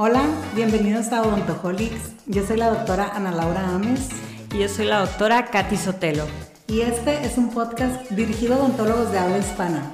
Hola, 0.00 0.22
bienvenidos 0.54 1.12
a 1.12 1.22
Odontoholics. 1.22 2.12
Yo 2.26 2.46
soy 2.46 2.56
la 2.56 2.70
doctora 2.70 3.16
Ana 3.16 3.32
Laura 3.32 3.74
Ames. 3.74 4.10
Y 4.54 4.58
yo 4.58 4.68
soy 4.68 4.86
la 4.86 5.00
doctora 5.00 5.46
Katy 5.46 5.76
Sotelo. 5.76 6.24
Y 6.68 6.82
este 6.82 7.26
es 7.26 7.36
un 7.36 7.50
podcast 7.50 8.08
dirigido 8.10 8.54
a 8.54 8.58
odontólogos 8.58 9.10
de 9.10 9.18
habla 9.18 9.38
hispana, 9.38 9.92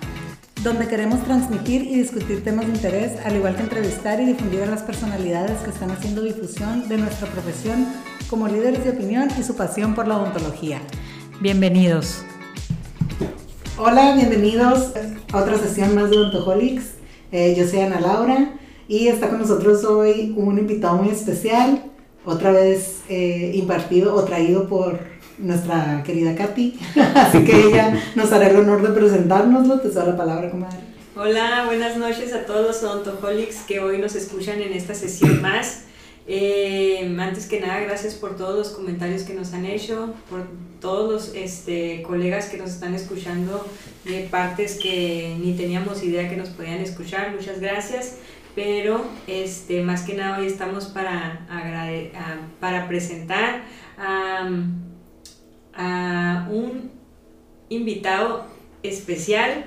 donde 0.62 0.88
queremos 0.88 1.24
transmitir 1.24 1.84
y 1.84 1.94
discutir 1.94 2.44
temas 2.44 2.66
de 2.66 2.74
interés, 2.74 3.12
al 3.24 3.36
igual 3.36 3.56
que 3.56 3.62
entrevistar 3.62 4.20
y 4.20 4.26
difundir 4.26 4.60
a 4.64 4.66
las 4.66 4.82
personalidades 4.82 5.62
que 5.62 5.70
están 5.70 5.90
haciendo 5.90 6.20
difusión 6.20 6.86
de 6.86 6.98
nuestra 6.98 7.26
profesión 7.28 7.86
como 8.28 8.46
líderes 8.46 8.84
de 8.84 8.90
opinión 8.90 9.30
y 9.40 9.42
su 9.42 9.56
pasión 9.56 9.94
por 9.94 10.06
la 10.06 10.18
odontología. 10.18 10.82
Bienvenidos. 11.40 12.22
Hola, 13.78 14.14
bienvenidos 14.14 14.92
a 15.32 15.38
otra 15.38 15.56
sesión 15.56 15.94
más 15.94 16.10
de 16.10 16.18
Odontoholics. 16.18 16.90
Eh, 17.32 17.54
yo 17.56 17.66
soy 17.66 17.80
Ana 17.80 18.00
Laura 18.00 18.60
y 18.88 19.08
está 19.08 19.28
con 19.28 19.38
nosotros 19.38 19.84
hoy 19.84 20.34
un 20.36 20.58
invitado 20.58 20.96
muy 20.96 21.10
especial, 21.10 21.84
otra 22.24 22.52
vez 22.52 23.02
eh, 23.08 23.52
impartido 23.54 24.14
o 24.14 24.24
traído 24.24 24.68
por 24.68 24.98
nuestra 25.38 26.02
querida 26.04 26.34
Katy. 26.34 26.78
Así 27.14 27.44
que 27.44 27.68
ella 27.68 28.02
nos 28.14 28.32
hará 28.32 28.48
el 28.48 28.56
honor 28.56 28.82
de 28.82 28.88
presentárnoslo. 28.88 29.80
Te 29.80 29.88
doy 29.88 30.06
la 30.06 30.16
palabra, 30.16 30.50
comadre. 30.50 30.78
Hola, 31.16 31.64
buenas 31.66 31.96
noches 31.96 32.32
a 32.32 32.44
todos 32.44 32.66
los 32.66 32.82
Odontoholics 32.82 33.62
que 33.62 33.80
hoy 33.80 33.98
nos 33.98 34.16
escuchan 34.16 34.60
en 34.60 34.72
esta 34.72 34.94
sesión 34.94 35.40
más. 35.40 35.84
Eh, 36.26 37.14
antes 37.18 37.46
que 37.46 37.60
nada, 37.60 37.80
gracias 37.80 38.14
por 38.14 38.36
todos 38.36 38.56
los 38.56 38.70
comentarios 38.70 39.24
que 39.24 39.34
nos 39.34 39.52
han 39.52 39.66
hecho, 39.66 40.14
por 40.30 40.46
todos 40.80 41.12
los 41.12 41.34
este, 41.34 42.02
colegas 42.02 42.46
que 42.46 42.56
nos 42.56 42.70
están 42.70 42.94
escuchando 42.94 43.66
de 44.04 44.26
partes 44.30 44.78
que 44.82 45.36
ni 45.38 45.54
teníamos 45.54 46.02
idea 46.02 46.28
que 46.28 46.36
nos 46.36 46.48
podían 46.48 46.80
escuchar. 46.80 47.34
Muchas 47.34 47.60
gracias. 47.60 48.16
Pero 48.54 49.04
este, 49.26 49.82
más 49.82 50.02
que 50.02 50.14
nada 50.14 50.38
hoy 50.38 50.46
estamos 50.46 50.86
para, 50.86 51.46
para 52.60 52.86
presentar 52.86 53.62
a, 53.98 54.48
a 55.74 56.48
un 56.50 56.90
invitado 57.68 58.46
especial 58.82 59.64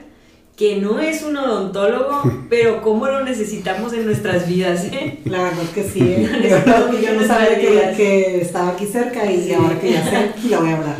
que 0.57 0.77
no 0.77 0.99
es 0.99 1.21
un 1.21 1.37
odontólogo, 1.37 2.23
pero 2.49 2.81
cómo 2.81 3.07
lo 3.07 3.23
necesitamos 3.23 3.93
en 3.93 4.05
nuestras 4.05 4.47
vidas. 4.47 4.85
¿eh? 4.85 5.19
La 5.25 5.43
verdad 5.43 5.63
que 5.73 5.83
sí. 5.83 5.99
¿eh? 6.01 6.61
Yo, 6.65 6.99
yo, 6.99 7.13
no 7.13 7.25
sabía 7.25 7.59
que, 7.59 7.93
que, 7.95 8.41
estaba 8.41 8.69
aquí 8.69 8.85
cerca 8.85 9.31
y 9.31 9.53
ahora 9.53 9.79
que 9.79 9.91
ya 9.91 10.03
sé, 10.03 10.33
lo 10.49 10.61
voy 10.61 10.69
a 10.71 10.77
hablar. 10.77 10.95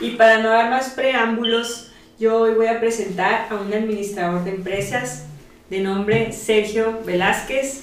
Y, 0.00 0.06
y, 0.06 0.10
para 0.16 0.42
no 0.42 0.50
dar 0.50 0.68
más 0.68 0.90
preámbulos, 0.90 1.88
yo 2.18 2.40
hoy 2.40 2.54
voy 2.54 2.66
a 2.66 2.78
presentar 2.78 3.46
a 3.50 3.54
un 3.54 3.72
administrador 3.72 4.44
de 4.44 4.50
empresas 4.50 5.29
de 5.70 5.78
nombre 5.78 6.32
Sergio 6.32 6.98
Velázquez. 7.06 7.82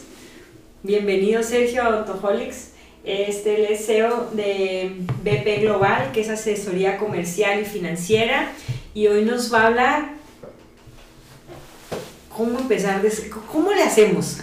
Bienvenido 0.84 1.42
Sergio 1.42 1.84
a 1.84 1.86
Autoholics. 1.86 2.72
Este 3.06 3.72
es 3.72 3.86
CEO 3.86 4.30
de 4.34 4.98
BP 5.24 5.62
Global, 5.62 6.12
que 6.12 6.20
es 6.20 6.30
asesoría 6.30 6.98
comercial 6.98 7.62
y 7.62 7.66
financiera. 7.66 8.50
Y 8.94 9.08
hoy 9.08 9.24
nos 9.24 9.54
va 9.54 9.62
a 9.62 9.68
hablar 9.68 10.10
cómo 12.28 12.60
empezar, 12.60 13.02
cómo 13.50 13.72
le 13.72 13.84
hacemos. 13.84 14.40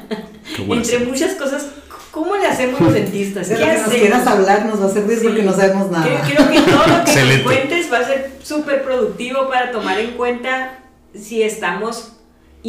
Entre 0.58 0.98
muchas 1.00 1.34
cosas, 1.34 1.66
¿cómo 2.10 2.36
le 2.36 2.46
hacemos 2.46 2.80
los 2.80 2.94
dentistas? 2.94 3.48
¿Qué 3.48 3.54
que 3.54 3.66
nos 3.66 3.90
quieras 3.90 4.26
hablar 4.26 4.64
nos 4.64 4.80
va 4.80 4.86
a 4.86 4.90
servir 4.90 5.22
porque 5.22 5.42
no 5.42 5.52
sabemos 5.52 5.90
nada. 5.90 6.22
Creo, 6.26 6.50
que 6.50 6.60
todo 6.60 6.86
lo 6.86 7.04
que 7.04 7.22
nos 7.22 7.42
cuentes 7.42 7.92
va 7.92 7.98
a 7.98 8.04
ser 8.06 8.32
súper 8.42 8.82
productivo 8.82 9.46
para 9.46 9.72
tomar 9.72 10.00
en 10.00 10.12
cuenta 10.12 10.78
si 11.14 11.42
estamos 11.42 12.14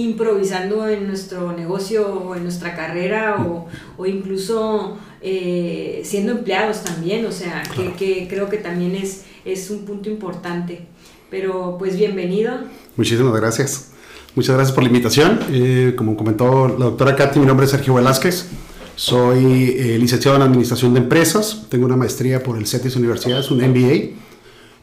improvisando 0.04 0.88
en 0.88 1.08
nuestro 1.08 1.52
negocio 1.54 2.08
o 2.08 2.36
en 2.36 2.44
nuestra 2.44 2.76
carrera 2.76 3.38
o, 3.46 3.68
o 3.98 4.06
incluso 4.06 4.98
eh, 5.22 6.02
siendo 6.06 6.32
empleados 6.32 6.84
también, 6.84 7.26
o 7.26 7.32
sea, 7.32 7.64
que, 7.76 7.94
que, 7.94 8.28
creo 8.28 8.50
que 8.50 8.58
también 8.58 8.96
es, 8.96 9.24
es 9.46 9.70
un 9.70 9.86
punto 9.86 10.10
importante. 10.10 10.88
Pero 11.30 11.76
pues 11.78 11.96
bienvenido. 11.96 12.54
Muchísimas 12.96 13.34
gracias. 13.36 13.92
Muchas 14.36 14.56
gracias 14.56 14.74
por 14.74 14.84
la 14.84 14.90
invitación. 14.90 15.40
Eh, 15.52 15.94
como 15.98 16.16
comentó 16.16 16.68
la 16.68 16.86
doctora 16.86 17.16
Katy, 17.16 17.40
mi 17.40 17.46
nombre 17.46 17.66
es 17.66 17.72
Sergio 17.72 17.96
Velázquez. 17.96 18.48
Soy 18.96 19.76
eh, 19.78 19.98
licenciado 20.00 20.38
en 20.38 20.44
Administración 20.44 20.94
de 20.94 21.00
Empresas. 21.00 21.66
Tengo 21.70 21.86
una 21.86 21.96
maestría 21.96 22.44
por 22.44 22.58
el 22.58 22.68
CETIS 22.68 22.96
Universidad, 22.96 23.44
un 23.52 23.58
MBA. 23.60 24.29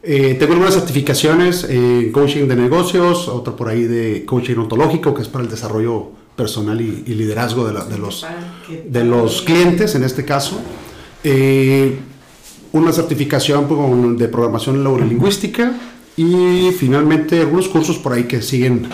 Eh, 0.03 0.35
tengo 0.39 0.53
algunas 0.53 0.75
certificaciones 0.75 1.63
en 1.65 2.11
coaching 2.11 2.47
de 2.47 2.55
negocios, 2.55 3.27
otra 3.27 3.55
por 3.55 3.69
ahí 3.69 3.83
de 3.83 4.25
coaching 4.25 4.55
ontológico, 4.57 5.13
que 5.13 5.21
es 5.21 5.27
para 5.27 5.43
el 5.43 5.49
desarrollo 5.49 6.11
personal 6.35 6.79
y, 6.79 7.03
liderazgo 7.13 7.67
de, 7.67 7.73
de, 7.73 7.97
los, 7.97 8.25
de 8.85 9.03
los 9.03 9.41
clientes, 9.41 9.95
en 9.95 10.03
este 10.03 10.23
caso. 10.23 10.61
una 12.73 12.91
certificación 12.91 14.17
de 14.17 14.27
programación 14.27 14.83
neurolingüística 14.83 15.73
y 16.15 16.71
finalmente 16.77 17.39
algunos 17.39 17.67
cursos 17.67 17.97
por 17.97 18.13
ahí 18.13 18.25
que 18.25 18.41
siguen 18.41 18.87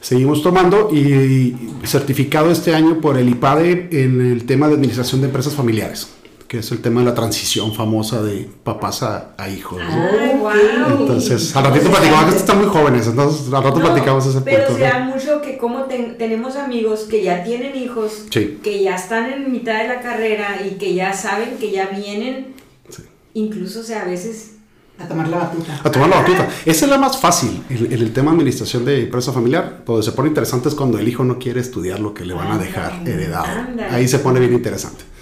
seguimos 0.00 0.42
tomando 0.42 0.90
y 0.92 1.56
certificado 1.84 2.50
este 2.50 2.74
año 2.74 3.00
por 3.00 3.16
el 3.16 3.28
IPADE 3.28 3.88
en 3.90 4.20
el 4.20 4.44
tema 4.44 4.68
de 4.68 4.74
administración 4.74 5.20
de 5.20 5.28
empresas 5.28 5.54
familiares 5.54 6.08
que 6.54 6.60
es 6.60 6.70
el 6.70 6.80
tema 6.80 7.00
de 7.00 7.06
la 7.06 7.14
transición 7.14 7.74
famosa 7.74 8.22
de 8.22 8.48
papás 8.62 9.02
a, 9.02 9.34
hijos. 9.48 9.82
Entonces, 11.00 11.56
al 11.56 11.64
ratito 11.64 11.90
platicamos, 11.90 12.32
que 12.32 12.38
están 12.38 12.58
muy 12.58 12.68
jóvenes, 12.68 13.08
entonces 13.08 13.52
al 13.52 13.64
rato 13.64 13.80
platicamos 13.80 14.24
ese 14.24 14.40
pero 14.40 14.66
punto. 14.68 14.78
Pero 14.78 14.92
se 14.92 14.98
da 14.98 15.04
mucho 15.04 15.42
que 15.42 15.58
como 15.58 15.86
tenemos 15.86 16.54
amigos 16.54 17.06
que 17.10 17.24
ya 17.24 17.42
tienen 17.42 17.74
hijos, 17.74 18.26
que 18.30 18.82
ya 18.84 18.94
están 18.94 19.32
en 19.32 19.50
mitad 19.50 19.82
de 19.82 19.88
la 19.88 20.00
carrera 20.00 20.60
y 20.64 20.76
que 20.76 20.94
ya 20.94 21.12
saben 21.12 21.56
que 21.58 21.72
ya 21.72 21.88
vienen, 21.88 22.54
incluso, 23.32 23.80
o 23.80 23.82
sea, 23.82 24.02
a 24.02 24.04
veces 24.04 24.52
a 24.96 25.08
tomar 25.08 25.26
la 25.26 25.38
batuta. 25.38 25.80
A 25.82 25.90
tomar 25.90 26.08
la 26.08 26.16
batuta. 26.18 26.48
Esa 26.64 26.84
es 26.84 26.88
la 26.88 26.98
más 26.98 27.18
fácil, 27.18 27.64
el, 27.68 27.92
el, 27.92 28.12
tema 28.12 28.30
de 28.30 28.36
administración 28.36 28.84
de 28.84 29.02
empresa 29.02 29.32
familiar. 29.32 29.82
Donde 29.84 30.04
se 30.04 30.12
pone 30.12 30.28
interesante 30.28 30.68
es 30.68 30.76
cuando 30.76 31.00
el 31.00 31.08
hijo 31.08 31.24
no 31.24 31.36
quiere 31.36 31.60
estudiar 31.60 31.98
lo 31.98 32.14
que 32.14 32.24
le 32.24 32.32
van 32.32 32.52
a 32.52 32.58
dejar 32.58 33.02
heredado. 33.04 33.48
Ahí 33.90 34.06
se 34.06 34.20
pone 34.20 34.38
bien 34.38 34.52
interesante. 34.52 35.13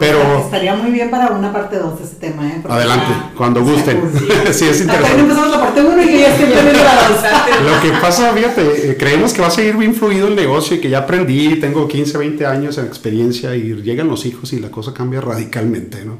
Pero 0.00 0.38
estaría 0.38 0.74
muy 0.74 0.90
bien 0.90 1.10
para 1.10 1.28
una 1.28 1.52
parte 1.52 1.78
2 1.78 2.00
ese 2.00 2.16
tema, 2.16 2.48
¿eh? 2.48 2.62
adelante, 2.66 3.12
cuando 3.36 3.62
gusten. 3.62 4.00
sí. 4.50 4.64
es 4.66 4.80
interesante. 4.80 5.20
empezamos 5.20 5.50
la 5.50 5.60
parte 5.60 5.82
1 5.82 6.02
y 6.02 6.18
ya 6.20 6.34
estoy 6.34 6.48
la 6.48 7.70
Lo 7.76 7.82
que 7.82 7.90
pasa, 8.00 8.32
fíjate, 8.32 8.90
eh, 8.90 8.96
creemos 8.96 9.34
que 9.34 9.42
va 9.42 9.48
a 9.48 9.50
seguir 9.50 9.76
bien 9.76 9.94
fluido 9.94 10.28
el 10.28 10.34
negocio 10.34 10.76
y 10.76 10.80
que 10.80 10.88
ya 10.88 11.00
aprendí, 11.00 11.60
tengo 11.60 11.86
15, 11.86 12.16
20 12.16 12.46
años 12.46 12.78
en 12.78 12.86
experiencia 12.86 13.54
y 13.54 13.74
llegan 13.82 14.08
los 14.08 14.24
hijos 14.24 14.52
y 14.54 14.58
la 14.58 14.70
cosa 14.70 14.94
cambia 14.94 15.20
radicalmente, 15.20 16.04
¿no? 16.04 16.18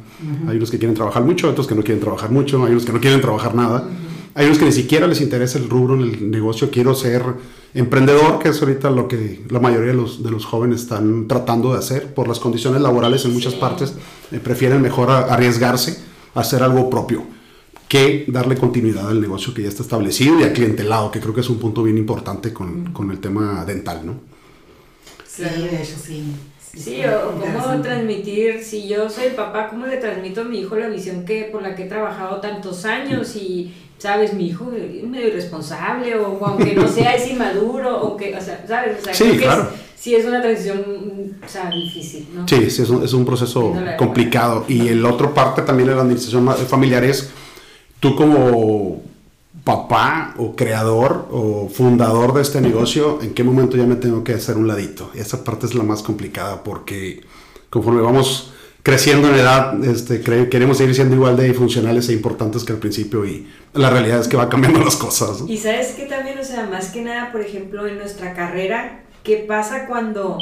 Hay 0.49 0.59
unos 0.59 0.71
que 0.71 0.79
quieren 0.79 0.95
trabajar 0.95 1.23
mucho, 1.23 1.49
otros 1.49 1.67
que 1.67 1.75
no 1.75 1.83
quieren 1.83 2.03
trabajar 2.03 2.31
mucho, 2.31 2.63
hay 2.65 2.73
unos 2.73 2.85
que 2.85 2.93
no 2.93 3.01
quieren 3.01 3.23
trabajar 3.23 3.55
nada. 3.55 3.85
Hay 4.35 4.47
unos 4.47 4.59
que 4.59 4.65
ni 4.65 4.73
siquiera 4.73 5.07
les 5.07 5.21
interesa 5.21 5.59
el 5.59 5.69
rubro 5.69 5.95
en 5.95 6.03
el 6.03 6.31
negocio, 6.31 6.71
quiero 6.71 6.95
ser 6.95 7.23
emprendedor, 7.75 8.39
que 8.39 8.51
es 8.51 8.61
ahorita 8.61 8.91
lo 8.91 9.09
que 9.09 9.43
la 9.49 9.61
mayoría 9.61 9.89
de 9.89 9.97
los, 9.97 10.23
de 10.23 10.31
los 10.31 10.45
jóvenes 10.45 10.83
están 10.83 11.27
tratando 11.29 11.73
de 11.73 11.79
hacer 11.79 12.15
por 12.15 12.29
las 12.29 12.39
condiciones 12.39 12.81
laborales 12.81 13.25
en 13.25 13.33
muchas 13.33 13.55
partes, 13.55 13.95
eh, 14.31 14.39
prefieren 14.39 14.81
mejor 14.81 15.11
arriesgarse 15.11 15.99
a 16.35 16.41
hacer 16.41 16.63
algo 16.63 16.89
propio 16.89 17.25
que 17.89 18.25
darle 18.29 18.57
continuidad 18.57 19.09
al 19.09 19.21
negocio 19.21 19.53
que 19.53 19.63
ya 19.63 19.69
está 19.69 19.83
establecido 19.83 20.39
y 20.39 20.45
a 20.45 20.53
clientelado, 20.53 21.11
que 21.11 21.19
creo 21.19 21.35
que 21.35 21.41
es 21.41 21.51
un 21.51 21.59
punto 21.59 21.83
bien 21.83 21.99
importante 21.99 22.53
con, 22.53 22.93
con 22.93 23.11
el 23.11 23.19
tema 23.19 23.65
dental, 23.65 24.07
¿no? 24.07 24.21
Sí, 25.27 25.43
de 25.43 25.83
hecho 25.83 25.97
sí. 26.01 26.35
Sí, 26.77 27.03
o 27.05 27.33
cómo 27.33 27.83
transmitir, 27.83 28.63
si 28.63 28.87
yo 28.87 29.11
soy 29.11 29.31
papá, 29.31 29.69
¿cómo 29.69 29.89
le 29.89 29.97
transmito 29.97 30.43
a 30.43 30.45
mi 30.45 30.61
hijo 30.61 30.77
la 30.77 30.89
visión 30.89 31.25
que 31.25 31.49
por 31.51 31.63
la 31.63 31.75
que 31.75 31.83
he 31.83 31.89
trabajado 31.89 32.41
tantos 32.41 32.85
años 32.85 33.35
y, 33.35 33.75
sabes, 34.01 34.33
mi 34.33 34.49
hijo 34.49 34.73
es 34.73 35.05
medio 35.05 35.29
irresponsable 35.29 36.17
o, 36.17 36.45
aunque 36.45 36.75
no 36.75 36.89
sea, 36.89 37.15
es 37.15 37.31
inmaduro 37.31 38.03
o 38.03 38.17
que, 38.17 38.35
o 38.35 38.41
sea, 38.41 38.65
¿sabes? 38.67 38.99
O 39.01 39.05
sea, 39.05 39.15
sí, 39.15 39.37
claro. 39.37 39.71
Es, 39.75 40.01
sí 40.01 40.15
es 40.15 40.25
una 40.25 40.41
transición, 40.41 41.37
o 41.45 41.49
sea, 41.49 41.71
difícil, 41.71 42.29
¿no? 42.35 42.49
Sí, 42.49 42.71
sí, 42.71 42.83
es 42.83 42.89
un, 42.89 43.05
es 43.05 43.13
un 43.13 43.27
proceso 43.27 43.75
complicado. 43.99 44.65
Y 44.69 44.89
el 44.89 45.05
otro 45.05 45.35
parte 45.35 45.63
también 45.63 45.91
de 45.91 45.95
la 45.95 46.03
administración 46.03 46.49
familiar 46.67 47.05
es 47.05 47.31
tú 48.01 48.17
como 48.17 49.03
papá 49.65 50.35
o 50.39 50.57
creador 50.57 51.29
o 51.31 51.69
fundador 51.69 52.33
de 52.33 52.41
este 52.41 52.63
negocio, 52.63 53.21
¿en 53.21 53.35
qué 53.35 53.45
momento 53.45 53.77
ya 53.77 53.85
me 53.85 53.97
tengo 53.97 54.25
que 54.25 54.33
hacer 54.33 54.57
un 54.57 54.67
ladito? 54.67 55.11
Y 55.15 55.19
esa 55.19 55.45
parte 55.45 55.67
es 55.67 55.75
la 55.75 55.85
más 55.85 56.03
complicada 56.03 56.65
porque 56.65 57.23
conforme 57.69 58.01
vamos 58.01 58.53
creciendo 58.83 59.29
en 59.29 59.35
edad, 59.35 59.85
este, 59.85 60.21
queremos 60.21 60.79
seguir 60.79 60.95
siendo 60.95 61.15
igual 61.17 61.37
de 61.37 61.53
funcionales 61.55 62.09
e 62.09 62.13
importantes 62.13 62.65
que 62.65 62.73
al 62.73 62.79
principio 62.79 63.25
y 63.25 63.47
la 63.75 63.91
realidad 63.91 64.21
es 64.21 64.29
que 64.29 64.37
va 64.37 64.49
cambiando 64.49 64.81
las 64.81 64.97
cosas. 64.97 65.43
Y 65.47 65.59
sabes 65.59 65.93
que 65.93 66.07
también, 66.07 66.39
o 66.39 66.45
sea, 66.45 66.67
más 66.67 66.91
que 66.91 67.03
nada, 67.03 67.33
por 67.33 67.41
ejemplo, 67.41 67.87
en 67.87 67.99
nuestra 67.99 68.35
carrera, 68.35 69.05
¿qué 69.23 69.37
pasa 69.37 69.87
cuando 69.87 70.39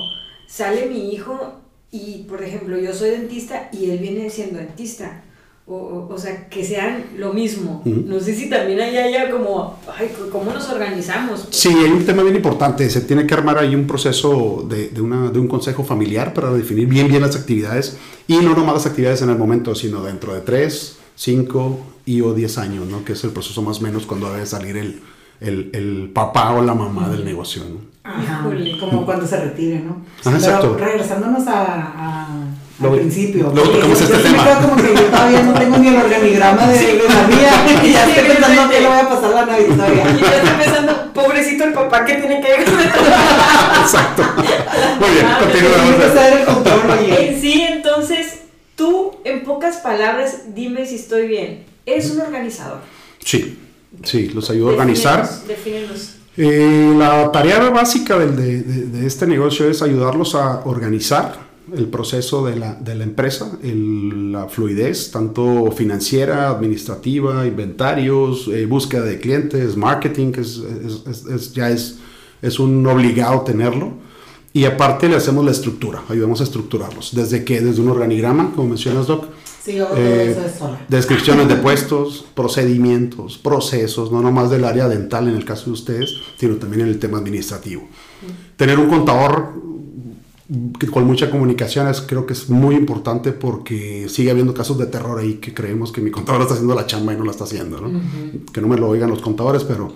sale 0.46 0.86
mi 0.86 1.12
hijo 1.12 1.60
y, 1.90 2.24
por 2.28 2.42
ejemplo, 2.42 2.78
yo 2.78 2.92
soy 2.92 3.10
dentista 3.10 3.68
y 3.72 3.90
él 3.90 3.98
viene 3.98 4.30
siendo 4.30 4.58
dentista? 4.58 5.24
O, 5.68 5.74
o, 5.76 6.14
o 6.14 6.18
sea, 6.18 6.48
que 6.48 6.64
sean 6.64 7.04
lo 7.18 7.32
mismo. 7.34 7.82
Ujú. 7.84 8.04
No 8.06 8.18
sé 8.20 8.34
si 8.34 8.48
también 8.48 8.80
ahí 8.80 8.96
haya 8.96 9.30
como, 9.30 9.78
ay, 9.98 10.10
¿cómo 10.32 10.52
nos 10.52 10.68
organizamos? 10.70 11.46
Sí, 11.50 11.68
hay 11.68 11.90
un 11.90 12.04
tema 12.06 12.22
bien 12.22 12.36
importante. 12.36 12.88
Se 12.88 13.02
tiene 13.02 13.26
que 13.26 13.34
armar 13.34 13.58
ahí 13.58 13.74
un 13.74 13.86
proceso 13.86 14.64
de, 14.68 14.88
de 14.88 15.00
una, 15.02 15.30
de 15.30 15.38
un 15.38 15.46
consejo 15.48 15.84
familiar 15.84 16.32
para 16.32 16.50
definir 16.52 16.86
bien 16.86 17.08
bien 17.08 17.20
las 17.22 17.36
actividades 17.36 17.98
y 18.26 18.36
no 18.38 18.54
nomás 18.54 18.74
las 18.74 18.86
actividades 18.86 19.20
en 19.22 19.30
el 19.30 19.36
momento, 19.38 19.74
sino 19.74 20.02
dentro 20.02 20.32
de 20.34 20.40
3, 20.40 20.98
5 21.16 21.78
y 22.06 22.20
o 22.22 22.32
10 22.32 22.58
años, 22.58 22.86
¿no? 22.86 23.04
que 23.04 23.12
es 23.12 23.22
el 23.24 23.30
proceso 23.30 23.60
más 23.60 23.78
o 23.80 23.82
menos 23.82 24.06
cuando 24.06 24.32
debe 24.32 24.46
salir 24.46 24.76
el, 24.78 25.02
el, 25.40 25.70
el 25.74 26.10
papá 26.14 26.52
o 26.54 26.62
la 26.62 26.74
mamá 26.74 27.10
del 27.10 27.24
negocio. 27.24 27.62
¿no? 27.68 27.80
Ajá, 28.04 28.48
como 28.80 29.04
cuando 29.04 29.26
se 29.26 29.38
retire, 29.38 29.80
¿no? 29.80 30.02
Ajá, 30.24 30.36
exacto. 30.38 30.74
Pero 30.78 30.86
regresándonos 30.88 31.46
a, 31.46 31.64
a- 31.74 32.47
al 32.80 32.90
principio. 32.94 33.50
luego 33.54 33.70
tocamos 33.70 33.98
yo- 33.98 34.04
este 34.04 34.16
yo 34.16 34.22
sí 34.22 34.28
me 34.28 34.30
tema. 34.38 34.44
quedo 34.44 34.60
como 34.68 34.76
que 34.82 34.94
yo 34.94 35.02
todavía 35.02 35.42
no 35.42 35.54
tengo 35.54 35.76
ni 35.78 35.88
el 35.88 35.96
organigrama 35.96 36.66
de, 36.68 36.78
de 36.78 36.94
la 37.08 37.26
mía. 37.26 37.80
y 37.84 37.92
ya 37.92 38.04
Sí, 38.04 38.10
estoy 38.12 38.28
pensando 38.34 38.68
que 38.70 38.80
le 38.80 38.86
voy 38.88 38.98
a 38.98 39.08
pasar 39.08 39.30
la 39.30 39.46
Navidad 39.46 39.68
Y 39.68 39.76
todavía. 39.76 40.04
yo 40.04 40.26
estoy 40.26 40.64
pensando, 40.64 41.12
pobrecito 41.12 41.64
el 41.64 41.72
papá 41.72 42.04
que 42.04 42.14
tiene 42.14 42.40
que 42.40 42.48
Exacto. 43.82 44.22
Muy 45.00 45.10
bien, 45.10 45.26
Ah, 45.26 45.38
continuamos. 45.40 47.08
En 47.18 47.40
sí, 47.40 47.66
entonces, 47.68 48.38
tú, 48.76 49.16
en 49.24 49.44
pocas 49.44 49.78
palabras, 49.78 50.42
dime 50.54 50.86
si 50.86 50.96
estoy 50.96 51.26
bien. 51.26 51.64
Eres 51.86 52.10
un 52.10 52.20
organizador. 52.20 52.78
Sí, 53.24 53.58
sí, 54.04 54.28
los 54.28 54.50
ayudo 54.50 54.68
a 54.68 54.72
organizar. 54.72 55.28
Defínenos. 55.46 56.14
Eh, 56.36 56.94
la 56.96 57.32
tarea 57.32 57.58
básica 57.70 58.16
del- 58.18 58.36
de, 58.36 58.62
de- 58.62 58.86
de 59.00 59.06
este 59.06 59.26
negocio 59.26 59.68
es 59.68 59.82
ayudarlos 59.82 60.34
a 60.36 60.60
organizar 60.66 61.47
el 61.76 61.86
proceso 61.88 62.44
de 62.46 62.56
la, 62.56 62.74
de 62.74 62.94
la 62.94 63.04
empresa, 63.04 63.58
el- 63.62 64.32
la 64.32 64.48
fluidez, 64.48 65.10
tanto 65.10 65.70
financiera, 65.72 66.48
administrativa, 66.50 67.46
inventarios, 67.46 68.48
eh, 68.48 68.66
búsqueda 68.66 69.02
de 69.02 69.18
clientes, 69.20 69.76
marketing, 69.76 70.32
que 70.32 70.40
es, 70.40 70.60
es- 71.06 71.26
es- 71.26 71.52
ya 71.54 71.70
es, 71.70 71.98
es 72.42 72.58
un 72.58 72.86
obligado 72.86 73.42
tenerlo. 73.42 73.92
Y 74.52 74.64
aparte 74.64 75.08
le 75.08 75.16
hacemos 75.16 75.44
la 75.44 75.50
estructura, 75.50 76.02
ayudamos 76.08 76.40
a 76.40 76.44
estructurarlos. 76.44 77.14
¿Desde 77.14 77.44
que 77.44 77.60
Desde 77.60 77.80
un 77.82 77.88
organigrama, 77.90 78.52
como 78.56 78.68
mencionas, 78.70 79.06
Doc. 79.06 79.26
Sí, 79.62 79.74
yo 79.76 79.88
Eh, 79.96 80.30
eso 80.30 80.44
es 80.46 80.52
sola. 80.58 80.80
Descripciones 80.88 81.48
de 81.48 81.56
puestos, 81.66 82.24
procedimientos, 82.34 83.36
procesos, 83.36 84.10
no 84.10 84.22
nomás 84.22 84.48
del 84.50 84.64
área 84.64 84.88
dental 84.88 85.28
en 85.28 85.36
el 85.36 85.44
caso 85.44 85.66
de 85.66 85.72
ustedes, 85.72 86.14
sino 86.38 86.54
también 86.56 86.82
en 86.82 86.88
el 86.88 86.98
tema 86.98 87.18
administrativo. 87.18 87.82
Tener 88.56 88.78
un 88.78 88.88
contador 88.88 89.52
con 90.92 91.04
mucha 91.06 91.30
comunicación 91.30 91.88
es, 91.88 92.00
creo 92.00 92.24
que 92.26 92.32
es 92.32 92.48
muy 92.48 92.74
importante 92.74 93.32
porque 93.32 94.06
sigue 94.08 94.30
habiendo 94.30 94.54
casos 94.54 94.78
de 94.78 94.86
terror 94.86 95.18
ahí 95.18 95.34
que 95.34 95.52
creemos 95.52 95.92
que 95.92 96.00
mi 96.00 96.10
contador 96.10 96.40
está 96.42 96.54
haciendo 96.54 96.74
la 96.74 96.86
chamba 96.86 97.12
y 97.12 97.16
no 97.16 97.24
la 97.24 97.32
está 97.32 97.44
haciendo, 97.44 97.80
¿no? 97.80 98.00
Que 98.52 98.60
no 98.62 98.68
me 98.68 98.76
lo 98.78 98.88
oigan 98.88 99.10
los 99.10 99.20
contadores, 99.20 99.64
pero 99.64 99.92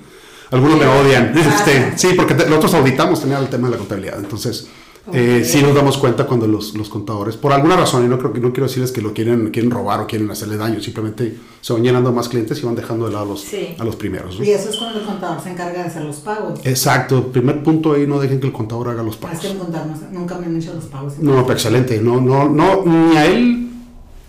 algunos 0.51 0.79
me 0.79 0.87
odian. 0.87 1.33
Este, 1.39 1.97
sí, 1.97 2.09
porque 2.15 2.35
te- 2.35 2.45
nosotros 2.47 2.75
auditamos 2.75 3.21
también 3.21 3.41
el 3.41 3.49
tema 3.49 3.69
de 3.69 3.73
la 3.73 3.79
contabilidad, 3.79 4.19
entonces... 4.19 4.69
eh, 5.13 5.43
sí 5.45 5.61
nos 5.63 5.75
damos 5.75 5.99
cuenta 5.99 6.27
cuando 6.27 6.47
los, 6.47 6.75
los 6.75 6.89
contadores, 6.89 7.37
por 7.37 7.53
alguna 7.53 7.77
razón, 7.77 8.05
y 8.05 8.09
no 8.09 8.19
creo 8.19 8.33
que 8.33 8.41
no 8.41 8.53
quiero 8.53 8.67
decirles 8.69 8.93
que 8.93 9.01
lo 9.03 9.13
quieren, 9.13 9.51
quieren 9.51 9.71
robar 9.71 10.01
o 10.01 10.07
quieren 10.07 10.31
hacerle 10.31 10.57
daño, 10.57 10.81
simplemente 10.81 11.37
se 11.61 11.73
van 11.73 11.83
llenando 11.83 12.13
más 12.13 12.29
clientes 12.29 12.61
y 12.63 12.67
van 12.67 12.77
dejando 12.77 13.07
de 13.07 13.13
lado 13.13 13.25
a 13.25 13.29
los, 13.29 13.41
Sí. 13.41 13.75
a 13.79 13.85
los 13.85 13.97
primeros. 13.97 14.39
¿no? 14.39 14.45
Y 14.45 14.51
eso 14.51 14.71
es 14.71 14.77
cuando 14.77 15.01
el 15.01 15.05
contador 15.07 15.43
se 15.43 15.51
encarga 15.51 15.81
de 15.83 15.89
hacer 15.89 16.03
los 16.05 16.17
pagos. 16.17 16.61
Exacto, 16.65 17.33
primer 17.33 17.63
punto 17.65 17.95
ahí, 17.95 18.07
no 18.07 18.21
dejen 18.21 18.39
que 18.39 18.47
el 18.47 18.53
contador 18.53 18.89
haga 18.91 19.03
los 19.03 19.15
Es 19.15 19.21
pagos. 19.21 19.41
que 19.41 19.49
el 19.49 19.59
contador 19.59 19.89
no- 19.89 20.21
nunca 20.21 20.39
me 20.39 20.47
han 20.47 20.57
hecho 20.57 20.73
los 20.75 20.85
pagos. 20.85 21.19
No, 21.19 21.43
pero 21.47 21.53
excelente, 21.55 22.01
no, 22.01 22.21
no, 22.21 22.49
no, 22.49 22.85
ni 22.85 23.17
a 23.17 23.27
él 23.27 23.71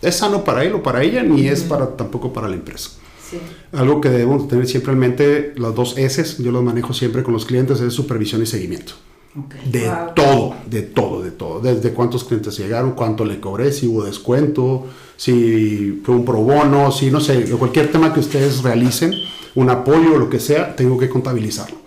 es 0.02 0.16
sano 0.16 0.44
para 0.44 0.64
él 0.64 0.74
o 0.74 0.82
para 0.82 1.04
ella, 1.04 1.22
ni 1.24 1.48
es 1.48 1.62
para 1.62 1.96
tampoco 1.96 2.34
para 2.34 2.48
la 2.50 2.56
empresa. 2.56 2.90
Sí. 3.30 3.38
Algo 3.72 4.02
que 4.02 4.10
debemos 4.10 4.48
tener 4.48 4.68
siempre 4.68 4.94
en 4.94 5.00
mente, 5.00 5.54
las 5.56 5.74
dos 5.74 5.98
S, 5.98 6.42
yo 6.44 6.52
los 6.52 6.64
manejo 6.64 6.94
siempre 6.94 7.24
con 7.24 7.34
los 7.34 7.46
clientes, 7.46 7.80
es 7.80 7.94
supervisión 7.94 8.42
y 8.44 8.46
seguimiento. 8.46 8.94
De 9.66 9.88
Wow. 9.90 9.98
todo, 10.16 10.56
de 10.70 10.82
todo, 10.84 11.22
de 11.24 11.32
todo. 11.32 11.60
Desde 11.60 11.92
cuántos 11.92 12.24
clientes 12.24 12.58
llegaron, 12.58 12.92
cuánto 12.92 13.26
le 13.26 13.40
cobré, 13.40 13.72
si 13.72 13.88
hubo 13.88 14.04
descuento, 14.04 14.86
si 15.18 16.02
fue 16.06 16.16
un 16.16 16.24
pro 16.26 16.38
bono, 16.40 16.92
si 16.92 17.10
no 17.10 17.20
sé, 17.20 17.44
cualquier 17.58 17.92
tema 17.92 18.14
que 18.14 18.20
ustedes 18.20 18.62
realicen, 18.62 19.12
un 19.56 19.70
apoyo 19.72 20.16
o 20.16 20.20
lo 20.20 20.30
que 20.30 20.40
sea, 20.40 20.76
tengo 20.76 20.98
que 21.00 21.10
contabilizarlo. 21.10 21.78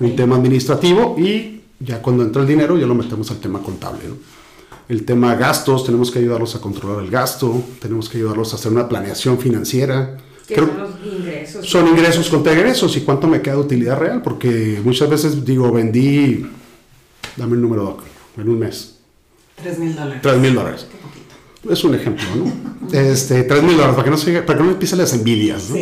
Un 0.00 0.16
tema 0.16 0.36
administrativo 0.36 1.16
y 1.18 1.60
ya 1.80 2.00
cuando 2.00 2.22
entra 2.22 2.42
el 2.42 2.48
dinero 2.48 2.78
ya 2.78 2.86
lo 2.86 2.94
metemos 2.94 3.30
al 3.30 3.38
tema 3.40 3.60
contable. 3.62 4.00
¿no? 4.08 4.14
El 4.88 5.04
tema 5.04 5.34
gastos, 5.34 5.84
tenemos 5.84 6.10
que 6.10 6.18
ayudarlos 6.20 6.54
a 6.56 6.60
controlar 6.60 7.04
el 7.04 7.10
gasto, 7.10 7.62
tenemos 7.80 8.08
que 8.08 8.18
ayudarlos 8.18 8.52
a 8.52 8.56
hacer 8.56 8.72
una 8.72 8.88
planeación 8.88 9.38
financiera. 9.38 10.16
Creo- 10.46 10.66
son 10.66 10.78
los 10.78 10.90
ingresos. 11.14 11.66
son 11.68 11.88
ingresos 11.88 12.28
contra 12.28 12.52
egresos 12.54 12.96
y 12.96 13.02
cuánto 13.02 13.26
me 13.28 13.40
queda 13.42 13.54
de 13.54 13.60
utilidad 13.60 13.98
real, 13.98 14.20
porque 14.22 14.80
muchas 14.84 15.08
veces 15.08 15.44
digo, 15.44 15.70
vendí, 15.70 16.44
dame 17.36 17.54
el 17.54 17.62
número, 17.62 17.82
Doc, 17.84 18.02
en 18.38 18.48
un 18.48 18.58
mes, 18.58 18.96
Tres 19.62 19.78
mil 19.78 19.94
dólares. 19.94 20.20
3 20.22 20.38
mil 20.38 20.54
dólares. 20.54 20.86
Es 21.70 21.84
un 21.84 21.94
ejemplo, 21.94 22.24
¿no? 22.34 22.98
Este, 22.98 23.42
3 23.42 23.62
mil 23.62 23.72
dólares, 23.76 23.94
para 23.94 24.04
que 24.04 24.10
no, 24.10 24.16
se, 24.16 24.40
para 24.40 24.58
que 24.58 24.64
no 24.64 24.70
empiecen 24.70 24.96
las 24.98 25.12
envidias, 25.12 25.68
¿no? 25.68 25.76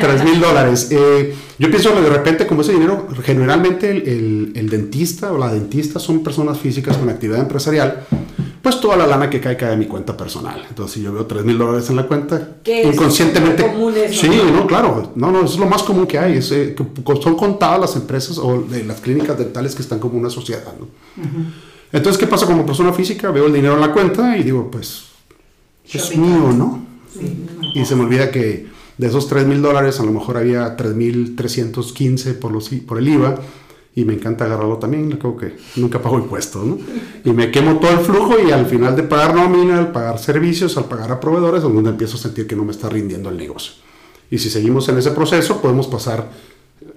3 0.00 0.24
mil 0.24 0.40
dólares. 0.40 0.88
Eh, 0.90 1.34
yo 1.58 1.68
pienso 1.70 1.94
que 1.94 2.00
de 2.00 2.08
repente, 2.08 2.46
como 2.46 2.62
ese 2.62 2.72
dinero, 2.72 3.06
generalmente 3.22 3.90
el, 3.90 4.08
el- 4.08 4.52
el 4.54 4.70
dentista 4.70 5.30
o 5.30 5.36
la 5.36 5.52
dentista 5.52 5.98
son 5.98 6.22
personas 6.22 6.58
físicas 6.58 6.96
con 6.96 7.10
actividad 7.10 7.40
empresarial, 7.40 8.06
pues 8.62 8.80
toda 8.80 8.96
la 8.96 9.06
lana 9.06 9.28
que 9.30 9.40
cae 9.40 9.56
cae 9.56 9.72
en 9.72 9.78
mi 9.78 9.86
cuenta 9.86 10.16
personal. 10.16 10.64
Entonces, 10.68 10.94
si 10.94 11.02
yo 11.02 11.12
veo 11.12 11.26
3 11.26 11.44
mil 11.44 11.56
dólares 11.58 11.88
en 11.90 11.96
la 11.96 12.06
cuenta, 12.06 12.56
es 12.64 12.94
inconscientemente. 12.94 13.62
súper 13.62 13.74
común 13.76 13.94
eso, 13.96 14.20
sí, 14.20 14.28
¿no? 14.28 14.50
no, 14.60 14.66
claro. 14.66 15.12
No, 15.14 15.30
no, 15.30 15.44
es 15.44 15.56
lo 15.58 15.66
más 15.66 15.82
común 15.82 16.06
que 16.06 16.18
hay. 16.18 16.38
Es, 16.38 16.50
eh, 16.52 16.74
que 16.76 17.22
son 17.22 17.36
contadas 17.36 17.80
las 17.80 17.96
empresas 17.96 18.38
o 18.38 18.60
de 18.62 18.84
las 18.84 19.00
clínicas 19.00 19.38
dentales 19.38 19.74
que 19.74 19.82
están 19.82 19.98
como 19.98 20.18
una 20.18 20.30
sociedad, 20.30 20.72
¿no? 20.78 20.86
Entonces, 21.92 22.18
¿qué 22.18 22.26
pasa 22.26 22.46
como 22.46 22.66
persona 22.66 22.92
física? 22.92 23.30
Veo 23.30 23.46
el 23.46 23.52
dinero 23.52 23.74
en 23.74 23.80
la 23.80 23.92
cuenta 23.92 24.36
y 24.36 24.42
digo, 24.42 24.70
pues, 24.70 25.04
es 25.90 26.16
mío. 26.16 26.52
¿no? 26.52 26.84
Sí. 27.12 27.46
Y 27.74 27.84
se 27.84 27.96
me 27.96 28.02
olvida 28.04 28.30
que 28.30 28.66
de 28.98 29.06
esos 29.06 29.28
3 29.28 29.46
mil 29.46 29.62
dólares 29.62 29.98
a 30.00 30.04
lo 30.04 30.10
mejor 30.12 30.36
había 30.36 30.76
3.315 30.76 32.34
por, 32.34 32.52
los, 32.52 32.72
i- 32.72 32.80
por 32.80 32.98
el 32.98 33.08
IVA 33.08 33.36
y 33.94 34.04
me 34.04 34.14
encanta 34.14 34.44
agarrarlo 34.44 34.78
también, 34.78 35.10
creo 35.12 35.36
que 35.36 35.56
nunca 35.76 36.00
pago 36.00 36.18
impuestos, 36.18 36.64
¿no? 36.64 36.78
Y 37.24 37.30
me 37.32 37.50
quemo 37.50 37.78
todo 37.78 37.90
el 37.90 37.98
flujo 37.98 38.36
y 38.38 38.52
al 38.52 38.66
final 38.66 38.94
de 38.94 39.02
pagar 39.02 39.34
nómina, 39.34 39.78
al 39.78 39.92
pagar 39.92 40.18
servicios, 40.18 40.76
al 40.76 40.84
pagar 40.84 41.10
a 41.10 41.18
proveedores, 41.18 41.64
es 41.64 41.72
donde 41.72 41.90
empiezo 41.90 42.16
a 42.16 42.20
sentir 42.20 42.46
que 42.46 42.54
no 42.54 42.64
me 42.64 42.72
está 42.72 42.88
rindiendo 42.88 43.28
el 43.28 43.36
negocio. 43.36 43.72
Y 44.30 44.38
si 44.38 44.50
seguimos 44.50 44.88
en 44.88 44.98
ese 44.98 45.10
proceso, 45.10 45.60
podemos 45.60 45.88
pasar 45.88 46.30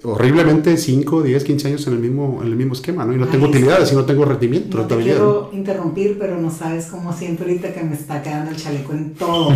horriblemente 0.04 0.78
5, 0.78 1.22
10, 1.22 1.44
15 1.44 1.68
años 1.68 1.88
en 1.88 1.94
el 1.94 2.00
mismo, 2.00 2.40
en 2.42 2.48
el 2.48 2.56
mismo 2.56 2.74
esquema, 2.74 3.06
¿no? 3.06 3.14
Y 3.14 3.18
no 3.18 3.28
tengo 3.28 3.48
utilidades 3.48 3.92
y 3.92 3.96
no 3.96 4.06
tengo 4.06 4.26
rendimiento, 4.26 4.78
No 4.78 4.86
te 4.86 4.98
quiero 4.98 5.50
interrumpir, 5.54 6.18
pero 6.18 6.38
no 6.38 6.50
sabes 6.50 6.88
cómo 6.88 7.14
siento 7.14 7.44
ahorita 7.44 7.74
que 7.74 7.84
me 7.84 7.94
está 7.94 8.22
quedando 8.24 8.52
el 8.52 8.58
chaleco 8.58 8.94
en 8.94 9.14
todo. 9.14 9.52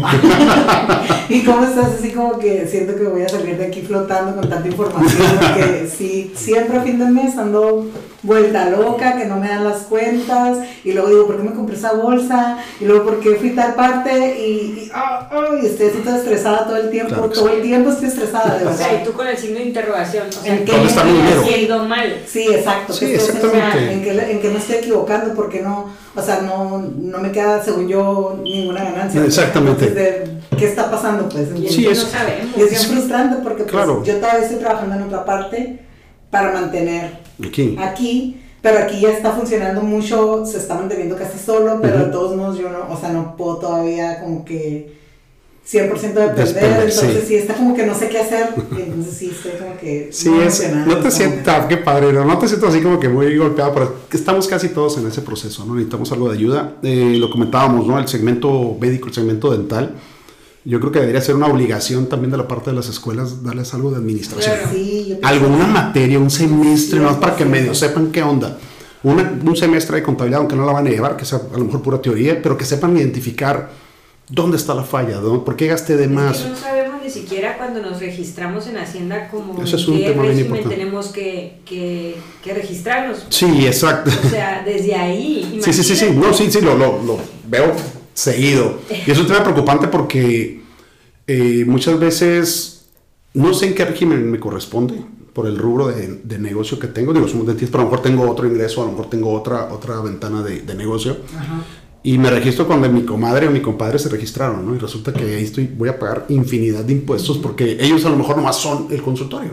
y 1.30 1.42
cómo 1.44 1.66
estás 1.66 1.94
así 1.94 2.12
como 2.12 2.38
que 2.38 2.68
siento 2.68 2.96
que 2.96 3.04
voy 3.04 3.24
a 3.24 3.30
salir 3.30 3.58
de 3.58 3.66
aquí 3.66 3.82
flotando 3.82 4.36
con 4.40 4.50
tanta 4.50 4.68
información. 4.68 5.28
Que 5.56 5.88
sí, 5.88 6.32
siempre 6.36 6.78
a 6.78 6.82
fin 6.82 7.00
de 7.00 7.06
mes 7.06 7.38
ando 7.38 7.88
vuelta 8.22 8.70
loca, 8.70 9.18
que 9.18 9.26
no 9.26 9.38
me 9.38 9.48
dan 9.48 9.64
las 9.64 9.84
cuentas. 9.84 10.60
Y 10.84 10.92
luego 10.94 11.10
digo, 11.10 11.28
¿por 11.28 11.38
qué 11.38 11.44
me 11.44 11.56
compré 11.56 11.76
esa 11.76 11.94
bolsa? 11.94 12.58
Y 12.80 12.86
luego, 12.86 13.06
¿por 13.06 13.20
qué 13.20 13.36
fui 13.36 13.52
tal 13.52 13.74
parte? 13.76 14.40
Y, 14.40 14.52
y, 14.52 14.92
ah, 14.94 15.30
y 15.62 15.66
estoy 15.66 15.88
así 15.88 15.98
toda 16.00 16.18
estresada 16.18 16.66
todo 16.66 16.78
el 16.78 16.90
tiempo. 16.90 17.14
Claro 17.14 17.30
todo 17.30 17.48
sí. 17.48 17.56
el 17.56 17.62
tiempo 17.62 17.90
estoy 17.90 18.08
estresada, 18.10 18.58
de 18.58 18.68
O 18.68 18.74
sea, 18.74 18.90
y 18.90 18.92
verdad. 18.92 19.06
tú 19.06 19.14
con 19.14 19.28
el 19.28 19.38
signo 19.38 19.58
de 19.58 19.66
interrogación. 19.66 20.35
¿En 20.44 20.60
¿qué 20.60 20.66
qué 20.66 20.72
¿Dónde 20.72 20.88
está 20.88 21.04
mi 21.04 21.10
estoy 21.12 21.24
dinero? 21.24 21.42
haciendo 21.42 21.86
mal? 21.86 22.22
Sí, 22.28 22.48
exacto. 22.52 22.94
Sí, 22.94 23.06
que 23.08 23.16
exactamente. 23.16 23.92
En 23.94 24.04
que, 24.04 24.32
en 24.32 24.42
que 24.42 24.50
me 24.50 24.58
estoy 24.58 24.76
equivocando 24.78 25.34
porque 25.34 25.62
no, 25.62 25.90
o 26.16 26.22
sea, 26.22 26.42
no, 26.42 26.80
no 26.80 27.18
me 27.20 27.32
queda, 27.32 27.64
según 27.64 27.88
yo, 27.88 28.38
ninguna 28.44 28.84
ganancia. 28.84 29.24
Exactamente. 29.24 29.86
Entonces, 29.88 30.30
¿Qué 30.58 30.66
está 30.68 30.90
pasando? 30.90 31.28
Pues 31.30 31.50
Sí, 31.56 31.66
es 31.66 31.76
que 31.76 31.92
es- 31.92 32.04
no 32.04 32.10
sabemos. 32.10 32.58
y 32.58 32.62
es 32.62 32.70
bien 32.70 32.82
frustrante 32.84 33.36
porque 33.44 33.64
pues, 33.64 33.72
Claro. 33.74 34.04
yo 34.04 34.16
todavía 34.18 34.42
estoy 34.46 34.58
trabajando 34.60 34.96
en 34.96 35.02
otra 35.04 35.26
parte 35.26 35.80
para 36.30 36.52
mantener 36.54 37.12
Aquí. 37.46 37.76
aquí, 37.80 38.42
pero 38.62 38.80
aquí 38.80 39.02
ya 39.02 39.10
está 39.10 39.32
funcionando 39.32 39.82
mucho, 39.82 40.46
se 40.46 40.58
está 40.58 40.76
manteniendo 40.76 41.16
casi 41.18 41.38
solo, 41.38 41.80
pero 41.82 41.96
Ujú. 41.98 42.06
de 42.06 42.12
todos 42.12 42.36
modos 42.38 42.58
yo 42.58 42.70
no, 42.70 42.88
o 42.90 42.98
sea, 42.98 43.10
no 43.10 43.36
puedo 43.36 43.58
todavía 43.58 44.22
como 44.22 44.46
que 44.46 44.96
100% 45.68 46.00
depender, 46.00 46.36
Despender, 46.36 46.72
entonces 46.90 47.22
sí. 47.22 47.28
sí. 47.28 47.36
está 47.38 47.56
como 47.56 47.76
que 47.76 47.86
no 47.88 47.96
sé 47.96 48.08
qué 48.08 48.20
hacer, 48.20 48.50
y 48.78 48.82
entonces 48.82 49.14
sí 49.18 49.32
estoy 49.36 49.54
como 49.60 49.76
que... 49.80 50.10
Sí, 50.12 50.30
muy 50.30 50.44
es, 50.44 50.72
no 50.86 50.98
te 51.00 51.10
sientas, 51.10 51.66
qué 51.66 51.78
padre, 51.78 52.14
no, 52.14 52.24
no 52.24 52.38
te 52.38 52.48
sientas 52.48 52.70
así 52.70 52.82
como 52.84 53.00
que 53.00 53.10
muy 53.10 53.36
golpeado, 53.36 53.74
pero 53.74 53.96
estamos 54.12 54.48
casi 54.48 54.70
todos 54.70 54.98
en 55.00 55.08
ese 55.08 55.22
proceso, 55.24 55.66
¿no? 55.66 55.74
Necesitamos 55.74 56.12
algo 56.12 56.30
de 56.30 56.38
ayuda. 56.38 56.76
Eh, 56.84 57.16
lo 57.20 57.32
comentábamos, 57.32 57.88
¿no? 57.88 57.98
El 57.98 58.08
segmento 58.08 58.78
médico, 58.80 59.08
el 59.08 59.14
segmento 59.16 59.50
dental, 59.52 59.96
yo 60.66 60.80
creo 60.80 60.92
que 60.92 61.00
debería 61.00 61.22
ser 61.22 61.36
una 61.36 61.48
obligación 61.48 62.08
también 62.10 62.30
de 62.32 62.38
la 62.38 62.48
parte 62.48 62.70
de 62.70 62.76
las 62.76 62.88
escuelas 62.88 63.44
darles 63.44 63.74
algo 63.74 63.90
de 63.90 63.98
administración. 63.98 64.56
Claro. 64.56 64.70
Sí, 64.72 65.18
Alguna 65.24 65.66
materia, 65.68 66.20
un 66.20 66.30
semestre, 66.30 67.00
Sí, 67.00 67.04
más 67.06 67.16
para 67.18 67.36
que 67.36 67.44
sí. 67.44 67.50
medio 67.50 67.74
sepan 67.74 68.12
qué 68.12 68.22
onda. 68.22 68.58
Una- 69.04 69.40
un 69.44 69.56
semestre 69.56 69.98
de 69.98 70.04
contabilidad, 70.04 70.40
aunque 70.42 70.56
no 70.56 70.66
la 70.66 70.74
van 70.74 70.86
a 70.86 70.90
llevar, 70.92 71.18
que 71.18 71.26
sea 71.26 71.40
a 71.54 71.58
lo 71.58 71.66
mejor 71.66 71.82
pura 71.82 72.00
teoría, 72.02 72.40
pero 72.42 72.56
que 72.58 72.66
sepan 72.66 72.96
identificar 72.98 73.70
¿Dónde 74.30 74.58
está 74.58 74.74
la 74.74 74.84
falla? 74.84 75.18
¿Dó- 75.20 75.44
¿Por 75.46 75.56
qué 75.56 75.68
gasté 75.68 75.96
de 75.98 76.06
Es 76.06 76.10
más? 76.12 76.38
que 76.40 76.50
no 76.50 76.56
sabemos 76.56 76.96
ni 77.04 77.10
siquiera 77.12 77.58
cuando 77.58 77.82
nos 77.82 78.00
registramos 78.00 78.66
en 78.68 78.78
Hacienda 78.78 79.28
como 79.30 79.62
Ese 79.62 79.76
es 79.76 79.88
un 79.88 79.98
qué 80.00 80.06
tema 80.06 80.24
bien 80.24 80.36
régimen 80.36 80.46
importante. 80.58 80.76
tenemos 80.78 81.08
que, 81.10 81.58
que, 81.66 82.16
que 82.44 82.54
registrarnos. 82.56 83.26
Sí, 83.30 83.66
exacto. 83.68 84.10
O 84.26 84.30
sea, 84.30 84.64
desde 84.66 84.96
ahí. 84.96 85.60
Sí, 85.64 85.72
sí, 85.74 85.84
sí, 85.84 85.96
sí, 85.96 86.12
no, 86.16 86.34
sí, 86.34 86.52
sí, 86.52 86.62
lo, 86.62 86.76
lo, 86.76 87.04
lo 87.04 87.20
veo 87.48 87.72
seguido. 88.16 88.80
Y 89.06 89.12
es 89.12 89.18
un 89.20 89.28
tema 89.28 89.44
preocupante 89.44 89.88
porque 89.90 90.62
eh, 91.28 91.64
muchas 91.68 92.00
veces 92.00 92.88
no 93.36 93.54
sé 93.54 93.68
en 93.68 93.76
qué 93.76 93.86
régimen 93.86 94.32
me 94.32 94.40
corresponde 94.40 94.96
por 95.34 95.46
el 95.48 95.58
rubro 95.58 95.88
de, 95.90 96.22
de 96.24 96.40
negocio 96.40 96.80
que 96.80 96.88
tengo. 96.88 97.14
Digo, 97.14 97.28
somos 97.28 97.46
dentistas, 97.46 97.72
pero 97.72 97.82
a 97.82 97.86
lo 97.86 97.92
mejor 97.92 98.04
tengo 98.04 98.30
otro 98.30 98.48
ingreso, 98.48 98.82
a 98.82 98.86
lo 98.86 98.92
mejor 98.94 99.10
tengo 99.10 99.32
otra, 99.34 99.72
otra 99.72 100.00
ventana 100.00 100.42
de, 100.42 100.62
de 100.62 100.74
negocio. 100.76 101.18
Ajá. 101.38 101.62
Y 102.06 102.20
me 102.20 102.30
registro 102.30 102.68
cuando 102.68 102.88
mi 102.88 103.02
comadre 103.04 103.48
o 103.48 103.52
mi 103.52 103.62
compadre 103.62 103.98
se 103.98 104.10
registraron, 104.10 104.64
¿no? 104.64 104.76
Y 104.76 104.78
resulta 104.78 105.12
que 105.12 105.24
ahí 105.24 105.44
estoy, 105.44 105.66
voy 105.66 105.90
a 105.90 105.98
pagar 105.98 106.28
infinidad 106.30 106.84
de 106.84 106.94
impuestos 106.94 107.40
porque 107.40 107.78
ellos 107.80 108.06
a 108.06 108.10
lo 108.10 108.16
mejor 108.16 108.38
nomás 108.38 108.58
son 108.58 108.88
el 108.92 109.02
consultorio. 109.02 109.50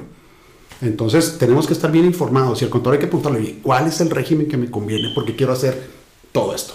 Entonces 0.82 1.38
tenemos 1.38 1.66
que 1.66 1.72
estar 1.72 1.90
bien 1.90 2.04
informados 2.04 2.60
y 2.60 2.66
al 2.66 2.70
contador 2.70 2.94
hay 2.96 3.00
que 3.00 3.06
preguntarle, 3.06 3.38
oye, 3.38 3.58
¿cuál 3.62 3.86
es 3.86 4.02
el 4.02 4.10
régimen 4.10 4.48
que 4.48 4.58
me 4.58 4.70
conviene? 4.70 5.12
Porque 5.14 5.34
quiero 5.34 5.54
hacer 5.54 5.82
todo 6.30 6.54
esto. 6.54 6.74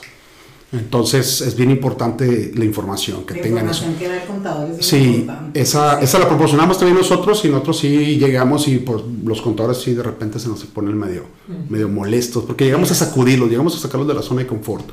Entonces 0.72 1.41
es 1.41 1.55
bien 1.55 1.69
importante 1.69 2.51
la 2.55 2.65
información, 2.65 3.24
que 3.24 3.36
La 3.36 3.41
tengan 3.43 3.69
eso. 3.69 3.86
información 3.86 4.00
que 4.00 4.07
da 4.07 4.22
el 4.24 4.27
contador 4.27 4.72
es 4.79 4.86
Sí, 4.86 5.27
esa, 5.53 6.01
esa 6.01 6.17
la 6.19 6.27
proporcionamos 6.27 6.79
también 6.79 6.98
nosotros 6.98 7.46
y 7.46 7.50
nosotros 7.50 7.77
sí 7.77 8.17
llegamos 8.17 8.67
y 8.67 8.84
los 9.24 9.41
contadores 9.41 9.77
sí 9.77 9.93
de 9.93 10.01
repente 10.03 10.39
se 10.39 10.50
nos 10.50 10.63
ponen 10.65 10.98
medio, 10.98 11.25
medio 11.69 11.88
molestos 11.88 12.46
porque 12.46 12.65
llegamos 12.65 12.89
a 12.91 12.96
sacudirlos, 12.96 13.48
llegamos 13.50 13.75
a 13.75 13.79
sacarlos 13.79 14.07
de 14.07 14.15
la 14.15 14.24
zona 14.24 14.41
de 14.41 14.48
confort. 14.48 14.89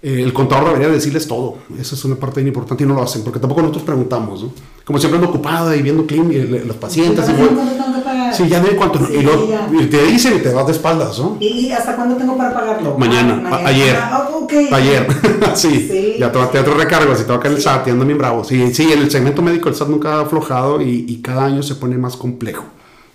Eh, 0.00 0.22
el 0.22 0.32
contador 0.32 0.66
debería 0.68 0.88
decirles 0.88 1.26
todo, 1.26 1.58
esa 1.76 1.96
es 1.96 2.04
una 2.04 2.14
parte 2.14 2.40
bien 2.40 2.48
importante 2.48 2.84
y 2.84 2.86
no 2.86 2.94
lo 2.94 3.02
hacen 3.02 3.24
porque 3.24 3.40
tampoco 3.40 3.62
nosotros 3.62 3.82
preguntamos, 3.84 4.44
¿no? 4.44 4.52
Como 4.84 4.96
siempre 5.00 5.18
ando 5.18 5.28
ocupada 5.28 5.74
y 5.74 5.82
viendo 5.82 6.06
clín- 6.06 6.30
y 6.32 6.38
le- 6.46 6.64
los 6.64 6.76
pacientes. 6.76 7.26
Sí, 7.26 7.32
y 7.32 7.34
pero 7.34 7.48
voy- 7.48 7.56
¿cuánto 7.56 7.74
tengo 7.82 7.94
que 7.98 8.00
pagar? 8.04 8.32
Sí, 8.34 8.48
ya 8.48 8.60
de 8.60 8.76
cuánto. 8.76 9.04
Sí, 9.04 9.12
y, 9.18 9.22
lo- 9.22 9.82
y 9.82 9.86
te 9.86 10.06
dicen 10.06 10.36
y 10.36 10.40
te 10.40 10.52
vas 10.54 10.66
de 10.66 10.72
espaldas, 10.72 11.18
¿no? 11.18 11.36
¿Y, 11.40 11.46
y 11.48 11.72
hasta 11.72 11.96
cuándo 11.96 12.14
tengo 12.16 12.36
para 12.36 12.54
pagarlo? 12.54 12.96
Mañana, 12.96 13.42
Ah, 13.46 13.56
a- 13.56 13.66
ayer. 13.68 13.96
Ah, 14.00 14.28
ok. 14.32 14.52
Ayer, 14.70 15.06
sí, 15.56 15.88
Sí. 15.90 16.14
ya 16.20 16.30
te, 16.30 16.38
te 16.46 16.58
otro 16.60 16.74
recargo, 16.74 17.16
si 17.16 17.24
te 17.24 17.30
va 17.30 17.36
a 17.36 17.40
caer 17.40 17.54
el. 17.56 17.60
SAT, 17.60 17.88
y 17.88 17.90
ando 17.90 18.04
bien 18.06 18.18
bravo. 18.18 18.44
Sí, 18.44 18.72
sí, 18.72 18.92
en 18.92 19.00
el 19.00 19.10
segmento 19.10 19.42
médico 19.42 19.68
el 19.68 19.74
SAT 19.74 19.88
nunca 19.88 20.14
ha 20.14 20.20
aflojado 20.20 20.80
y, 20.80 21.06
y 21.08 21.16
cada 21.22 21.44
año 21.46 21.62
se 21.64 21.74
pone 21.74 21.98
más 21.98 22.16
complejo. 22.16 22.64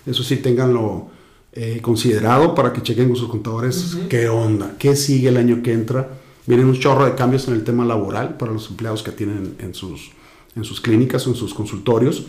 Eso 0.04 0.22
sí, 0.22 0.36
ténganlo 0.36 1.06
eh, 1.54 1.78
considerado 1.80 2.54
para 2.54 2.74
que 2.74 2.82
chequen 2.82 3.06
con 3.08 3.16
sus 3.16 3.28
contadores 3.30 3.96
qué 4.10 4.28
onda, 4.28 4.72
qué 4.78 4.94
sigue 4.96 5.28
el 5.30 5.38
año 5.38 5.62
que 5.62 5.72
entra. 5.72 6.08
Vienen 6.46 6.66
un 6.66 6.78
chorro 6.78 7.04
de 7.06 7.14
cambios 7.14 7.48
en 7.48 7.54
el 7.54 7.64
tema 7.64 7.84
laboral 7.84 8.36
para 8.36 8.52
los 8.52 8.68
empleados 8.70 9.02
que 9.02 9.12
tienen 9.12 9.56
en 9.60 9.74
sus, 9.74 10.10
en 10.56 10.64
sus 10.64 10.80
clínicas 10.80 11.26
o 11.26 11.30
en 11.30 11.36
sus 11.36 11.54
consultorios, 11.54 12.24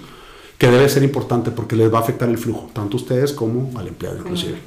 que 0.58 0.68
debe 0.70 0.88
ser 0.88 1.04
importante 1.04 1.52
porque 1.52 1.76
les 1.76 1.94
va 1.94 1.98
a 2.00 2.02
afectar 2.02 2.30
el 2.30 2.38
flujo, 2.38 2.70
tanto 2.74 2.96
a 2.98 3.00
ustedes 3.02 3.34
como 3.34 3.78
al 3.78 3.88
empleado 3.90 4.20
inclusive. 4.20 4.58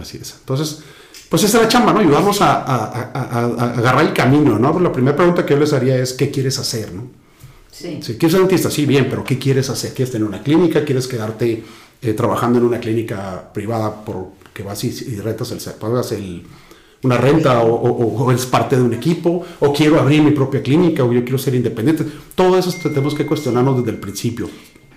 Así 0.00 0.16
es. 0.16 0.36
Entonces, 0.40 0.82
pues 1.28 1.42
esa 1.44 1.58
es 1.58 1.62
la 1.64 1.68
chamba, 1.68 1.92
¿no? 1.92 1.98
Ayudarnos 2.00 2.40
a, 2.40 2.62
a- 2.62 2.84
a- 2.86 3.10
a- 3.12 3.44
a 3.44 3.72
agarrar 3.74 4.04
el 4.06 4.14
camino, 4.14 4.58
¿no? 4.58 4.72
Pero 4.72 4.84
la 4.84 4.92
primera 4.92 5.14
pregunta 5.16 5.44
que 5.44 5.52
yo 5.52 5.60
les 5.60 5.72
haría 5.74 5.96
es, 5.98 6.14
¿qué 6.14 6.30
quieres 6.30 6.58
hacer, 6.58 6.92
no? 6.94 7.04
Sí. 7.70 7.98
Quieres 8.00 8.32
ser 8.32 8.40
dentista, 8.40 8.70
sí, 8.70 8.86
bien, 8.86 9.06
pero 9.08 9.22
¿qué 9.24 9.38
quieres 9.38 9.68
hacer? 9.70 9.92
¿Quieres 9.94 10.12
tener 10.12 10.26
una 10.28 10.42
clínica? 10.42 10.84
¿Quieres 10.84 11.06
quedarte 11.08 11.62
eh, 12.02 12.12
trabajando 12.14 12.58
en 12.58 12.64
una 12.66 12.80
clínica 12.80 13.50
privada 13.52 14.04
porque 14.04 14.62
vas 14.62 14.82
y, 14.84 14.88
y 14.88 15.20
rentas 15.20 15.50
el, 15.52 15.58
pagas 15.74 16.12
el, 16.12 16.42
una 17.04 17.16
renta 17.16 17.62
o, 17.62 17.74
o- 17.74 18.24
o 18.24 18.30
eres 18.30 18.46
parte 18.46 18.76
de 18.76 18.82
un 18.82 18.94
equipo? 18.94 19.44
¿O 19.60 19.72
quiero 19.72 19.98
abrir 20.00 20.22
mi 20.22 20.30
propia 20.30 20.62
clínica? 20.62 21.04
¿O 21.04 21.12
yo 21.12 21.22
quiero 21.22 21.38
ser 21.38 21.54
independiente? 21.54 22.04
Todo 22.34 22.56
eso 22.58 22.72
tenemos 22.88 23.14
que 23.14 23.26
cuestionarnos 23.26 23.78
desde 23.78 23.90
el 23.90 23.98
principio. 23.98 24.48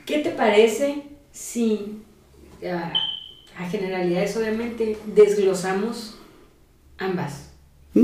¿Qué 0.05 0.19
te 0.19 0.29
parece 0.29 1.03
si, 1.31 1.99
a, 2.63 2.93
a 3.63 3.69
generalidades 3.69 4.37
obviamente, 4.37 4.97
desglosamos 5.15 6.15
ambas? 6.97 7.41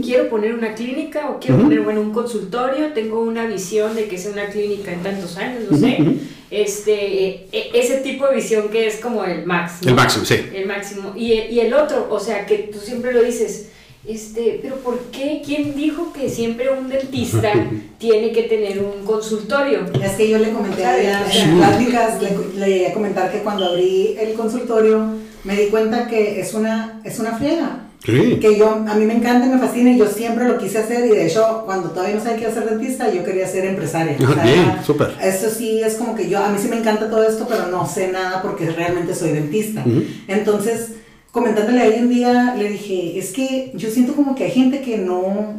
Quiero 0.04 0.30
poner 0.30 0.54
una 0.54 0.74
clínica 0.74 1.30
o 1.30 1.38
quiero 1.42 1.56
Ujú. 1.58 1.66
poner, 1.66 1.82
bueno, 1.82 2.00
un 2.00 2.14
consultorio, 2.14 2.94
tengo 2.94 3.20
una 3.22 3.46
visión 3.46 3.94
de 3.94 4.08
que 4.08 4.18
sea 4.18 4.32
una 4.32 4.46
clínica 4.46 4.94
en 4.94 5.04
tantos 5.04 5.36
años, 5.36 5.64
no 5.70 5.76
Ujú, 5.76 5.86
sé. 5.86 5.98
ujú. 6.02 6.14
Este, 6.50 7.26
eh, 7.28 7.48
e- 7.52 7.72
ese 7.74 7.98
tipo 7.98 8.26
de 8.26 8.36
visión 8.36 8.70
que 8.70 8.88
es 8.88 8.96
como 9.02 9.26
el 9.26 9.46
máximo. 9.46 9.90
El 9.90 9.96
máximo, 9.96 10.24
sí. 10.24 10.36
El 10.56 10.66
máximo. 10.66 11.12
Y, 11.18 11.34
y 11.34 11.60
el 11.60 11.74
otro, 11.74 12.08
o 12.10 12.22
sea, 12.22 12.46
que 12.46 12.70
tú 12.72 12.80
siempre 12.80 13.12
lo 13.14 13.22
dices, 13.22 13.70
este, 14.08 14.60
pero 14.62 14.76
¿por 14.78 14.98
qué? 15.12 15.42
¿Quién 15.46 15.76
dijo 15.76 16.12
que 16.12 16.30
siempre 16.30 16.70
un 16.72 16.90
dentista 16.90 17.52
tiene 18.00 18.32
que 18.32 18.44
tener 18.44 18.80
un 18.80 19.06
consultorio? 19.06 19.82
Es 20.04 20.14
que 20.14 20.30
yo 20.30 20.38
le 20.40 20.52
comenté 20.52 20.86
a 20.86 21.00
ella 21.00 21.26
Sí. 21.32 21.40
en 21.40 21.58
pláticas, 21.58 22.22
le, 22.22 22.30
le 22.60 22.68
llegué 22.68 22.88
a 22.88 22.94
comentar 22.94 23.32
que 23.32 23.40
cuando 23.40 23.66
abrí 23.66 24.16
el 24.20 24.34
consultorio 24.34 25.06
me 25.44 25.56
di 25.56 25.68
cuenta 25.68 26.08
que 26.08 26.40
es 26.40 26.54
una, 26.54 27.00
es 27.04 27.20
una 27.20 27.38
friega. 27.38 27.88
Sí. 28.04 28.40
Que 28.42 28.58
yo, 28.58 28.68
a 28.88 28.96
mí 28.96 29.06
me 29.06 29.14
encanta 29.14 29.46
y 29.46 29.50
me 29.50 29.60
fascina 29.60 29.92
y 29.92 29.98
yo 30.00 30.08
siempre 30.08 30.48
lo 30.48 30.58
quise 30.58 30.80
hacer 30.80 31.06
y 31.06 31.10
de 31.10 31.28
hecho 31.28 31.62
cuando 31.66 31.92
todavía 31.92 32.16
no 32.16 32.22
sabía 32.22 32.38
que 32.38 32.42
iba 32.46 32.52
a 32.52 32.54
ser 32.56 32.68
dentista 32.68 33.14
yo 33.14 33.24
quería 33.24 33.48
ser 33.48 33.64
empresaria. 33.66 34.18
O 34.28 34.34
sea, 34.34 34.44
Bien, 34.44 34.80
súper. 34.84 35.14
Eso 35.22 35.48
sí 35.52 35.80
es 35.84 35.94
como 35.96 36.16
que 36.16 36.28
yo, 36.28 36.40
a 36.44 36.50
mí 36.50 36.58
sí 36.60 36.68
me 36.68 36.78
encanta 36.78 37.12
todo 37.12 37.22
esto 37.24 37.46
pero 37.48 37.68
no 37.68 37.88
sé 37.88 38.08
nada 38.12 38.42
porque 38.42 38.72
realmente 38.72 39.14
soy 39.14 39.34
dentista. 39.34 39.84
Ujú. 39.86 40.02
Entonces, 40.28 40.94
comentándole 41.32 41.82
a 41.82 41.86
ella 41.86 42.02
un 42.02 42.10
día, 42.10 42.56
le 42.58 42.70
dije, 42.70 43.18
es 43.18 43.32
que 43.32 43.72
yo 43.76 43.90
siento 43.90 44.16
como 44.16 44.36
que 44.36 44.46
hay 44.46 44.52
gente 44.52 44.82
que 44.82 44.98
no, 44.98 45.56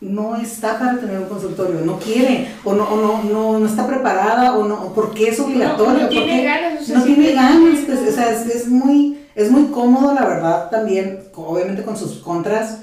no 0.00 0.36
está 0.36 0.78
para 0.78 0.98
tener 0.98 1.18
un 1.18 1.28
consultorio, 1.28 1.80
no 1.80 1.98
quiere, 1.98 2.48
o 2.64 2.74
no, 2.74 2.84
o 2.84 2.96
no, 2.96 3.22
no, 3.22 3.58
no 3.58 3.66
está 3.66 3.86
preparada, 3.86 4.56
o 4.56 4.68
no, 4.68 4.74
o 4.84 4.92
porque 4.92 5.28
es 5.28 5.40
obligatorio. 5.40 6.02
no 6.02 6.08
tiene 6.08 6.26
porque 6.26 6.44
ganas, 6.44 6.82
o 6.82 6.84
sea, 6.84 6.98
no 6.98 7.04
tiene 7.04 7.32
ganas, 7.32 7.78
pues, 7.86 8.00
o 8.00 8.12
sea, 8.12 8.30
es, 8.30 8.46
es 8.46 8.68
muy, 8.68 9.18
es 9.34 9.50
muy 9.50 9.64
cómodo, 9.66 10.12
la 10.12 10.26
verdad, 10.26 10.70
también, 10.70 11.20
obviamente 11.34 11.82
con 11.82 11.96
sus 11.96 12.18
contras, 12.18 12.80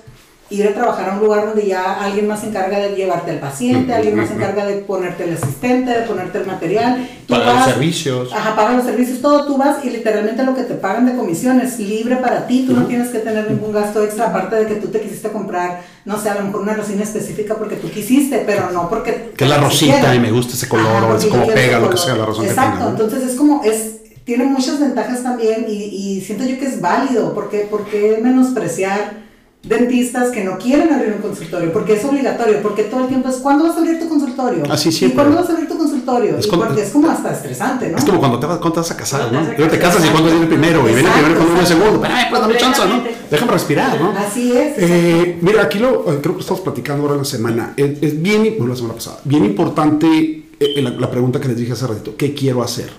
ir 0.54 0.68
a 0.68 0.74
trabajar 0.74 1.10
a 1.10 1.14
un 1.14 1.20
lugar 1.22 1.48
donde 1.48 1.66
ya 1.66 1.94
alguien 2.04 2.28
más 2.28 2.42
se 2.42 2.48
encarga 2.48 2.78
de 2.80 2.96
llevarte 2.96 3.32
al 3.32 3.40
paciente, 3.40 3.94
alguien 3.94 4.16
más 4.16 4.28
se 4.28 4.36
encarga 4.36 4.66
de 4.66 4.76
ponerte 4.78 5.24
el 5.24 5.34
asistente, 5.34 5.92
de 5.92 6.02
ponerte 6.06 6.38
el 6.38 6.46
material. 6.46 7.10
Tú 7.28 7.34
Pagar 7.34 7.56
los 7.56 7.66
servicios. 7.66 8.32
Ajá, 8.32 8.56
pagan 8.56 8.78
los 8.78 8.86
servicios, 8.86 9.20
todo, 9.20 9.46
tú 9.46 9.58
vas 9.58 9.84
y 9.84 9.90
literalmente 9.90 10.44
lo 10.44 10.56
que 10.56 10.64
te 10.64 10.76
pagan 10.76 11.08
de 11.08 11.16
comisión 11.16 11.60
es 11.60 11.80
libre 11.80 12.18
para 12.18 12.46
ti, 12.46 12.66
tú 12.68 12.74
no 12.74 12.86
tienes 12.86 13.10
que 13.10 13.20
tener 13.20 13.50
ningún 13.50 13.74
gasto 13.74 14.04
extra, 14.04 14.28
aparte 14.28 14.56
de 14.58 14.68
que 14.68 14.76
tú 14.76 14.90
te 14.90 15.02
quisiste 15.02 15.30
comprar, 15.30 15.82
no 16.06 16.20
sé, 16.20 16.30
a 16.30 16.36
lo 16.36 16.46
mejor 16.46 16.62
una 16.62 16.74
resina 16.76 17.04
específica 17.04 17.56
porque 17.56 17.76
tú 17.76 17.90
quisiste, 17.90 18.44
pero 18.46 18.70
no 18.72 18.90
porque... 18.90 19.32
Que 19.36 19.46
es 19.46 19.50
la 19.50 19.58
rosita 19.58 20.14
y 20.14 20.20
me 20.20 20.32
gusta 20.32 20.54
ese 20.54 20.68
color, 20.68 20.86
Ajá, 20.86 21.08
o 21.08 21.18
es 21.18 21.26
como 21.26 21.48
pega, 21.48 21.80
lo 21.80 21.90
que 21.90 21.98
sea, 21.98 22.16
la 22.16 22.26
razón 22.26 22.46
que 22.46 22.52
Exacto, 22.52 22.78
tenga. 22.78 22.86
¿no? 22.86 23.04
entonces 23.04 23.32
es 23.32 23.36
como, 23.36 23.64
es, 23.64 24.02
tiene 24.24 24.46
muchas 24.46 24.80
ventajas 24.80 25.24
también 25.24 25.66
y, 25.68 25.74
y 25.74 26.22
siento 26.22 26.44
yo 26.46 26.60
que 26.60 26.68
es 26.68 26.80
válido, 26.80 27.34
porque, 27.34 27.68
porque 27.70 28.20
menospreciar 28.22 29.24
dentistas 29.64 30.30
que 30.32 30.44
no 30.44 30.58
quieren 30.58 30.92
abrir 30.92 31.14
un 31.14 31.22
consultorio, 31.22 31.72
porque 31.72 31.94
es 31.94 32.04
obligatorio, 32.04 32.62
porque 32.62 32.84
todo 32.84 33.02
el 33.02 33.08
tiempo 33.08 33.30
es, 33.30 33.38
¿cuándo 33.38 33.64
vas 33.64 33.76
a 33.78 33.80
abrir 33.80 33.98
tu 33.98 34.10
consultorio? 34.10 34.64
Así 34.70 34.90
¿Y 34.90 34.92
siempre. 34.92 35.16
cuándo 35.24 35.38
vas 35.42 35.50
a 35.50 35.54
abrir 35.54 35.70
tu 35.70 35.78
consultorio? 35.78 36.38
Es 36.38 36.46
y 36.46 36.50
como- 36.50 36.66
porque 36.66 36.82
es 36.82 36.90
como 36.90 37.10
hasta 37.10 37.32
estresante, 37.32 37.90
¿no? 37.90 37.98
Es 37.98 38.04
como 38.04 38.20
cuando 38.20 38.40
te 38.40 38.46
vas, 38.46 38.58
cuando 38.58 38.74
te 38.74 38.80
vas 38.82 38.92
a 38.92 38.98
casar, 38.98 39.22
Cuando 39.22 39.40
¿no? 39.40 39.46
te 39.46 39.48
vas 39.52 39.56
a 39.56 39.58
Luego 39.60 39.72
te 39.72 39.80
casar. 39.80 39.94
casas 39.96 40.10
y 40.10 40.12
cuando 40.12 40.30
viene 40.30 40.44
el 40.44 40.50
primero, 40.50 40.82
y 40.82 40.94
viene 40.94 41.00
el 41.02 41.14
primero 41.14 41.32
y 41.32 41.36
cuando 41.36 41.46
viene 41.54 41.60
el 41.62 41.68
segundo. 41.68 42.02
Pero, 42.02 42.14
ay, 42.14 42.26
pues 42.30 42.42
dame 42.42 42.58
chance, 42.58 42.82
¿no? 42.86 43.04
Déjame 43.32 43.52
respirar, 43.54 44.02
¿no? 44.02 44.10
Así 44.12 44.52
es. 44.52 44.74
Eh, 44.78 45.38
mira, 45.42 45.64
aquí 45.64 45.80
lo 45.80 46.12
eh, 46.12 46.20
creo 46.22 46.36
que 46.36 46.42
estamos 46.42 46.62
platicando 46.62 47.04
ahora 47.04 47.14
en 47.14 47.20
la 47.20 47.26
semana. 47.26 47.74
Es, 47.78 48.04
es 48.04 48.22
bien, 48.22 48.44
bueno, 48.58 48.74
la 48.74 48.76
semana 48.76 48.96
pasada, 48.96 49.18
bien 49.24 49.46
importante 49.46 50.43
la, 50.60 50.90
la 50.92 51.12
pregunta 51.12 51.40
que 51.40 51.48
les 51.48 51.58
dije 51.58 51.74
hace 51.74 51.88
ratito: 51.88 52.16
¿qué 52.18 52.34
quiero 52.34 52.62
hacer? 52.64 52.90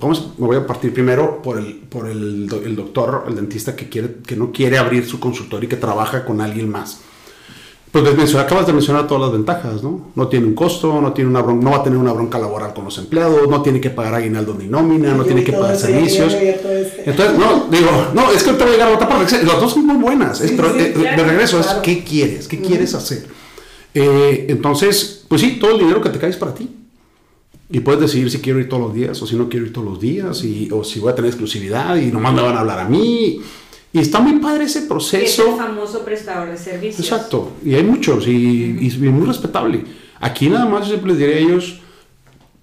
Vamos, 0.00 0.30
me 0.38 0.46
voy 0.46 0.56
a 0.56 0.66
partir 0.66 0.92
primero 0.92 1.40
por 1.42 1.58
el, 1.58 1.74
por 1.88 2.08
el, 2.08 2.48
el 2.64 2.76
doctor, 2.76 3.24
el 3.28 3.36
dentista 3.36 3.76
que, 3.76 3.88
quiere, 3.88 4.16
que 4.26 4.36
no 4.36 4.50
quiere 4.52 4.78
abrir 4.78 5.06
su 5.06 5.20
consultorio 5.20 5.66
y 5.66 5.70
que 5.70 5.76
trabaja 5.76 6.24
con 6.24 6.40
alguien 6.40 6.68
más. 6.68 6.98
Pues 7.92 8.02
les 8.16 8.34
acabas 8.34 8.66
de 8.66 8.72
mencionar 8.72 9.06
todas 9.06 9.22
las 9.22 9.30
ventajas, 9.32 9.84
¿no? 9.84 10.10
No 10.16 10.26
tiene 10.26 10.46
un 10.46 10.54
costo, 10.56 11.00
no, 11.00 11.12
tiene 11.12 11.30
una 11.30 11.44
bron- 11.44 11.60
no 11.60 11.70
va 11.70 11.76
a 11.76 11.82
tener 11.84 11.96
una 11.96 12.12
bronca 12.12 12.40
laboral 12.40 12.74
con 12.74 12.84
los 12.86 12.98
empleados, 12.98 13.48
no 13.48 13.62
tiene 13.62 13.80
que 13.80 13.88
pagar 13.90 14.14
aguinaldo 14.14 14.56
ni 14.58 14.66
nómina, 14.66 15.12
no 15.12 15.18
Yo 15.18 15.26
tiene 15.26 15.44
que 15.44 15.52
pagar 15.52 15.76
servicios. 15.76 16.32
este. 16.34 17.08
Entonces, 17.08 17.38
no, 17.38 17.68
digo, 17.70 17.88
no, 18.12 18.32
es 18.32 18.42
que 18.42 18.50
ahorita 18.50 18.64
voy 18.64 18.74
a 18.74 18.76
llegar 18.76 18.92
a 18.92 18.94
otra 18.96 19.08
parte. 19.08 19.44
Las 19.44 19.60
dos 19.60 19.74
son 19.74 19.86
muy 19.86 19.96
buenas, 19.96 20.40
es- 20.40 20.50
Sí, 20.50 20.54
pero 20.56 20.72
sí, 20.74 20.80
eh, 20.80 20.92
claro, 20.92 21.22
de 21.22 21.28
regreso 21.28 21.60
claro. 21.60 21.76
es 21.78 21.82
qué 21.84 22.02
quieres, 22.02 22.48
qué 22.48 22.60
quieres 22.60 22.94
hacer. 22.94 23.28
Eh, 23.94 24.46
entonces, 24.48 25.24
pues 25.28 25.40
sí, 25.40 25.58
todo 25.60 25.72
el 25.72 25.78
dinero 25.78 26.00
que 26.02 26.10
te 26.10 26.18
cae 26.18 26.30
es 26.30 26.36
para 26.36 26.54
ti. 26.54 26.68
Y 27.70 27.80
puedes 27.80 28.00
decidir 28.00 28.30
si 28.30 28.38
quiero 28.38 28.60
ir 28.60 28.68
todos 28.68 28.82
los 28.82 28.94
días 28.94 29.20
o 29.22 29.26
si 29.26 29.36
no 29.36 29.48
quiero 29.48 29.66
ir 29.66 29.72
todos 29.72 29.86
los 29.88 30.00
días, 30.00 30.44
y, 30.44 30.68
o 30.70 30.84
si 30.84 31.00
voy 31.00 31.12
a 31.12 31.14
tener 31.14 31.30
exclusividad 31.30 31.96
y 31.96 32.06
nomás 32.06 32.34
me 32.34 32.42
van 32.42 32.56
a 32.56 32.60
hablar 32.60 32.80
a 32.80 32.88
mí. 32.88 33.40
Y 33.92 33.98
está 33.98 34.20
muy 34.20 34.40
padre 34.40 34.64
ese 34.64 34.78
Es 34.78 34.82
el 34.82 34.88
proceso. 34.88 35.56
famoso 35.56 36.04
prestador 36.04 36.50
de 36.50 36.58
servicios. 36.58 37.00
Exacto, 37.00 37.52
y 37.64 37.74
hay 37.74 37.84
muchos 37.84 38.26
y, 38.26 38.76
y 38.80 38.86
es 38.88 38.98
muy 38.98 39.26
respetable. 39.26 39.84
Aquí 40.20 40.48
nada 40.48 40.66
más 40.66 40.82
yo 40.82 40.88
siempre 40.94 41.10
les 41.12 41.18
diría 41.18 41.36
a 41.36 41.38
ellos, 41.38 41.78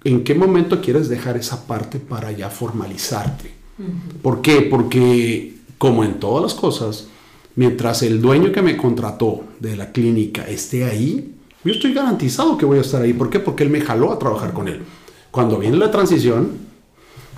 ¿en 0.04 0.24
qué 0.24 0.36
momento 0.36 0.82
quieres 0.82 1.08
dejar 1.10 1.38
esa 1.38 1.66
parte 1.66 2.00
para 2.00 2.32
ya 2.32 2.50
formalizarte? 2.50 3.52
¿Por 4.22 4.42
qué? 4.42 4.62
Porque 4.62 5.56
como 5.78 6.04
en 6.04 6.20
todas 6.20 6.44
las 6.44 6.54
cosas, 6.54 7.08
mientras 7.62 8.01
el 8.01 8.20
dueño 8.20 8.51
que 8.51 8.63
me 8.63 8.75
contrató 8.75 9.44
de 9.60 9.75
la 9.77 9.91
clínica 9.91 10.41
esté 10.48 10.84
ahí, 10.86 11.36
yo 11.63 11.72
estoy 11.72 11.94
garantizado 11.94 12.58
que 12.58 12.65
voy 12.65 12.80
a 12.80 12.82
estar 12.82 13.00
ahí. 13.03 13.13
¿Por 13.13 13.30
qué? 13.30 13.38
Porque 13.39 13.62
él 13.63 13.70
me 13.70 13.82
jaló 13.82 14.12
a 14.12 14.18
trabajar 14.18 14.51
con 14.51 14.68
él. 14.68 14.80
Cuando 15.30 15.60
viene 15.60 15.77
la 15.77 15.91
transición, 15.91 16.53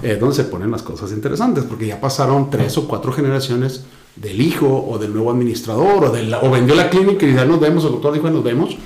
es 0.01 0.18
donde 0.22 0.34
se 0.34 0.46
ponen 0.46 0.72
las 0.72 0.82
cosas 0.82 1.12
interesantes, 1.12 1.65
porque 1.65 1.88
ya 1.88 2.00
pasaron 2.00 2.50
tres 2.50 2.77
o 2.77 2.88
cuatro 2.88 3.12
generaciones 3.12 3.84
del 4.15 4.39
hijo 4.39 4.86
o 4.89 4.98
del 4.98 5.12
nuevo 5.13 5.30
administrador 5.30 6.06
o, 6.06 6.10
de 6.10 6.24
la- 6.24 6.39
o 6.42 6.50
vendió 6.50 6.74
la 6.74 6.89
clínica 6.89 7.25
y 7.27 7.34
ya 7.34 7.44
nos 7.44 7.60
vemos, 7.60 7.84
el 7.84 7.92
doctor 7.92 8.13
dijo 8.13 8.30
nos 8.30 8.46
vemos. 8.46 8.77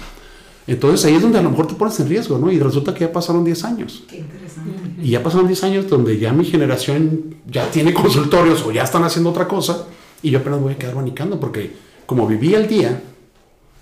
Entonces 0.66 1.06
ahí 1.06 1.14
es 1.14 1.22
donde 1.22 1.38
a 1.38 1.44
lo 1.44 1.52
mejor 1.52 1.68
te 1.68 1.76
pones 1.76 2.00
en 2.00 2.10
riesgo, 2.10 2.40
¿no? 2.40 2.52
Y 2.52 2.58
resulta 2.60 2.96
que 2.96 3.02
ya 3.02 3.14
pasaron 3.14 3.44
10 3.46 3.64
años. 3.64 4.04
Qué 4.10 4.18
interesante. 4.18 4.72
Y 5.04 5.12
ya 5.12 5.22
pasaron 5.22 5.46
10 5.46 5.64
años 5.66 5.88
donde 5.88 6.18
ya 6.18 6.34
mi 6.34 6.46
generación 6.46 7.36
ya 7.48 7.70
tiene 7.70 7.94
consultorios 7.94 8.64
o 8.66 8.72
ya 8.72 8.82
están 8.84 9.04
haciendo 9.04 9.30
otra 9.30 9.48
cosa 9.48 9.86
y 10.22 10.32
yo 10.32 10.40
apenas 10.40 10.60
voy 10.62 10.74
a 10.74 10.78
quedar 10.78 10.94
abanicando 10.94 11.40
porque 11.40 11.72
como 12.06 12.26
viví 12.28 12.56
al 12.56 12.68
día, 12.68 13.02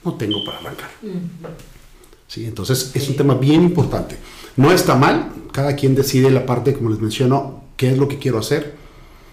no 0.03 0.13
tengo 0.15 0.43
para 0.45 0.57
arrancar. 0.59 0.89
Sí, 2.27 2.45
entonces 2.45 2.91
es 2.95 3.07
un 3.09 3.15
tema 3.15 3.35
bien 3.35 3.61
importante. 3.63 4.17
No 4.57 4.71
está 4.71 4.95
mal, 4.95 5.31
cada 5.51 5.75
quien 5.75 5.95
decide 5.95 6.29
la 6.31 6.45
parte, 6.45 6.73
como 6.73 6.89
les 6.89 6.99
menciono, 6.99 7.61
qué 7.77 7.91
es 7.91 7.97
lo 7.97 8.07
que 8.07 8.17
quiero 8.17 8.39
hacer, 8.39 8.73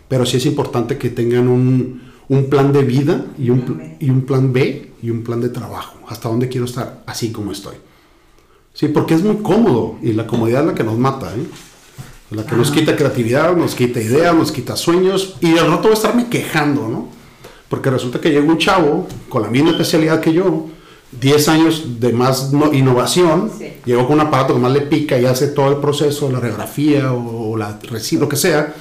pero 0.09 0.27
sí 0.27 0.37
es 0.37 0.47
importante 0.47 0.99
que 0.99 1.09
tengan 1.11 1.49
un, 1.49 2.03
un 2.29 2.51
plan 2.51 2.73
de 2.73 2.83
vida 2.85 3.27
y 3.39 3.51
un, 3.51 3.61
Plan 3.63 3.79
pl- 3.79 3.89
B. 3.89 3.97
y 4.01 4.11
un 4.11 4.23
plan 4.23 4.53
B 4.53 4.91
y 5.03 5.11
un 5.11 5.23
plan 5.25 5.41
de 5.41 5.49
trabajo, 5.49 5.97
hasta 6.09 6.29
dónde 6.29 6.49
quiero 6.49 6.67
estar 6.67 7.03
así 7.07 7.33
como 7.33 7.53
estoy. 7.53 7.77
Sí, 8.75 8.89
porque 8.89 9.15
es 9.15 9.23
muy 9.23 9.37
cómodo 9.43 9.97
y 10.03 10.13
la 10.13 10.27
comodidad 10.27 10.61
es 10.63 10.67
la 10.69 10.75
que 10.75 10.85
nos 10.85 10.99
mata, 10.99 11.35
¿eh? 11.35 11.45
La 12.35 12.47
que 12.47 12.57
nos 12.57 12.71
quita 12.71 12.97
creatividad, 12.97 13.55
nos 13.57 13.75
quita 13.75 14.01
ideas, 14.01 14.35
nos 14.35 14.51
quita 14.53 14.77
sueños 14.77 15.37
y 15.41 15.59
al 15.59 15.69
rato 15.69 15.83
voy 15.83 15.91
a 15.93 15.95
estarme 15.95 16.29
quejando, 16.29 16.89
¿no? 16.89 17.09
Porque 17.69 17.91
resulta 17.91 18.21
que 18.21 18.31
llega 18.31 18.45
un 18.51 18.59
chavo 18.59 19.07
con 19.29 19.43
la 19.43 19.49
misma 19.49 19.71
especialidad 19.71 20.21
que 20.21 20.33
yo, 20.33 20.67
10 21.21 21.49
años 21.49 22.01
de 22.01 22.13
más 22.13 22.53
no- 22.53 22.73
innovación, 22.73 23.51
Sí. 23.59 23.73
llegó 23.85 24.07
con 24.07 24.15
un 24.15 24.27
aparato 24.27 24.55
que 24.55 24.61
más 24.61 24.73
le 24.73 24.83
pica 24.83 25.19
y 25.19 25.27
hace 25.27 25.49
todo 25.49 25.71
el 25.73 25.77
proceso, 25.79 26.31
la 26.31 26.41
radiografía 26.41 27.13
o, 27.13 27.57
la 27.57 27.79
reci- 27.81 28.19
lo 28.19 28.29
que 28.29 28.37
sea, 28.37 28.75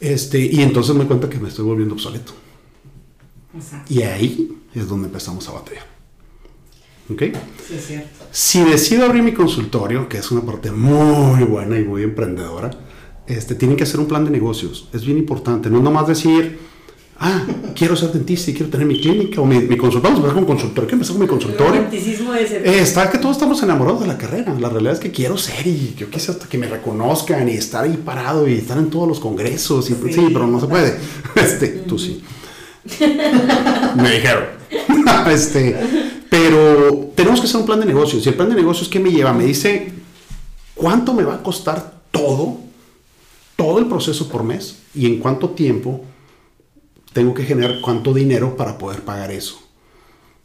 este, 0.00 0.38
y 0.38 0.60
entonces 0.62 0.94
me 0.94 1.06
cuenta 1.06 1.28
que 1.30 1.38
me 1.38 1.48
estoy 1.48 1.64
volviendo 1.64 1.94
obsoleto. 1.94 2.32
Exacto. 3.56 3.92
Y 3.92 4.02
ahí 4.02 4.52
es 4.74 4.88
donde 4.88 5.06
empezamos 5.08 5.48
a 5.48 5.52
batallar. 5.52 5.86
¿Ok? 7.10 7.22
Sí, 7.66 7.74
es 7.76 7.86
cierto. 7.86 8.21
Si 8.32 8.64
decido 8.64 9.04
abrir 9.04 9.22
mi 9.22 9.32
consultorio, 9.32 10.08
que 10.08 10.16
es 10.16 10.30
una 10.30 10.40
parte 10.40 10.70
muy 10.70 11.44
buena 11.44 11.78
y 11.78 11.84
muy 11.84 12.02
emprendedora, 12.02 12.70
este, 13.26 13.54
tienen 13.54 13.76
que 13.76 13.82
hacer 13.82 14.00
un 14.00 14.06
plan 14.06 14.24
de 14.24 14.30
negocios. 14.30 14.88
Es 14.94 15.04
bien 15.04 15.18
importante. 15.18 15.68
No 15.68 15.76
es 15.76 15.84
nomás 15.84 16.06
decir, 16.06 16.58
ah, 17.18 17.42
quiero 17.74 17.94
ser 17.94 18.10
dentista 18.10 18.50
y 18.50 18.54
quiero 18.54 18.70
tener 18.70 18.86
mi 18.86 18.98
clínica 18.98 19.38
o 19.42 19.44
mi, 19.44 19.58
mi 19.58 19.76
consultorio. 19.76 20.16
Vamos 20.16 20.18
a 20.18 20.22
empezar 20.22 20.34
con 20.34 20.46
consultorio. 20.46 20.88
¿Qué 20.88 20.94
empezar 20.94 21.12
con 21.12 21.22
mi 21.22 21.28
consultorio? 21.28 21.86
Eh, 21.92 22.80
está 22.80 23.10
que 23.10 23.18
todos 23.18 23.36
estamos 23.36 23.62
enamorados 23.62 24.00
de 24.00 24.06
la 24.06 24.16
carrera. 24.16 24.54
La 24.58 24.70
realidad 24.70 24.94
es 24.94 25.00
que 25.00 25.10
quiero 25.10 25.36
ser 25.36 25.66
y 25.66 25.94
yo 25.98 26.08
quise 26.08 26.32
hasta 26.32 26.48
que 26.48 26.56
me 26.56 26.68
reconozcan 26.68 27.46
y 27.50 27.52
estar 27.52 27.84
ahí 27.84 28.00
parado 28.02 28.48
y 28.48 28.54
estar 28.54 28.78
en 28.78 28.88
todos 28.88 29.06
los 29.06 29.20
congresos. 29.20 29.90
Y, 29.90 29.92
sí. 29.92 30.10
Sí. 30.10 30.28
pero 30.32 30.46
no 30.46 30.58
se 30.58 30.68
puede. 30.68 30.96
Este, 31.34 31.68
tú 31.68 31.98
sí. 31.98 32.22
me 33.96 34.10
dijeron. 34.10 34.44
este, 35.30 35.76
pero 36.42 37.12
tenemos 37.14 37.40
que 37.40 37.46
hacer 37.46 37.60
un 37.60 37.66
plan 37.66 37.78
de 37.78 37.86
negocios. 37.86 38.26
Y 38.26 38.28
el 38.28 38.34
plan 38.34 38.48
de 38.48 38.56
negocios, 38.56 38.88
¿qué 38.88 38.98
me 38.98 39.10
lleva? 39.10 39.32
Me 39.32 39.44
dice 39.44 39.92
cuánto 40.74 41.14
me 41.14 41.22
va 41.22 41.34
a 41.34 41.42
costar 41.42 42.00
todo, 42.10 42.56
todo 43.54 43.78
el 43.78 43.86
proceso 43.86 44.28
por 44.28 44.42
mes 44.42 44.78
y 44.92 45.06
en 45.06 45.20
cuánto 45.20 45.50
tiempo 45.50 46.00
tengo 47.12 47.32
que 47.32 47.44
generar 47.44 47.80
cuánto 47.80 48.12
dinero 48.12 48.56
para 48.56 48.76
poder 48.76 49.02
pagar 49.02 49.30
eso. 49.30 49.60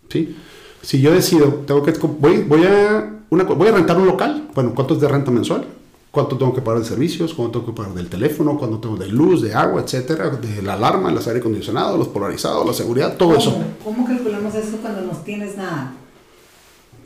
¿sí? 0.09 0.35
Si 0.83 1.01
yo 1.01 1.13
decido, 1.13 1.63
tengo 1.65 1.81
que, 1.81 1.93
voy, 1.93 2.43
voy, 2.43 2.63
a, 2.65 3.23
una, 3.31 3.43
voy 3.45 3.67
a 3.67 3.71
rentar 3.71 3.97
un 3.97 4.05
local, 4.05 4.49
bueno, 4.53 4.73
¿cuánto 4.75 4.93
es 4.93 5.01
de 5.01 5.07
renta 5.07 5.31
mensual? 5.31 5.65
¿Cuánto 6.11 6.37
tengo 6.37 6.53
que 6.53 6.61
pagar 6.61 6.81
de 6.81 6.87
servicios? 6.87 7.33
¿Cuánto 7.33 7.59
tengo 7.59 7.73
que 7.73 7.77
pagar 7.77 7.95
del 7.95 8.07
teléfono? 8.07 8.57
¿Cuánto 8.57 8.79
tengo 8.79 8.97
de 8.97 9.07
luz, 9.07 9.41
de 9.41 9.53
agua, 9.53 9.81
etcétera? 9.81 10.29
De 10.29 10.61
la 10.61 10.73
alarma, 10.73 11.11
el 11.11 11.17
aire 11.17 11.39
acondicionado, 11.39 11.97
los 11.97 12.07
polarizados, 12.07 12.65
la 12.65 12.73
seguridad, 12.73 13.17
todo 13.17 13.35
eso. 13.35 13.51
¿Cómo, 13.83 14.05
¿Cómo 14.05 14.07
eso 14.07 14.23
cuando 14.23 14.26
no 14.26 14.26
tienes 15.27 15.55
nada? 15.57 15.91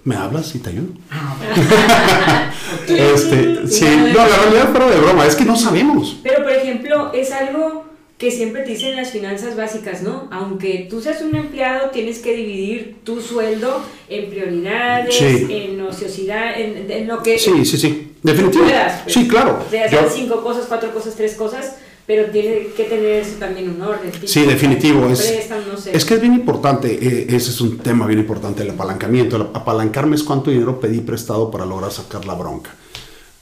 ¿Me 0.04 0.16
hablas 0.16 0.56
y 0.56 0.60
te 0.60 0.70
ayudo? 0.70 0.94
Ah. 1.12 1.36
Este, 2.88 3.68
Sí, 3.68 3.86
no, 3.86 4.08
la 4.14 4.28
realidad 4.28 4.70
pero 4.74 4.90
de 4.90 4.98
broma, 4.98 5.26
es 5.26 5.36
que 5.36 5.44
no 5.46 5.56
sabemos. 5.58 6.18
Pero, 6.24 6.44
por 6.44 6.52
ejemplo, 6.54 7.12
es 7.14 7.32
algo 7.32 7.86
que 8.18 8.32
siempre 8.32 8.62
te 8.64 8.72
dicen 8.72 8.96
las 8.96 9.10
finanzas 9.12 9.56
básicas, 9.58 10.02
¿no? 10.04 10.28
Aunque 10.32 10.88
tú 10.90 11.02
seas 11.02 11.22
un 11.22 11.36
empleado, 11.36 11.90
tienes 11.90 12.20
que 12.20 12.36
dividir 12.36 12.98
tu 13.04 13.20
sueldo 13.20 13.84
en 14.10 14.30
prioridades, 14.30 15.16
Sí. 15.16 15.48
en 15.50 15.82
ociosidad, 15.82 16.60
en, 16.60 16.90
en 16.92 17.08
lo 17.08 17.22
que 17.24 17.38
Sí, 17.40 17.66
sí, 17.66 17.78
sí, 17.78 18.12
definitivo. 18.22 18.64
puedas. 18.66 19.02
pues. 19.02 19.14
Sí, 19.16 19.28
claro. 19.28 19.66
De 19.72 19.84
hacer 19.84 20.04
Yo- 20.04 20.10
cinco 20.10 20.44
cosas, 20.44 20.66
cuatro 20.68 20.94
cosas, 20.94 21.16
tres 21.16 21.34
cosas, 21.36 21.76
pero 22.08 22.26
tiene 22.32 22.68
que 22.76 22.84
tener 22.86 23.06
eso 23.22 23.36
también 23.40 23.70
un 23.70 23.82
orden. 23.82 24.12
Sí, 24.26 24.42
definitivo. 24.46 25.08
Es, 25.08 25.22
Préstamo, 25.22 25.62
no 25.72 25.78
sé. 25.78 25.96
es 25.96 26.04
que 26.06 26.16
es 26.16 26.22
bien 26.22 26.34
importante, 26.34 26.94
eh, 27.02 27.28
ese 27.30 27.52
es 27.52 27.62
un 27.62 27.78
tema 27.78 28.06
bien 28.08 28.20
importante, 28.20 28.64
el 28.64 28.70
apalancamiento. 28.72 29.36
El 29.38 29.42
apalancarme 29.54 30.16
es 30.16 30.24
cuánto 30.24 30.52
dinero 30.52 30.80
pedí 30.80 31.00
prestado 31.00 31.50
para 31.52 31.66
lograr 31.66 31.92
sacar 31.92 32.26
la 32.26 32.34
bronca. 32.34 32.72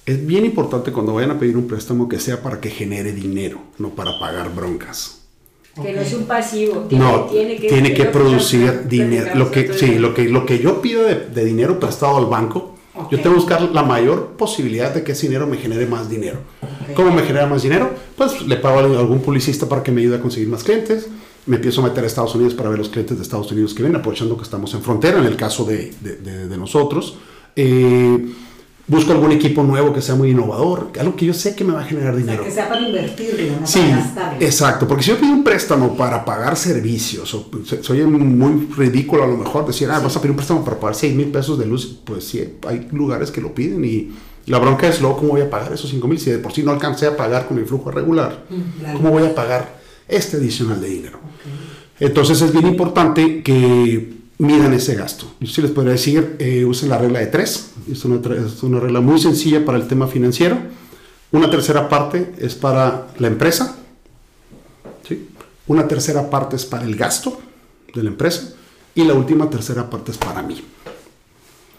Es 0.06 0.26
bien 0.26 0.44
importante 0.46 0.92
cuando 0.92 1.14
vayan 1.14 1.32
a 1.32 1.40
pedir 1.40 1.56
un 1.56 1.68
préstamo 1.68 2.10
que 2.10 2.20
sea 2.20 2.42
para 2.42 2.60
que 2.60 2.70
genere 2.70 3.12
dinero, 3.12 3.60
no 3.78 3.90
para 3.90 4.18
pagar 4.20 4.54
broncas. 4.56 5.16
Que 5.76 5.94
no 5.94 6.02
Ok. 6.02 6.08
es 6.08 6.14
un 6.14 6.24
pasivo. 6.26 6.86
Tiene, 6.90 7.06
no, 7.06 7.26
tiene 7.26 7.56
que, 7.58 7.68
tiene 7.70 7.94
que 7.94 8.06
producir 8.06 8.88
dinero. 8.88 9.32
Lo 9.36 9.52
que, 9.52 9.72
sí, 9.74 10.00
lo 10.00 10.14
que, 10.14 10.24
lo 10.28 10.46
que 10.46 10.60
yo 10.60 10.82
pido 10.82 11.04
de, 11.04 11.16
de 11.28 11.46
dinero 11.46 11.80
prestado 11.80 12.18
al 12.18 12.26
banco, 12.26 12.76
Yo 13.12 13.18
tengo 13.18 13.32
que 13.36 13.42
buscar 13.42 13.62
la 13.74 13.84
mayor 13.84 14.34
posibilidad 14.38 14.94
de 14.94 15.04
que 15.04 15.14
ese 15.14 15.28
dinero 15.28 15.48
me 15.48 15.58
genere 15.58 15.86
más 15.86 16.10
dinero. 16.10 16.40
¿Cómo 16.96 17.12
me 17.12 17.24
genera 17.24 17.46
más 17.48 17.64
dinero? 17.64 17.92
Pues 18.16 18.42
le 18.46 18.56
pago 18.58 18.80
a 18.80 18.84
algún 18.84 19.22
publicista 19.22 19.68
para 19.68 19.84
que 19.84 19.92
me 19.92 20.02
ayude 20.02 20.18
a 20.18 20.22
conseguir 20.22 20.50
más 20.50 20.64
clientes. 20.64 21.08
Me 21.46 21.56
empiezo 21.56 21.82
a 21.82 21.86
meter 21.86 22.04
a 22.04 22.08
Estados 22.08 22.36
Unidos 22.36 22.54
para 22.54 22.70
ver 22.70 22.78
los 22.80 22.90
clientes 22.90 23.18
de 23.18 23.24
Estados 23.24 23.52
Unidos 23.52 23.74
que 23.74 23.82
vienen, 23.84 24.00
aprovechando 24.00 24.36
que 24.38 24.44
estamos 24.44 24.74
en 24.74 24.82
frontera, 24.82 25.20
en 25.20 25.26
el 25.26 25.36
caso 25.36 25.64
de, 25.66 25.94
de- 26.02 26.18
de- 26.18 26.48
de 26.48 26.58
nosotros. 26.58 27.18
Eh, 27.56 28.34
busco 28.90 29.12
algún 29.14 29.32
equipo 29.32 29.64
nuevo 29.64 29.94
que 29.94 30.02
sea 30.02 30.16
muy 30.16 30.32
innovador, 30.32 30.92
algo 31.00 31.16
que 31.16 31.26
yo 31.26 31.34
sé 31.34 31.56
que 31.56 31.64
me 31.64 31.72
va 31.74 31.82
a 31.82 31.84
generar 31.86 32.14
O 32.14 32.18
sea, 32.18 32.26
dinero. 32.26 32.44
que 32.44 32.52
sea 32.52 32.68
para 32.68 32.82
invertirlo, 32.82 33.62
no 33.62 33.66
Sí, 33.68 33.80
para 33.80 33.96
gastarlo. 33.98 34.42
exacto, 34.46 34.88
porque 34.88 35.04
si 35.04 35.10
yo 35.12 35.18
pido 35.18 35.32
un 35.32 35.44
préstamo 35.44 35.96
para 35.96 36.26
pagar 36.26 36.58
servicios, 36.58 37.34
o 37.34 37.50
soy 37.82 38.02
muy 38.04 38.68
ridículo 38.76 39.24
a 39.24 39.28
lo 39.28 39.38
mejor 39.38 39.66
decir, 39.66 39.90
ah, 39.90 40.00
vas 40.00 40.16
a 40.18 40.20
pedir 40.20 40.32
un 40.32 40.38
préstamo 40.38 40.66
para 40.66 40.78
pagar 40.80 40.96
6 40.96 41.16
mil 41.16 41.28
pesos 41.28 41.58
de 41.58 41.66
luz, 41.66 42.00
pues 42.04 42.24
sí, 42.26 42.44
hay 42.68 42.88
lugares 42.92 43.32
que 43.32 43.40
lo 43.42 43.54
piden 43.54 43.86
y 43.86 44.12
la 44.48 44.58
bronca 44.58 44.88
es 44.88 45.00
luego 45.00 45.18
cómo 45.18 45.30
voy 45.30 45.42
a 45.42 45.50
pagar 45.50 45.72
esos 45.72 45.90
5 45.92 46.08
mil 46.08 46.20
si 46.20 46.32
de 46.32 46.40
por 46.40 46.52
sí 46.52 46.64
no 46.64 46.72
alcancé 46.72 47.06
a 47.06 47.16
pagar 47.16 47.48
con 47.48 47.60
el 47.60 47.66
flujo 47.68 47.92
regular, 47.92 48.44
La 48.82 48.94
¿cómo 48.94 49.12
voy 49.12 49.24
a 49.24 49.36
pagar 49.36 49.80
este 50.08 50.38
adicional 50.38 50.82
de 50.82 50.88
dinero? 50.90 51.20
Entonces 52.00 52.42
es 52.42 52.52
bien 52.52 52.66
importante 52.66 53.44
que 53.44 54.19
midan 54.40 54.74
ese 54.74 54.96
gasto. 54.96 55.32
Yo 55.40 55.48
sí 55.48 55.62
les 55.62 55.72
podría 55.72 55.92
decir, 55.94 56.36
eh, 56.40 56.66
usen 56.66 56.90
la 56.90 56.98
regla 56.98 57.20
de 57.20 57.28
tres. 57.28 57.72
Es 57.92 58.04
una, 58.06 58.20
es 58.36 58.64
una 58.64 58.80
regla 58.80 59.02
muy 59.02 59.20
sencilla 59.20 59.64
para 59.64 59.78
el 59.78 59.88
tema 59.88 60.08
financiero. 60.08 60.58
Una 61.32 61.50
tercera 61.52 61.88
parte 61.88 62.34
es 62.40 62.56
para 62.56 63.08
la 63.20 63.28
empresa. 63.28 63.78
¿sí? 65.08 65.30
Una 65.68 65.88
tercera 65.88 66.30
parte 66.30 66.56
es 66.56 66.66
para 66.66 66.86
el 66.86 66.96
gasto 66.96 67.40
de 67.94 68.02
la 68.02 68.10
empresa. 68.10 68.54
Y 68.96 69.04
la 69.04 69.14
última 69.14 69.50
tercera 69.50 69.90
parte 69.90 70.12
es 70.12 70.18
para 70.18 70.42
mí, 70.42 70.62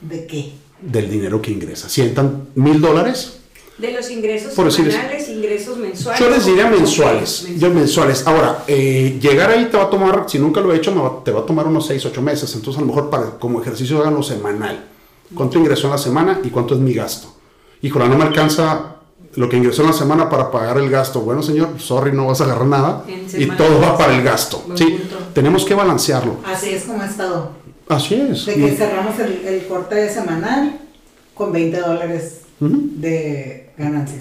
¿De 0.00 0.26
qué? 0.26 0.52
del 0.80 1.10
dinero 1.10 1.42
que 1.42 1.50
ingresa. 1.50 1.88
Si 1.88 2.00
entran 2.00 2.48
mil 2.54 2.80
dólares, 2.80 3.39
De 3.80 3.92
los 3.92 4.10
ingresos 4.10 4.52
Por 4.54 4.66
decir- 4.66 4.90
semanales, 4.90 5.28
ingresos 5.28 5.76
mensuales. 5.78 6.20
Yo 6.20 6.30
les 6.30 6.44
diría 6.46 6.66
mensuales. 6.66 7.46
Yo 7.58 7.70
mensuales. 7.70 8.26
Ahora, 8.26 8.64
eh, 8.66 9.18
llegar 9.20 9.50
ahí 9.50 9.68
te 9.70 9.76
va 9.76 9.84
a 9.84 9.90
tomar, 9.90 10.24
si 10.28 10.38
nunca 10.38 10.60
lo 10.60 10.72
he 10.72 10.76
hecho, 10.76 10.92
me 10.94 11.00
va- 11.00 11.22
te 11.24 11.30
va 11.30 11.40
a 11.40 11.46
tomar 11.46 11.66
unos 11.66 11.86
6, 11.86 12.04
8 12.04 12.20
meses. 12.22 12.54
Entonces, 12.54 12.78
a 12.78 12.80
lo 12.82 12.86
mejor 12.88 13.08
para, 13.10 13.30
como 13.38 13.60
ejercicio 13.60 13.98
háganlo 14.00 14.22
semanal. 14.22 14.84
¿Cuánto 15.34 15.58
ingresó 15.58 15.86
en 15.86 15.92
la 15.92 15.98
semana 15.98 16.40
y 16.42 16.50
cuánto 16.50 16.74
es 16.74 16.80
mi 16.80 16.92
gasto? 16.92 17.32
Híjole, 17.82 18.08
no 18.08 18.16
me 18.18 18.24
alcanza 18.24 18.96
lo 19.36 19.48
que 19.48 19.56
ingresó 19.56 19.82
en 19.82 19.88
la 19.88 19.94
semana 19.94 20.28
para 20.28 20.50
pagar 20.50 20.76
el 20.78 20.90
gasto. 20.90 21.20
Bueno, 21.20 21.42
señor, 21.42 21.68
sorry, 21.78 22.12
no 22.12 22.26
vas 22.26 22.40
a 22.40 22.44
agarrar 22.44 22.66
nada. 22.66 23.04
Y 23.38 23.46
todo 23.46 23.80
va 23.80 23.96
para 23.96 24.14
el 24.16 24.22
gasto. 24.24 24.62
Sí, 24.74 24.84
punto. 24.84 25.16
tenemos 25.32 25.64
que 25.64 25.74
balancearlo. 25.74 26.36
Así 26.44 26.70
es 26.70 26.82
como 26.84 27.00
ha 27.02 27.06
estado. 27.06 27.50
Así 27.88 28.14
es. 28.16 28.44
De 28.46 28.54
que 28.54 28.72
cerramos 28.76 29.18
el, 29.20 29.46
el 29.46 29.66
corte 29.66 30.12
semanal 30.12 30.80
con 31.34 31.52
20 31.52 31.78
dólares 31.80 32.39
De 32.60 33.70
ganancia. 33.78 34.18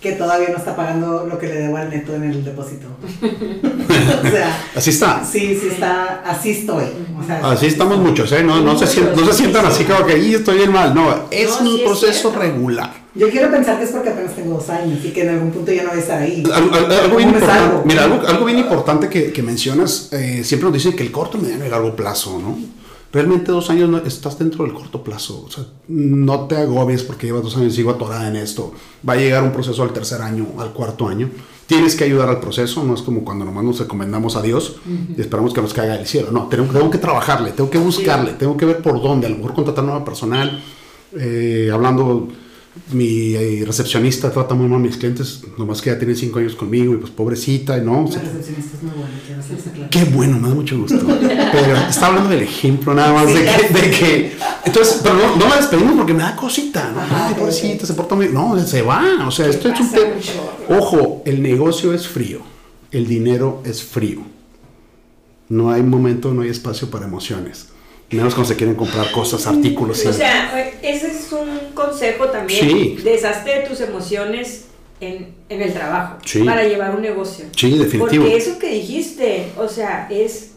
Que 0.00 0.12
todavía 0.12 0.50
no 0.50 0.58
está 0.58 0.76
pagando 0.76 1.26
lo 1.28 1.38
que 1.38 1.48
le 1.48 1.54
debo 1.54 1.76
al 1.78 1.90
neto 1.90 2.14
en 2.14 2.24
el 2.24 2.44
depósito. 2.44 2.86
o 4.22 4.30
sea, 4.30 4.62
Así 4.76 4.90
está. 4.90 5.24
sí, 5.24 5.58
sí 5.60 5.68
está, 5.72 6.22
así 6.24 6.50
estoy. 6.50 6.84
O 7.18 7.24
sea, 7.26 7.40
Así 7.50 7.66
estamos 7.66 7.98
muchos, 7.98 8.30
¿eh? 8.32 8.44
No, 8.44 8.60
no, 8.60 8.78
se, 8.78 8.86
sien- 8.86 9.10
no 9.16 9.26
se 9.26 9.32
sientan 9.32 9.66
así 9.66 9.84
como 9.84 10.04
que 10.06 10.16
"Ih, 10.18 10.34
estoy 10.36 10.58
bien 10.58 10.70
mal. 10.72 10.94
No, 10.94 11.26
es 11.30 11.48
No, 11.60 11.70
un 11.70 11.76
sí 11.78 11.82
proceso 11.84 12.30
regular. 12.32 12.92
Yo 13.14 13.30
quiero 13.30 13.50
pensar 13.50 13.78
que 13.78 13.84
es 13.84 13.90
porque 13.90 14.10
apenas 14.10 14.34
tengo 14.36 14.54
dos 14.54 14.68
años 14.68 15.02
y 15.02 15.08
que 15.10 15.22
en 15.22 15.30
algún 15.30 15.50
punto 15.50 15.72
ya 15.72 15.82
no 15.82 15.88
voy 15.88 15.98
a 15.98 16.02
estar 16.02 16.20
ahí. 16.22 16.44
Al- 16.54 16.72
al- 16.74 16.92
algo, 16.92 17.16
bien 17.16 17.34
mira, 17.86 18.04
algo, 18.04 18.26
algo 18.28 18.44
bien 18.44 18.58
importante 18.58 19.08
que, 19.08 19.32
que 19.32 19.42
mencionas, 19.42 20.10
eh, 20.12 20.44
siempre 20.44 20.66
nos 20.66 20.74
dicen 20.74 20.94
que 20.94 21.02
el 21.02 21.10
corto, 21.10 21.38
mediano 21.38 21.64
y 21.64 21.68
largo 21.70 21.96
plazo, 21.96 22.38
¿no? 22.38 22.56
Realmente 23.12 23.52
dos 23.52 23.70
años 23.70 23.88
no, 23.88 23.98
estás 23.98 24.38
dentro 24.38 24.64
del 24.64 24.74
corto 24.74 25.02
plazo. 25.02 25.44
O 25.46 25.50
sea, 25.50 25.64
no 25.88 26.40
te 26.46 26.56
agobies 26.56 27.02
porque 27.02 27.26
llevas 27.26 27.42
dos 27.42 27.56
años 27.56 27.72
y 27.72 27.76
sigo 27.76 27.90
atorada 27.90 28.28
en 28.28 28.36
esto. 28.36 28.72
Va 29.08 29.14
a 29.14 29.16
llegar 29.16 29.42
un 29.42 29.52
proceso 29.52 29.82
al 29.82 29.92
tercer 29.92 30.20
año, 30.22 30.46
al 30.58 30.72
cuarto 30.72 31.08
año. 31.08 31.30
Tienes 31.66 31.96
que 31.96 32.04
ayudar 32.04 32.28
al 32.28 32.38
proceso, 32.38 32.84
no 32.84 32.94
es 32.94 33.02
como 33.02 33.24
cuando 33.24 33.44
nomás 33.44 33.64
nos 33.64 33.80
encomendamos 33.80 34.36
a 34.36 34.42
Dios 34.42 34.76
y 35.16 35.20
esperamos 35.20 35.52
que 35.52 35.60
nos 35.60 35.74
caiga 35.74 35.96
del 35.96 36.06
cielo. 36.06 36.28
No, 36.30 36.46
tengo, 36.46 36.72
tengo 36.72 36.90
que 36.90 36.98
trabajarle, 36.98 37.50
tengo 37.52 37.68
que 37.68 37.78
buscarle, 37.78 38.34
tengo 38.34 38.56
que 38.56 38.66
ver 38.66 38.82
por 38.82 39.02
dónde. 39.02 39.26
A 39.26 39.30
lo 39.30 39.36
mejor 39.38 39.54
contratar 39.54 39.82
nueva 39.84 40.04
personal, 40.04 40.62
eh, 41.18 41.68
hablando 41.72 42.28
mi 42.92 43.34
eh, 43.34 43.64
recepcionista 43.66 44.30
trata 44.30 44.54
muy 44.54 44.68
mal 44.68 44.78
a 44.80 44.82
mis 44.82 44.96
clientes, 44.96 45.42
nomás 45.58 45.82
que 45.82 45.90
ya 45.90 45.98
tiene 45.98 46.14
cinco 46.14 46.38
años 46.38 46.54
conmigo 46.54 46.94
y 46.94 46.98
pues 46.98 47.10
pobrecita, 47.10 47.76
¿no? 47.78 48.08
La 48.12 48.20
recepcionista 48.20 48.76
es 48.76 48.82
muy 48.82 48.92
buena, 48.92 49.20
quiero 49.26 49.40
hacer 49.40 49.58
esa 49.58 49.70
clase. 49.72 49.90
Qué 49.90 50.04
bueno, 50.04 50.38
me 50.38 50.48
da 50.48 50.54
mucho 50.54 50.78
gusto. 50.78 50.98
Pero 51.06 51.76
está 51.88 52.06
hablando 52.06 52.30
del 52.30 52.42
ejemplo 52.42 52.94
nada 52.94 53.12
más 53.12 53.26
de, 53.26 53.44
que, 53.44 53.74
de 53.80 53.90
que- 53.90 54.36
Entonces, 54.64 55.00
pero 55.02 55.14
no, 55.16 55.36
no 55.36 55.48
la 55.48 55.56
despedimos 55.56 55.94
porque 55.96 56.14
me 56.14 56.22
da 56.22 56.36
cosita. 56.36 56.92
¿no? 56.92 57.00
Ajá, 57.00 57.28
Ay, 57.28 57.34
pobrecita, 57.34 57.86
se 57.86 57.94
porta 57.94 58.14
muy... 58.14 58.28
No, 58.28 58.58
se 58.64 58.82
va. 58.82 59.26
O 59.26 59.30
sea, 59.30 59.46
esto 59.48 59.68
es 59.68 59.80
un 59.80 59.86
mucho. 59.86 60.32
Ojo, 60.68 61.22
el 61.26 61.42
negocio 61.42 61.92
es 61.92 62.06
frío. 62.06 62.40
El 62.90 63.06
dinero 63.06 63.62
es 63.64 63.82
frío. 63.82 64.20
No 65.48 65.70
hay 65.70 65.82
momento, 65.82 66.32
no 66.34 66.42
hay 66.42 66.50
espacio 66.50 66.90
para 66.90 67.06
emociones. 67.06 67.68
Menos 68.10 68.34
cuando 68.34 68.48
se 68.48 68.56
quieren 68.56 68.76
comprar 68.76 69.10
cosas, 69.10 69.46
artículos. 69.46 70.04
y- 70.04 70.08
O 70.08 70.12
sea, 70.12 70.70
ese 70.82 71.08
es 71.08 71.32
un 71.32 71.72
consejo 71.74 72.26
también. 72.26 72.60
Sí. 72.68 72.98
Deshazte 73.02 73.50
de 73.50 73.60
tus 73.66 73.80
emociones 73.80 74.66
en, 75.00 75.34
en 75.48 75.60
el 75.62 75.72
trabajo 75.72 76.16
Sí. 76.24 76.40
para 76.44 76.62
llevar 76.64 76.94
un 76.94 77.02
negocio. 77.02 77.46
Sí, 77.56 77.76
definitivo. 77.76 78.24
Porque 78.24 78.36
eso 78.36 78.58
que 78.58 78.70
dijiste, 78.70 79.48
o 79.58 79.68
sea, 79.68 80.06
es... 80.10 80.50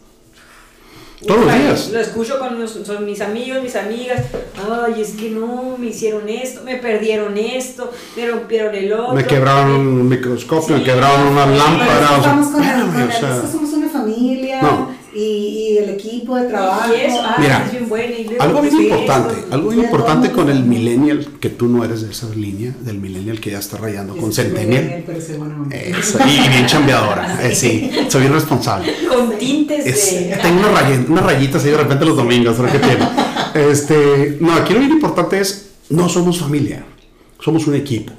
Todos 1.26 1.44
los 1.44 1.54
días. 1.54 1.90
Lo 1.90 2.00
escucho 2.00 2.38
con 2.38 2.58
los- 2.58 2.70
son 2.82 3.04
mis 3.04 3.20
amigos, 3.20 3.62
mis 3.62 3.76
amigas. 3.76 4.22
Ay, 4.56 5.02
es 5.02 5.10
que 5.10 5.28
no, 5.28 5.76
me 5.76 5.88
hicieron 5.88 6.26
esto, 6.30 6.62
me 6.64 6.76
perdieron 6.76 7.36
esto, 7.36 7.92
me 8.16 8.26
rompieron 8.26 8.74
el 8.74 8.90
otro. 8.94 9.14
Me 9.16 9.26
quebraron 9.26 9.70
un 9.72 10.08
microscopio, 10.08 10.76
me 10.76 10.78
Sí. 10.78 10.84
quebraron 10.86 11.26
una 11.28 11.44
lámpara. 11.44 12.18
o 12.18 12.22
sea, 12.22 12.32
con, 12.32 12.64
el, 12.64 12.86
con 12.86 13.02
o 13.02 13.04
el- 13.04 13.12
sea, 13.12 13.34
es 13.36 13.40
que 13.42 13.48
somos 13.52 13.70
una 13.74 13.88
familia 13.90 14.62
No. 14.62 14.89
Y, 15.14 15.20
y 15.20 15.78
el 15.78 15.90
equipo 15.90 16.36
de 16.36 16.46
trabajo. 16.48 16.92
Y 16.94 17.00
eso, 17.00 17.20
ah, 17.24 17.36
Mira, 17.38 17.64
es 17.66 17.72
bien 17.72 17.88
bueno. 17.88 18.14
y 18.18 18.24
luego 18.24 18.42
Algo 18.42 18.62
bien 18.62 18.80
importante, 18.82 19.34
algo 19.50 19.68
bien 19.70 19.84
importante 19.84 20.28
todo 20.28 20.36
con 20.38 20.50
el 20.50 20.64
millennial, 20.64 21.26
que 21.40 21.50
tú 21.50 21.66
no 21.68 21.84
eres 21.84 22.02
de 22.02 22.10
esa 22.10 22.28
línea, 22.34 22.74
del 22.80 22.98
millennial 22.98 23.40
que 23.40 23.50
ya 23.50 23.58
está 23.58 23.76
rayando 23.78 24.16
con 24.16 24.32
centennial. 24.32 25.04
Bueno, 25.38 25.66
Eso, 25.70 26.18
y 26.26 26.48
bien 26.48 26.66
chambeadora, 26.66 27.40
eh, 27.46 27.54
sí, 27.54 27.90
soy 28.08 28.22
bien 28.22 28.32
responsable. 28.32 28.92
Con 29.08 29.38
tintes 29.38 29.86
Es- 29.86 30.28
de... 30.28 30.36
tengo 30.42 30.60
unas 30.60 30.72
rayi- 30.74 31.06
unas 31.08 31.24
rayitas 31.24 31.64
ahí 31.64 31.70
de 31.70 31.76
repente 31.76 32.04
los 32.04 32.16
domingos, 32.16 32.56
¿sabes 32.56 32.72
qué 32.72 32.78
tiene? 32.78 33.08
Este, 33.52 34.38
no, 34.40 34.52
aquí 34.54 34.72
lo 34.74 34.78
bien 34.78 34.92
importante 34.92 35.40
es, 35.40 35.70
no 35.88 36.08
somos 36.08 36.38
familia, 36.38 36.84
somos 37.40 37.66
un 37.66 37.74
equipo. 37.74 38.12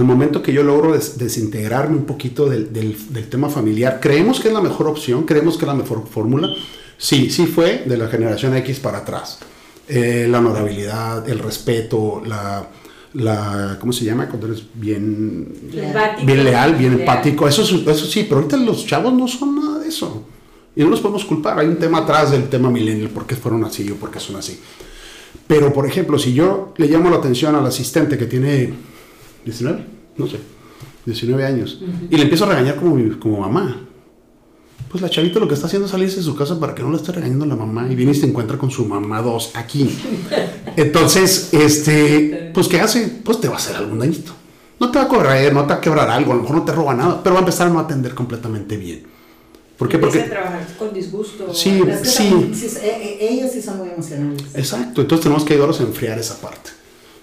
Al 0.00 0.06
momento 0.06 0.42
que 0.42 0.50
yo 0.54 0.62
logro 0.62 0.94
des- 0.94 1.18
desintegrarme 1.18 1.94
un 1.94 2.04
poquito 2.06 2.48
del, 2.48 2.72
del- 2.72 2.96
del 3.12 3.28
tema 3.28 3.50
familiar, 3.50 3.98
creemos 4.00 4.40
que 4.40 4.48
es 4.48 4.54
la 4.54 4.62
mejor 4.62 4.88
opción, 4.88 5.24
creemos 5.24 5.58
que 5.58 5.66
es 5.66 5.68
la 5.68 5.74
mejor 5.74 6.06
fórmula. 6.08 6.48
Sí, 6.96 7.28
sí 7.30 7.44
fue 7.46 7.84
de 7.86 7.98
la 7.98 8.08
generación 8.08 8.56
X 8.56 8.80
para 8.80 8.98
atrás. 8.98 9.40
Eh, 9.86 10.26
la 10.30 10.38
honorabilidad, 10.38 11.28
el 11.28 11.38
respeto, 11.40 12.22
la, 12.24 12.66
la, 13.12 13.76
¿cómo 13.78 13.92
se 13.92 14.06
llama? 14.06 14.26
Cuando 14.26 14.46
eres 14.46 14.62
bien 14.72 15.52
Empático. 15.70 16.26
bien 16.26 16.44
leal, 16.44 16.74
bien 16.76 16.90
Leal. 16.96 17.00
empático. 17.00 17.46
Eso, 17.46 17.60
es- 17.62 17.86
eso 17.86 18.06
sí, 18.06 18.22
pero 18.26 18.36
ahorita 18.36 18.56
los 18.56 18.86
chavos 18.86 19.12
no 19.12 19.28
son 19.28 19.54
nada 19.56 19.80
de 19.80 19.88
eso. 19.88 20.24
Y 20.74 20.82
no 20.82 20.88
los 20.88 21.00
podemos 21.00 21.26
culpar. 21.26 21.58
Hay 21.58 21.66
un 21.66 21.76
tema 21.76 21.98
atrás 21.98 22.30
del 22.30 22.48
tema 22.48 22.70
millennial, 22.70 23.10
por 23.10 23.26
qué 23.26 23.36
fueron 23.36 23.64
así 23.64 23.90
o 23.90 23.96
por 23.96 24.10
qué 24.10 24.18
son 24.18 24.36
así. 24.36 24.58
Pero, 25.46 25.74
por 25.74 25.84
ejemplo, 25.86 26.18
si 26.18 26.32
yo 26.32 26.72
le 26.78 26.86
llamo 26.86 27.10
la 27.10 27.16
atención 27.16 27.54
al 27.54 27.66
asistente 27.66 28.16
que 28.16 28.24
tiene 28.24 28.72
19, 29.44 29.84
no 30.16 30.26
sé, 30.26 30.38
19 31.06 31.44
años, 31.44 31.80
y 32.10 32.16
le 32.16 32.22
empiezo 32.22 32.44
a 32.44 32.48
regañar 32.50 32.76
como, 32.76 32.94
mi- 32.96 33.10
como 33.18 33.40
mamá, 33.40 33.86
pues 34.90 35.02
la 35.02 35.08
chavita 35.10 35.38
lo 35.38 35.46
que 35.46 35.54
está 35.54 35.66
haciendo 35.66 35.86
es 35.86 35.92
salirse 35.92 36.16
de 36.16 36.22
su 36.24 36.34
casa 36.34 36.58
para 36.58 36.74
que 36.74 36.82
no 36.82 36.90
le 36.90 36.96
esté 36.96 37.12
regañando 37.12 37.46
la 37.46 37.54
mamá 37.56 37.86
y 37.90 37.94
viene 37.94 38.12
y 38.12 38.14
se 38.16 38.26
encuentra 38.26 38.58
con 38.58 38.70
su 38.72 38.84
mamá 38.86 39.22
dos 39.22 39.52
aquí. 39.54 39.88
Entonces, 40.76 41.50
este, 41.52 42.50
pues 42.52 42.66
¿qué 42.68 42.80
hace? 42.80 43.06
Pues 43.24 43.40
te 43.40 43.48
va 43.48 43.54
a 43.54 43.58
hacer 43.58 43.76
algún 43.76 43.98
dañito. 44.00 44.32
No 44.80 44.90
te 44.90 44.98
va 44.98 45.04
a 45.04 45.08
correr, 45.08 45.52
no 45.52 45.62
te 45.62 45.68
va 45.68 45.74
a 45.74 45.80
quebrar 45.80 46.10
algo, 46.10 46.32
a 46.32 46.36
lo 46.36 46.42
mejor 46.42 46.56
no 46.56 46.64
te 46.64 46.72
roba 46.72 46.94
nada, 46.94 47.22
pero 47.22 47.34
va 47.34 47.40
a 47.40 47.42
empezar 47.42 47.66
a 47.68 47.70
no 47.70 47.78
atender 47.78 48.14
completamente 48.14 48.76
bien. 48.76 49.02
¿Por 49.76 49.88
qué? 49.88 49.98
Porque... 49.98 50.20
trabajar 50.20 50.66
con 50.78 50.92
disgusto. 50.92 51.54
Sí, 51.54 51.80
sí. 52.02 52.24
eh, 52.82 53.18
eh, 53.20 53.28
ellos 53.30 53.50
sí 53.52 53.62
son 53.62 53.78
muy 53.78 53.90
emocionales. 53.90 54.42
Exacto, 54.54 55.02
entonces 55.02 55.22
tenemos 55.22 55.44
que 55.44 55.52
ayudarlos 55.54 55.80
a 55.80 55.84
enfriar 55.84 56.18
esa 56.18 56.40
parte. 56.40 56.70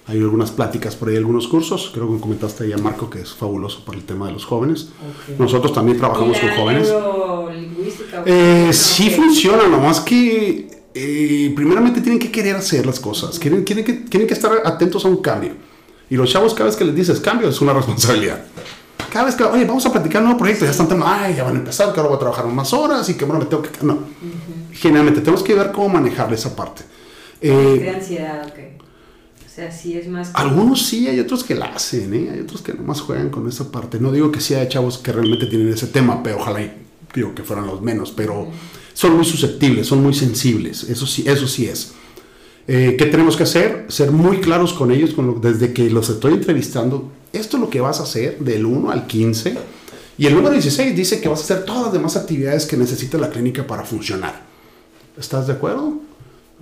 Hay 0.08 0.20
algunas 0.20 0.52
pláticas 0.52 0.96
por 0.96 1.10
ahí, 1.10 1.17
algunos 1.17 1.48
cursos. 1.48 1.91
Creo 1.93 2.10
que 2.13 2.22
comentaste 2.22 2.63
ahí 2.63 2.72
a 2.74 2.78
Marco 2.78 3.10
que 3.10 3.20
es 3.20 3.34
fabuloso 3.34 3.84
para 3.84 3.98
el 3.98 4.06
tema 4.06 4.28
de 4.28 4.34
los 4.34 4.46
jóvenes. 4.46 4.84
Ok. 4.84 5.39
Nosotros 5.39 5.74
también 5.74 5.98
trabajamos 5.98 6.38
¿Y 6.38 6.39
con 6.39 6.50
la 6.50 6.56
jóvenes. 6.56 6.88
neurolingüística? 6.88 8.24
Eh, 8.26 8.70
sí 8.72 9.10
ok. 9.10 9.15
funciona, 9.15 9.67
nomás 9.67 10.00
que 10.00 10.70
eh, 10.93 11.52
primeramente 11.56 12.00
tienen 12.02 12.20
que 12.20 12.32
querer 12.32 12.56
hacer 12.56 12.86
las 12.86 13.00
cosas, 13.00 13.38
quieren, 13.38 13.63
quieren, 13.63 13.84
que, 13.84 13.93
tienen 13.93 14.28
que 14.28 14.34
estar 14.34 14.52
atentos 14.63 15.04
a 15.04 15.10
un 15.10 15.17
cambio. 15.17 15.52
Y 16.10 16.15
los 16.15 16.32
chavos 16.32 16.54
cada 16.54 16.67
vez 16.67 16.78
que 16.78 16.86
les 16.86 16.96
dices 16.96 17.20
cambio 17.20 17.50
es 17.50 17.60
una 17.60 17.74
responsabilidad. 17.74 18.46
Cada 19.12 19.26
vez 19.26 19.36
que, 19.36 19.43
oye, 19.43 19.65
vamos 19.65 19.86
a 19.86 19.91
platicar 19.91 20.22
un 20.22 20.26
nuevo 20.28 20.39
proyecto, 20.39 20.63
ya 20.65 20.72
están, 20.72 20.88
tema, 20.88 21.24
ay, 21.24 21.36
ya 21.36 21.43
van 21.43 21.56
a 21.56 21.60
empezar, 21.60 21.93
que 21.93 22.00
ahora 22.00 22.10
voy 22.10 22.15
a 22.15 22.20
trabajar 22.20 22.46
más 22.48 22.72
horas 22.74 23.10
y 23.10 23.15
que 23.15 23.26
bueno, 23.26 23.39
me 23.39 23.46
tengo 23.46 23.62
que... 23.63 23.70
No, 23.82 24.00
generalmente 24.72 25.20
tenemos 25.22 25.43
que 25.43 25.54
ver 25.54 25.72
cómo 25.72 25.89
manejar 25.89 26.32
esa 26.34 26.56
parte. 26.56 26.84
Eh, 27.41 27.80
De 27.80 27.89
ansiedad, 27.89 28.48
ok. 28.48 28.77
Sea, 29.58 29.72
sí 29.72 29.98
es 29.98 30.08
más... 30.08 30.30
algunos 30.36 30.86
sí, 30.86 31.08
hay 31.08 31.20
otros 31.20 31.43
que 31.43 31.56
la 31.56 31.65
hacen, 31.65 32.13
¿eh? 32.13 32.30
hay 32.32 32.41
otros 32.41 32.62
que 32.62 32.76
nomás 32.76 33.02
juegan 33.02 33.30
con 33.32 33.50
esa 33.50 33.72
parte. 33.72 34.00
No 34.00 34.12
digo 34.12 34.32
que 34.32 34.39
sí 34.39 34.54
hay 34.54 34.70
chavos 34.70 35.00
que 35.00 35.12
realmente 35.12 35.48
tienen 35.48 35.70
ese 35.70 35.88
tema, 35.88 36.22
pero 36.22 36.38
ojalá 36.38 36.62
y- 36.62 36.72
digo 37.15 37.34
que 37.34 37.41
fueran 37.41 37.65
los 37.65 37.82
menos, 37.82 38.12
pero 38.12 38.48
son 38.93 39.15
muy 39.15 39.26
susceptibles, 39.26 39.88
son 39.88 40.04
muy 40.04 40.13
sensibles, 40.13 40.84
eso 40.84 41.08
sí, 41.08 41.24
eso 41.26 41.48
sí 41.48 41.65
es. 41.65 41.93
Eh, 42.67 42.98
¿Qué 43.00 43.08
tenemos 43.08 43.36
que 43.36 43.41
hacer? 43.43 43.86
Ser 43.88 44.12
muy 44.12 44.41
claros 44.41 44.74
con 44.74 44.91
ellos 44.91 45.15
con 45.15 45.26
lo- 45.26 45.34
desde 45.39 45.74
que 45.74 45.89
los 45.89 46.08
estoy 46.12 46.34
entrevistando. 46.34 47.10
Esto 47.34 47.58
es 47.58 47.62
lo 47.62 47.70
que 47.72 47.82
vas 47.82 48.00
a 48.00 48.04
hacer 48.04 48.38
del 48.38 48.63
1 48.63 48.91
al 48.91 49.08
15. 49.08 49.58
Y 50.20 50.28
el 50.28 50.36
número 50.36 50.52
16 50.54 50.96
dice 50.96 51.20
que 51.20 51.30
vas 51.30 51.39
a 51.39 51.43
hacer 51.46 51.65
todas 51.65 51.82
las 51.86 51.93
demás 51.93 52.15
actividades 52.15 52.67
que 52.67 52.78
necesita 52.78 53.17
la 53.17 53.32
clínica 53.32 53.65
para 53.65 53.84
funcionar. 53.84 54.46
¿Estás 55.17 55.48
de 55.48 55.54
acuerdo? 55.54 56.00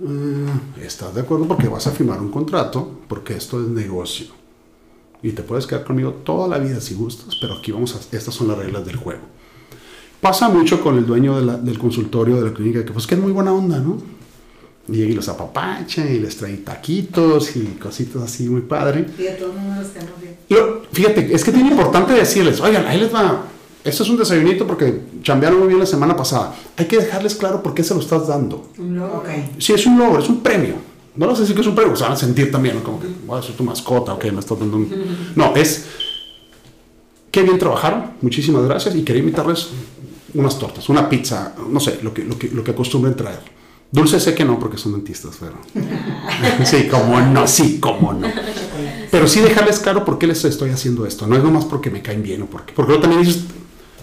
Eh, 0.02 0.84
¿Estás 0.84 1.14
de 1.14 1.22
acuerdo? 1.22 1.46
Porque 1.46 1.68
vas 1.68 1.86
a 1.86 1.90
firmar 1.90 2.20
un 2.20 2.30
contrato, 2.30 3.00
porque 3.08 3.34
esto 3.34 3.60
es 3.62 3.68
negocio. 3.68 4.26
Y 5.22 5.32
te 5.32 5.42
puedes 5.42 5.66
quedar 5.66 5.84
conmigo 5.84 6.10
toda 6.12 6.46
la 6.48 6.58
vida 6.58 6.80
si 6.80 6.94
gustas, 6.94 7.34
pero 7.40 7.54
aquí 7.54 7.72
vamos 7.72 7.94
a... 7.96 8.16
Estas 8.16 8.34
son 8.34 8.48
las 8.48 8.58
reglas 8.58 8.84
del 8.84 8.96
juego. 8.96 9.22
Pasa 10.20 10.48
mucho 10.48 10.80
con 10.82 10.98
el 10.98 11.06
dueño 11.06 11.38
de 11.38 11.46
la- 11.46 11.56
del 11.56 11.78
consultorio 11.78 12.36
de 12.36 12.48
la 12.50 12.54
clínica, 12.54 12.84
que 12.84 12.92
pues 12.92 13.06
que 13.06 13.14
es 13.14 13.20
muy 13.20 13.32
buena 13.32 13.52
onda, 13.52 13.78
¿no? 13.78 13.98
Y 14.88 15.12
los 15.12 15.28
apapacha 15.28 16.08
y 16.08 16.20
les 16.20 16.36
trae 16.36 16.58
taquitos 16.58 17.56
y 17.56 17.64
cositas 17.80 18.22
así 18.22 18.48
muy 18.48 18.60
padre. 18.60 19.06
Y 19.18 19.22
de 19.22 19.30
todos 19.32 19.54
los 19.54 20.20
bien. 20.20 20.36
Lo- 20.48 20.82
fíjate, 20.92 21.34
es 21.34 21.42
que 21.42 21.50
es 21.50 21.56
bien 21.56 21.68
importante 21.68 22.12
decirles, 22.12 22.60
oigan, 22.60 22.86
ahí 22.86 23.00
les 23.00 23.12
va, 23.12 23.44
esto 23.86 24.02
es 24.02 24.08
un 24.08 24.16
desayunito 24.16 24.66
porque 24.66 25.00
chambearon 25.22 25.58
muy 25.60 25.68
bien 25.68 25.80
la 25.80 25.86
semana 25.86 26.16
pasada. 26.16 26.54
Hay 26.76 26.86
que 26.86 26.98
dejarles 26.98 27.34
claro 27.34 27.62
por 27.62 27.74
qué 27.74 27.84
se 27.84 27.94
lo 27.94 28.00
estás 28.00 28.26
dando. 28.26 28.70
Un 28.78 28.96
logro. 28.96 29.18
Ok. 29.18 29.28
Si 29.58 29.72
es 29.72 29.86
un 29.86 29.98
logro, 29.98 30.20
es 30.20 30.28
un 30.28 30.40
premio. 30.40 30.74
No 31.16 31.26
les 31.26 31.38
decir 31.38 31.54
que 31.54 31.62
es 31.62 31.66
un 31.66 31.74
premio, 31.74 31.96
se 31.96 32.02
van 32.02 32.12
a 32.12 32.16
sentir 32.16 32.50
también, 32.50 32.76
¿no? 32.76 32.82
como 32.82 33.00
que 33.00 33.06
voy 33.26 33.38
a 33.38 33.42
ser 33.42 33.54
tu 33.54 33.64
mascota, 33.64 34.12
ok, 34.12 34.24
me 34.32 34.40
estás 34.40 34.58
dando 34.58 34.76
un... 34.76 34.88
No, 35.34 35.56
es, 35.56 35.86
qué 37.30 37.42
bien 37.42 37.58
trabajaron, 37.58 38.12
muchísimas 38.20 38.64
gracias 38.64 38.94
y 38.94 39.02
quería 39.02 39.20
invitarles 39.20 39.68
unas 40.34 40.58
tortas, 40.58 40.88
una 40.90 41.08
pizza, 41.08 41.54
no 41.70 41.80
sé, 41.80 42.00
lo 42.02 42.12
que, 42.12 42.22
lo 42.22 42.38
que, 42.38 42.48
lo 42.48 42.62
que 42.62 42.72
acostumbren 42.72 43.16
traer. 43.16 43.40
Dulce 43.90 44.20
sé 44.20 44.34
que 44.34 44.44
no, 44.44 44.58
porque 44.58 44.76
son 44.76 44.92
dentistas, 44.92 45.38
pero... 45.40 45.54
sí, 46.66 46.86
como 46.88 47.18
no, 47.20 47.46
sí, 47.46 47.78
como 47.80 48.12
no. 48.12 48.28
Pero 49.10 49.26
sí 49.26 49.40
dejarles 49.40 49.78
claro 49.78 50.04
por 50.04 50.18
qué 50.18 50.26
les 50.26 50.44
estoy 50.44 50.70
haciendo 50.70 51.06
esto. 51.06 51.26
No 51.26 51.36
es 51.36 51.42
nomás 51.42 51.64
porque 51.64 51.88
me 51.88 52.02
caen 52.02 52.22
bien 52.22 52.42
o 52.42 52.46
porque... 52.46 52.74
Porque 52.74 52.92
luego 52.92 53.02
también 53.02 53.22
dices, 53.22 53.44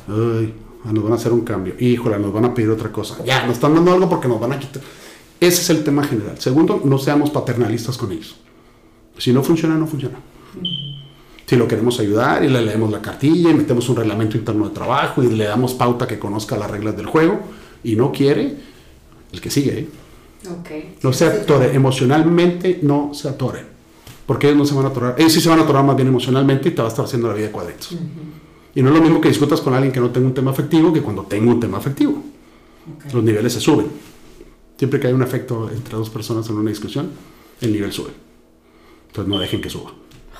ay, 0.07 0.53
nos 0.91 1.03
van 1.03 1.13
a 1.13 1.15
hacer 1.15 1.31
un 1.31 1.41
cambio. 1.41 1.75
Híjole, 1.79 2.19
nos 2.19 2.33
van 2.33 2.45
a 2.45 2.53
pedir 2.53 2.69
otra 2.69 2.91
cosa. 2.91 3.23
Ya, 3.23 3.45
nos 3.45 3.55
están 3.55 3.73
dando 3.73 3.93
algo 3.93 4.09
porque 4.09 4.27
nos 4.27 4.39
van 4.39 4.53
a 4.53 4.59
quitar. 4.59 4.81
Ese 5.39 5.61
es 5.61 5.69
el 5.69 5.83
tema 5.83 6.03
general. 6.03 6.39
Segundo, 6.39 6.81
no 6.83 6.97
seamos 6.97 7.29
paternalistas 7.29 7.97
con 7.97 8.11
ellos. 8.11 8.35
Si 9.17 9.31
no 9.31 9.43
funciona, 9.43 9.75
no 9.75 9.87
funciona. 9.87 10.17
Si 11.45 11.55
lo 11.55 11.67
queremos 11.67 11.99
ayudar 11.99 12.43
y 12.43 12.49
le 12.49 12.61
leemos 12.61 12.89
la 12.91 13.01
cartilla 13.01 13.49
y 13.49 13.53
metemos 13.53 13.87
un 13.89 13.97
reglamento 13.97 14.37
interno 14.37 14.67
de 14.67 14.73
trabajo 14.73 15.21
y 15.21 15.27
le 15.27 15.45
damos 15.45 15.73
pauta 15.73 16.07
que 16.07 16.17
conozca 16.17 16.57
las 16.57 16.71
reglas 16.71 16.95
del 16.95 17.05
juego 17.05 17.39
y 17.83 17.95
no 17.95 18.11
quiere, 18.11 18.57
el 19.31 19.41
que 19.41 19.49
sigue, 19.49 19.79
¿eh? 19.79 19.89
Ok. 20.49 21.03
No 21.03 21.13
se 21.13 21.25
atore, 21.25 21.73
emocionalmente 21.73 22.79
no 22.81 23.13
se 23.13 23.29
atore. 23.29 23.65
Porque 24.25 24.47
ellos 24.47 24.57
no 24.57 24.65
se 24.65 24.75
van 24.75 24.85
a 24.85 24.89
atorar. 24.89 25.15
Ellos 25.17 25.33
sí 25.33 25.41
se 25.41 25.49
van 25.49 25.59
a 25.59 25.63
atorar 25.63 25.83
más 25.83 25.95
bien 25.95 26.07
emocionalmente 26.07 26.69
y 26.69 26.71
te 26.71 26.81
va 26.81 26.87
a 26.87 26.91
estar 26.91 27.05
haciendo 27.05 27.27
la 27.27 27.33
vida 27.33 27.47
de 27.47 27.51
cuadritos. 27.51 27.95
Y 28.75 28.81
no 28.81 28.89
es 28.89 28.95
lo 28.95 29.01
mismo 29.01 29.21
que 29.21 29.29
discutas 29.29 29.61
con 29.61 29.73
alguien 29.73 29.91
que 29.91 29.99
no 29.99 30.09
tenga 30.09 30.27
un 30.27 30.33
tema 30.33 30.51
afectivo 30.51 30.91
que 30.91 31.01
cuando 31.01 31.23
tenga 31.23 31.51
un 31.51 31.59
tema 31.59 31.77
afectivo. 31.77 32.21
Los 33.13 33.23
niveles 33.23 33.53
se 33.53 33.59
suben. 33.59 33.87
Siempre 34.77 34.99
que 34.99 35.07
hay 35.07 35.13
un 35.13 35.21
efecto 35.21 35.69
entre 35.69 35.95
dos 35.95 36.09
personas 36.09 36.49
en 36.49 36.57
una 36.57 36.69
discusión, 36.69 37.11
el 37.61 37.71
nivel 37.71 37.91
sube. 37.91 38.11
Entonces 39.07 39.29
no 39.31 39.39
dejen 39.39 39.61
que 39.61 39.69
suba. 39.69 39.93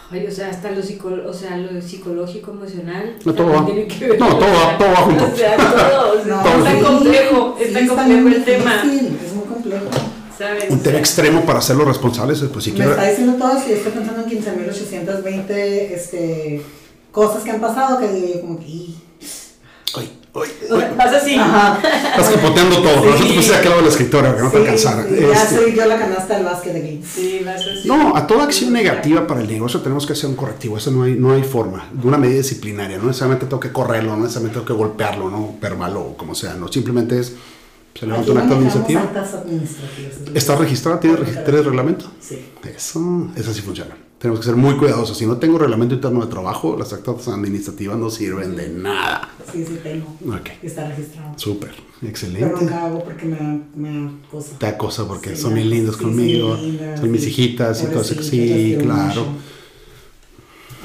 Ay, 0.09 0.27
o 0.27 0.31
sea, 0.31 0.49
hasta 0.49 0.71
lo, 0.71 0.81
psico 0.81 1.09
o 1.25 1.33
sea, 1.33 1.57
lo 1.57 1.81
psicológico, 1.81 2.51
emocional. 2.51 3.15
No, 3.23 3.33
todo 3.33 3.47
va. 3.49 3.65
tiene 3.65 3.87
que 3.87 4.07
ver. 4.09 4.19
No, 4.19 4.27
todo 4.35 4.47
va- 4.51 4.77
todo 4.77 4.87
va 4.89 4.95
junto. 4.97 5.23
O 5.33 5.35
sea, 5.35 5.55
todo. 5.57 6.17
está 6.19 6.71
sí, 6.71 6.81
complejo, 6.83 7.55
sí, 7.57 7.63
está 7.65 7.79
está 7.79 7.95
complejo 7.95 8.27
el 8.27 8.43
tema. 8.43 8.83
Es 8.83 9.33
muy 9.33 9.45
complejo. 9.45 9.85
¿Sabes? 10.37 10.65
Un 10.69 10.79
tema 10.79 10.97
extremo 10.97 11.45
para 11.45 11.59
hacerlos 11.59 11.87
responsables, 11.87 12.39
pues 12.51 12.63
si 12.65 12.71
Me 12.71 12.77
quiero... 12.77 12.91
está 12.91 13.07
diciendo 13.09 13.33
todo 13.37 13.59
si 13.59 13.71
estoy 13.73 13.91
pensando 13.91 14.23
en 14.27 14.43
15.820 14.43 15.49
este, 15.51 16.61
cosas 17.13 17.43
que 17.43 17.51
han 17.51 17.61
pasado 17.61 17.97
que 17.99 18.07
digo 18.11 18.27
yo 18.35 18.41
como 18.41 18.59
que... 18.59 18.65
Ay, 19.95 20.11
ay, 20.35 20.49
sea, 20.67 20.93
Vas 20.97 21.13
así. 21.13 21.35
Ajá. 21.35 21.79
Estás 22.17 22.29
capoteando 22.31 22.81
todo. 22.81 23.03
Sí. 23.03 23.09
No 23.09 23.15
te 23.15 23.33
pusiste 23.35 23.55
aquel 23.55 23.69
lado 23.69 23.81
de 23.81 23.87
la 23.87 23.91
escritora, 23.91 24.35
que 24.35 24.41
no 24.41 24.49
te 24.49 24.57
alcanzara. 24.57 25.03
sí, 25.07 25.15
ya 25.21 25.43
Este, 25.43 25.55
soy 25.55 25.75
yo 25.75 25.85
la 25.85 25.99
canasta 25.99 26.35
del 26.35 26.45
básquet 26.45 26.75
aquí. 26.75 27.01
Sí, 27.07 27.41
vas 27.45 27.61
así. 27.61 27.87
No, 27.87 28.15
a 28.15 28.25
toda 28.25 28.43
acción 28.45 28.73
negativa 28.73 29.27
para 29.27 29.41
el 29.41 29.47
negocio 29.47 29.79
tenemos 29.81 30.05
que 30.07 30.13
hacer 30.13 30.27
un 30.29 30.35
correctivo. 30.35 30.77
Eso 30.77 30.89
no 30.91 31.03
hay, 31.03 31.13
no 31.13 31.31
hay 31.31 31.43
forma. 31.43 31.87
De 31.93 32.07
una 32.07 32.17
medida 32.17 32.37
disciplinaria. 32.39 32.97
No 32.97 33.05
necesariamente 33.05 33.45
tengo 33.45 33.59
que 33.59 33.71
correrlo, 33.71 34.15
no 34.15 34.23
necesariamente 34.23 34.55
tengo 34.55 34.65
que 34.65 34.73
golpearlo, 34.73 35.29
no 35.29 35.55
verbal 35.61 35.95
o 35.97 36.17
como 36.17 36.33
sea. 36.33 36.55
No, 36.55 36.67
simplemente 36.67 37.19
es. 37.19 37.33
Se 37.93 38.07
levanta 38.07 38.31
un 38.31 38.37
acto 38.39 38.55
administrativo. 38.55 39.01
administrativas. 39.01 40.13
¿Está 40.33 40.55
registrado? 40.55 40.97
¿Tiene 40.97 41.17
regi- 41.17 41.43
¿Tienes 41.45 41.63
reglamento? 41.63 42.11
Sí. 42.19 42.43
Eso, 42.75 43.27
eso 43.35 43.53
sí 43.53 43.61
funciona. 43.61 43.95
Tenemos 44.23 44.39
que 44.39 44.45
ser 44.45 44.55
muy 44.55 44.77
cuidadosos. 44.77 45.17
Si 45.17 45.25
no 45.25 45.35
tengo 45.35 45.57
reglamento 45.57 45.95
interno 45.95 46.21
de 46.21 46.27
trabajo, 46.31 46.77
las 46.79 46.93
actas 46.93 47.27
administrativas 47.27 47.97
no 47.97 48.09
sirven 48.09 48.55
de 48.55 48.69
nada. 48.69 49.27
Sí, 49.51 49.65
sí 49.65 49.77
tengo. 49.83 50.15
Ok. 50.33 50.49
Y 50.61 50.67
Está 50.67 50.87
registrado. 50.87 51.37
Súper. 51.37 51.71
Pero 51.99 52.09
Excelente. 52.09 52.55
nunca 52.61 52.85
hago 52.85 53.03
porque 53.03 53.25
me, 53.25 53.63
me 53.75 54.11
acosa. 54.25 54.57
Te 54.57 54.67
acosa 54.67 55.05
porque 55.09 55.35
Sí, 55.35 55.41
son 55.41 55.55
bien 55.55 55.69
lindos 55.69 55.97
sí, 55.97 56.03
conmigo. 56.05 56.55
lindas, 56.55 57.01
son 57.01 57.11
mis 57.11 57.27
hijitas 57.27 57.83
y 57.83 57.87
todo 57.87 57.99
eso. 57.99 58.23
Sí, 58.23 58.77
claro. 58.79 59.25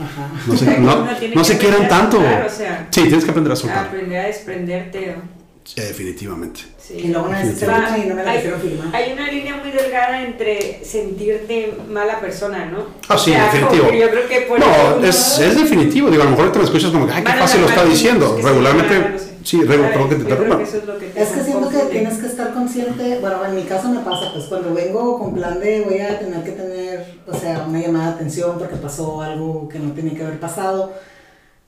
Ajá. 0.02 0.32
No 0.48 0.56
se, 0.56 0.80
no, 0.80 1.06
que 1.32 1.44
se 1.44 1.58
quieran 1.58 1.86
tanto. 1.88 2.16
soltar, 2.16 2.44
o 2.46 2.50
sea, 2.50 2.88
sí, 2.90 3.02
tienes 3.02 3.24
que 3.24 3.30
aprender 3.30 3.52
a 3.52 3.56
soltar. 3.56 3.86
Aprender 3.86 4.18
a 4.18 4.26
desprenderte. 4.26 5.16
Sí, 5.74 5.82
definitivamente. 5.82 6.60
Sí. 6.82 6.94
Y 6.94 7.08
luego 7.08 7.28
una 7.28 7.42
vez 7.42 7.58
se 7.58 7.66
Va, 7.66 7.74
firma 7.74 7.98
y 7.98 8.08
no 8.08 8.14
me 8.14 8.24
la 8.24 8.30
hay- 8.30 8.36
quisieron 8.38 8.60
firmar. 8.62 8.96
Hay 8.96 9.12
una 9.12 9.30
línea 9.30 9.56
muy 9.56 9.70
delgada 9.70 10.22
entre 10.22 10.82
sentirte 10.82 11.74
mala 11.90 12.18
persona, 12.20 12.64
¿no? 12.66 12.86
Ah, 13.08 13.18
sí, 13.18 13.32
O 13.32 13.34
sea, 13.34 13.44
definitivo. 13.52 13.92
Yo 13.92 14.10
creo 14.10 14.28
que 14.28 14.40
por 14.48 14.58
No, 14.60 15.04
es, 15.04 15.38
es 15.38 15.58
definitivo. 15.60 16.08
Digo, 16.10 16.22
a 16.22 16.24
lo 16.24 16.30
mejor 16.30 16.52
te 16.52 16.58
lo 16.58 16.64
escuchas 16.64 16.90
como 16.90 17.06
que, 17.06 17.12
ay, 17.12 17.22
qué 17.22 17.32
fácil 17.32 17.60
lo 17.60 17.68
está 17.68 17.84
diciendo. 17.84 18.24
es 18.26 18.32
que 18.36 18.40
sí, 18.42 18.48
Regularmente, 18.48 18.98
no 19.10 19.18
sé. 19.18 19.24
sí, 19.44 19.56
regu- 19.58 19.66
¿Sabes? 19.76 19.90
perdón 19.92 20.08
que 20.08 20.14
te 20.14 20.22
interrumpa. 20.22 20.62
es 20.62 20.74
Es 20.74 21.28
que 21.28 21.40
siento 21.44 21.68
que 21.68 21.78
tienes 21.90 22.14
que 22.18 22.26
estar 22.26 22.54
consciente, 22.54 23.18
bueno, 23.20 23.44
en 23.44 23.54
mi 23.56 23.62
caso 23.64 23.88
me 23.90 24.00
pasa, 24.00 24.32
pues 24.32 24.46
cuando 24.46 24.72
vengo 24.72 25.18
con 25.18 25.34
plan 25.34 25.60
de 25.60 25.82
voy 25.82 25.98
a 26.00 26.18
tener 26.18 26.42
que 26.44 26.52
tener, 26.52 27.04
o 27.26 27.34
sea, 27.36 27.66
una 27.68 27.78
llamada 27.78 28.06
de 28.06 28.14
atención 28.14 28.58
porque 28.58 28.76
pasó 28.76 29.20
algo 29.20 29.68
que 29.68 29.78
no 29.78 29.92
tenía 29.92 30.14
que 30.16 30.24
haber 30.24 30.40
pasado, 30.40 30.94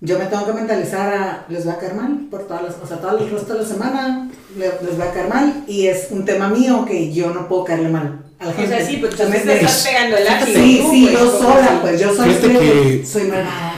yo 0.01 0.19
me 0.19 0.27
tengo 0.27 0.47
que 0.47 0.53
mentalizar 0.55 1.13
a, 1.13 1.47
les 1.49 1.67
va 1.67 1.73
a 1.75 1.79
caer 1.79 1.95
mal 1.95 2.27
por 2.31 2.47
todas 2.47 2.63
las, 2.63 2.75
o 2.83 2.87
sea, 2.87 2.99
todo 3.01 3.19
el 3.19 3.31
resto 3.31 3.53
de 3.55 3.61
la 3.63 3.67
semana 3.69 4.31
le- 4.57 4.73
les 4.89 4.99
va 4.99 5.05
a 5.05 5.13
caer 5.13 5.29
mal 5.29 5.65
y 5.67 5.87
es 5.89 6.09
un 6.11 6.25
tema 6.25 6.49
mío 6.49 6.85
que 6.87 7.13
yo 7.13 7.33
no 7.35 7.47
puedo 7.49 7.65
caerle 7.65 7.91
mal 7.91 8.23
a 8.39 8.45
la 8.47 8.51
O 8.51 8.55
gente. 8.55 8.77
sea, 8.79 8.87
sí, 8.87 8.97
pues 8.97 9.11
tú 9.13 9.19
También 9.19 9.43
te 9.43 9.49
de- 9.51 9.57
estás 9.57 9.87
pegando 9.87 10.17
el 10.17 10.25
látigo. 10.25 10.59
Sí, 10.59 10.83
sí, 10.91 11.09
pues, 11.11 11.13
yo 11.13 11.19
como 11.39 11.39
sola, 11.53 11.79
pues 11.83 12.01
yo 12.01 12.15
soy, 12.15 12.31
Fíjate 12.31 12.59
que- 12.59 13.07
soy 13.07 13.23
malvada. 13.25 13.75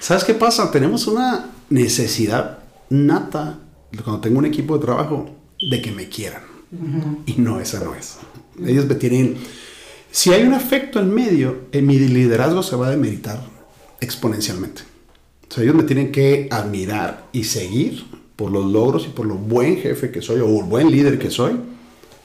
¿Sabes 0.00 0.24
qué 0.24 0.34
pasa? 0.34 0.70
Tenemos 0.70 1.06
una 1.06 1.50
necesidad 1.70 2.58
nata, 2.88 3.58
cuando 4.02 4.20
tengo 4.20 4.38
un 4.38 4.46
equipo 4.46 4.78
de 4.78 4.84
trabajo, 4.84 5.28
de 5.70 5.82
que 5.82 5.90
me 5.92 6.08
quieran. 6.08 6.42
Y 7.26 7.34
no, 7.40 7.60
esa 7.60 7.80
no 7.80 7.94
es. 7.94 8.16
Ellos 8.64 8.86
me 8.86 8.94
tienen... 8.94 9.36
Si 10.10 10.32
hay 10.32 10.42
un 10.44 10.54
afecto 10.54 11.00
en 11.00 11.12
medio, 11.12 11.66
en 11.72 11.86
mi 11.86 11.98
liderazgo 11.98 12.62
se 12.62 12.76
va 12.76 12.86
a 12.86 12.90
demeritar 12.90 13.40
exponencialmente. 14.00 14.82
O 15.50 15.54
sea, 15.54 15.62
ellos 15.64 15.74
me 15.74 15.82
tienen 15.84 16.12
que 16.12 16.48
admirar 16.50 17.24
y 17.32 17.44
seguir 17.44 18.04
por 18.36 18.50
los 18.52 18.66
logros 18.70 19.06
y 19.06 19.08
por 19.08 19.26
lo 19.26 19.34
buen 19.34 19.78
jefe 19.78 20.10
que 20.10 20.22
soy 20.22 20.40
o 20.40 20.58
el 20.58 20.64
buen 20.64 20.90
líder 20.90 21.18
que 21.18 21.30
soy, 21.30 21.52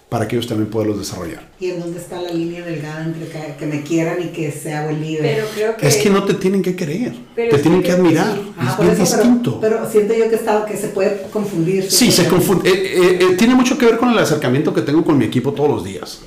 para 0.10 0.28
que 0.28 0.36
ellos 0.36 0.46
también 0.48 0.70
puedan 0.70 0.90
los 0.90 1.00
desarrollar. 1.00 1.50
¿Y 1.60 1.72
en 1.72 1.80
dónde 1.80 2.00
está 2.00 2.22
la 2.22 2.30
línea 2.32 2.64
delgada 2.64 3.04
entre 3.04 3.26
que, 3.28 3.56
que 3.58 3.66
me 3.66 3.82
quieran 3.82 4.22
y 4.22 4.28
que 4.28 4.52
sea 4.52 4.84
buen 4.84 5.02
líder? 5.02 5.22
Pero 5.38 5.48
creo 5.56 5.78
que. 5.78 5.88
Es 5.88 5.96
que 5.96 6.10
no 6.12 6.24
te 6.24 6.36
tienen 6.36 6.62
que 6.62 6.76
creer, 6.76 7.16
Pero 7.36 7.56
te 7.56 7.62
tienen 7.64 7.82
que- 7.82 7.88
que 7.88 7.92
admirar. 7.94 8.36
sí. 8.36 8.52
Ajá, 8.56 8.72
es 8.74 8.78
bien 8.78 8.92
eso, 9.02 9.16
pero- 9.18 9.24
distinto. 9.24 9.58
Pero, 9.60 9.90
siento 9.90 10.14
yo 10.14 10.30
que, 10.30 10.36
está, 10.36 10.66
que 10.66 10.78
se 10.78 10.90
puede 10.90 11.24
confundir. 11.32 11.90
Sí, 11.90 12.12
se 12.12 12.28
confunde. 12.28 12.70
Eh, 12.70 12.74
eh, 12.76 13.20
eh, 13.22 13.36
tiene 13.40 13.56
mucho 13.56 13.76
que 13.80 13.88
ver 13.88 13.98
con 13.98 14.12
el 14.12 14.20
acercamiento 14.20 14.72
que 14.72 14.82
tengo 14.84 15.04
con 15.04 15.18
mi 15.18 15.26
equipo 15.26 15.52
todos 15.54 15.70
los 15.70 15.84
días. 15.84 16.20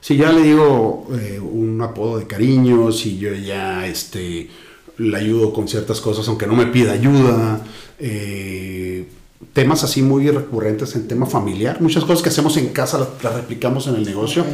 Si 0.00 0.16
ya 0.16 0.30
le 0.30 0.42
digo 0.42 1.08
eh, 1.20 1.40
un 1.40 1.80
apodo 1.82 2.18
de 2.20 2.28
cariño, 2.28 2.92
si 2.92 3.18
yo 3.18 3.34
ya 3.34 3.88
este, 3.88 4.48
le 4.98 5.16
ayudo 5.16 5.52
con 5.52 5.68
ciertas 5.68 6.00
cosas, 6.00 6.26
aunque 6.28 6.46
no 6.46 6.54
me 6.54 6.66
pida 6.66 6.92
ayuda, 6.92 7.60
eh, 7.98 9.06
temas 9.52 9.84
así 9.84 10.02
muy 10.02 10.28
recurrentes 10.30 10.94
en 10.96 11.06
tema 11.08 11.26
familiar, 11.26 11.80
muchas 11.80 12.04
cosas 12.04 12.22
que 12.22 12.30
hacemos 12.30 12.56
en 12.56 12.68
casa 12.68 12.98
las, 12.98 13.08
las 13.22 13.34
replicamos 13.34 13.86
en 13.86 13.96
el 13.96 14.04
negocio 14.04 14.42
Ok. 14.42 14.48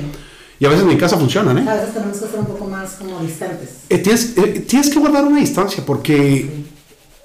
y 0.59 0.65
a 0.65 0.69
veces 0.69 0.85
en 0.85 0.99
casa 0.99 1.17
funcionan, 1.17 1.59
¿eh? 1.59 1.69
A 1.69 1.75
veces 1.75 1.95
tenemos 1.95 2.19
que 2.19 2.27
ser 2.27 2.41
un 2.41 2.47
poco 2.47 2.67
más 2.67 2.93
como 2.93 3.21
distantes. 3.21 3.69
Eh, 3.89 3.99
tienes, 3.99 4.37
eh, 4.37 4.65
tienes 4.67 4.91
que 4.91 4.99
guardar 4.99 5.25
una 5.25 5.39
distancia 5.39 5.85
porque, 5.87 6.49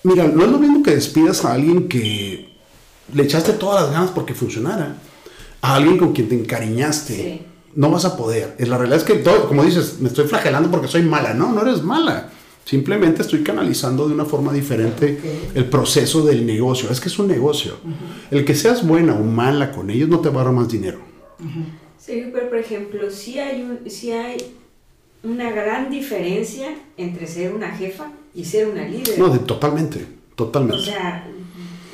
mira, 0.03 0.27
no 0.27 0.45
es 0.45 0.51
lo 0.51 0.59
mismo 0.59 0.83
que 0.83 0.91
despidas 0.95 1.43
a 1.45 1.53
alguien 1.53 1.87
que 1.87 2.49
le 3.13 3.23
echaste 3.23 3.53
todas 3.53 3.83
las 3.83 3.91
ganas 3.91 4.11
porque 4.11 4.33
funcionara, 4.33 4.97
a 5.61 5.75
alguien 5.75 5.97
con 5.97 6.13
quien 6.13 6.29
te 6.29 6.35
encariñaste. 6.35 7.15
Sí. 7.15 7.41
No 7.75 7.91
vas 7.91 8.05
a 8.05 8.17
poder. 8.17 8.55
La 8.59 8.77
realidad 8.77 8.97
es 8.97 9.03
que, 9.03 9.15
todo, 9.15 9.47
como 9.47 9.63
dices, 9.63 9.97
me 9.99 10.07
estoy 10.07 10.27
flagelando 10.27 10.71
porque 10.71 10.87
soy 10.87 11.03
mala. 11.03 11.35
No, 11.35 11.51
no 11.51 11.61
eres 11.61 11.83
mala. 11.83 12.31
Simplemente 12.67 13.21
estoy 13.21 13.43
canalizando 13.43 14.09
de 14.09 14.13
una 14.13 14.25
forma 14.25 14.51
diferente 14.51 15.17
el 15.55 15.65
proceso 15.69 16.25
del 16.25 16.45
negocio. 16.45 16.91
Es 16.91 16.99
que 16.99 17.07
es 17.07 17.17
un 17.17 17.29
negocio. 17.29 17.75
El 18.29 18.43
que 18.43 18.55
seas 18.55 18.85
buena 18.85 19.13
o 19.13 19.23
mala 19.23 19.71
con 19.71 19.89
ellos 19.89 20.09
no 20.09 20.19
te 20.19 20.27
va 20.27 20.41
a 20.41 20.43
dar 20.43 20.53
más 20.53 20.67
dinero. 20.67 20.99
Sí, 21.97 22.25
pero 22.33 22.49
por 22.49 22.57
ejemplo, 22.57 23.09
sí 23.09 23.39
hay, 23.39 23.61
un, 23.61 23.89
sí 23.89 24.11
hay 24.11 24.35
una 25.23 25.49
gran 25.51 25.89
diferencia 25.89 26.75
entre 26.97 27.25
ser 27.27 27.53
una 27.53 27.69
jefa 27.71 28.11
y 28.35 28.43
ser 28.43 28.67
una 28.67 28.85
líder. 28.85 29.17
No, 29.17 29.29
de- 29.29 29.39
totalmente. 29.39 30.05
Totalmente. 30.35 30.81
o 30.81 30.85
sea, 30.85 31.25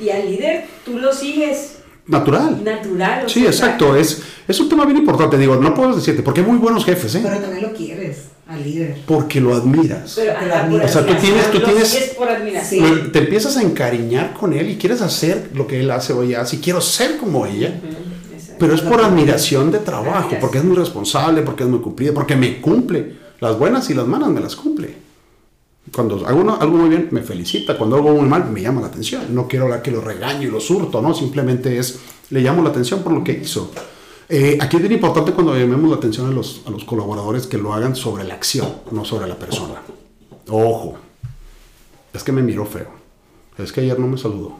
y 0.00 0.08
al 0.10 0.28
líder 0.28 0.64
tú 0.84 0.98
lo 0.98 1.12
sigues 1.12 1.78
Natural. 2.08 2.62
natural. 2.64 3.26
o 3.26 3.28
Sí, 3.28 3.40
sea, 3.42 3.48
exacto. 3.50 3.94
Es, 3.96 4.22
es 4.48 4.58
un 4.58 4.68
tema 4.68 4.84
bien 4.84 4.98
importante. 4.98 5.38
Digo, 5.38 5.54
no 5.54 5.72
puedo 5.72 5.94
decirte, 5.94 6.22
porque 6.24 6.40
hay 6.40 6.46
muy 6.46 6.58
buenos 6.58 6.84
jefes, 6.84 7.14
¿eh? 7.14 7.20
Pero 7.22 7.38
también 7.38 7.62
lo 7.62 7.72
quieres 7.72 8.24
al 8.46 8.62
líder. 8.62 8.96
Porque 9.06 9.40
lo 9.40 9.54
admiras. 9.54 10.12
Pero, 10.16 10.32
admiras. 10.32 10.90
O 10.90 10.92
sea, 10.92 11.06
tú 11.06 11.14
tienes- 11.20 11.50
tú 11.50 11.60
tienes- 11.60 12.14
por 12.16 12.28
admiración. 12.28 12.84
Sí. 12.86 12.92
Bueno, 12.92 13.10
Te 13.12 13.18
empiezas 13.20 13.56
a 13.56 13.62
encariñar 13.62 14.34
con 14.34 14.52
él 14.52 14.70
y 14.70 14.76
quieres 14.76 15.00
hacer 15.02 15.50
lo 15.54 15.66
que 15.66 15.80
él 15.80 15.90
hace 15.90 16.12
o 16.12 16.22
ella 16.22 16.42
hace 16.42 16.56
y 16.56 16.58
quiero 16.60 16.80
ser 16.80 17.16
como 17.16 17.46
ella. 17.46 17.80
Ujú, 17.82 18.34
exacto. 18.34 18.56
Pero 18.58 18.74
es 18.74 18.80
por 18.82 19.00
admiración 19.02 19.70
de 19.70 19.78
trabajo, 19.78 20.36
porque 20.40 20.58
es 20.58 20.64
muy 20.64 20.76
responsable, 20.76 21.42
porque 21.42 21.64
es 21.64 21.68
muy 21.68 21.80
cumplido, 21.80 22.12
porque 22.14 22.36
me 22.36 22.60
cumple. 22.60 23.24
Las 23.40 23.58
buenas 23.58 23.88
y 23.90 23.94
las 23.94 24.06
malas 24.06 24.28
me 24.30 24.40
las 24.40 24.54
cumple. 24.56 24.94
Cuando 25.94 26.26
hago 26.26 26.40
una- 26.40 26.54
algo 26.56 26.78
muy 26.78 26.88
bien, 26.88 27.08
me 27.10 27.22
felicita. 27.22 27.76
Cuando 27.76 27.96
hago 27.96 28.10
muy 28.14 28.26
mal, 28.28 28.50
me 28.50 28.60
llama 28.62 28.80
la 28.80 28.86
atención. 28.86 29.22
No 29.34 29.46
quiero 29.48 29.66
hablar 29.66 29.82
que 29.82 29.90
lo 29.90 30.00
regaño 30.00 30.48
y 30.48 30.50
lo 30.50 30.60
surto, 30.60 31.02
¿no? 31.02 31.14
Simplemente 31.14 31.78
es, 31.78 31.98
le 32.30 32.40
llamo 32.40 32.62
la 32.62 32.70
atención 32.70 33.02
por 33.02 33.12
lo 33.12 33.22
que 33.22 33.32
hizo. 33.32 33.70
Eh, 34.28 34.58
aquí 34.60 34.76
es 34.76 34.82
bien 34.82 34.94
importante 34.94 35.32
cuando 35.32 35.56
llamemos 35.56 35.90
la 35.90 35.96
atención 35.96 36.26
a 36.26 36.30
los, 36.30 36.62
a 36.66 36.70
los 36.70 36.84
colaboradores 36.84 37.46
que 37.46 37.58
lo 37.58 37.74
hagan 37.74 37.94
sobre 37.94 38.24
la 38.24 38.34
acción, 38.34 38.68
no 38.90 39.04
sobre 39.04 39.28
la 39.28 39.36
persona. 39.36 39.82
Ojo, 40.48 40.96
es 42.12 42.22
que 42.22 42.32
me 42.32 42.42
miró 42.42 42.64
feo. 42.64 42.88
Es 43.58 43.72
que 43.72 43.82
ayer 43.82 43.98
no 43.98 44.06
me 44.06 44.18
saludó. 44.18 44.56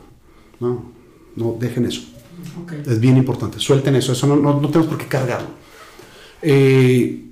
No, 0.61 0.93
no, 1.37 1.57
dejen 1.59 1.87
eso. 1.87 2.03
Es 2.87 3.01
bien 3.01 3.17
importante. 3.17 3.59
Suelten 3.59 3.97
eso. 3.97 4.13
Eso 4.13 4.27
no, 4.27 4.37
no, 4.37 4.61
no 4.61 4.69
tenemos 4.69 4.89
por 4.89 4.99
qué 4.99 5.07
cargarlo. 5.07 5.49
Eh, 6.43 7.25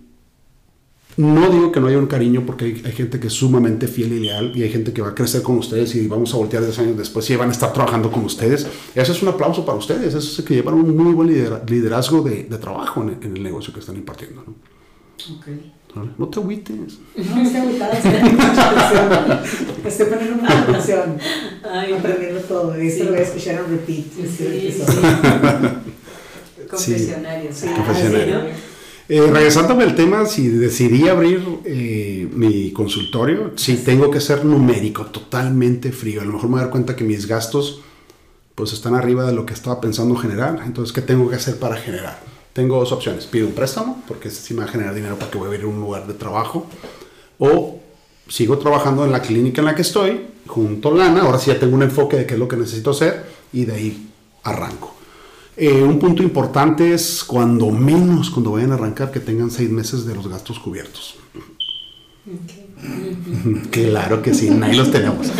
no 1.16 1.50
digo 1.50 1.70
que 1.72 1.80
no 1.80 1.88
haya 1.88 1.98
un 1.98 2.06
cariño 2.06 2.44
porque 2.46 2.64
hay, 2.64 2.82
hay 2.86 2.92
gente 2.92 3.20
que 3.20 3.26
es 3.26 3.32
sumamente 3.34 3.86
fiel 3.86 4.12
y 4.14 4.20
leal 4.20 4.52
y 4.56 4.62
hay 4.62 4.70
gente 4.70 4.92
que 4.92 5.02
va 5.02 5.08
a 5.10 5.14
crecer 5.14 5.42
con 5.42 5.58
ustedes 5.58 5.94
y 5.94 6.06
vamos 6.06 6.32
a 6.32 6.38
voltear 6.38 6.62
10 6.64 6.78
años 6.78 6.96
después 6.96 7.28
y 7.30 7.36
van 7.36 7.50
a 7.50 7.52
estar 7.52 7.72
trabajando 7.72 8.10
con 8.10 8.24
ustedes. 8.24 8.66
Eso 8.94 9.12
es 9.12 9.22
un 9.22 9.28
aplauso 9.28 9.64
para 9.66 9.76
ustedes. 9.78 10.14
Eso 10.14 10.40
es 10.40 10.46
que 10.46 10.54
llevan 10.54 10.74
un 10.74 10.96
muy 10.96 11.12
buen 11.12 11.28
lidera- 11.28 11.62
liderazgo 11.68 12.22
de, 12.22 12.44
de 12.44 12.58
trabajo 12.58 13.02
en 13.02 13.10
el, 13.10 13.16
en 13.22 13.36
el 13.36 13.42
negocio 13.42 13.72
que 13.74 13.80
están 13.80 13.96
impartiendo. 13.96 14.42
¿no? 14.46 14.54
Ok. 15.36 15.46
¿Vale? 15.94 16.08
No 16.16 16.26
te 16.28 16.40
agüites. 16.40 16.98
No, 17.16 17.42
estoy 17.42 17.60
agitada, 17.60 17.92
estoy 17.92 18.12
poniendo 18.12 18.42
mucha 18.46 18.70
atención. 18.70 19.86
Estoy 19.86 20.06
poniendo 20.06 20.36
mucha 20.42 20.58
atención. 20.62 21.18
Ay, 21.70 21.92
aprendiendo 21.92 22.40
todo. 22.40 22.82
Y 22.82 22.86
esto 22.86 22.98
Sí. 23.00 23.04
lo 23.04 23.10
voy 23.10 23.20
a 23.20 23.22
escuchar 23.24 23.54
en 23.56 23.70
repeat. 23.70 24.04
Sí, 24.14 24.46
este 24.68 24.84
sí. 24.92 26.66
Confesionario, 26.70 27.50
sí. 27.52 27.66
Confesionario. 27.76 28.36
Ah, 28.38 28.40
sí, 28.46 28.71
Eh, 29.14 29.20
regresándome 29.30 29.84
al 29.84 29.94
tema, 29.94 30.24
si 30.24 30.48
decidí 30.48 31.06
abrir 31.06 31.46
eh, 31.66 32.26
mi 32.32 32.72
consultorio, 32.72 33.52
sí 33.56 33.76
tengo 33.84 34.10
que 34.10 34.22
ser 34.22 34.42
numérico, 34.42 35.04
totalmente 35.04 35.92
frío. 35.92 36.22
A 36.22 36.24
lo 36.24 36.32
mejor 36.32 36.48
me 36.48 36.52
voy 36.52 36.60
a 36.60 36.62
dar 36.62 36.70
cuenta 36.70 36.96
que 36.96 37.04
mis 37.04 37.26
gastos 37.26 37.82
pues 38.54 38.72
están 38.72 38.94
arriba 38.94 39.26
de 39.26 39.34
lo 39.34 39.44
que 39.44 39.52
estaba 39.52 39.82
pensando 39.82 40.16
generar. 40.16 40.62
Entonces, 40.64 40.94
¿qué 40.94 41.02
tengo 41.02 41.28
que 41.28 41.36
hacer 41.36 41.58
para 41.58 41.76
generar? 41.76 42.20
Tengo 42.54 42.78
dos 42.78 42.90
opciones. 42.90 43.26
Pido 43.26 43.48
un 43.48 43.52
préstamo, 43.52 44.02
porque 44.08 44.28
ese 44.28 44.40
sí 44.40 44.54
me 44.54 44.60
va 44.60 44.64
a 44.64 44.72
generar 44.72 44.94
dinero 44.94 45.18
para 45.18 45.30
que 45.30 45.36
voy 45.36 45.54
a 45.54 45.58
ir 45.58 45.64
a 45.64 45.66
un 45.66 45.78
lugar 45.78 46.06
de 46.06 46.14
trabajo. 46.14 46.66
O 47.38 47.80
sigo 48.28 48.56
trabajando 48.56 49.04
en 49.04 49.12
la 49.12 49.20
clínica 49.20 49.60
en 49.60 49.66
la 49.66 49.74
que 49.74 49.82
estoy, 49.82 50.22
junto 50.46 50.88
a 50.88 50.96
lana, 50.96 51.20
ahora 51.20 51.38
sí 51.38 51.50
ya 51.52 51.60
tengo 51.60 51.76
un 51.76 51.82
enfoque 51.82 52.16
de 52.16 52.24
qué 52.24 52.32
es 52.32 52.40
lo 52.40 52.48
que 52.48 52.56
necesito 52.56 52.92
hacer 52.92 53.26
y 53.52 53.66
de 53.66 53.74
ahí 53.74 54.10
arranco. 54.42 54.91
Eh, 55.64 55.82
un 55.82 55.98
punto 56.00 56.22
importante 56.24 56.92
es 56.92 57.22
cuando 57.24 57.70
menos, 57.70 58.30
cuando 58.30 58.50
vayan 58.52 58.72
a 58.72 58.74
arrancar, 58.74 59.12
que 59.12 59.20
tengan 59.20 59.48
seis 59.50 59.70
meses 59.70 60.04
de 60.04 60.14
los 60.14 60.26
gastos 60.28 60.58
cubiertos. 60.58 61.14
Claro 63.70 64.22
que 64.22 64.34
sí, 64.34 64.48
ahí 64.60 64.74
los 64.76 64.90
tenemos. 64.90 65.28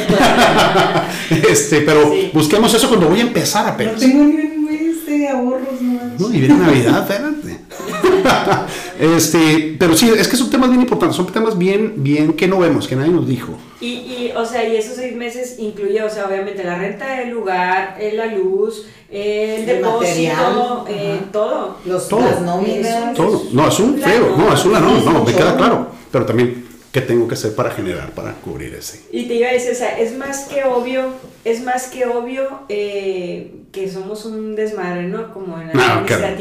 este, 1.50 1.80
pero 1.80 2.12
Sí. 2.12 2.30
busquemos 2.32 2.72
eso 2.72 2.88
cuando 2.88 3.08
voy 3.08 3.18
a 3.18 3.22
empezar 3.22 3.64
No 3.66 3.72
apenas. 3.72 3.96
tengo 3.98 4.22
ni 4.24 4.34
un 4.36 4.64
mes 4.64 5.04
de 5.06 5.28
ahorros, 5.28 5.82
no. 5.82 6.00
No, 6.28 6.34
y 6.34 6.38
viene 6.38 6.54
Navidad, 6.56 7.00
espérate. 7.10 7.60
este, 9.02 9.76
pero 9.78 9.96
sí, 9.96 10.08
es 10.16 10.28
que 10.28 10.36
son 10.36 10.48
temas 10.50 10.68
bien 10.70 10.80
importantes, 10.82 11.16
son 11.16 11.26
temas 11.26 11.58
bien, 11.58 11.94
bien 12.04 12.34
que 12.34 12.46
no 12.46 12.58
vemos, 12.58 12.86
que 12.86 12.94
nadie 12.96 13.10
nos 13.10 13.26
dijo. 13.26 13.52
Y, 13.80 13.86
y, 13.94 14.32
o 14.36 14.46
sea, 14.46 14.66
y 14.68 14.76
esos 14.76 14.94
seis 14.96 15.16
meses 15.16 15.56
incluye, 15.58 16.00
o 16.02 16.08
sea, 16.08 16.26
obviamente 16.26 16.62
la 16.62 16.78
renta 16.78 17.16
del 17.18 17.30
lugar, 17.30 17.96
eh, 18.00 18.12
la 18.14 18.26
luz, 18.26 18.86
el 19.10 19.60
El 19.60 19.66
depósito, 19.66 20.86
eh, 20.88 21.20
todo. 21.32 21.76
Los, 21.84 22.08
Todo. 22.08 22.20
Las 22.20 22.40
nóminas. 22.42 23.12
Todo. 23.14 23.42
No, 23.52 23.68
es 23.68 23.78
un 23.80 24.00
La 24.00 24.06
feo, 24.08 24.36
no, 24.36 24.54
es 24.54 24.64
una 24.64 24.80
no, 24.80 25.00
no, 25.00 25.24
me 25.24 25.34
queda 25.34 25.56
claro. 25.56 25.88
Pero 26.10 26.24
también, 26.24 26.64
¿qué 26.92 27.00
tengo 27.00 27.26
que 27.26 27.34
hacer 27.34 27.54
para 27.54 27.70
generar, 27.72 28.10
para 28.12 28.34
cubrir 28.36 28.72
ese? 28.74 29.00
Y 29.10 29.24
te 29.26 29.34
iba 29.34 29.48
a 29.48 29.52
decir, 29.52 29.72
o 29.72 29.74
sea, 29.74 29.98
es 29.98 30.16
más 30.16 30.44
que 30.44 30.64
obvio, 30.64 31.06
es 31.44 31.62
más 31.62 31.88
que 31.88 32.06
obvio 32.06 32.46
eh, 32.68 33.52
que 33.72 33.90
somos 33.90 34.24
un 34.26 34.54
desmadre, 34.54 35.08
¿no? 35.08 35.32
Como 35.34 35.58
en- 35.60 35.68
No, 35.68 35.72
claro. 36.06 36.36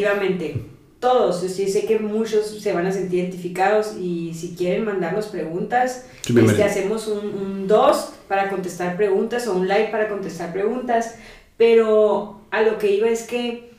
Todos, 1.01 1.41
sí 1.41 1.67
sé 1.67 1.85
que 1.85 1.99
muchos 1.99 2.61
se 2.61 2.71
van 2.71 2.85
a 2.85 2.91
sentir 2.91 3.19
identificados 3.19 3.97
y 3.99 4.33
si 4.33 4.55
quieren 4.55 4.85
mandarnos 4.85 5.25
preguntas, 5.25 6.05
Sí, 6.21 6.33
este, 6.39 6.63
hacemos 6.63 7.07
un, 7.07 7.25
un 7.25 7.67
dos 7.67 8.13
para 8.27 8.49
contestar 8.49 8.95
preguntas 8.95 9.47
o 9.47 9.55
un 9.55 9.67
like 9.67 9.91
para 9.91 10.07
contestar 10.07 10.53
preguntas, 10.53 11.15
pero 11.57 12.41
a 12.51 12.61
lo 12.61 12.77
que 12.77 12.91
iba 12.91 13.09
es 13.09 13.23
que 13.23 13.71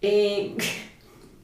eh, 0.00 0.54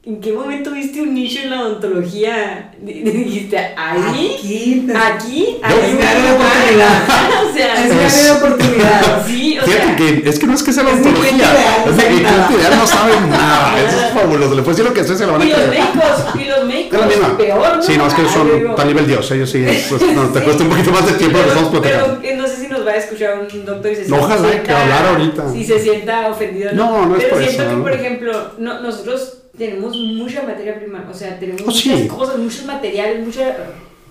¿en 0.03 0.19
qué 0.19 0.33
momento 0.33 0.71
viste 0.71 0.99
un 1.01 1.13
nicho 1.13 1.39
en 1.43 1.49
la 1.51 1.61
odontología? 1.61 2.71
Dijiste, 2.81 3.57
ahí, 3.57 4.35
Aquí, 4.35 4.87
aquí, 4.95 5.57
hay 5.61 5.73
Es 5.79 5.89
un 5.91 5.97
mi 5.97 6.03
área 6.03 6.23
de 6.23 6.31
lugar". 6.31 6.51
oportunidad. 6.51 7.03
o 7.49 7.53
sea, 7.53 7.85
Es 7.85 7.91
área 7.91 8.23
de 8.23 8.31
oportunidad. 8.43 9.25
sí, 9.27 9.59
o 9.59 9.63
Fíjate 9.63 9.83
sea, 9.85 9.95
que 9.95 10.29
es 10.29 10.39
que 10.39 10.47
no 10.47 10.53
es 10.55 10.63
que 10.63 10.73
sea 10.73 10.83
la 10.83 10.89
es 10.91 10.99
mi 10.99 11.07
ontología, 11.07 11.31
cliente 11.31 11.45
ideal, 11.45 11.81
es 11.85 11.91
no 11.91 11.97
que 11.97 12.09
nada. 12.23 12.47
cliente 12.47 12.53
ideal 12.55 12.77
no 12.79 12.87
sabe 12.87 13.13
nada, 13.29 13.79
eso 13.79 13.99
es 14.01 14.13
fabuloso, 14.13 14.55
le 14.55 14.61
puedes 14.63 14.77
decir 14.77 14.89
lo 14.89 14.93
que 14.95 15.03
sea, 15.07 15.15
se 15.15 15.25
lo 15.27 15.33
van 15.33 15.41
a 15.41 15.45
y 15.45 15.49
los 15.49 15.59
creer. 15.59 15.69
médicos, 15.69 16.25
y 16.35 16.43
los 16.45 16.57
Es 16.57 16.65
médicos, 16.65 16.99
la 16.99 17.05
misma. 17.07 17.37
peor, 17.37 17.77
¿no? 17.77 17.83
Sí, 17.83 17.97
no, 17.97 18.07
es 18.07 18.13
que 18.15 18.25
son 18.27 18.59
digo, 18.59 18.75
a 18.79 18.85
nivel 18.85 19.07
Dios, 19.07 19.31
ellos 19.31 19.49
sí, 19.51 19.63
es- 19.63 19.91
es- 19.91 20.01
no, 20.13 20.23
te 20.29 20.39
Sí. 20.39 20.45
cuesta 20.45 20.63
un 20.63 20.69
poquito 20.69 20.91
más 20.91 21.05
de 21.05 21.13
tiempo 21.13 21.37
pero, 21.37 21.49
estamos 21.49 21.69
platicando. 21.69 22.17
pero, 22.21 22.33
eh, 22.33 22.37
no 22.37 22.47
sé 22.47 22.55
si 22.57 22.67
nos 22.67 22.85
va 22.87 22.91
a 22.91 22.95
escuchar 22.95 23.39
un 23.53 23.65
doctor 23.65 23.91
y 23.91 23.95
se 23.95 24.07
No, 24.09 24.17
ojalá 24.17 24.49
sienta- 24.49 24.63
que 24.63 24.71
hablara 24.73 25.09
ahorita. 25.11 25.51
Si 25.53 25.63
se 25.63 25.79
sienta 25.79 26.27
ofendido. 26.29 26.71
No, 26.73 27.05
no 27.05 27.15
es 27.15 27.23
Pero 27.23 27.35
por 27.35 27.43
siento 27.43 27.61
eso, 27.61 27.69
que, 27.71 27.75
¿no? 27.77 27.83
por 27.83 27.93
ejemplo, 27.93 28.51
no- 28.57 28.81
nosotros 28.81 29.37
tenemos 29.57 29.95
mucha 29.97 30.43
materia 30.43 30.79
prima, 30.79 31.07
o 31.09 31.13
sea, 31.13 31.39
tenemos 31.39 31.63
Oh, 31.67 31.71
sí. 31.71 31.89
muchas 31.89 32.07
cosas, 32.07 32.37
muchos 32.39 32.65
materiales, 32.65 33.25
mucha, 33.25 33.57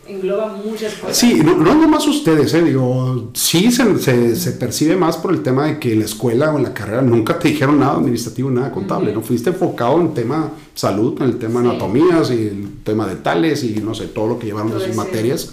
engloba 0.06 0.56
muchas 0.64 0.94
cosas. 0.94 1.16
Sí, 1.16 1.40
no, 1.44 1.56
no 1.56 1.74
nomás 1.74 2.06
ustedes, 2.06 2.52
eh, 2.54 2.62
digo, 2.62 3.30
sí 3.34 3.70
se, 3.70 3.98
se, 3.98 4.36
se 4.36 4.52
percibe 4.52 4.96
más 4.96 5.16
por 5.16 5.32
el 5.32 5.42
tema 5.42 5.66
de 5.66 5.78
que 5.78 5.92
en 5.92 6.00
la 6.00 6.04
escuela 6.04 6.52
o 6.52 6.56
en 6.58 6.64
la 6.64 6.74
carrera 6.74 7.00
nunca 7.02 7.38
te 7.38 7.48
dijeron 7.48 7.78
nada 7.78 7.94
administrativo, 7.94 8.50
nada 8.50 8.70
contable, 8.72 9.10
Ujú. 9.10 9.20
no 9.20 9.26
fuiste 9.26 9.50
enfocado 9.50 10.00
en 10.00 10.12
tema 10.14 10.50
salud, 10.74 11.16
en 11.22 11.28
el 11.28 11.38
tema 11.38 11.60
Sí. 11.62 11.68
anatomías 11.68 12.30
y 12.30 12.48
el 12.48 12.68
tema 12.84 13.06
de 13.06 13.16
tales 13.16 13.62
y 13.64 13.74
no 13.80 13.94
sé, 13.94 14.06
todo 14.08 14.26
lo 14.28 14.38
que 14.38 14.46
llevaron 14.46 14.72
sus 14.72 14.82
ese- 14.82 14.94
materias. 14.94 15.52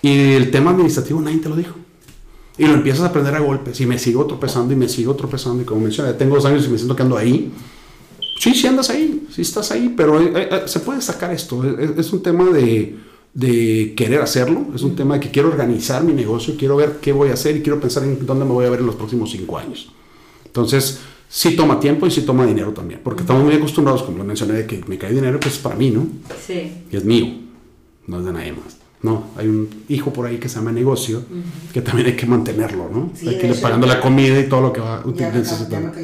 Y 0.00 0.32
el 0.32 0.50
tema 0.50 0.70
administrativo 0.72 1.20
nadie 1.20 1.38
te 1.38 1.48
lo 1.48 1.56
dijo. 1.56 1.74
Y 2.58 2.66
lo 2.66 2.74
empiezas 2.74 3.02
a 3.04 3.06
aprender 3.06 3.34
a 3.34 3.40
golpes 3.40 3.80
y 3.80 3.86
me 3.86 3.98
sigo 3.98 4.26
tropezando 4.26 4.72
y 4.74 4.76
me 4.76 4.88
sigo 4.88 5.14
tropezando 5.16 5.62
y 5.62 5.64
como 5.64 5.80
mencioné, 5.80 6.12
tengo 6.12 6.34
dos 6.36 6.44
años 6.44 6.66
y 6.66 6.68
me 6.68 6.76
siento 6.76 6.94
que 6.94 7.02
ando 7.02 7.16
ahí. 7.16 7.50
Sí, 8.38 8.54
sí 8.54 8.66
andas 8.66 8.90
ahí, 8.90 9.26
sí 9.34 9.42
estás 9.42 9.70
ahí, 9.70 9.92
pero 9.96 10.20
eh, 10.20 10.48
eh, 10.50 10.62
se 10.66 10.80
puede 10.80 11.00
sacar 11.00 11.32
esto. 11.32 11.62
Es, 11.78 11.90
es 11.98 12.12
un 12.12 12.22
tema 12.22 12.44
de, 12.50 12.96
de 13.34 13.94
querer 13.96 14.20
hacerlo, 14.20 14.66
es 14.74 14.82
un 14.82 14.96
tema 14.96 15.14
de 15.14 15.20
que 15.20 15.30
quiero 15.30 15.48
organizar 15.48 16.02
mi 16.02 16.12
negocio, 16.12 16.54
quiero 16.58 16.76
ver 16.76 16.98
qué 17.00 17.12
voy 17.12 17.28
a 17.30 17.34
hacer 17.34 17.56
y 17.56 17.62
quiero 17.62 17.80
pensar 17.80 18.02
en 18.04 18.24
dónde 18.26 18.44
me 18.44 18.50
voy 18.52 18.66
a 18.66 18.70
ver 18.70 18.80
en 18.80 18.86
los 18.86 18.96
próximos 18.96 19.30
cinco 19.30 19.58
años. 19.58 19.92
Entonces, 20.44 21.00
sí 21.28 21.54
toma 21.56 21.78
tiempo 21.80 22.06
y 22.06 22.10
sí 22.10 22.22
toma 22.22 22.44
dinero 22.44 22.72
también, 22.72 23.00
porque 23.04 23.22
estamos 23.22 23.44
muy 23.44 23.54
acostumbrados, 23.54 24.02
como 24.02 24.18
lo 24.18 24.24
mencioné, 24.24 24.54
de 24.54 24.66
que 24.66 24.82
me 24.88 24.98
cae 24.98 25.12
dinero, 25.12 25.38
pues 25.40 25.54
es 25.54 25.60
para 25.60 25.76
mí, 25.76 25.90
¿no? 25.90 26.06
Sí. 26.46 26.72
Y 26.90 26.96
es 26.96 27.04
mío, 27.04 27.26
no 28.06 28.18
es 28.18 28.24
de 28.24 28.32
nadie 28.32 28.52
más. 28.52 28.76
No, 29.02 29.24
hay 29.36 29.48
un 29.48 29.68
hijo 29.88 30.12
por 30.12 30.26
ahí 30.26 30.38
que 30.38 30.48
se 30.48 30.56
llama 30.56 30.70
negocio, 30.72 31.22
que 31.72 31.80
también 31.82 32.08
hay 32.08 32.16
que 32.16 32.26
mantenerlo, 32.26 32.88
¿no? 32.92 33.10
Sí, 33.14 33.28
hay 33.28 33.38
que 33.38 33.48
irle 33.48 33.60
pagando 33.60 33.86
ya- 33.86 33.94
la 33.94 34.00
comida 34.00 34.38
y 34.38 34.48
todo 34.48 34.60
lo 34.60 34.72
que 34.72 34.80
va 34.80 35.02
Ya 35.04 35.06
me, 35.10 35.14
ca- 35.16 35.20
ya 35.32 35.38
necesitando. 35.38 35.88
me 35.88 35.94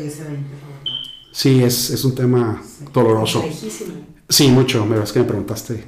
Sí, 1.38 1.62
es, 1.62 1.90
es 1.90 2.04
un 2.04 2.16
tema 2.16 2.60
doloroso. 2.92 3.42
Lejísimo. 3.46 3.92
Sí, 4.28 4.48
mucho. 4.48 4.84
Me 4.84 5.00
es 5.00 5.12
que 5.12 5.20
me 5.20 5.24
preguntaste. 5.24 5.84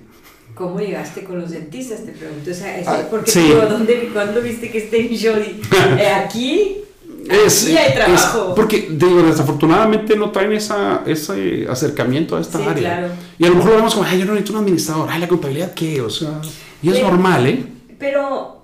¿Cómo 0.54 0.78
llegaste 0.78 1.24
con 1.24 1.40
los 1.40 1.50
dentistas? 1.50 2.04
Te 2.06 2.12
pregunto. 2.12 2.52
O 2.52 2.54
sea, 2.54 2.78
es- 2.78 2.86
Ah, 2.86 3.02
porque 3.10 3.32
sí. 3.32 3.40
digo, 3.40 3.62
¿dónde, 3.68 4.10
¿cuándo 4.12 4.40
viste 4.42 4.70
que 4.70 4.78
este 4.78 5.02
nicho? 5.02 5.32
Y, 5.40 5.60
eh, 6.00 6.06
aquí, 6.24 6.76
Es, 7.28 7.64
aquí 7.64 7.76
hay 7.76 7.88
es- 7.88 7.94
trabajo. 7.96 8.54
porque, 8.54 8.90
digo, 8.92 9.22
desafortunadamente 9.22 10.14
no 10.16 10.30
traen 10.30 10.52
esa, 10.52 11.02
ese 11.04 11.66
acercamiento 11.68 12.36
a 12.36 12.40
esta 12.42 12.58
Sí, 12.58 12.64
área. 12.68 12.98
claro. 12.98 13.12
Y 13.36 13.44
a 13.44 13.48
lo 13.48 13.56
mejor 13.56 13.70
lo 13.72 13.76
vemos 13.78 13.94
como, 13.94 14.06
ay, 14.06 14.20
yo 14.20 14.26
no 14.26 14.34
necesito 14.34 14.52
un 14.56 14.62
administrador. 14.64 15.08
Ay, 15.10 15.18
la 15.20 15.26
contabilidad, 15.28 15.74
¿qué? 15.74 16.00
O 16.00 16.10
sea, 16.10 16.40
y 16.80 16.90
es 16.90 16.94
Pero- 16.94 17.08
normal, 17.08 17.46
¿eh? 17.48 17.66
Pero 17.98 18.62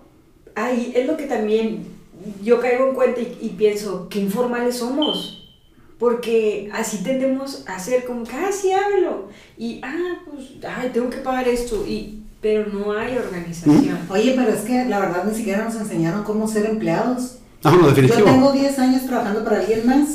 ahí 0.55 0.93
es 0.95 1.05
lo 1.09 1.17
que 1.17 1.25
también 1.25 1.85
yo 2.45 2.61
caigo 2.61 2.89
en 2.91 2.95
cuenta 2.95 3.21
y, 3.21 3.39
y 3.43 3.49
pienso, 3.59 4.07
qué 4.09 4.21
informales 4.21 4.77
somos. 4.77 5.36
Porque 5.99 6.69
así 6.75 6.99
tendemos 6.99 7.65
a 7.67 7.77
hacer 7.77 8.05
como 8.05 8.25
que, 8.25 8.33
ah, 8.33 8.51
sí, 8.53 8.71
hágalo. 8.71 9.29
Y, 9.57 9.81
ah, 9.83 10.21
pues, 10.31 10.45
ay, 10.69 10.91
tengo 10.93 11.09
que 11.09 11.19
pagar 11.19 11.49
esto. 11.49 11.85
Y, 11.87 12.23
pero 12.43 12.67
no 12.71 12.93
hay 12.93 13.17
organización. 13.17 13.99
Oye, 14.11 14.35
pero 14.37 14.51
es 14.51 14.61
que 14.61 14.85
la 14.85 15.01
verdad 15.01 15.25
ni 15.25 15.35
siquiera 15.35 15.65
nos 15.65 15.75
enseñaron 15.77 16.23
cómo 16.23 16.47
ser 16.47 16.67
empleados. 16.67 17.39
Ah, 17.65 17.71
no, 17.71 17.89
Yo 17.89 17.89
definitivo. 17.89 18.25
tengo 18.25 18.53
10 18.53 18.79
años 18.79 19.07
trabajando 19.07 19.43
para 19.43 19.61
alguien 19.61 19.87
más. 19.87 20.09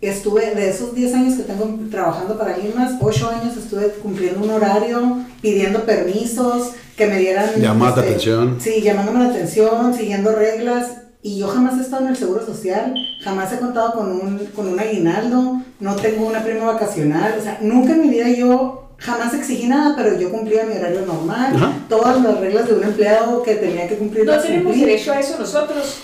Estuve, 0.00 0.52
de 0.56 0.68
esos 0.68 0.94
10 0.96 1.14
años 1.14 1.34
que 1.36 1.44
tengo 1.44 1.78
trabajando 1.88 2.36
para 2.36 2.54
alguien 2.54 2.74
más, 2.74 2.94
8 3.00 3.28
años 3.30 3.56
estuve 3.56 3.88
cumpliendo 4.02 4.42
un 4.42 4.50
horario, 4.50 5.24
pidiendo 5.40 5.84
permisos, 5.84 6.72
que 6.96 7.06
me 7.06 7.18
dieran... 7.18 7.50
Llamadas 7.60 7.94
de 7.94 8.00
este, 8.00 8.10
atención. 8.10 8.56
Sí, 8.60 8.82
llamándome 8.82 9.20
la 9.20 9.30
atención, 9.30 9.94
siguiendo 9.94 10.34
reglas. 10.34 11.01
Y 11.24 11.38
yo 11.38 11.46
jamás 11.46 11.78
he 11.78 11.82
estado 11.82 12.02
en 12.02 12.08
el 12.08 12.16
Seguro 12.16 12.44
Social, 12.44 12.94
jamás 13.22 13.52
he 13.52 13.58
contado 13.58 13.92
con 13.92 14.10
un, 14.10 14.38
con 14.56 14.66
un 14.66 14.80
aguinaldo, 14.80 15.62
no 15.78 15.94
tengo 15.94 16.26
una 16.26 16.42
prima 16.42 16.64
vacacional. 16.64 17.36
O 17.38 17.42
sea, 17.42 17.58
nunca 17.60 17.92
en 17.92 18.00
mi 18.02 18.08
vida 18.08 18.28
yo 18.28 18.90
jamás 18.98 19.32
exigí 19.32 19.68
nada, 19.68 19.94
pero 19.96 20.18
yo 20.18 20.32
cumplía 20.32 20.64
mi 20.64 20.76
horario 20.76 21.06
normal. 21.06 21.54
Ajá. 21.54 21.72
Todas 21.88 22.20
las 22.20 22.40
reglas 22.40 22.66
de 22.66 22.74
un 22.74 22.82
empleado 22.82 23.40
que 23.44 23.54
tenía 23.54 23.88
que 23.88 23.98
cumplir. 23.98 24.26
No 24.26 24.32
las 24.32 24.42
tenemos 24.42 24.76
derecho 24.76 25.12
a 25.12 25.20
eso 25.20 25.38
nosotros. 25.38 25.98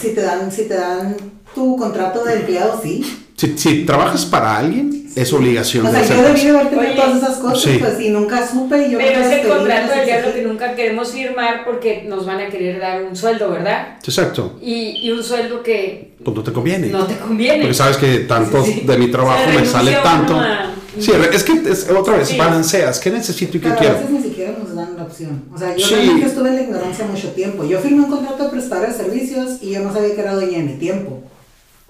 Si 0.00 0.14
te 0.14 0.22
dan, 0.22 0.50
si 0.52 0.66
te 0.66 0.74
dan 0.74 1.16
tu 1.52 1.76
contrato 1.76 2.24
de 2.24 2.34
empleado, 2.34 2.80
sí. 2.80 3.23
Si, 3.36 3.58
si 3.58 3.84
trabajas 3.84 4.24
para 4.26 4.56
alguien, 4.58 5.08
es 5.16 5.32
obligación 5.32 5.86
O 5.86 5.92
de 5.92 6.04
sea, 6.04 6.16
yo 6.16 6.22
debí 6.22 6.40
de 6.40 6.50
haber 6.50 6.68
tenido 6.70 6.80
Oye, 6.88 6.94
todas 6.94 7.16
esas 7.16 7.36
cosas, 7.38 7.60
sí. 7.62 7.78
pues, 7.80 8.00
y 8.00 8.08
nunca 8.10 8.46
supe. 8.48 8.86
Y 8.86 8.92
yo 8.92 8.98
Pero 8.98 9.18
nunca 9.20 9.34
es 9.34 9.42
el 9.42 9.48
contrato 9.48 9.86
no 9.88 9.92
del 9.96 10.06
diablo 10.06 10.34
que 10.34 10.42
nunca 10.42 10.74
queremos 10.76 11.12
firmar 11.12 11.64
porque 11.64 12.04
nos 12.08 12.26
van 12.26 12.40
a 12.40 12.46
querer 12.48 12.78
dar 12.80 13.02
un 13.02 13.16
sueldo, 13.16 13.50
¿verdad? 13.50 13.98
Exacto. 14.04 14.58
Y, 14.62 15.00
y 15.02 15.10
un 15.10 15.22
sueldo 15.24 15.62
que 15.62 16.12
Pues 16.24 16.36
no 16.36 16.42
te 16.44 16.52
conviene. 16.52 16.88
no 16.88 17.06
te 17.06 17.16
conviene. 17.16 17.60
Porque 17.60 17.74
sabes 17.74 17.96
que 17.96 18.18
tanto 18.20 18.64
Sí, 18.64 18.72
sí. 18.72 18.80
de 18.86 18.98
mi 18.98 19.08
trabajo 19.10 19.38
Se 19.40 19.46
me 19.46 19.52
renuncia 19.52 19.78
sale 19.78 19.92
tanto. 20.02 20.34
a- 20.36 20.70
Sí, 20.96 21.10
es 21.32 21.42
que 21.42 21.52
es, 21.70 21.90
otra 21.90 22.16
vez, 22.18 22.28
Sí. 22.28 22.36
balanceas. 22.38 23.00
¿Qué 23.00 23.10
necesito 23.10 23.56
y 23.56 23.60
qué 23.60 23.66
Pero 23.68 23.74
a 23.74 23.78
quiero? 23.80 23.94
veces 23.96 24.10
ni 24.10 24.22
siquiera 24.22 24.54
nos 24.56 24.76
dan 24.76 24.96
la 24.96 25.02
opción. 25.02 25.42
O 25.52 25.58
sea, 25.58 25.74
yo 25.76 25.84
Sí. 25.84 25.94
realmente 25.96 26.26
estuve 26.26 26.48
en 26.50 26.54
la 26.54 26.62
ignorancia 26.62 27.04
mucho 27.04 27.28
tiempo. 27.32 27.64
Yo 27.64 27.80
firmé 27.80 28.04
un 28.04 28.10
contrato 28.10 28.44
de 28.44 28.50
prestador 28.50 28.86
de 28.88 28.94
servicios 28.94 29.58
y 29.60 29.70
yo 29.72 29.80
no 29.80 29.92
sabía 29.92 30.14
que 30.14 30.20
era 30.20 30.34
dueña 30.36 30.58
de 30.58 30.62
mi 30.64 30.74
tiempo. 30.74 31.20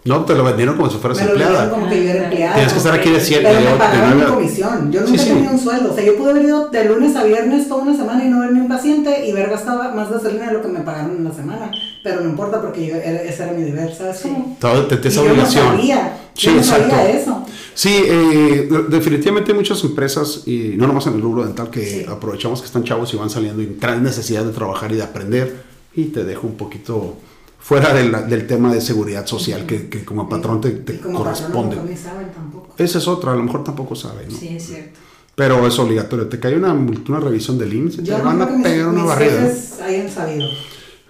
No, 0.06 0.22
te 0.26 0.34
lo 0.34 0.44
vendieron 0.44 0.76
como 0.76 0.90
si 0.90 0.98
fueras 0.98 1.18
Me 1.18 1.24
lo 1.24 1.30
empleada. 1.30 1.70
como 1.70 1.88
que 1.88 2.04
yo 2.04 2.10
era 2.10 2.24
empleada. 2.24 2.54
Tienes 2.56 2.72
que 2.74 2.78
estar 2.78 2.92
aquí 2.94 3.10
de 3.10 3.20
7 3.20 3.42
Pero 3.42 3.54
de, 3.58 3.64
me 3.64 3.72
de 3.72 3.78
pagaron 3.78 4.08
mi 4.10 4.14
nueve 4.16 4.30
a- 4.30 4.34
comisión. 4.34 4.92
Yo 4.92 5.00
Sí, 5.00 5.06
nunca 5.12 5.22
sí. 5.22 5.28
tenía 5.30 5.50
un 5.50 5.58
sueldo. 5.58 5.90
O 5.92 5.94
sea, 5.94 6.04
yo 6.04 6.16
pude 6.16 6.30
haber 6.32 6.44
ido 6.44 6.68
de 6.68 6.84
lunes 6.84 7.16
a 7.16 7.24
viernes 7.24 7.68
toda 7.68 7.82
una 7.84 7.96
semana 7.96 8.22
y 8.24 8.28
no 8.28 8.40
ver 8.40 8.52
ni 8.52 8.60
un 8.60 8.68
paciente 8.68 9.26
y 9.26 9.32
ver 9.32 9.48
gastaba 9.48 9.92
más 9.94 10.10
gasolina 10.10 10.48
de 10.48 10.52
lo 10.52 10.62
que 10.62 10.68
me 10.68 10.80
pagaron 10.80 11.16
en 11.16 11.24
la 11.24 11.32
semana. 11.32 11.70
Pero 12.02 12.20
no 12.20 12.28
importa 12.28 12.60
porque 12.60 12.86
yo, 12.86 12.96
era- 12.96 13.22
ese 13.22 13.44
era 13.44 13.52
mi 13.52 13.62
deber, 13.62 13.94
¿sabes? 13.94 14.18
Sí. 14.18 14.28
cómo? 14.28 14.56
Todo 14.60 14.86
te, 14.86 14.98
te 14.98 15.08
Y 15.08 15.10
esa 15.10 15.20
yo 15.22 15.26
no 15.28 15.32
obligación. 15.32 15.66
sabía. 15.68 16.16
Sí, 16.34 16.46
yo 16.48 16.52
no 16.52 16.58
exacto. 16.58 16.90
sabía 16.90 17.10
eso. 17.10 17.46
Sí, 17.72 18.02
eh, 18.06 18.68
de- 18.70 18.82
definitivamente 18.94 19.52
hay 19.52 19.56
muchas 19.56 19.82
empresas, 19.84 20.42
y 20.46 20.74
no 20.76 20.86
nomás 20.86 21.06
en 21.06 21.14
el 21.14 21.22
rubro 21.22 21.44
dental, 21.46 21.70
que 21.70 21.82
Sí. 21.82 22.06
aprovechamos 22.06 22.60
que 22.60 22.66
están 22.66 22.84
chavos 22.84 23.12
y 23.14 23.16
van 23.16 23.30
saliendo 23.30 23.62
y 23.62 23.66
traen 23.80 24.02
necesidad 24.02 24.44
de 24.44 24.52
trabajar 24.52 24.92
y 24.92 24.96
de 24.96 25.02
aprender 25.02 25.62
y 25.96 26.04
te 26.06 26.24
dejo 26.24 26.46
un 26.46 26.56
poquito 26.56 27.16
fuera 27.64 27.94
del, 27.94 28.28
del 28.28 28.46
tema 28.46 28.72
de 28.74 28.78
seguridad 28.82 29.26
social 29.26 29.64
que, 29.64 29.88
que 29.88 30.04
como 30.04 30.28
patrón 30.28 30.60
te, 30.60 30.70
te 30.70 31.00
como 31.00 31.20
corresponde. 31.20 31.76
patrón 31.76 31.90
no 31.94 31.96
saben 31.96 32.30
tampoco. 32.30 32.74
Esa 32.76 32.98
es 32.98 33.08
otra, 33.08 33.32
a 33.32 33.36
lo 33.36 33.42
mejor 33.42 33.64
tampoco 33.64 33.94
sabe, 33.96 34.26
¿no? 34.28 34.36
Sí, 34.36 34.48
es 34.48 34.66
cierto. 34.66 35.00
Pero 35.34 35.66
es 35.66 35.78
obligatorio. 35.78 36.28
Te 36.28 36.38
cae 36.38 36.56
una, 36.56 36.74
una 36.74 37.20
revisión 37.20 37.56
del 37.56 37.72
IMSS, 37.72 38.04
te 38.04 38.12
van 38.12 38.42
a 38.42 38.46
mis, 38.46 38.62
pegar 38.62 38.88
una 38.88 39.00
mis 39.00 39.08
barrida. 39.08 39.54
hayan 39.82 40.10
sabido. 40.10 40.46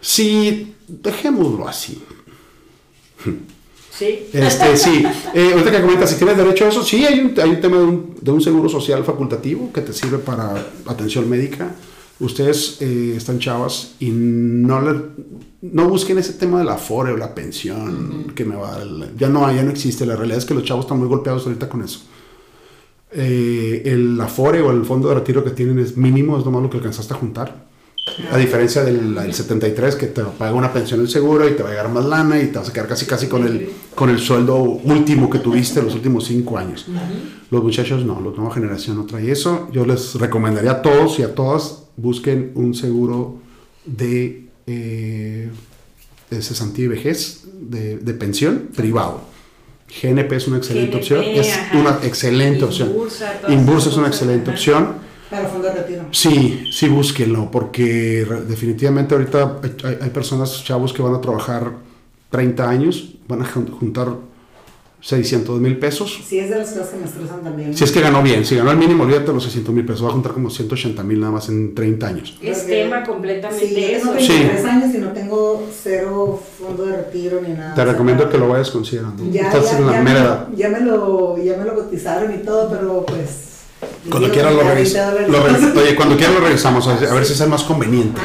Sí, 0.01 0.77
dejémoslo 0.87 1.67
así. 1.67 2.05
Sí. 3.91 4.29
Este, 4.33 4.77
sí, 4.77 5.05
eh, 5.35 5.51
ahorita 5.55 5.73
que 5.73 5.81
comentas, 5.81 6.11
si 6.11 6.17
tienes 6.17 6.37
derecho 6.37 6.67
a 6.67 6.69
eso, 6.69 6.85
sí, 6.85 7.05
hay 7.05 7.19
un, 7.19 7.35
hay 7.41 7.51
un 7.51 7.61
tema 7.61 7.79
de 7.79 7.83
un, 7.85 8.17
de 8.21 8.31
un 8.31 8.41
seguro 8.41 8.69
social 8.69 9.03
facultativo 9.05 9.73
que 9.73 9.81
te 9.81 9.93
sirve 9.93 10.19
para 10.19 10.55
atención 10.87 11.29
médica. 11.29 11.75
Ustedes 12.25 12.79
eh, 12.81 13.15
están 13.17 13.39
chavas 13.39 13.93
y 14.01 14.11
no, 14.11 14.81
le, 14.81 15.01
no 15.63 15.89
busquen 15.89 16.19
ese 16.19 16.33
tema 16.35 16.59
de 16.59 16.65
la 16.65 16.77
FORE 16.77 17.13
o 17.13 17.17
la 17.17 17.35
pensión 17.35 18.33
que 18.35 18.45
me 18.45 18.57
va 18.57 18.69
a 18.69 18.73
dar. 18.79 18.83
el- 18.83 19.17
ya, 19.19 19.29
no, 19.29 19.51
ya 19.55 19.63
no 19.63 19.71
existe. 19.71 20.07
La 20.07 20.17
realidad 20.17 20.39
es 20.39 20.45
que 20.45 20.55
los 20.55 20.65
chavos 20.65 20.85
están 20.87 20.99
muy 20.99 21.09
golpeados 21.09 21.47
ahorita 21.47 21.69
con 21.69 21.83
eso. 21.83 22.01
Eh, 23.17 23.83
el 23.85 24.21
Afore 24.21 24.61
o 24.61 24.73
el 24.73 24.85
fondo 24.85 25.09
de 25.09 25.15
retiro 25.15 25.45
que 25.45 25.51
tienen 25.51 25.79
es 25.79 25.97
mínimo, 25.97 26.37
es 26.39 26.45
lo 26.45 26.51
malo 26.51 26.69
que 26.69 26.79
alcanzaste 26.79 27.15
a 27.15 27.17
juntar. 27.17 27.65
A 28.31 28.37
diferencia 28.37 28.83
del, 28.85 29.15
del 29.15 29.33
73 29.33 29.97
que 29.97 30.07
te 30.09 30.23
paga 30.23 30.53
una 30.53 30.71
pensión 30.73 31.01
el 31.01 31.09
seguro 31.09 31.49
y 31.49 31.53
te 31.53 31.63
va 31.63 31.71
a 31.71 31.73
llegar 31.73 31.89
más 31.91 32.05
lana 32.05 32.39
y 32.43 32.49
te 32.49 32.59
vas 32.59 32.69
a 32.69 32.73
quedar 32.73 32.87
casi 32.89 33.07
casi 33.07 33.29
con 33.29 33.47
el, 33.47 33.71
con 33.95 34.11
el 34.11 34.19
sueldo 34.19 34.57
último 34.59 35.31
que 35.31 35.39
tuviste 35.39 35.81
los 35.83 35.95
últimos 35.95 36.25
cinco 36.27 36.59
años. 36.59 36.87
Los 37.51 37.63
muchachos 37.63 38.05
no, 38.05 38.21
la 38.21 38.37
nueva 38.37 38.53
generación 38.53 38.97
no 38.99 39.07
trae 39.07 39.31
eso. 39.31 39.69
Yo 39.73 39.87
les 39.87 40.17
recomendaría 40.17 40.73
a 40.73 40.83
todos 40.83 41.19
y 41.19 41.23
a 41.23 41.35
todas 41.35 41.84
busquen 41.97 42.53
un 42.55 42.75
seguro 42.75 43.39
de, 43.85 44.47
eh, 44.67 45.49
de 46.31 46.43
cesantía 46.43 46.87
y 46.87 46.89
vejez, 46.89 47.45
de, 47.61 47.99
de 47.99 48.15
pensión 48.15 48.69
privado. 48.75 49.21
GNP 50.03 50.33
es 50.37 50.49
una 50.49 50.57
excelente 50.57 50.93
GNP, 50.93 50.97
opción. 50.99 51.25
Es 51.25 51.53
ajá. 51.57 51.79
una 51.79 51.99
excelente 52.03 52.65
opción. 52.65 52.89
Inbursa, 53.49 53.91
es 53.91 53.97
una 53.97 54.09
excelente 54.09 54.51
ajá. 54.51 54.59
opción. 54.59 54.89
Para 55.31 55.49
fondo 55.49 55.69
de 55.69 55.75
retiro. 55.75 56.05
Sí, 56.11 56.65
sí, 56.71 56.89
búsquenlo, 56.89 57.51
porque 57.51 58.27
definitivamente 58.49 59.15
ahorita 59.15 59.61
hay, 59.85 59.99
hay- 60.03 60.11
personas, 60.11 60.63
chavos, 60.65 60.93
que 60.93 61.03
van 61.03 61.15
a 61.15 61.21
trabajar 61.21 61.73
30 62.31 62.69
años, 62.69 63.15
van 63.29 63.43
a 63.43 63.45
jun- 63.47 63.71
juntar 63.71 64.09
600 65.05 65.61
mil 65.61 65.77
pesos. 65.79 66.19
Sí, 66.27 66.39
es 66.39 66.49
de 66.49 66.57
las 66.57 66.71
cosas 66.71 66.89
que 66.89 66.97
me 66.97 67.05
estresan 67.05 67.43
también. 67.45 67.77
Si 67.77 67.85
es 67.85 67.93
que 67.93 68.01
ganó 68.01 68.23
bien, 68.23 68.43
si 68.47 68.57
ganó 68.57 68.71
el 68.71 68.79
mínimo, 68.79 69.05
olvídate 69.05 69.35
los 69.35 69.43
600 69.43 69.75
mil 69.75 69.85
pesos, 69.85 70.03
va 70.03 70.09
a 70.09 70.13
juntar 70.13 70.33
como 70.33 70.49
180 70.49 71.03
mil 71.03 71.21
nada 71.21 71.31
más 71.31 71.51
en 71.51 71.75
30 71.75 72.07
años. 72.07 72.39
Es 72.41 72.67
tema 72.67 73.05
completamente 73.05 73.67
Sí, 73.69 73.85
eso. 73.85 74.13
tengo 74.13 74.21
Sí. 74.21 74.33
23 74.33 74.65
años 74.65 74.95
y 74.95 74.99
no 74.99 75.09
tengo 75.13 75.63
cero 75.83 76.43
fondo 76.59 76.87
de 76.87 76.97
retiro 76.97 77.43
ni 77.47 77.53
nada. 77.53 77.75
Te 77.75 77.83
O 77.83 77.85
sea, 77.85 77.93
recomiendo 77.93 78.31
que 78.31 78.39
lo 78.39 78.49
vayas 78.49 78.71
considerando. 78.71 79.23
Ya, 79.31 79.43
Estás 79.43 79.73
ya, 79.73 79.79
en 79.79 79.87
la 79.87 79.93
ya, 79.93 80.01
mera 80.01 80.21
me, 80.21 80.27
edad. 80.27 80.49
ya, 80.57 80.69
me 80.71 80.81
lo, 80.81 81.37
ya 81.37 81.57
me 81.59 81.65
lo 81.67 81.75
cotizaron 81.75 82.35
y 82.35 82.39
todo, 82.39 82.71
pero 82.71 83.05
pues... 83.05 83.51
Cuando 84.11 84.31
quieras 84.31 84.55
lo 84.55 84.63
revisamos. 84.63 85.21
Oye, 85.77 85.95
cuando 85.97 86.17
quieras 86.17 86.35
lo 86.35 86.41
revisamos, 86.47 86.89
a 86.89 86.95
ver 86.99 87.09
a 87.11 87.15
ver 87.15 87.27
si 87.27 87.35
es 87.35 87.41
el 87.43 87.51
más 87.51 87.63
conveniente. 87.65 88.19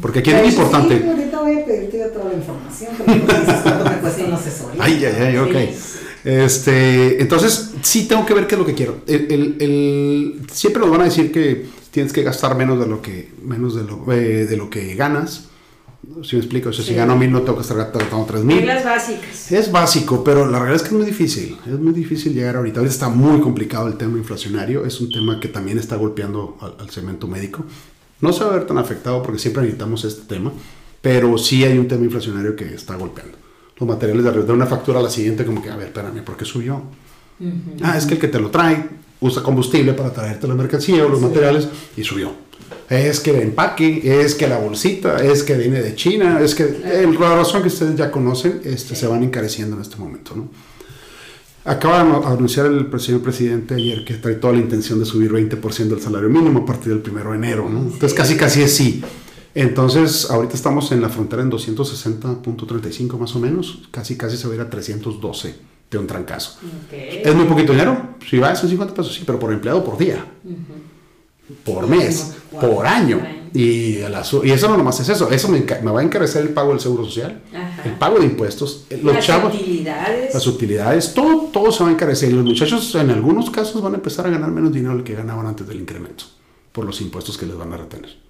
Porque 0.00 0.20
aquí 0.20 0.30
es 0.30 0.36
muy 0.36 0.50
sí, 0.52 0.56
importante. 0.56 1.04
ahorita 1.08 1.40
voy 1.40 1.58
a 1.60 1.64
pedirte 1.64 1.98
ya 1.98 2.08
toda 2.12 2.26
la 2.26 2.34
información, 2.34 2.92
cuánto 3.04 3.90
me 3.90 3.96
cuesta 3.98 4.24
una 4.24 4.36
asesoría. 4.36 4.80
Ay, 4.84 5.04
ay, 5.04 5.14
ay, 5.20 5.36
ok. 5.38 5.56
Este, 6.24 7.20
entonces, 7.20 7.72
sí 7.82 8.08
tengo 8.08 8.24
que 8.24 8.34
ver 8.34 8.46
qué 8.46 8.54
es 8.54 8.58
lo 8.58 8.66
que 8.66 8.74
quiero. 8.74 8.98
El, 9.06 9.30
el- 9.30 9.56
el- 9.60 10.40
siempre 10.50 10.80
nos 10.80 10.90
van 10.90 11.02
a 11.02 11.04
decir 11.04 11.30
que 11.30 11.66
tienes 11.90 12.12
que 12.12 12.22
gastar 12.22 12.56
menos 12.56 12.78
de 12.80 12.86
lo 12.86 13.02
que, 13.02 13.30
menos 13.42 13.74
de 13.76 13.84
lo, 13.84 14.10
eh, 14.12 14.46
de 14.46 14.56
lo 14.56 14.70
que 14.70 14.94
ganas. 14.94 15.48
Si 16.22 16.36
me 16.36 16.40
explico, 16.42 16.68
o 16.68 16.72
sea, 16.72 16.84
si 16.84 16.90
Sí. 16.90 16.96
gano 16.96 17.16
mil, 17.16 17.30
no 17.32 17.40
tengo 17.42 17.56
que 17.56 17.62
estar 17.62 17.76
gastando 17.78 18.24
tres 18.26 18.42
mil. 18.44 18.58
Reglas 18.58 18.84
básicas. 18.84 19.50
Es 19.52 19.72
básico, 19.72 20.22
pero 20.22 20.44
la 20.46 20.58
realidad 20.58 20.76
es 20.76 20.82
que 20.82 20.88
es 20.88 20.94
muy 20.94 21.06
difícil. 21.06 21.56
Es 21.66 21.78
muy 21.78 21.92
difícil 21.94 22.34
llegar 22.34 22.56
ahorita. 22.56 22.80
Ahorita 22.80 22.92
está 22.94 23.08
muy 23.08 23.40
complicado 23.40 23.86
el 23.88 23.94
tema 23.96 24.18
inflacionario. 24.18 24.84
Es 24.84 25.00
un 25.00 25.10
tema 25.10 25.40
que 25.40 25.48
también 25.48 25.78
está 25.78 25.96
golpeando 25.96 26.58
al, 26.60 26.74
al 26.78 26.90
segmento 26.90 27.26
médico. 27.26 27.64
No 28.20 28.32
se 28.34 28.44
va 28.44 28.50
a 28.50 28.54
ver 28.54 28.66
tan 28.66 28.76
afectado 28.78 29.22
porque 29.22 29.38
siempre 29.38 29.62
necesitamos 29.62 30.04
este 30.04 30.22
tema, 30.34 30.52
pero 31.00 31.38
sí 31.38 31.64
hay 31.64 31.78
un 31.78 31.88
tema 31.88 32.04
inflacionario 32.04 32.54
que 32.54 32.74
está 32.74 32.96
golpeando. 32.96 33.38
Los 33.78 33.88
materiales 33.88 34.24
de, 34.24 34.42
de 34.44 34.52
una 34.52 34.66
factura 34.66 35.00
a 35.00 35.02
la 35.02 35.10
siguiente, 35.10 35.44
como 35.44 35.60
que, 35.62 35.70
a 35.70 35.76
ver, 35.76 35.88
espérame, 35.88 36.22
¿por 36.24 36.36
qué 36.36 36.44
subió? 36.44 36.82
Ah, 37.82 37.96
es 37.98 38.06
que 38.06 38.14
el 38.14 38.20
que 38.20 38.28
te 38.28 38.38
lo 38.38 38.50
trae 38.50 38.88
usa 39.20 39.42
combustible 39.42 39.92
para 39.94 40.12
traerte 40.12 40.46
la 40.46 40.54
mercancía 40.54 41.04
o 41.04 41.08
los 41.08 41.20
materiales 41.20 41.68
y 41.96 42.04
subió. 42.04 42.30
Es 42.88 43.18
que 43.20 43.30
el 43.30 43.40
empaque, 43.40 44.20
es 44.22 44.34
que 44.34 44.46
la 44.46 44.58
bolsita, 44.58 45.22
es 45.24 45.42
que 45.42 45.54
viene 45.56 45.82
de 45.82 45.94
China, 45.94 46.40
es 46.40 46.54
que 46.54 46.62
el- 46.64 47.18
la 47.18 47.34
razón 47.36 47.62
que 47.62 47.68
ustedes 47.68 47.96
ya 47.96 48.10
conocen 48.10 48.60
este, 48.64 48.94
se 48.94 49.06
van 49.06 49.22
encareciendo 49.24 49.74
en 49.76 49.82
este 49.82 49.96
momento. 49.96 50.34
¿no? 50.36 50.48
Acaba 51.64 52.04
de 52.04 52.10
anu- 52.10 52.26
anunciar 52.26 52.66
el 52.66 53.00
señor 53.00 53.22
presidente 53.22 53.74
ayer 53.74 54.04
que 54.04 54.14
trae 54.14 54.34
toda 54.34 54.52
la 54.52 54.60
intención 54.60 54.98
de 55.00 55.06
subir 55.06 55.32
20% 55.32 55.94
del 55.94 56.00
salario 56.00 56.28
mínimo 56.28 56.60
a 56.60 56.66
partir 56.66 56.92
del 56.94 57.02
1 57.10 57.30
de 57.30 57.36
enero. 57.36 57.68
¿no? 57.70 57.80
Entonces 57.80 58.12
casi 58.14 58.36
casi 58.36 58.62
es 58.62 58.76
sí. 58.76 59.02
Entonces 59.54 60.30
ahorita 60.30 60.54
estamos 60.54 60.90
en 60.92 61.00
la 61.00 61.08
frontera 61.08 61.42
en 61.42 61.50
260.35 61.50 63.18
más 63.18 63.34
o 63.36 63.38
menos. 63.40 63.82
Casi 63.90 64.16
casi 64.16 64.36
se 64.36 64.46
va 64.48 64.52
a 64.54 64.56
ir 64.56 64.62
a 64.62 64.70
312 64.70 65.54
de 65.90 65.98
un 65.98 66.06
trancazo. 66.06 66.58
Es 66.90 67.34
muy 67.34 67.44
poquito 67.46 67.72
dinero. 67.72 68.14
Si 68.28 68.38
va, 68.38 68.54
son 68.56 68.68
50 68.68 68.94
pesos, 68.94 69.14
sí, 69.14 69.22
pero 69.24 69.38
por 69.38 69.52
empleado 69.52 69.84
por 69.84 69.96
día. 69.98 70.24
Por 71.64 71.86
mes, 71.86 72.34
por 72.60 72.86
año. 72.86 73.20
Y, 73.52 73.98
asu- 73.98 74.44
y 74.44 74.50
eso 74.50 74.68
no 74.68 74.76
nomás 74.76 74.98
es 74.98 75.08
eso. 75.10 75.30
Eso 75.30 75.48
me, 75.48 75.60
me 75.60 75.90
va 75.92 76.00
a 76.00 76.02
encarecer 76.02 76.42
el 76.42 76.48
pago 76.48 76.70
del 76.70 76.80
seguro 76.80 77.04
social, 77.04 77.40
Ajá. 77.54 77.82
el 77.84 77.92
pago 77.92 78.18
de 78.18 78.24
impuestos, 78.24 78.86
eh, 78.90 78.98
los 79.00 79.14
Las 79.14 79.24
chavos, 79.24 79.54
utilidades. 79.54 80.34
las 80.34 80.46
utilidades, 80.48 81.14
todo, 81.14 81.50
todo 81.52 81.70
se 81.70 81.84
va 81.84 81.90
a 81.90 81.92
encarecer. 81.92 82.30
Y 82.30 82.32
los 82.32 82.44
muchachos, 82.44 82.92
en 82.96 83.10
algunos 83.10 83.50
casos, 83.50 83.80
van 83.80 83.92
a 83.92 83.96
empezar 83.96 84.26
a 84.26 84.30
ganar 84.30 84.50
menos 84.50 84.72
dinero 84.72 84.94
del 84.96 85.04
que 85.04 85.14
ganaban 85.14 85.46
antes 85.46 85.68
del 85.68 85.78
incremento, 85.80 86.24
por 86.72 86.84
los 86.84 87.00
impuestos 87.00 87.38
que 87.38 87.46
les 87.46 87.56
van 87.56 87.72
a 87.72 87.76
retener. 87.76 88.23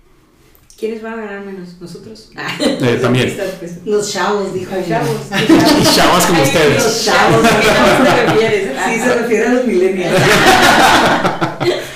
¿Quiénes 0.78 1.02
van 1.02 1.14
a 1.14 1.16
ganar 1.22 1.44
menos? 1.44 1.68
¿Nosotros? 1.80 2.30
Eh, 2.60 2.98
también. 3.00 3.36
Pues, 3.60 3.78
Los 3.86 4.12
chavos, 4.12 4.52
dijo 4.52 4.74
Los 4.74 4.86
chavos. 4.88 5.10
Y 5.80 5.84
chavas 5.96 6.26
como 6.26 6.40
Ay, 6.40 6.46
ustedes. 6.48 6.84
Los 6.84 7.04
chavos. 7.04 7.44
¿A 7.44 7.60
qué 7.60 7.66
chavos 7.66 8.04
te 8.14 8.26
refieres? 8.26 8.70
Sí, 8.86 9.00
se 9.00 9.14
refiere 9.14 9.46
a 9.46 9.52
los 9.54 9.66
millennials. 9.66 10.18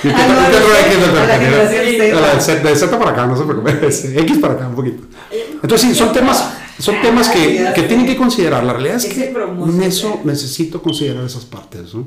Y 0.05 0.11
Ah, 0.11 0.27
no, 0.29 0.35
no, 0.35 1.27
la 1.27 1.39
generación 1.39 1.85
de 1.99 2.41
Z- 2.41 2.63
de 2.63 2.77
Z 2.77 2.99
para 2.99 3.11
acá, 3.11 3.27
no 3.27 3.37
se 3.37 3.43
preocupe. 3.45 3.87
X 4.23 4.39
para 4.39 4.55
acá, 4.55 4.69
un 4.69 4.77
poquito. 4.77 5.03
Entonces, 5.61 5.89
sí, 5.89 5.95
son 5.95 6.13
temas, 6.13 6.53
son 6.79 7.03
temas 7.03 7.29
que, 7.29 7.67
que 7.75 7.83
tienen 7.83 8.07
que 8.07 8.17
considerar. 8.17 8.63
La 8.63 8.75
realidad 8.75 8.97
es 8.97 9.07
que 9.07 9.25
promoción, 9.25 9.83
en 9.83 9.89
eso 9.89 10.21
necesito 10.25 10.81
considerar 10.81 11.25
esas 11.25 11.45
partes, 11.45 11.93
¿no? 11.95 12.07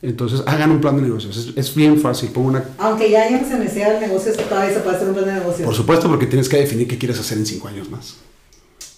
Entonces, 0.00 0.42
hagan 0.46 0.70
un 0.70 0.80
plan 0.80 0.94
de 0.96 1.02
negocios. 1.02 1.36
Es, 1.36 1.56
es 1.56 1.74
bien 1.74 1.98
fácil. 2.00 2.28
Pongo 2.30 2.48
una, 2.48 2.64
Aunque 2.78 3.10
ya 3.10 3.22
hayamos 3.24 3.50
iniciado 3.50 3.94
el 3.94 4.00
negocio, 4.00 4.32
todavía 4.32 4.72
se 4.74 4.80
puede 4.80 4.96
hacer 4.96 5.08
un 5.08 5.14
plan 5.14 5.26
de 5.26 5.32
negocio. 5.34 5.64
por 5.64 5.74
supuesto, 5.74 6.08
porque 6.08 6.26
tienes 6.26 6.48
que 6.48 6.56
definir 6.58 6.86
qué 6.86 6.96
quieres 6.98 7.18
hacer 7.18 7.36
en 7.38 7.46
5 7.46 7.68
años 7.68 7.90
más. 7.90 8.14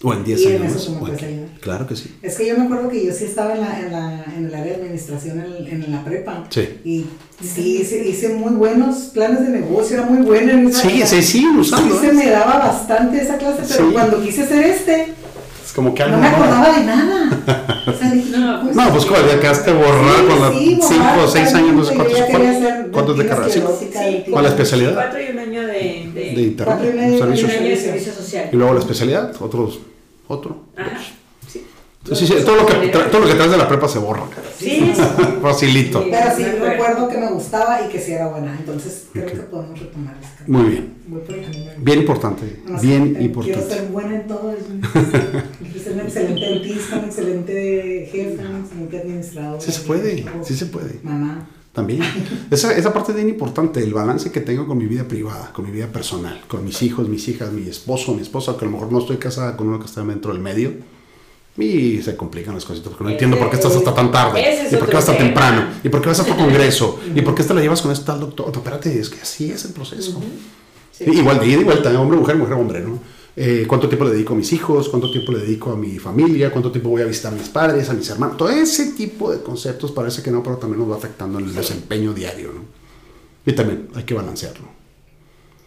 O 0.03 0.13
en 0.13 0.23
10 0.23 0.39
Y 0.41 0.47
en 0.47 0.61
años 0.63 0.73
más. 0.89 1.01
o 1.01 1.07
en-. 1.07 1.49
Claro 1.59 1.85
que 1.87 1.95
sí. 1.95 2.15
Es 2.23 2.35
que 2.35 2.47
yo 2.47 2.57
me 2.57 2.65
acuerdo 2.65 2.89
que 2.89 3.05
yo 3.05 3.13
sí 3.13 3.25
estaba 3.25 3.53
en, 3.53 3.61
la, 3.61 3.79
en, 3.79 3.91
la, 3.91 4.23
en 4.35 4.45
el 4.47 4.53
área 4.53 4.73
de 4.73 4.81
administración 4.81 5.39
en, 5.41 5.67
en 5.83 5.91
la 5.91 6.03
prepa. 6.03 6.43
Sí. 6.49 6.69
Y 6.83 7.05
sí, 7.43 7.77
hice, 7.81 8.07
hice 8.07 8.29
muy 8.29 8.53
buenos 8.53 8.95
planes 9.13 9.41
de 9.41 9.49
negocio, 9.59 9.97
era 9.97 10.05
muy 10.07 10.23
buena 10.23 10.53
en 10.53 10.67
esa 10.67 10.87
Sí, 10.89 11.01
se 11.05 11.21
siguen 11.21 11.57
usando. 11.57 11.95
Sí, 11.95 12.01
se 12.05 12.11
¿eh? 12.11 12.13
me 12.13 12.29
daba 12.29 12.57
bastante 12.59 13.21
esa 13.21 13.37
clase, 13.37 13.61
pero 13.67 13.87
Sí. 13.87 13.93
cuando 13.93 14.21
quise 14.23 14.41
hacer 14.43 14.63
este, 14.65 15.13
Es 15.71 15.75
como 15.75 15.93
que 15.95 16.03
no 16.03 16.17
algo 16.17 16.17
me 16.21 16.29
no. 16.29 16.35
acordaba 16.35 16.77
de 16.77 16.83
nada. 16.83 17.29
O 17.87 17.93
sea, 17.93 18.11
dije, 18.11 18.37
No, 18.37 18.61
pues, 18.61 18.75
No, 18.75 18.89
pues 18.91 19.05
como 19.05 19.17
ya 19.25 19.39
quedaste 19.39 19.71
borrada 19.71 20.17
Sí, 20.19 20.25
con 20.27 20.53
sí, 20.53 20.77
5 20.81 21.03
borrada 21.03 21.23
o 21.23 21.27
6 21.29 21.53
años, 21.55 21.73
no 21.75 21.83
sé 21.85 21.95
cuántos, 21.95 22.19
cuántos, 22.91 23.17
de 23.17 23.25
carrera. 23.25 23.49
Sí. 23.49 23.59
y- 23.59 24.31
¿Cuál 24.31 24.45
es 24.45 24.51
la 24.51 24.55
especialidad? 24.57 24.93
Cuatro 24.95 25.19
y 25.21 25.31
un 25.31 25.39
año 25.39 25.61
de, 25.61 26.11
de, 26.13 26.33
De 26.35 26.41
internet, 26.41 26.79
y 27.13 27.17
servicios. 27.17 27.51
un 27.51 27.57
año 27.57 27.69
de 27.69 27.77
servicio 27.77 28.13
social. 28.13 28.49
Y 28.51 28.55
luego 28.57 28.73
la 28.73 28.79
especialidad, 28.81 29.33
otros, 29.39 29.79
otro. 30.27 30.57
Ajá. 30.75 30.89
Sí. 32.03 32.15
Sí, 32.15 32.27
sí, 32.27 32.33
todo 32.43 32.55
lo 32.55 32.65
que, 32.65 32.87
todo 32.87 33.21
lo 33.21 33.27
que 33.27 33.35
traes 33.35 33.51
de 33.51 33.57
la 33.57 33.67
prepa 33.67 33.87
se 33.87 33.99
borra. 33.99 34.23
Sí, 34.57 34.91
sí. 34.95 35.01
Facilito. 35.41 36.01
Sí. 36.01 36.07
Pero 36.09 36.35
sí 36.35 36.41
Me 36.43 36.49
acuerdo. 36.49 36.65
recuerdo 36.71 37.07
que 37.09 37.17
me 37.19 37.31
gustaba 37.31 37.85
y 37.85 37.89
que 37.89 37.99
sí 37.99 38.11
era 38.13 38.27
buena. 38.27 38.55
Entonces 38.57 39.05
creo 39.13 39.27
que 39.27 39.35
podemos 39.35 39.79
retomar 39.79 40.15
camino. 40.39 40.59
Muy 40.59 40.69
bien. 40.71 40.93
Bien 41.77 41.99
importante. 41.99 42.61
No 42.67 42.79
Bien 42.79 43.03
quiero 43.09 43.21
importante. 43.23 43.69
ser 43.69 43.87
buena 43.89 44.15
en 44.15 44.27
todo. 44.27 44.51
Quiero 44.51 45.79
ser 45.83 45.93
un 45.93 45.99
excelente 45.99 46.45
dentista, 46.45 46.97
un 46.97 47.05
excelente 47.05 48.09
jefe, 48.11 48.47
un 48.47 48.61
excelente 48.61 48.99
administrador. 48.99 49.61
Sí 49.61 49.71
se 49.71 49.81
puede, 49.81 50.25
sí 50.43 50.55
se 50.55 50.65
puede. 50.65 50.99
Mamá. 51.03 51.47
También. 51.71 52.01
Esa, 52.49 52.75
esa 52.75 52.91
parte 52.93 53.11
es 53.11 53.15
bien 53.15 53.29
importante, 53.29 53.81
el 53.81 53.93
balance 53.93 54.29
que 54.31 54.41
tengo 54.41 54.67
con 54.67 54.77
mi 54.77 54.87
vida 54.87 55.07
privada, 55.07 55.53
con 55.53 55.65
mi 55.65 55.71
vida 55.71 55.87
personal, 55.87 56.41
con 56.47 56.65
mis 56.65 56.81
hijos, 56.81 57.07
mis 57.07 57.27
hijas, 57.29 57.51
mi 57.53 57.69
esposo, 57.69 58.13
mi 58.13 58.21
esposa, 58.23 58.57
que 58.57 58.65
a 58.65 58.67
lo 58.67 58.71
mejor 58.73 58.91
no 58.91 58.99
estoy 58.99 59.17
casada 59.17 59.55
con 59.55 59.69
uno 59.69 59.79
que 59.79 59.85
está 59.85 60.03
dentro 60.03 60.33
del 60.33 60.41
medio. 60.41 60.73
Y 61.57 62.01
se 62.01 62.15
complican 62.15 62.55
las 62.55 62.63
cositas, 62.63 62.89
porque 62.89 63.03
no 63.03 63.09
entiendo 63.09 63.37
por 63.37 63.49
qué 63.49 63.57
estás 63.57 63.75
hasta 63.75 63.93
tan 63.93 64.11
tarde, 64.11 64.65
es 64.65 64.71
y 64.71 64.77
por 64.77 64.87
qué 64.87 64.95
vas 64.95 65.05
tan 65.05 65.17
temprano, 65.17 65.67
y 65.83 65.89
por 65.89 66.01
qué 66.01 66.07
vas 66.07 66.19
a 66.21 66.25
tu 66.25 66.35
congreso, 66.37 66.99
y 67.13 67.21
por 67.21 67.35
qué 67.35 67.43
te 67.43 67.53
la 67.53 67.61
llevas 67.61 67.81
con 67.81 67.91
este 67.91 68.05
tal 68.05 68.21
doctor. 68.21 68.47
No, 68.47 68.53
espérate, 68.53 68.97
es 68.97 69.09
que 69.09 69.21
así 69.21 69.51
es 69.51 69.65
el 69.65 69.73
proceso. 69.73 70.21
Sí. 70.91 71.05
Igual 71.05 71.39
de 71.39 71.47
ida 71.47 71.61
y 71.61 71.63
vuelta, 71.63 71.99
hombre, 71.99 72.17
mujer, 72.17 72.35
mujer, 72.37 72.53
hombre, 72.53 72.79
¿no? 72.81 72.99
eh, 73.35 73.65
cuánto 73.67 73.87
tiempo 73.87 74.05
le 74.05 74.11
dedico 74.11 74.33
a 74.33 74.37
mis 74.37 74.51
hijos, 74.53 74.89
cuánto 74.89 75.11
tiempo 75.11 75.31
le 75.31 75.39
dedico 75.39 75.71
a 75.71 75.77
mi 75.77 75.97
familia, 75.99 76.51
cuánto 76.51 76.71
tiempo 76.71 76.89
voy 76.89 77.01
a 77.01 77.05
visitar 77.05 77.33
a 77.33 77.35
mis 77.35 77.49
padres, 77.49 77.89
a 77.89 77.93
mis 77.93 78.09
hermanos. 78.09 78.37
Todo 78.37 78.49
ese 78.49 78.91
tipo 78.93 79.31
de 79.31 79.41
conceptos 79.41 79.91
parece 79.91 80.21
que 80.21 80.31
no, 80.31 80.43
pero 80.43 80.57
también 80.57 80.79
nos 80.79 80.91
va 80.91 80.97
afectando 80.97 81.39
en 81.39 81.45
el 81.45 81.53
desempeño 81.53 82.13
diario. 82.13 82.51
¿no? 82.53 82.61
Y 83.45 83.53
también 83.53 83.87
hay 83.95 84.03
que 84.03 84.13
balancearlo. 84.13 84.67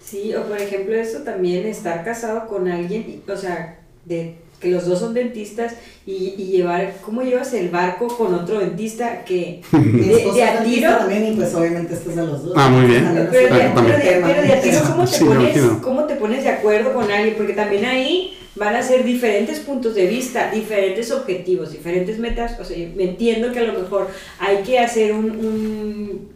Sí, 0.03 0.35
o 0.35 0.43
por 0.45 0.59
ejemplo, 0.59 0.95
eso 0.95 1.21
también, 1.21 1.67
estar 1.67 2.05
casado 2.05 2.47
con 2.47 2.69
alguien, 2.69 3.23
o 3.27 3.37
sea, 3.37 3.81
de 4.05 4.37
que 4.65 4.71
los 4.71 4.87
dos 4.87 4.99
son 4.99 5.13
dentistas 5.15 5.75
y, 6.07 6.35
y 6.37 6.47
llevar, 6.47 6.95
¿cómo 7.05 7.23
llevas 7.23 7.53
el 7.53 7.69
barco 7.69 8.09
con 8.09 8.35
otro 8.35 8.59
dentista 8.59 9.25
que 9.25 9.61
de, 9.73 10.33
de 10.35 10.43
a 10.43 10.65
tiro? 10.65 10.91
también 10.97 11.33
y 11.33 11.37
pues 11.37 11.55
obviamente 11.55 11.95
este 11.95 12.11
es 12.11 12.17
de 12.17 12.27
los 12.27 12.45
dos. 12.45 12.55
Ah, 12.57 12.69
muy 12.69 12.87
bien. 12.87 13.05
Pero, 13.13 13.25
de, 13.31 13.49
pero, 13.49 13.75
también. 13.75 14.01
de, 14.01 14.23
pero 14.27 14.43
de 14.43 14.53
a 14.53 14.61
tiro, 14.61 14.81
¿cómo 14.91 15.05
te, 15.05 15.11
Sí, 15.11 15.25
me 15.25 15.35
pones. 15.37 15.59
¿cómo 15.83 16.05
te 16.05 16.15
pones 16.17 16.43
de 16.45 16.51
acuerdo 16.51 16.93
con 16.95 17.11
alguien? 17.11 17.35
Porque 17.37 17.53
también 17.53 17.85
ahí 17.85 18.37
van 18.57 18.75
a 18.75 18.83
ser 18.83 19.05
diferentes 19.05 19.61
puntos 19.61 19.95
de 19.95 20.07
vista, 20.07 20.51
diferentes 20.51 21.11
objetivos, 21.11 21.73
diferentes 21.73 22.19
metas. 22.19 22.59
O 22.59 22.65
sea, 22.65 22.77
yo 22.77 22.89
entiendo 22.99 23.53
que 23.53 23.59
a 23.61 23.65
lo 23.65 23.79
mejor 23.79 24.09
hay 24.39 24.59
que 24.63 24.79
hacer 24.79 25.13
un... 25.13 25.31
un 25.31 26.29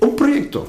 Un 0.00 0.16
proyecto. 0.16 0.66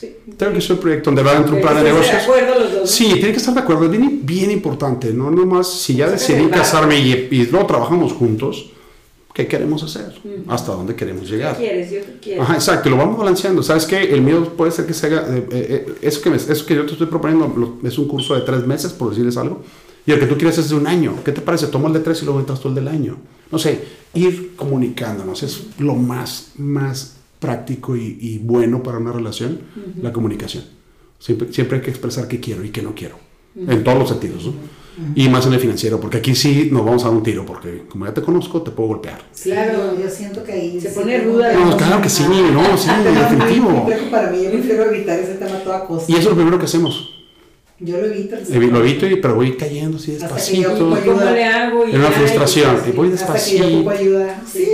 Sí, 0.00 0.16
Tengo 0.36 0.52
que 0.52 0.60
ser 0.60 0.72
un 0.72 0.78
proyecto 0.78 1.10
donde 1.10 1.22
va 1.22 1.34
dentro 1.34 1.54
un 1.56 1.60
plan 1.60 1.76
de 1.76 1.82
negocios. 1.84 2.16
de 2.16 2.22
acuerdo 2.22 2.58
los 2.58 2.72
dos. 2.72 2.90
Sí, 2.90 3.06
tiene 3.14 3.32
que 3.32 3.36
estar 3.38 3.54
de 3.54 3.60
acuerdo, 3.60 3.84
es 3.84 3.90
bien, 3.90 4.20
bien 4.24 4.50
importante, 4.50 5.12
no 5.12 5.30
nomás 5.30 5.72
si 5.72 5.96
ya 5.96 6.08
decidí 6.08 6.46
casarme 6.48 6.98
y, 6.98 7.28
y 7.30 7.46
trabajamos 7.46 8.12
juntos, 8.12 8.70
¿qué 9.34 9.46
queremos 9.46 9.82
hacer? 9.82 10.12
Ujú. 10.24 10.50
¿Hasta 10.50 10.72
dónde 10.72 10.94
queremos 10.96 11.24
¿Qué 11.28 11.36
llegar? 11.36 11.56
quieres? 11.56 11.90
Yo 11.90 12.00
qué 12.00 12.18
quiero. 12.20 12.42
Ajá, 12.42 12.54
exacto, 12.54 12.90
lo 12.90 12.96
vamos 12.96 13.16
balanceando. 13.18 13.62
¿Sabes 13.62 13.84
qué? 13.86 14.02
El 14.12 14.22
mío 14.22 14.44
puede 14.56 14.72
ser 14.72 14.86
que 14.86 14.94
se 14.94 15.06
haga, 15.06 15.26
eh, 15.30 15.46
eh, 15.52 15.86
eso, 16.02 16.20
que 16.20 16.30
me- 16.30 16.36
eso 16.36 16.66
que 16.66 16.74
yo 16.74 16.84
te 16.86 16.92
estoy 16.92 17.06
proponiendo 17.06 17.46
lo- 17.56 17.88
es 17.88 17.96
un 17.98 18.08
curso 18.08 18.34
de 18.34 18.40
tres 18.42 18.66
meses, 18.66 18.92
por 18.92 19.10
decirles 19.10 19.36
algo, 19.36 19.62
y 20.06 20.12
el 20.12 20.18
que 20.18 20.26
tú 20.26 20.36
quieres 20.36 20.58
es 20.58 20.68
de 20.70 20.74
un 20.74 20.86
año. 20.86 21.14
¿Qué 21.24 21.30
te 21.32 21.40
parece? 21.42 21.66
Toma 21.68 21.86
el 21.88 21.92
de 21.94 22.00
tres 22.00 22.22
y 22.22 22.24
luego 22.24 22.40
entras 22.40 22.58
tú 22.60 22.68
el 22.68 22.74
del 22.74 22.88
año. 22.88 23.18
No 23.52 23.58
sé, 23.58 23.80
ir 24.14 24.54
comunicándonos 24.56 25.42
es 25.42 25.62
lo 25.78 25.94
más, 25.94 26.52
más 26.56 27.16
práctico 27.40 27.96
y, 27.96 28.18
y 28.20 28.38
bueno 28.38 28.82
para 28.82 28.98
una 28.98 29.12
relación, 29.12 29.60
la 30.00 30.12
comunicación. 30.12 30.62
Siempre, 31.18 31.52
siempre 31.52 31.78
hay 31.78 31.82
que 31.82 31.90
expresar 31.90 32.28
qué 32.28 32.38
quiero 32.38 32.64
y 32.64 32.70
qué 32.70 32.82
no 32.82 32.94
quiero, 32.94 33.16
en 33.56 33.82
todos 33.82 33.98
los 33.98 34.08
sentidos, 34.08 34.46
¿no? 34.46 34.54
Y 35.14 35.28
más 35.28 35.46
en 35.46 35.54
el 35.54 35.60
financiero, 35.60 35.98
porque 35.98 36.18
aquí 36.18 36.34
sí 36.34 36.68
nos 36.70 36.84
vamos 36.84 37.04
a 37.04 37.08
dar 37.08 37.16
un 37.16 37.22
tiro, 37.22 37.46
porque 37.46 37.84
como 37.88 38.04
ya 38.06 38.12
te 38.12 38.20
conozco, 38.20 38.60
te 38.60 38.70
puedo 38.70 38.90
golpear. 38.90 39.22
Claro. 39.42 39.98
yo, 39.98 40.10
siento 40.10 40.44
que 40.44 40.52
ahí... 40.52 40.80
Se 40.80 40.90
pone 40.90 41.18
ruda 41.20 41.52
No, 41.54 41.74
claro 41.76 42.02
que 42.02 42.10
sí, 42.10 42.24
no, 42.24 42.76
sí, 42.76 42.88
Ah, 42.90 43.02
definitivo. 43.02 43.68
complejo 43.68 44.10
para 44.10 44.30
mí, 44.30 44.42
yo 44.44 44.50
prefiero 44.50 44.90
evitar 44.92 45.18
ese 45.18 45.34
tema 45.34 45.56
a 45.56 45.64
toda 45.64 45.86
costa. 45.86 46.10
Y 46.12 46.16
eso 46.16 46.24
es 46.24 46.28
lo 46.28 46.34
primero 46.34 46.58
que 46.58 46.66
hacemos. 46.66 47.14
Yo 47.78 47.98
lo 47.98 48.06
evito. 48.06 48.36
Lo 48.50 48.80
evito, 48.80 49.06
y, 49.06 49.16
pero 49.16 49.36
voy 49.36 49.56
cayendo 49.56 49.96
así 49.96 50.12
despacito. 50.12 50.76
¿Cómo 50.76 50.96
le 50.96 51.44
hago? 51.44 51.88
Y 51.88 51.92
En 51.92 52.00
una 52.00 52.10
frustración, 52.10 52.76
y 52.86 52.90
voy 52.90 53.12
Hasta 53.12 53.32
que 53.32 53.56
yo 53.56 53.70
despacito. 53.70 54.32
Sí. 54.52 54.66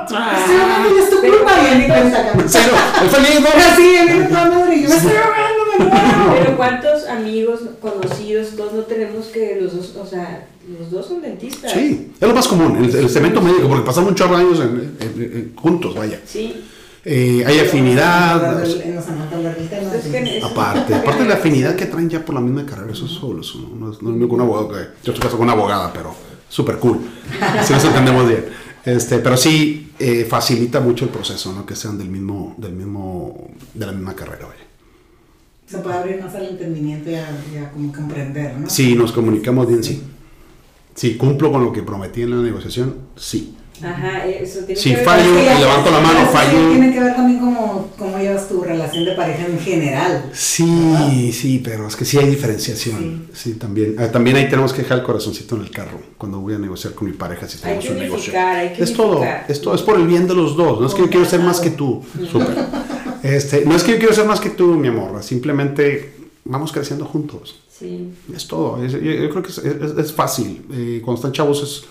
Estoy 0.00 0.16
ahogando, 0.16 0.96
ya 0.96 1.02
es 1.04 1.10
tu 1.10 1.20
Pero- 1.20 1.36
culpa. 1.38 1.52
Y 1.72 1.78
ni 1.78 1.86
cuenta. 1.86 2.32
Cero, 2.46 2.74
el 3.02 3.08
feliz, 3.10 3.40
¿no? 3.40 3.48
Ahora 3.48 3.76
sí, 3.76 3.92
ya 3.94 4.04
viene 4.04 4.24
toda 4.26 4.44
madre 4.50 4.76
y 4.76 4.82
yo 4.82 4.88
me 4.88 4.94
estoy 4.96 5.12
me 5.12 5.84
muero. 5.86 6.34
Pero 6.38 6.56
cuántos 6.56 7.06
amigos, 7.06 7.60
conocidos, 7.80 8.48
todos 8.56 8.72
no 8.74 8.82
tenemos 8.82 9.26
que 9.26 9.58
los 9.60 9.74
dos, 9.76 9.96
o 9.96 10.06
sea, 10.06 10.46
los 10.78 10.90
dos 10.90 11.06
son 11.06 11.20
dentistas. 11.22 11.72
Sí, 11.72 12.12
es 12.20 12.28
lo 12.28 12.34
más 12.34 12.46
común, 12.48 12.76
el, 12.84 12.94
el 12.94 13.08
cemento 13.08 13.40
médico, 13.40 13.68
porque 13.68 13.84
pasamos 13.84 14.10
un 14.10 14.16
chorro 14.16 14.36
de 14.36 14.42
años 14.44 14.60
en- 14.60 14.96
en- 15.00 15.22
en- 15.22 15.52
juntos, 15.56 15.94
vaya. 15.94 16.20
Sí. 16.26 16.64
Eh, 17.04 17.42
hay 17.44 17.58
afinidad, 17.58 18.60
Nos 18.62 19.08
anota 19.08 19.36
hablar 19.36 19.56
del 19.56 19.68
tema. 19.68 19.82
Es 19.94 20.02
que 20.04 20.18
entonces- 20.18 20.36
eso- 20.36 20.46
aparte, 20.46 20.94
aparte 20.94 21.22
de 21.24 21.28
la 21.28 21.34
afinidad 21.34 21.74
que 21.74 21.86
traen 21.86 22.08
ya 22.08 22.24
por 22.24 22.34
la 22.36 22.40
misma 22.40 22.64
carrera, 22.64 22.92
eso 22.92 23.06
es 23.06 23.10
solo, 23.12 23.40
eso 23.40 23.58
no, 23.58 23.86
no 23.86 23.92
es, 23.92 24.00
no 24.02 24.10
es 24.10 24.14
lo 24.14 24.18
mismo 24.20 24.28
que 24.28 24.34
un 24.34 24.40
abogado, 24.42 24.68
que 24.68 24.74
yo 25.02 25.12
estoy 25.12 25.14
casado 25.14 25.38
con 25.38 25.44
una 25.48 25.52
abogada, 25.54 25.92
pero 25.92 26.14
súper 26.48 26.76
cool, 26.78 27.00
si 27.64 27.72
nos 27.72 27.84
entendemos 27.84 28.28
bien. 28.28 28.44
Este, 28.84 29.18
pero 29.18 29.36
sí 29.36 29.92
eh, 29.98 30.26
facilita 30.28 30.80
mucho 30.80 31.04
el 31.04 31.10
proceso, 31.10 31.52
¿no? 31.52 31.64
Que 31.64 31.76
sean 31.76 31.96
del 31.98 32.08
mismo, 32.08 32.54
del 32.58 32.72
mismo, 32.72 33.50
de 33.74 33.86
la 33.86 33.92
misma 33.92 34.14
carrera, 34.14 34.46
vaya. 34.46 34.60
Se 35.66 35.78
puede 35.78 35.96
abrir 35.96 36.20
más 36.20 36.34
al 36.34 36.48
entendimiento 36.48 37.10
y 37.10 37.14
a, 37.14 37.30
y 37.52 37.56
a 37.58 37.70
como 37.70 37.92
comprender, 37.92 38.58
¿no? 38.58 38.68
Si 38.68 38.94
nos 38.94 39.12
comunicamos 39.12 39.68
bien, 39.68 39.84
sí. 39.84 40.02
Si 40.94 41.16
cumplo 41.16 41.50
con 41.52 41.64
lo 41.64 41.72
que 41.72 41.82
prometí 41.82 42.22
en 42.22 42.30
la 42.30 42.36
negociación, 42.36 42.96
sí. 43.16 43.56
Ajá, 43.82 44.26
eso 44.26 44.60
tiene 44.60 44.80
Si 44.80 44.90
que 44.90 44.96
ver 44.96 45.04
fallo, 45.04 45.34
que 45.34 45.58
levanto 45.58 45.90
la 45.90 46.00
mano, 46.00 46.26
fallo. 46.30 46.68
Tiene 46.70 46.92
que 46.92 47.00
ver 47.00 47.14
también 47.16 47.40
como 47.40 47.88
cómo 47.98 48.18
llevas 48.18 48.48
tu 48.48 48.60
relación 48.62 49.04
de 49.04 49.12
pareja 49.12 49.46
en 49.46 49.58
general. 49.58 50.30
Sí, 50.32 51.32
sí, 51.32 51.60
pero 51.64 51.88
es 51.88 51.96
que 51.96 52.04
sí 52.04 52.16
hay 52.18 52.26
diferenciación. 52.28 53.26
Sí, 53.32 53.54
también. 53.54 53.96
Ah, 53.98 54.08
también 54.08 54.36
ahí 54.36 54.48
tenemos 54.48 54.72
que 54.72 54.82
dejar 54.82 54.98
el 54.98 55.04
corazoncito 55.04 55.56
en 55.56 55.62
el 55.62 55.70
carro 55.70 56.00
cuando 56.16 56.38
voy 56.40 56.54
a 56.54 56.58
negociar 56.58 56.94
con 56.94 57.08
mi 57.08 57.14
pareja 57.14 57.48
si 57.48 57.58
tenemos 57.58 57.88
un 57.88 57.98
negocio. 57.98 58.32
hay 58.38 58.72
que 58.72 58.84
Es 58.84 58.92
todo, 58.92 59.24
es 59.48 59.60
todo, 59.60 59.74
es 59.74 59.82
por 59.82 59.98
el 59.98 60.06
bien 60.06 60.28
de 60.28 60.34
los 60.34 60.56
dos. 60.56 60.80
No 60.80 60.86
es 60.86 60.94
que 60.94 61.00
yo 61.02 61.10
quiero 61.10 61.26
ser 61.26 61.40
más 61.40 61.58
que 61.60 61.70
tú. 61.70 62.02
Súper. 62.30 62.56
Este, 63.24 63.64
no 63.64 63.74
es 63.74 63.82
que 63.82 63.92
yo 63.92 63.98
quiero 63.98 64.14
ser 64.14 64.26
más 64.26 64.38
que 64.40 64.50
tú, 64.50 64.74
mi 64.76 64.88
amor. 64.88 65.20
Simplemente 65.24 66.14
vamos 66.44 66.70
creciendo 66.72 67.04
juntos. 67.04 67.60
Sí. 67.76 68.10
Es 68.34 68.46
todo. 68.46 68.84
Es- 68.84 68.92
yo, 68.92 68.98
yo 69.00 69.30
creo 69.30 69.42
que 69.42 69.50
es, 69.50 69.58
es- 69.58 69.98
es 69.98 70.12
fácil. 70.12 70.62
Eh, 70.72 71.00
cuando 71.04 71.18
están 71.18 71.32
chavos 71.32 71.62
es 71.62 71.84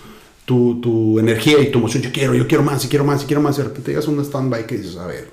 tu, 0.52 0.80
tu 0.82 1.18
energía 1.18 1.58
y 1.60 1.70
tu 1.70 1.78
emoción. 1.78 2.02
Yo 2.02 2.12
quiero, 2.12 2.34
yo 2.34 2.46
quiero 2.46 2.62
más, 2.62 2.84
y 2.84 2.88
quiero 2.88 3.04
más, 3.04 3.22
y 3.22 3.26
quiero 3.26 3.40
más. 3.40 3.56
Y 3.56 3.62
de 3.62 3.68
repente 3.68 3.90
llegas 3.90 4.06
a 4.06 4.10
un 4.10 4.20
stand-by 4.20 4.66
que 4.66 4.76
dices, 4.76 4.96
a 4.98 5.06
ver. 5.06 5.28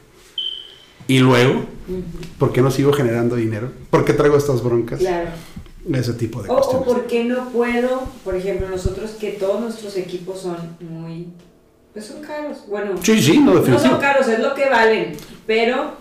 Y 1.07 1.19
luego, 1.19 1.65
¿por 2.37 2.53
qué 2.53 2.61
no 2.61 2.71
sigo 2.71 2.93
generando 2.93 3.35
dinero? 3.35 3.71
¿Por 3.89 4.05
qué 4.05 4.13
traigo 4.13 4.37
estas 4.37 4.63
broncas? 4.63 4.99
Claro. 4.99 5.29
Ese 5.93 6.13
tipo 6.13 6.41
de 6.43 6.49
O, 6.49 6.53
o 6.53 6.55
cuestiones. 6.57 6.87
por 6.87 7.07
qué 7.07 7.23
no 7.25 7.49
puedo, 7.49 8.03
por 8.23 8.35
ejemplo, 8.35 8.69
nosotros 8.69 9.11
que 9.19 9.31
todos 9.31 9.59
nuestros 9.59 9.97
equipos 9.97 10.39
son 10.41 10.57
muy, 10.79 11.27
pues 11.93 12.05
son 12.05 12.21
caros. 12.21 12.59
Bueno, 12.67 12.91
Sí, 13.01 13.21
sí, 13.21 13.39
no, 13.39 13.55
no 13.55 13.79
son 13.79 13.99
caros, 13.99 14.27
es 14.27 14.39
lo 14.39 14.53
que 14.53 14.69
valen, 14.69 15.13
pero 15.47 15.93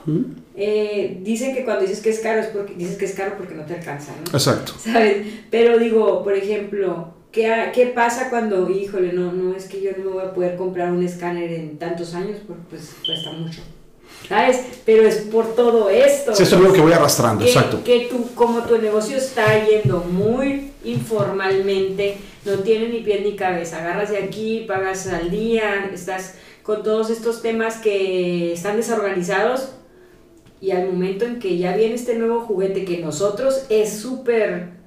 eh, 0.55 1.21
dicen 1.23 1.55
que 1.55 1.65
cuando 1.65 1.83
dices 1.83 2.01
que 2.01 2.11
es 2.11 2.19
caro 2.21 2.41
es 2.41 2.49
porque 2.49 2.75
dices 2.75 2.97
que 2.99 3.05
es 3.07 3.15
caro 3.15 3.35
porque 3.39 3.55
no 3.55 3.65
te 3.65 3.75
alcanza, 3.75 4.13
¿no? 4.25 4.31
Exacto. 4.37 4.75
¿Sabes? 4.79 5.27
Pero 5.51 5.79
digo, 5.79 6.23
por 6.23 6.35
ejemplo, 6.35 7.15
¿qué, 7.33 7.71
¿qué 7.75 7.87
pasa 7.87 8.31
cuando, 8.31 8.69
híjole, 8.71 9.13
no, 9.13 9.33
no 9.33 9.55
es 9.55 9.67
que 9.67 9.81
yo 9.81 9.91
no 9.97 10.05
me 10.05 10.11
voy 10.11 10.25
a 10.25 10.35
poder 10.35 10.57
comprar 10.57 10.93
un 10.93 11.03
escáner 11.03 11.53
en 11.53 11.79
tantos 11.79 12.15
años 12.15 12.39
porque 12.47 12.63
pues 12.71 12.95
cuesta 13.05 13.33
mucho? 13.33 13.61
¿Sabes? 14.29 14.65
Pero 14.85 15.03
es 15.07 15.17
por 15.17 15.55
todo 15.55 15.89
esto. 15.91 16.35
Sí, 16.35 16.43
eso 16.43 16.57
es 16.57 16.63
lo 16.63 16.73
que 16.73 16.81
voy 16.81 16.93
arrastrando, 16.93 17.45
que, 17.45 17.51
exacto. 17.51 17.83
que 17.85 18.09
tú, 18.11 18.29
como 18.35 18.63
tu 18.63 18.79
negocio 18.79 19.17
está 19.17 19.67
yendo 19.67 20.01
muy 20.01 20.73
informalmente, 20.85 22.17
no 22.45 22.55
tiene 22.59 22.89
ni 22.89 23.01
pie 23.01 23.21
ni 23.21 23.37
cabeza, 23.37 23.79
agarras 23.79 24.11
de 24.11 24.19
aquí, 24.19 24.65
pagas 24.67 25.07
al 25.07 25.31
día, 25.31 25.91
estás 25.93 26.35
con 26.63 26.83
todos 26.83 27.11
estos 27.11 27.43
temas 27.43 27.79
que 27.79 28.53
están 28.53 28.77
desorganizados 28.77 29.71
y 30.61 30.73
al 30.73 30.87
momento 30.87 31.25
en 31.25 31.39
que 31.39 31.57
ya 31.57 31.77
viene 31.77 31.95
este 31.95 32.17
nuevo 32.17 32.41
juguete 32.41 32.85
que 32.85 32.99
nosotros 32.99 33.65
es 33.69 33.99
súper... 34.01 34.78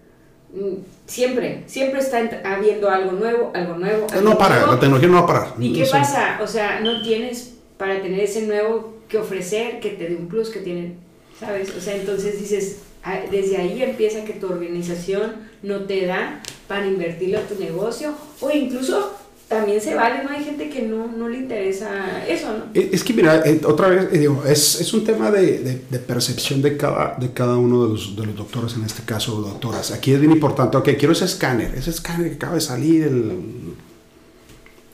mm, 0.53 0.75
Siempre, 1.05 1.63
siempre 1.67 1.99
está 1.99 2.19
habiendo 2.45 2.89
algo 2.89 3.11
nuevo, 3.11 3.51
algo 3.53 3.75
nuevo. 3.75 4.07
algo 4.11 4.29
No 4.29 4.37
para, 4.37 4.55
nuevo. 4.59 4.71
la 4.73 4.79
tecnología 4.79 5.09
no 5.09 5.15
va 5.15 5.19
a 5.21 5.27
parar. 5.27 5.53
¿Y 5.59 5.73
qué 5.73 5.85
pasa? 5.85 6.39
O 6.41 6.47
sea, 6.47 6.79
no 6.79 7.01
tienes 7.01 7.55
para 7.77 8.01
tener 8.01 8.21
ese 8.21 8.43
nuevo 8.43 8.93
que 9.09 9.17
ofrecer, 9.17 9.79
que 9.81 9.89
te 9.89 10.07
dé 10.07 10.15
un 10.15 10.27
plus, 10.29 10.49
que 10.49 10.61
tiene, 10.61 10.93
¿sabes? 11.37 11.75
O 11.75 11.81
sea, 11.81 11.95
entonces 11.97 12.39
dices, 12.39 12.77
ah, 13.03 13.19
desde 13.29 13.57
ahí 13.57 13.83
empieza 13.83 14.23
que 14.23 14.33
tu 14.33 14.47
organización 14.47 15.35
no 15.63 15.81
te 15.81 16.05
da 16.05 16.41
para 16.69 16.87
invertirlo 16.87 17.39
a 17.39 17.41
tu 17.41 17.55
negocio 17.55 18.13
o 18.39 18.49
incluso 18.51 19.13
también 19.51 19.79
se 19.81 19.93
vale, 19.93 20.23
¿no? 20.23 20.29
Hay 20.31 20.43
gente 20.43 20.69
que 20.69 20.81
no, 20.81 21.07
no 21.07 21.27
le 21.29 21.37
interesa 21.39 22.25
eso, 22.27 22.47
¿no? 22.57 22.63
Es 22.73 23.03
que 23.03 23.13
mira, 23.13 23.43
eh, 23.45 23.61
otra 23.65 23.89
vez, 23.89 24.07
eh, 24.11 24.17
digo, 24.17 24.43
es, 24.47 24.79
es 24.81 24.91
un 24.93 25.03
tema 25.03 25.29
de, 25.29 25.59
de- 25.59 25.81
de 25.89 25.99
percepción 25.99 26.61
de 26.63 26.77
cada, 26.77 27.15
de 27.19 27.31
cada 27.33 27.57
uno 27.57 27.83
de 27.85 27.89
los, 27.91 28.15
de 28.15 28.25
los 28.25 28.35
doctores, 28.35 28.73
en 28.75 28.83
este 28.85 29.03
caso, 29.03 29.35
doctoras. 29.41 29.91
Aquí 29.91 30.13
es 30.13 30.19
bien 30.19 30.31
importante, 30.31 30.77
ok, 30.77 30.89
quiero 30.97 31.11
ese 31.11 31.25
escáner, 31.25 31.75
ese 31.75 31.89
escáner 31.91 32.29
que 32.29 32.35
acaba 32.37 32.55
de 32.55 32.61
salir, 32.61 33.03
el, 33.03 33.35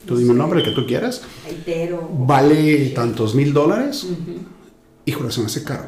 tú 0.04 0.16
dime 0.16 0.32
un 0.32 0.38
nombre 0.38 0.62
que 0.62 0.72
tú 0.72 0.86
quieras, 0.86 1.22
vale 2.18 2.90
tantos 2.90 3.34
mil 3.34 3.52
dólares, 3.52 4.04
Ujú. 4.04 4.40
híjole, 5.06 5.30
se 5.30 5.40
me 5.40 5.46
hace 5.46 5.64
caro. 5.64 5.84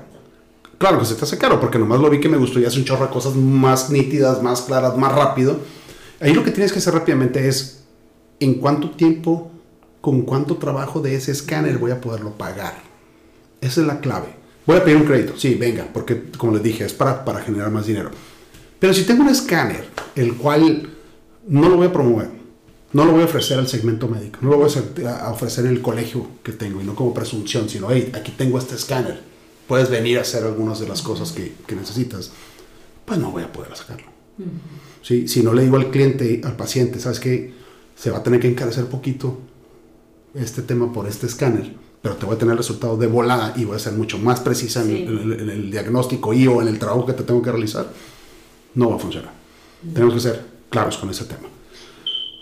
Claro 0.79 0.99
que 0.99 1.05
se 1.05 1.15
te 1.15 1.25
hace 1.25 1.37
caro, 1.37 1.61
porque 1.61 1.79
nomás 1.79 2.01
lo 2.01 2.09
vi 2.09 2.21
que 2.21 2.29
me 2.31 2.39
gustó 2.39 2.59
y 2.59 2.65
hace 2.65 2.79
un 2.79 2.85
chorro 2.87 3.07
de 3.07 3.13
cosas 3.13 3.35
más 3.35 3.91
nítidas, 3.91 4.43
más 4.43 4.63
claras, 4.63 4.97
más 4.97 5.13
rápido. 5.13 5.59
Ahí 6.21 6.33
lo 6.33 6.43
que 6.45 6.51
tienes 6.53 6.73
que 6.73 6.79
hacer 6.79 6.95
rápidamente 6.95 7.47
es, 7.49 7.80
¿en 8.41 8.55
cuánto 8.55 8.91
tiempo, 8.91 9.51
con 10.01 10.23
cuánto 10.23 10.57
trabajo 10.57 11.01
de 11.01 11.15
ese 11.15 11.31
escáner 11.31 11.79
voy 11.79 11.93
a 11.93 12.01
poderlo 12.01 12.33
pagar? 12.37 12.75
Esa 13.61 13.83
es 13.83 13.87
la 13.87 14.01
clave. 14.01 14.29
Voy 14.67 14.77
a 14.77 14.85
pedir 14.85 14.97
un 14.97 15.05
crédito, 15.05 15.35
sí, 15.37 15.55
venga, 15.55 15.89
porque 15.93 16.31
como 16.37 16.55
les 16.55 16.63
dije, 16.63 16.85
es 16.85 16.93
para, 16.93 17.25
para 17.25 17.41
generar 17.41 17.71
más 17.71 17.87
dinero. 17.87 18.11
Pero 18.79 18.95
si 18.95 19.05
tengo 19.05 19.23
un 19.23 19.29
escáner, 19.29 19.87
el 20.17 20.35
cual 20.35 20.89
no 21.47 21.69
lo 21.69 21.77
voy 21.77 21.87
a 21.87 21.93
promover, 21.93 22.29
no 22.93 23.05
lo 23.05 23.13
voy 23.13 23.23
a 23.23 23.27
ofrecer 23.27 23.59
al 23.59 23.69
segmento 23.69 24.09
médico, 24.09 24.39
no 24.43 24.51
lo 24.51 24.57
voy 24.57 24.71
a 25.07 25.31
ofrecer 25.31 25.67
en 25.67 25.73
el 25.73 25.83
colegio 25.83 26.27
que 26.43 26.53
tengo 26.53 26.81
y 26.81 26.85
no 26.85 26.95
como 26.95 27.15
presunción, 27.15 27.69
sino, 27.69 27.89
hey, 27.91 28.11
aquí 28.15 28.33
tengo 28.37 28.59
este 28.59 28.75
escáner, 28.75 29.21
puedes 29.69 29.91
venir 29.91 30.19
a 30.19 30.23
hacer 30.23 30.45
algunas 30.45 30.81
de 30.81 30.89
las 30.89 31.03
cosas 31.03 31.33
que, 31.33 31.55
que 31.67 31.77
necesitas, 31.77 32.33
pues 33.05 33.19
no 33.19 33.31
voy 33.31 33.43
a 33.43 33.53
poder 33.53 33.77
sacarlo. 33.77 34.09
¿Sí? 35.03 35.29
Si 35.29 35.43
no 35.43 35.53
le 35.53 35.63
digo 35.63 35.77
al 35.77 35.91
cliente, 35.91 36.41
al 36.45 36.57
paciente, 36.57 36.99
¿sabes 37.01 37.21
qué? 37.21 37.53
Se 38.01 38.11
va 38.11 38.19
a 38.19 38.23
tener 38.23 38.41
que 38.41 38.49
encarecer 38.49 38.87
poquito 38.87 39.39
este 40.35 40.63
tema 40.63 40.93
por 40.93 41.07
este 41.07 41.27
escáner, 41.27 41.75
pero 42.01 42.15
te 42.17 42.25
voy 42.25 42.37
a 42.37 42.39
tener 42.39 42.53
el 42.53 42.59
resultado 42.59 42.97
de 42.97 43.07
volada 43.07 43.53
y 43.57 43.65
voy 43.65 43.77
a 43.77 43.79
ser 43.79 43.93
mucho 43.93 44.17
más 44.19 44.41
precisa 44.41 44.81
en, 44.83 44.87
Sí. 44.87 45.03
en 45.03 45.19
el, 45.19 45.41
en 45.41 45.51
el 45.51 45.71
diagnóstico 45.71 46.33
y 46.33 46.47
o 46.47 46.63
en 46.63 46.69
el 46.69 46.79
trabajo 46.79 47.05
que 47.05 47.13
te 47.13 47.25
tengo 47.25 47.43
que 47.43 47.51
realizar, 47.51 47.87
no 48.75 48.91
va 48.91 48.97
a 48.97 48.99
funcionar. 48.99 49.33
Tenemos 49.93 50.15
que 50.15 50.21
ser 50.21 50.43
claros 50.71 50.97
con 50.97 51.11
ese 51.11 51.25
tema. 51.25 51.49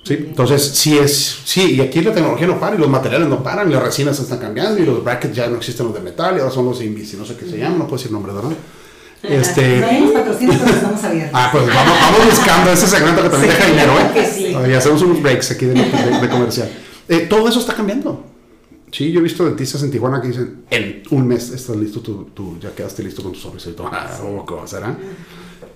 ¿Sí? 0.04 0.14
Entonces, 0.14 0.62
sí 0.62 0.96
es, 0.96 1.40
sí, 1.44 1.74
y 1.74 1.80
aquí 1.80 2.00
la 2.00 2.14
tecnología 2.14 2.46
no 2.46 2.58
para, 2.58 2.76
y 2.76 2.78
los 2.78 2.88
materiales 2.88 3.28
no 3.28 3.42
paran, 3.42 3.68
y 3.68 3.74
las 3.74 3.82
resinas 3.82 4.16
se 4.16 4.22
están 4.22 4.38
cambiando, 4.38 4.80
y 4.80 4.86
los 4.86 5.02
brackets 5.04 5.34
ya 5.34 5.48
no 5.48 5.56
existen 5.56 5.86
los 5.86 5.94
de 5.94 6.00
metal, 6.00 6.36
y 6.36 6.40
ahora 6.40 6.52
son 6.52 6.64
los 6.66 6.80
invis, 6.80 7.12
y 7.14 7.16
no 7.16 7.26
sé 7.26 7.36
qué 7.36 7.46
se 7.46 7.58
llaman, 7.58 7.78
no 7.80 7.84
puedo 7.86 7.96
decir 7.98 8.12
nombres, 8.12 8.34
¿verdad? 8.34 8.52
Este, 9.22 9.80
No 9.80 9.86
tenemos 9.86 10.12
patrocinio, 10.12 10.54
pero 10.62 10.74
estamos 10.76 11.04
abiertos. 11.04 11.32
ah, 11.34 11.48
pues 11.52 11.66
vamos, 11.66 11.98
vamos 12.00 12.26
buscando 12.30 12.70
ese 12.72 12.86
segmento 12.86 13.22
que 13.22 13.28
también 13.30 13.52
Sí, 13.52 13.58
deja 13.58 13.70
dinero, 13.70 13.92
¿eh? 14.14 14.30
sí. 14.32 14.70
Y 14.70 14.74
hacemos 14.74 15.02
unos 15.02 15.20
breaks 15.22 15.50
aquí 15.50 15.66
de, 15.66 15.74
de- 15.74 16.20
de 16.20 16.28
comercial. 16.28 16.70
Eh, 17.08 17.26
todo 17.28 17.48
eso 17.48 17.58
está 17.60 17.74
cambiando. 17.74 18.24
Sí, 18.92 19.10
yo 19.12 19.20
he 19.20 19.22
visto 19.22 19.44
dentistas 19.44 19.82
en 19.82 19.90
Tijuana 19.90 20.20
que 20.22 20.28
dicen, 20.28 20.64
en 20.70 21.02
un 21.10 21.26
mes 21.26 21.50
estás 21.50 21.76
listo, 21.76 22.00
tú, 22.00 22.30
tú 22.32 22.58
ya 22.60 22.70
quedaste 22.70 23.02
listo 23.02 23.22
con 23.22 23.32
tu 23.32 23.38
sonrisa 23.38 23.70
y 23.70 23.72
todo. 23.72 23.90
Ah, 23.92 24.08
¿cómo 24.46 24.66
será? 24.66 24.96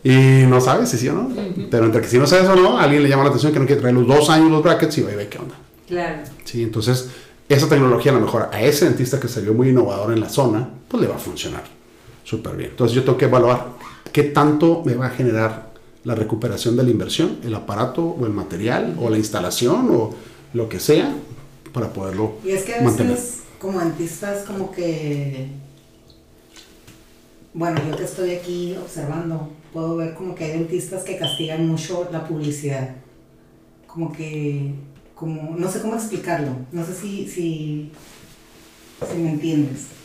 Y 0.05 0.47
no 0.49 0.61
sabes 0.61 0.89
si 0.89 0.99
sí 0.99 1.09
o 1.09 1.13
no. 1.15 1.31
Pero 1.71 1.85
entre 1.85 2.01
que 2.01 2.09
si 2.09 2.19
no 2.19 2.27
sabes 2.27 2.49
o 2.49 2.57
no, 2.57 2.79
a 2.79 2.85
alguien 2.85 3.03
le 3.03 3.09
llama 3.09 3.25
la 3.25 3.29
atención 3.31 3.53
que 3.53 3.59
no 3.59 3.67
quiere 3.67 3.81
traer 3.81 3.95
los 3.97 4.07
dos 4.07 4.31
años 4.31 4.51
los 4.51 4.63
brackets 4.63 4.97
y 4.99 5.03
va 5.03 5.13
y 5.13 5.17
ve 5.17 5.29
qué 5.29 5.39
onda. 5.39 5.55
Claro. 5.89 6.23
Sí, 6.45 6.63
entonces 6.63 7.11
esa 7.49 7.69
tecnología 7.69 8.13
a 8.13 8.15
lo 8.15 8.21
mejor 8.23 8.49
a 8.53 8.63
ese 8.63 8.87
dentista 8.87 9.21
que 9.21 9.29
vio 9.41 9.53
muy 9.53 9.69
innovador 9.69 10.13
en 10.13 10.21
la 10.21 10.29
zona, 10.29 10.69
pues 10.89 11.03
le 11.03 11.09
va 11.09 11.17
a 11.17 11.19
funcionar 11.19 11.63
súper 12.33 12.57
bien. 12.57 12.71
Entonces 12.71 12.95
yo 12.95 13.05
tengo 13.05 13.19
que 13.19 13.27
evaluar 13.27 13.67
qué 14.11 14.23
tanto 14.23 14.83
me 14.87 14.95
va 14.95 15.09
a 15.09 15.11
generar 15.11 15.71
la 16.03 16.15
recuperación 16.15 16.77
de 16.79 16.83
la 16.83 16.91
inversión, 16.91 17.39
el 17.45 17.55
aparato 17.55 18.03
o 18.03 18.25
el 18.25 18.33
material 18.33 18.97
o 18.99 19.11
la 19.11 19.19
instalación 19.19 19.91
o 19.91 20.15
lo 20.55 20.69
que 20.71 20.81
sea 20.81 21.15
para 21.75 21.93
poderlo 21.93 22.37
Y 22.43 22.53
es 22.53 22.65
que 22.65 22.77
a 22.77 22.81
mantener. 22.81 23.13
veces, 23.13 23.43
como 23.59 23.81
dentistas, 23.81 24.47
como 24.47 24.73
que. 24.73 25.49
Bueno, 27.53 27.79
yo 27.87 27.97
que 27.99 28.05
estoy 28.05 28.31
aquí 28.31 28.75
observando, 28.83 29.51
puedo 29.75 29.97
ver 29.97 30.15
como 30.15 30.35
que 30.35 30.45
hay 30.45 30.53
dentistas 30.53 31.05
que 31.05 31.19
castigan 31.19 31.69
mucho 31.69 32.09
la 32.11 32.27
publicidad. 32.27 32.97
Como 33.87 34.11
que. 34.11 34.73
Como, 35.15 35.55
no 35.57 35.71
sé 35.71 35.83
cómo 35.83 35.97
explicarlo. 35.97 36.53
No 36.73 36.83
sé 36.85 36.95
si, 36.95 37.29
si, 37.29 37.93
si 39.07 39.19
me 39.19 39.33
entiendes. 39.33 40.02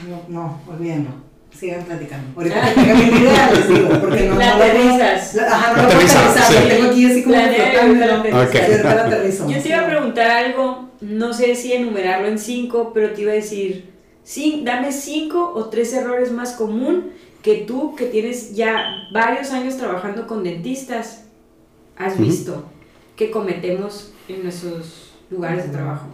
Ay, 0.00 0.10
no, 0.10 0.22
no, 0.28 0.60
olvídenlo. 0.68 1.10
Sigan 1.50 1.82
platicando. 1.84 2.28
Ahorita 2.36 2.60
que 2.74 2.80
tenga 2.80 2.94
mi 2.94 3.02
idea 3.04 3.50
les 3.52 3.68
digo, 3.68 3.88
porque 4.00 4.28
no, 4.28 4.34
La 4.36 4.46
no 4.46 4.58
lo 4.58 4.58
puedo- 4.58 4.70
aterrizas. 4.94 5.38
Ajá, 5.38 5.70
no 5.72 5.76
La 5.76 5.82
lo 5.82 5.88
aterrizas, 5.88 6.16
aterrizar, 6.36 6.52
sí. 6.52 6.54
lo 6.62 6.68
tengo 6.76 6.90
aquí 6.90 7.06
así 7.06 7.22
como 7.24 7.36
La 7.36 7.42
flotando. 7.48 8.06
la 8.06 8.14
aterrizas. 8.18 8.48
Ok. 8.48 8.54
Y 8.54 8.58
ahorita 8.72 8.94
la 8.94 9.04
aterrizo. 9.06 9.50
Yo 9.50 9.62
te 9.62 9.68
iba 9.68 9.80
a 9.80 9.86
preguntar 9.86 10.30
algo, 10.30 10.88
no 11.00 11.32
sé 11.32 11.54
si 11.54 11.72
enumerarlo 11.72 12.28
en 12.28 12.38
cinco, 12.38 12.92
pero 12.94 13.12
te 13.12 13.22
iba 13.22 13.32
a 13.32 13.34
decir, 13.34 13.90
sí, 14.22 14.62
dame 14.64 14.92
cinco 14.92 15.52
o 15.54 15.64
tres 15.68 15.92
errores 15.94 16.30
más 16.32 16.52
común 16.52 17.10
que 17.42 17.56
tú, 17.66 17.94
que 17.96 18.04
tienes 18.06 18.54
ya 18.54 19.08
varios 19.12 19.50
años 19.50 19.76
trabajando 19.78 20.26
con 20.26 20.44
dentistas, 20.44 21.24
has 21.96 22.18
visto 22.18 22.64
que 23.16 23.30
cometemos 23.30 24.12
en 24.28 24.42
nuestros 24.44 25.12
lugares 25.30 25.64
de 25.64 25.70
trabajo. 25.76 26.06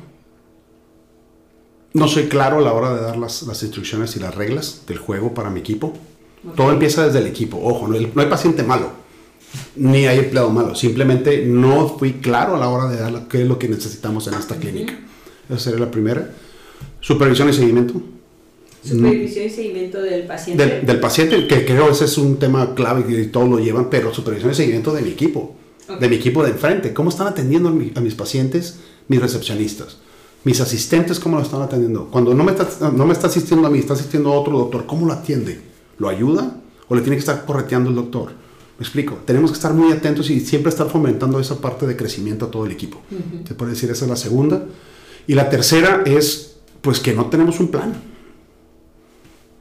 No 1.95 2.09
soy 2.09 2.25
claro 2.25 2.59
a 2.59 2.61
la 2.61 2.73
hora 2.73 2.95
de 2.95 3.01
dar 3.01 3.17
las, 3.17 3.43
las 3.45 3.63
instrucciones 3.63 4.15
y 4.17 4.21
las 4.21 4.35
reglas 4.35 4.83
del 4.87 4.99
juego 4.99 5.33
para 5.33 5.49
mi 5.51 5.61
equipo. 5.61 5.93
Todo 6.57 6.71
empieza 6.73 7.07
desde 7.07 7.21
el 7.21 7.27
equipo. 7.27 7.59
Ojo, 7.63 7.89
no 7.89 7.95
hay, 7.97 8.11
no 8.15 8.21
hay 8.21 8.29
paciente 8.29 8.63
malo, 8.63 8.91
ni 9.77 10.07
hay 10.07 10.19
empleado 10.19 10.51
malo. 10.51 10.75
Simplemente 10.75 11.45
no 11.47 11.89
fui 11.97 12.15
claro 12.15 12.57
a 12.57 12.59
la 12.59 12.69
hora 12.69 12.89
de 12.91 12.97
dar 13.01 13.29
qué 13.29 13.43
es 13.43 13.49
lo 13.49 13.59
que 13.59 13.69
necesitamos 13.69 14.27
en 14.27 14.35
esta 14.35 14.57
clínica. 14.57 14.99
Esa 15.49 15.59
sería 15.59 15.81
la 15.81 15.91
primera. 15.91 16.31
Supervisión 17.01 17.49
y 17.49 17.53
seguimiento 17.53 17.95
Supervisión 18.83 19.47
y 19.47 19.51
seguimiento 19.51 20.03
del 20.03 20.25
paciente. 20.27 20.67
del, 20.67 20.85
del 20.87 21.01
paciente, 21.01 21.47
que 21.47 21.65
creo 21.65 21.91
ese 21.91 22.05
es 22.05 22.19
un 22.19 22.39
tema 22.39 22.75
clave 22.75 23.05
y 23.23 23.27
todos 23.29 23.49
lo 23.49 23.59
llevan, 23.59 23.89
pero 23.89 24.13
supervisión 24.13 24.51
y 24.53 24.55
seguimiento 24.55 24.93
de 24.93 25.01
mi 25.01 25.11
equipo, 25.11 25.55
de 25.99 26.09
mi 26.09 26.17
equipo 26.17 26.43
de 26.45 26.51
enfrente. 26.51 26.93
¿Cómo 26.93 27.09
están 27.09 27.29
atendiendo 27.29 27.71
a, 27.71 27.73
mi- 27.73 27.93
a 27.95 28.01
mis 28.01 28.15
pacientes, 28.15 28.81
mis 29.09 29.21
recepcionistas? 29.23 29.99
Mis 30.45 30.61
asistentes, 30.61 31.19
¿cómo 31.19 31.37
lo 31.37 31.43
están 31.43 31.63
atendiendo? 31.63 32.09
Cuando 32.11 32.35
no 32.35 32.45
me, 32.45 32.53
está, 32.53 32.91
no 32.91 33.07
me 33.07 33.13
está 33.15 33.29
asistiendo 33.29 33.67
a 33.67 33.71
mí, 33.71 33.79
está 33.79 33.95
asistiendo 33.95 34.31
a 34.33 34.39
otro 34.39 34.59
doctor, 34.59 34.85
¿cómo 34.87 35.07
lo 35.07 35.13
atiende? 35.15 35.61
¿Lo 35.99 36.09
ayuda 36.09 36.57
o 36.89 36.95
le 36.95 37.01
tiene 37.01 37.17
que 37.17 37.21
estar 37.21 37.45
correteando 37.47 37.89
el 37.89 37.97
doctor? 37.97 38.33
Me 38.79 38.83
explico. 38.83 39.19
Tenemos 39.25 39.51
que 39.53 39.55
estar 39.55 39.73
muy 39.73 39.91
atentos 39.93 40.29
y 40.29 40.41
siempre 40.41 40.69
estar 40.69 40.89
fomentando 40.91 41.41
esa 41.41 41.57
parte 41.61 41.87
de 41.87 41.97
crecimiento 41.97 42.45
a 42.47 42.51
todo 42.51 42.67
el 42.67 42.73
equipo. 42.73 43.01
Se 43.49 43.55
puede 43.55 43.71
decir, 43.73 43.91
esa 43.91 44.05
es 44.05 44.11
la 44.11 44.17
segunda. 44.17 44.65
Y 45.27 45.35
la 45.35 45.49
tercera 45.49 46.03
es, 46.05 46.57
pues 46.83 47.01
que 47.01 47.15
no 47.15 47.27
tenemos 47.27 47.59
un 47.61 47.69
plan. 47.69 47.95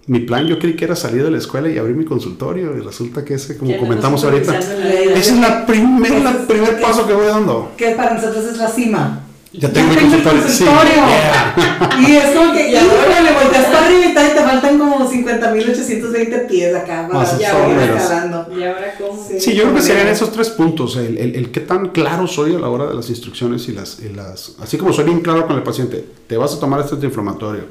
Mi 0.08 0.20
plan 0.20 0.46
yo 0.48 0.60
creí 0.60 0.76
que 0.76 0.84
era 0.84 0.98
salir 0.98 1.24
de 1.24 1.32
la 1.32 1.38
escuela 1.38 1.70
y 1.70 1.78
abrir 1.78 1.96
mi 1.96 2.04
consultorio 2.04 2.76
y 2.76 2.82
resulta 2.82 3.24
que 3.24 3.36
ese, 3.36 3.56
como 3.58 3.72
Ya 3.72 3.78
comentamos 3.80 4.22
ahorita, 4.26 4.60
ese 4.60 5.18
es 5.18 5.40
la 5.40 5.66
primer, 5.66 6.22
la 6.22 6.46
primer 6.46 6.82
paso 6.82 7.08
que 7.08 7.14
voy 7.14 7.28
dando. 7.28 7.72
que 7.78 7.92
para 7.92 8.16
nosotros 8.16 8.44
es 8.44 8.58
la 8.58 8.68
cima. 8.68 9.22
Ya 9.54 9.72
tengo 9.72 9.90
mi 9.94 9.96
el 9.96 10.02
consultorio. 10.10 10.44
Sí, 10.48 10.64
yeah. 10.64 11.56
Y 12.00 12.16
es 12.16 12.26
como 12.36 12.52
que, 12.54 12.70
híjole, 12.72 13.22
le 13.24 13.32
volteas 13.34 13.66
para 13.66 13.86
arriba 13.86 14.06
y 14.06 14.14
tal, 14.16 14.28
y 14.28 14.30
te 14.32 14.40
faltan 14.42 14.80
como 14.80 15.10
50.820 15.12 16.48
pies 16.48 16.76
acá 16.76 17.08
para 17.08 17.20
Más 17.20 17.38
ya 17.38 17.50
escalando. 17.50 18.48
¿Y 18.58 18.64
ahora 18.64 18.96
cómo? 18.98 19.26
Sí. 19.28 19.40
Sí, 19.40 19.54
yo 19.54 19.64
creo 19.64 19.76
que 19.76 19.82
serían 19.82 20.08
esos 20.08 20.32
tres 20.32 20.50
puntos. 20.50 20.96
El, 20.98 21.18
el, 21.18 21.36
el 21.36 21.52
qué 21.52 21.60
tan 21.60 21.90
claro 21.90 22.28
soy 22.28 22.56
a 22.56 22.60
la 22.60 22.70
hora 22.70 22.88
de 22.88 22.96
las 22.96 23.10
instrucciones 23.10 23.68
y 23.70 23.74
las, 23.74 24.00
y 24.00 24.10
las... 24.10 24.56
Así 24.60 24.78
como 24.78 24.92
soy 24.92 25.06
bien 25.06 25.22
claro 25.22 25.46
con 25.48 25.56
el 25.56 25.64
paciente, 25.64 26.04
te 26.28 26.36
vas 26.38 26.54
a 26.56 26.60
tomar 26.60 26.80
este 26.82 26.96
antiinflamatorio 26.96 27.66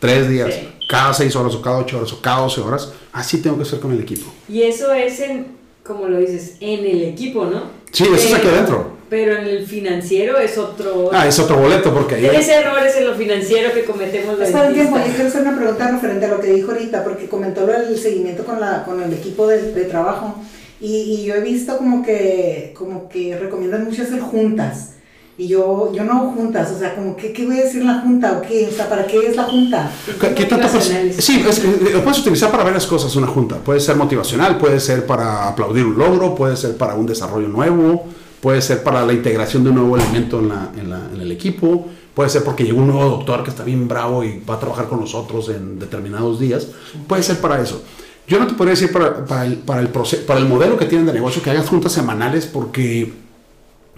tres 0.00 0.28
días, 0.30 0.52
Sí. 0.54 0.68
cada 0.88 1.12
seis 1.12 1.36
horas 1.36 1.54
o 1.54 1.60
cada 1.62 1.78
ocho 1.78 1.98
horas 1.98 2.12
o 2.12 2.20
cada 2.20 2.40
doce 2.40 2.60
horas. 2.60 2.90
Así 3.12 3.42
tengo 3.42 3.58
que 3.58 3.64
ser 3.66 3.80
con 3.80 3.92
el 3.92 4.00
equipo. 4.00 4.32
Y 4.48 4.62
eso 4.62 4.92
es 4.94 5.20
en, 5.20 5.48
como 5.84 6.08
lo 6.08 6.18
dices, 6.18 6.54
en 6.60 6.80
el 6.86 7.02
equipo, 7.04 7.44
¿no? 7.44 7.64
Sí, 7.92 8.04
eso 8.04 8.14
es 8.28 8.34
aquí 8.34 8.48
adentro. 8.48 8.98
Pero 9.10 9.36
en 9.36 9.44
el 9.48 9.66
financiero 9.66 10.38
es 10.38 10.56
otro... 10.56 11.10
Ah, 11.12 11.26
es 11.26 11.36
otro 11.40 11.56
boleto 11.58 11.92
porque 11.92 12.14
ahí... 12.14 12.28
Tres 12.28 12.48
errores 12.48 12.94
en 12.96 13.08
lo 13.08 13.14
financiero 13.16 13.72
que 13.74 13.84
cometemos 13.84 14.38
los 14.38 14.46
Espera 14.48 14.68
un 14.68 14.74
tiempo, 14.74 14.96
yo 14.98 15.12
quiero 15.12 15.28
hacer 15.28 15.42
una 15.42 15.56
pregunta 15.56 15.90
referente 15.90 16.26
a 16.26 16.28
lo 16.28 16.40
que 16.40 16.52
dijo 16.52 16.70
ahorita, 16.70 17.02
porque 17.02 17.28
comentó 17.28 17.66
lo 17.66 17.72
del 17.72 17.98
seguimiento 17.98 18.44
con, 18.44 18.60
la, 18.60 18.84
con 18.84 19.02
el 19.02 19.12
equipo 19.12 19.48
de, 19.48 19.72
de 19.72 19.84
trabajo. 19.86 20.36
Y, 20.80 20.94
y 20.94 21.24
yo 21.24 21.34
he 21.34 21.40
visto 21.40 21.76
como 21.76 22.04
que, 22.04 22.72
como 22.78 23.08
que 23.08 23.36
recomiendan 23.36 23.84
mucho 23.84 24.02
hacer 24.02 24.20
juntas. 24.20 24.90
Y 25.36 25.48
yo, 25.48 25.90
yo 25.94 26.04
no 26.04 26.12
hago 26.18 26.30
juntas, 26.32 26.70
o 26.70 26.78
sea, 26.78 26.94
como 26.94 27.16
que, 27.16 27.32
¿qué 27.32 27.46
voy 27.46 27.58
a 27.58 27.64
decir 27.64 27.80
en 27.80 27.86
la 27.88 28.00
junta 28.02 28.38
o 28.38 28.42
qué? 28.46 28.68
O 28.70 28.76
sea, 28.76 28.88
¿para 28.88 29.06
qué 29.06 29.26
es 29.26 29.34
la 29.36 29.44
junta? 29.44 29.90
¿Qué, 30.20 30.34
qué 30.34 30.44
tanto. 30.44 30.68
Sí, 30.80 31.42
es- 31.48 31.58
eh, 31.64 31.90
lo 31.94 32.04
puedes 32.04 32.18
utilizar 32.20 32.50
para 32.50 32.62
varias 32.62 32.86
cosas 32.86 33.16
una 33.16 33.26
junta. 33.26 33.56
Puede 33.56 33.80
ser 33.80 33.96
motivacional, 33.96 34.56
puede 34.58 34.78
ser 34.78 35.06
para 35.06 35.48
aplaudir 35.48 35.84
un 35.86 35.98
logro, 35.98 36.34
puede 36.34 36.56
ser 36.56 36.76
para 36.76 36.94
un 36.94 37.06
desarrollo 37.06 37.48
nuevo, 37.48 38.04
puede 38.40 38.60
ser 38.62 38.82
para 38.82 39.04
la 39.04 39.12
integración 39.12 39.64
de 39.64 39.70
un 39.70 39.76
nuevo 39.76 39.96
elemento 39.96 40.38
en, 40.40 40.48
la- 40.48 40.70
en 40.76 40.90
la- 40.90 41.08
en 41.14 41.20
el 41.20 41.30
equipo, 41.32 41.88
puede 42.14 42.30
ser 42.30 42.42
porque 42.44 42.64
llegó 42.64 42.78
un 42.80 42.88
nuevo 42.88 43.04
doctor 43.10 43.42
que 43.44 43.50
está 43.50 43.64
bien 43.64 43.86
bravo 43.88 44.24
y 44.24 44.42
va 44.48 44.54
a 44.54 44.60
trabajar 44.60 44.88
con 44.88 45.00
nosotros 45.00 45.48
en 45.50 45.78
determinados 45.78 46.40
días. 46.40 46.66
Puede 47.06 47.22
ser 47.22 47.38
para 47.40 47.60
eso. 47.60 47.82
Yo 48.26 48.38
no 48.38 48.46
te 48.46 48.54
podría 48.54 48.72
decir 48.74 48.92
para, 48.92 49.24
para 49.24 49.44
el, 49.46 49.54
para, 49.58 49.80
el 49.80 49.92
proce- 49.92 50.24
para 50.24 50.38
el 50.40 50.46
modelo 50.46 50.76
que 50.78 50.84
tienen 50.86 51.06
de 51.06 51.12
negocio 51.12 51.42
que 51.42 51.50
hagas 51.50 51.68
juntas 51.68 51.92
semanales 51.92 52.46
porque... 52.46 53.12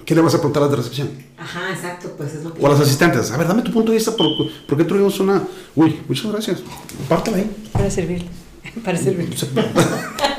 ¿Qué 0.07 0.15
le 0.15 0.23
vas 0.23 0.35
a 0.35 0.39
preguntar 0.39 0.63
a 0.63 0.67
las 0.67 0.71
de 0.71 0.77
recepción? 0.79 1.11
Ajá, 1.39 1.71
exacto, 1.71 2.11
pues 2.17 2.33
es 2.35 2.43
lo 2.43 2.53
que... 2.55 2.63
O 2.63 2.67
a 2.67 2.71
los 2.71 2.81
asistentes. 2.81 3.31
A 3.31 3.37
ver, 3.37 3.47
dame 3.47 3.61
tu 3.63 3.71
punto 3.71 3.93
de 3.93 3.99
vista. 3.99 4.11
¿Por, 4.17 4.27
por 4.67 4.79
qué 4.79 4.85
tuvimos 4.85 5.21
una.? 5.21 5.43
Uy, 5.77 6.01
muchas 6.09 6.33
gracias. 6.33 6.61
Pártela 7.09 7.37
ahí. 7.37 7.51
Para 7.73 7.91
servir. 7.91 8.25
Para 8.85 8.97
servir. 8.99 9.29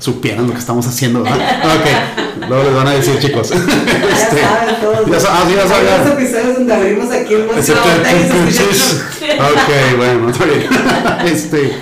Supieran 0.00 0.46
lo 0.46 0.52
que 0.54 0.58
estamos 0.58 0.86
haciendo, 0.86 1.22
¿verdad? 1.22 1.62
Ok. 1.76 2.48
Luego 2.48 2.64
les 2.64 2.74
van 2.74 2.86
a 2.88 2.92
decir, 2.92 3.18
chicos. 3.18 3.50
Ya 3.50 3.56
Este, 4.12 4.40
saben 4.40 4.80
todos. 4.80 5.06
ya 5.06 5.16
ah, 5.30 5.44
sí, 5.46 5.54
ya 5.54 5.68
saben. 5.68 6.00
unos 6.00 6.12
episodios 6.14 6.54
donde 6.54 6.74
abrimos 6.74 7.10
aquí 7.12 7.34
el. 7.34 7.42
Ok, 9.40 9.96
bueno, 9.96 10.30
está 10.30 10.44
bien. 10.44 10.66
Este. 11.26 11.72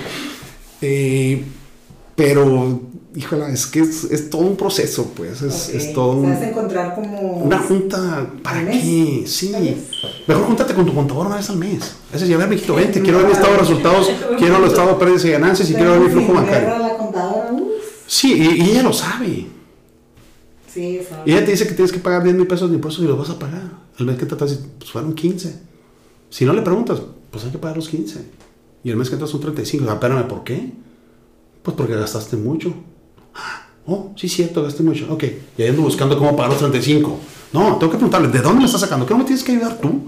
eh, 0.81 1.43
pero, 2.15 2.81
híjola, 3.15 3.49
es 3.49 3.65
que 3.65 3.79
es, 3.79 4.03
es 4.05 4.29
todo 4.29 4.41
un 4.41 4.57
proceso, 4.57 5.11
pues. 5.15 5.41
Es, 5.41 5.93
todo 5.93 6.11
un. 6.17 6.31
encontrar 6.33 6.95
como... 6.95 7.37
Una 7.37 7.59
junta, 7.59 8.27
¿para 8.43 8.69
qué? 8.69 9.23
Sí. 9.25 9.55
Mejor 10.27 10.45
júntate 10.45 10.73
con 10.73 10.85
tu 10.85 10.93
contador 10.93 11.27
una 11.27 11.37
vez 11.37 11.49
al 11.49 11.55
mes. 11.55 11.95
Es, 12.13 12.27
ya 12.27 12.35
ver, 12.37 12.49
mijito, 12.49 12.75
vente, 12.75 13.01
quiero 13.01 13.19
ver 13.19 13.27
mi 13.27 13.33
estado 13.33 13.53
de 13.53 13.59
resultados, 13.59 14.11
quiero 14.37 14.57
el 14.57 14.65
estado 14.65 14.89
de 14.89 14.95
pérdidas 14.95 15.25
y 15.25 15.31
ganancias 15.31 15.69
y 15.69 15.73
quiero 15.73 15.91
ver 15.93 16.01
mi 16.01 16.09
flujo 16.09 16.33
bancario. 16.33 16.75
a 16.75 16.79
la 16.79 16.97
contadora. 16.97 17.51
Sí, 18.09 18.33
y, 18.33 18.63
y 18.63 18.69
ella 18.71 18.81
lo 18.81 18.91
sabe. 18.91 19.45
Sí, 20.73 20.97
eso. 20.97 21.15
Y 21.25 21.31
ella 21.31 21.45
te 21.45 21.51
dice 21.51 21.67
que 21.67 21.73
tienes 21.73 21.91
que 21.91 21.99
pagar 21.99 22.23
10 22.23 22.35
mil 22.35 22.47
pesos 22.47 22.69
de 22.69 22.75
impuestos 22.75 23.03
y 23.03 23.07
los 23.07 23.17
vas 23.17 23.29
a 23.29 23.37
pagar. 23.37 23.69
El 23.99 24.05
mes 24.07 24.17
que 24.17 24.25
te 24.25 24.33
estás, 24.33 24.59
pues 24.79 24.89
fueron 24.89 25.13
15. 25.13 25.61
Si 26.31 26.43
no 26.43 26.53
le 26.53 26.63
preguntas, 26.63 27.01
pues 27.29 27.43
hay 27.45 27.51
que 27.51 27.59
pagar 27.59 27.77
los 27.77 27.87
15. 27.87 28.19
Y 28.83 28.89
el 28.89 28.97
mes 28.97 29.09
que 29.09 29.15
entras 29.15 29.29
son 29.29 29.41
35. 29.41 29.85
Ah, 29.87 29.93
espérame, 29.93 30.27
¿por 30.27 30.43
qué? 30.43 30.73
Pues 31.61 31.77
porque 31.77 31.95
gastaste 31.95 32.35
mucho. 32.35 32.73
Ah, 33.35 33.67
Oh, 33.91 34.13
sí, 34.15 34.29
cierto, 34.29 34.61
gasté 34.61 34.83
mucho. 34.83 35.07
Ok, 35.11 35.23
y 35.57 35.63
ahí 35.63 35.69
ando 35.69 35.81
buscando 35.81 36.15
cómo 36.15 36.35
pagar 36.35 36.51
los 36.51 36.59
35. 36.59 37.19
No, 37.53 37.77
tengo 37.77 37.91
que 37.91 37.97
preguntarle, 37.97 38.27
¿de 38.27 38.39
dónde 38.39 38.59
me 38.59 38.65
estás 38.65 38.81
sacando? 38.81 39.05
¿Qué 39.05 39.13
no 39.13 39.19
me 39.19 39.25
tienes 39.25 39.43
que 39.43 39.51
ayudar 39.53 39.79
tú? 39.79 40.01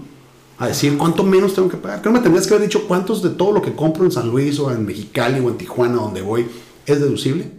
A 0.58 0.68
decir 0.68 0.96
cuánto 0.96 1.24
menos 1.24 1.52
tengo 1.52 1.68
que 1.68 1.76
pagar. 1.78 2.00
¿Qué 2.00 2.08
no 2.08 2.12
me 2.12 2.20
tendrías 2.20 2.46
que 2.46 2.54
haber 2.54 2.68
dicho 2.68 2.86
cuántos 2.86 3.22
de 3.22 3.30
todo 3.30 3.50
lo 3.50 3.60
que 3.60 3.74
compro 3.74 4.04
en 4.04 4.12
San 4.12 4.28
Luis 4.30 4.58
o 4.60 4.70
en 4.70 4.86
Mexicali 4.86 5.40
o 5.40 5.48
en 5.48 5.58
Tijuana, 5.58 5.96
donde 5.96 6.22
voy, 6.22 6.46
es 6.86 7.00
deducible? 7.00 7.50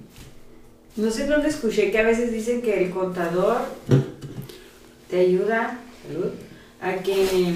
No 0.95 1.09
sé 1.09 1.25
dónde 1.27 1.47
escuché 1.49 1.91
que 1.91 1.99
a 1.99 2.03
veces 2.03 2.31
dicen 2.31 2.61
que 2.61 2.83
el 2.83 2.91
contador 2.91 3.57
te 5.09 5.19
ayuda 5.21 5.79
salud, 6.07 6.27
a 6.81 6.93
que, 7.01 7.13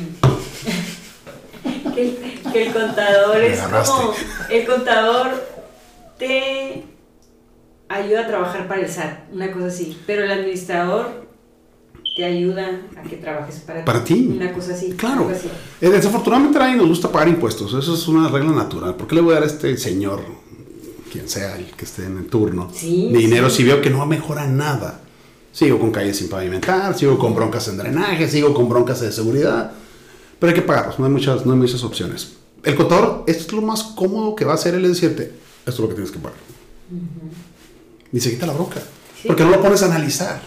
que, 1.93 2.01
el, 2.01 2.17
que 2.51 2.67
el 2.67 2.73
contador 2.73 3.37
es 3.43 3.59
como 3.59 4.13
el 4.49 4.65
contador 4.65 5.27
te 6.17 6.83
ayuda 7.89 8.21
a 8.21 8.27
trabajar 8.27 8.67
para 8.67 8.81
el 8.81 8.89
SAT, 8.89 9.31
una 9.33 9.51
cosa 9.51 9.67
así, 9.67 9.97
pero 10.07 10.23
el 10.23 10.31
administrador 10.31 11.27
te 12.15 12.25
ayuda 12.25 12.81
a 12.97 13.03
que 13.03 13.17
trabajes 13.17 13.57
para, 13.59 13.85
Para 13.85 14.03
ti. 14.03 14.31
una 14.35 14.51
cosa 14.51 14.73
así, 14.73 14.93
Claro. 14.93 15.29
así. 15.29 15.47
Eh, 15.79 15.89
Desafortunadamente 15.89 16.57
a 16.57 16.61
nadie 16.61 16.75
nos 16.77 16.87
gusta 16.87 17.11
pagar 17.11 17.27
impuestos. 17.27 17.71
Eso 17.75 17.93
es 17.93 18.07
una 18.07 18.27
regla 18.27 18.49
natural. 18.51 18.95
¿Por 18.95 19.07
qué 19.07 19.13
le 19.15 19.21
voy 19.21 19.31
a 19.31 19.33
dar 19.35 19.43
a 19.43 19.47
este 19.47 19.77
señor, 19.77 20.21
quien 21.11 21.27
sea 21.29 21.57
el 21.57 21.65
que 21.71 21.85
esté 21.85 22.05
en 22.05 22.17
el 22.17 22.27
turno, 22.27 22.71
Sí, 22.73 23.09
mi 23.11 23.19
dinero 23.19 23.49
sí. 23.49 23.57
si 23.57 23.63
veo 23.63 23.81
que 23.81 23.89
no 23.89 24.05
mejora 24.05 24.47
nada? 24.47 25.01
Sigo 25.51 25.79
con 25.79 25.91
calles 25.91 26.17
sin 26.17 26.29
pavimentar, 26.29 26.95
sigo 26.97 27.17
con 27.17 27.33
broncas 27.33 27.67
en 27.67 27.77
drenaje, 27.77 28.29
sigo 28.29 28.53
con 28.53 28.69
broncas 28.69 29.01
de 29.01 29.11
seguridad. 29.11 29.71
Pero 30.39 30.49
hay 30.51 30.55
que 30.55 30.61
pagarlos, 30.61 30.99
no 30.99 31.05
hay 31.05 31.11
muchas, 31.11 31.45
no 31.45 31.53
hay 31.53 31.57
muchas 31.59 31.83
opciones. 31.83 32.33
El 32.63 32.75
contador, 32.75 33.23
esto 33.27 33.43
es 33.47 33.53
lo 33.53 33.61
más 33.61 33.83
cómodo 33.83 34.35
que 34.35 34.45
va 34.45 34.51
a 34.51 34.55
hacer 34.55 34.75
él 34.75 34.85
es 34.85 34.91
decirte, 35.01 35.31
esto 35.65 35.71
es 35.71 35.79
lo 35.79 35.87
que 35.89 35.95
tienes 35.95 36.11
que 36.11 36.19
pagar. 36.19 36.37
Y 38.13 38.19
se 38.19 38.29
quita 38.31 38.45
la 38.45 38.53
bronca. 38.53 38.79
Sí. 39.21 39.27
Porque 39.27 39.43
no 39.43 39.49
lo 39.51 39.61
pones 39.61 39.81
a 39.83 39.87
analizar. 39.87 40.39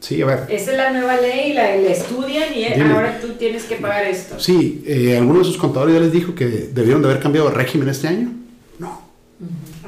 Sí, 0.00 0.22
a 0.22 0.26
ver. 0.26 0.46
Esa 0.48 0.70
es 0.70 0.76
la 0.76 0.92
nueva 0.92 1.16
ley, 1.20 1.52
la, 1.54 1.74
la 1.76 1.90
estudian 1.90 2.54
y 2.54 2.64
Dime. 2.72 2.92
ahora 2.92 3.20
tú 3.20 3.32
tienes 3.32 3.64
que 3.64 3.76
pagar 3.76 4.04
esto. 4.06 4.38
Sí, 4.38 4.82
eh, 4.86 5.16
¿alguno 5.18 5.40
de 5.40 5.44
sus 5.44 5.56
contadores 5.58 5.94
ya 5.96 6.00
les 6.00 6.12
dijo 6.12 6.36
que 6.36 6.46
debieron 6.46 7.02
de 7.02 7.08
haber 7.10 7.20
cambiado 7.20 7.48
de 7.48 7.54
régimen 7.56 7.88
este 7.88 8.06
año? 8.06 8.32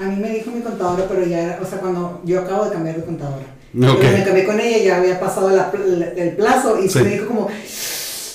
A 0.01 0.05
mí 0.05 0.16
me 0.16 0.30
dijo 0.30 0.51
mi 0.53 0.61
contadora, 0.61 1.07
pero 1.09 1.26
ya, 1.26 1.59
o 1.62 1.66
sea, 1.66 1.78
cuando 1.80 2.22
yo 2.24 2.40
acabo 2.40 2.64
de 2.66 2.70
cambiar 2.72 2.96
de 2.96 3.05
contadora. 3.05 3.44
Ok. 3.76 3.98
Pero 4.01 4.18
me 4.18 4.24
cambié 4.24 4.44
con 4.46 4.61
ella, 4.61 4.78
ya 4.78 4.96
había 4.98 5.18
pasado 5.20 5.51
la 5.51 5.70
el 6.16 6.30
plazo 6.36 6.78
y 6.82 6.88
Sí. 6.88 7.01
me 7.01 7.11
dijo 7.11 7.26
como, 7.26 7.48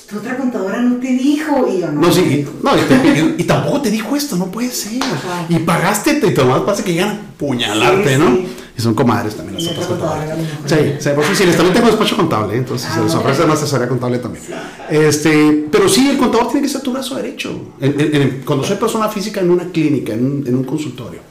tu 0.10 0.18
otra 0.18 0.38
contadora 0.38 0.82
no 0.82 0.98
te 0.98 1.08
dijo. 1.08 1.68
Y 1.74 1.80
yo, 1.82 1.92
no. 1.92 2.02
No, 2.02 2.12
sí, 2.12 2.22
dijo". 2.22 2.52
y, 2.62 2.64
no, 2.64 2.78
y, 2.78 2.82
te- 2.82 3.20
y- 3.20 3.36
y 3.40 3.44
tampoco 3.46 3.82
te 3.82 3.92
dijo 3.92 4.16
esto, 4.16 4.36
no 4.36 4.48
puede 4.48 4.70
ser. 4.72 5.02
Ajá. 5.04 5.46
Y 5.50 5.60
pagaste, 5.60 6.16
te 6.16 6.32
tomás, 6.32 6.62
pasa 6.62 6.84
que 6.84 6.94
llegan 6.94 7.10
a 7.10 7.20
puñalarte, 7.38 8.14
Sí, 8.16 8.20
¿no? 8.22 8.36
sí. 8.36 8.48
Y 8.78 8.82
son 8.82 8.94
comadres 8.94 9.36
también 9.36 9.56
las 9.56 9.68
otras 9.72 9.86
otra 9.86 9.98
contadora 9.98 10.36
contadoras. 10.36 10.70
Sí, 11.00 11.10
sí, 11.10 11.10
por 11.16 11.24
sí, 11.36 11.46
les 11.46 11.56
también 11.56 11.74
tengo 11.76 11.88
despacho 11.88 12.16
contable, 12.18 12.56
¿eh? 12.56 12.58
entonces 12.58 12.90
Ah, 12.92 12.96
se 12.96 13.04
les 13.04 13.16
ofrece 13.16 13.44
una 13.44 13.54
asesoría 13.54 13.88
contable 13.88 14.18
también. 14.20 14.44
Este, 14.90 15.66
pero 15.72 15.88
sí, 15.88 16.10
el 16.10 16.18
contador 16.18 16.48
tiene 16.48 16.64
que 16.68 16.72
ser 16.74 16.82
tu 16.82 16.92
brazo 16.92 17.16
derecho. 17.16 17.74
En- 17.80 18.00
en- 18.00 18.16
en- 18.22 18.42
cuando 18.46 18.66
soy 18.66 18.76
persona 18.76 19.08
física 19.08 19.40
en 19.40 19.50
una 19.52 19.66
clínica, 19.72 20.12
en 20.14 20.54
un, 20.56 20.64
consultorio. 20.66 21.22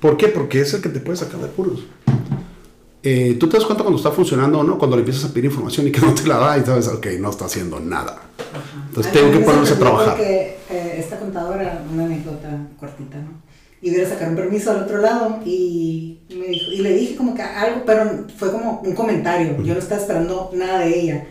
¿Por 0.00 0.16
qué? 0.16 0.28
Porque 0.28 0.60
es 0.60 0.74
el 0.74 0.80
que 0.80 0.90
te 0.90 1.00
puede 1.00 1.16
sacar 1.16 1.40
de 1.40 1.46
apuros. 1.46 1.80
Eh, 3.02 3.36
tú 3.40 3.48
te 3.48 3.56
das 3.56 3.66
cuenta 3.66 3.82
cuando 3.82 3.98
está 3.98 4.12
funcionando 4.12 4.60
o 4.60 4.62
no, 4.62 4.78
cuando 4.78 4.96
le 4.96 5.00
empiezas 5.00 5.24
a 5.28 5.28
pedir 5.32 5.46
información 5.46 5.88
y 5.88 5.90
que 5.90 6.00
no 6.06 6.14
te 6.14 6.24
la 6.28 6.38
da 6.38 6.56
y 6.58 6.64
sabes, 6.64 6.86
ok, 6.86 7.06
no 7.18 7.30
está 7.30 7.46
haciendo 7.46 7.80
nada. 7.80 8.22
Entonces 8.88 9.12
A 9.12 9.14
mí 9.16 9.20
tengo 9.20 9.32
que 9.40 9.44
ponerse 9.44 9.74
a 9.74 9.78
trabajar. 9.78 10.16
Porque 10.16 10.56
eh, 10.70 10.96
esta 10.98 11.18
contadora, 11.18 11.82
una 11.92 12.04
anécdota 12.04 12.48
cortita, 12.78 13.16
¿no? 13.16 13.42
Iba 13.82 13.96
a 13.96 13.98
ir 13.98 14.06
a 14.06 14.08
sacar 14.08 14.28
un 14.28 14.36
permiso 14.36 14.70
al 14.70 14.84
otro 14.84 14.98
lado 14.98 15.40
y, 15.44 16.20
me 16.30 16.46
dijo, 16.46 16.70
y 16.70 16.78
le 16.78 16.94
dije 16.94 17.16
como 17.16 17.34
que 17.34 17.42
algo, 17.42 17.82
pero 17.84 18.26
fue 18.36 18.52
como 18.52 18.80
un 18.84 18.94
comentario. 18.94 19.60
Yo 19.62 19.74
no 19.74 19.80
estaba 19.80 20.00
esperando 20.00 20.50
nada 20.54 20.80
de 20.80 21.00
ella. 21.00 21.26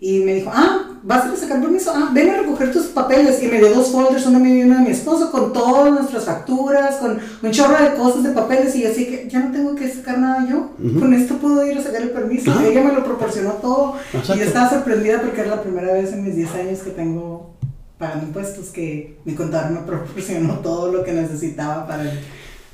Y 0.00 0.20
me 0.20 0.34
dijo, 0.34 0.50
ah, 0.52 0.98
¿vas 1.04 1.24
a 1.24 1.36
sacar 1.36 1.60
permiso? 1.60 1.92
Ah, 1.94 2.10
ven 2.12 2.28
a 2.30 2.38
recoger 2.38 2.72
tus 2.72 2.86
papeles. 2.86 3.42
Y 3.42 3.46
me 3.46 3.58
dio 3.58 3.72
dos 3.72 3.90
folders, 3.90 4.26
uno 4.26 4.40
mío 4.40 4.56
y 4.56 4.62
uno 4.64 4.74
de 4.74 4.82
mi 4.82 4.90
esposo, 4.90 5.30
con 5.30 5.52
todas 5.52 5.92
nuestras 5.92 6.24
facturas, 6.24 6.96
con 6.96 7.18
un 7.42 7.50
chorro 7.52 7.82
de 7.82 7.94
cosas 7.94 8.24
de 8.24 8.30
papeles. 8.32 8.74
Y 8.74 8.82
yo 8.82 8.90
así 8.90 9.06
que 9.06 9.28
ya 9.30 9.38
no 9.38 9.52
tengo 9.52 9.74
que 9.76 9.88
sacar 9.88 10.18
nada 10.18 10.46
yo. 10.46 10.72
Con 10.98 11.14
esto 11.14 11.36
puedo 11.36 11.64
ir 11.64 11.78
a 11.78 11.82
sacar 11.82 12.02
el 12.02 12.10
permiso. 12.10 12.50
Ajá. 12.50 12.66
Ella 12.66 12.82
me 12.82 12.92
lo 12.92 13.04
proporcionó 13.04 13.52
todo. 13.52 13.94
Exacto. 14.12 14.34
Y 14.34 14.38
yo 14.40 14.44
estaba 14.44 14.68
sorprendida 14.68 15.22
porque 15.22 15.40
era 15.40 15.56
la 15.56 15.62
primera 15.62 15.92
vez 15.92 16.12
en 16.12 16.24
mis 16.24 16.34
10 16.34 16.54
años 16.54 16.80
que 16.80 16.90
tengo 16.90 17.53
pagando 18.04 18.26
impuestos 18.26 18.66
que 18.66 19.16
mi 19.24 19.34
contador 19.34 19.70
me 19.70 19.80
proporcionó 19.80 20.58
todo 20.62 20.92
lo 20.92 21.02
que 21.02 21.12
necesitaba 21.12 21.86
para 21.86 22.02
el, 22.02 22.20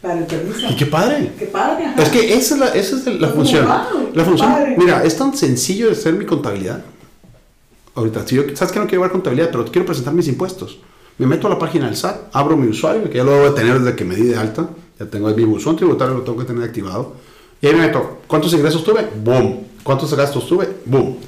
para 0.02 0.18
el 0.18 0.24
permiso. 0.24 0.66
Y 0.68 0.74
qué 0.76 0.86
padre. 0.86 1.32
Qué 1.38 1.46
padre, 1.46 1.86
ajá. 1.86 2.02
Es 2.02 2.08
que 2.08 2.34
esa 2.34 2.54
es 2.54 2.60
la, 2.60 2.68
esa 2.70 2.96
es 2.96 3.06
la 3.06 3.28
Como, 3.30 3.42
función. 3.42 3.66
wow, 3.66 4.10
la 4.12 4.24
función, 4.24 4.52
padre. 4.52 4.74
mira, 4.76 5.04
es 5.04 5.16
tan 5.16 5.36
sencillo 5.36 5.86
de 5.86 5.92
hacer 5.92 6.14
mi 6.14 6.26
contabilidad. 6.26 6.82
Ahorita, 7.94 8.26
si 8.26 8.34
yo, 8.36 8.42
sabes 8.54 8.72
que 8.72 8.78
no 8.80 8.86
quiero 8.86 9.02
llevar 9.02 9.12
contabilidad, 9.12 9.50
pero 9.52 9.64
quiero 9.66 9.86
presentar 9.86 10.14
mis 10.14 10.26
impuestos. 10.26 10.80
Me 11.18 11.26
meto 11.26 11.46
a 11.46 11.50
la 11.50 11.58
página 11.58 11.86
del 11.86 11.96
SAT, 11.96 12.30
abro 12.32 12.56
mi 12.56 12.66
usuario, 12.66 13.08
que 13.08 13.18
ya 13.18 13.24
lo 13.24 13.32
debo 13.32 13.50
de 13.50 13.60
tener 13.60 13.78
desde 13.78 13.94
que 13.94 14.04
me 14.04 14.16
di 14.16 14.24
de 14.24 14.36
alta. 14.36 14.68
Ya 14.98 15.06
tengo 15.06 15.28
mi 15.28 15.44
buzón 15.44 15.76
tributario, 15.76 16.14
lo 16.14 16.22
tengo 16.22 16.38
que 16.38 16.44
tener 16.44 16.64
activado. 16.64 17.14
Y 17.60 17.66
ahí 17.66 17.74
me 17.74 17.86
meto, 17.86 18.20
¿cuántos 18.26 18.52
ingresos 18.54 18.82
tuve? 18.82 19.06
Boom. 19.22 19.66
¿Cuántos 19.82 20.12
gastos 20.14 20.46
tuve? 20.48 20.68
Boom. 20.86 21.18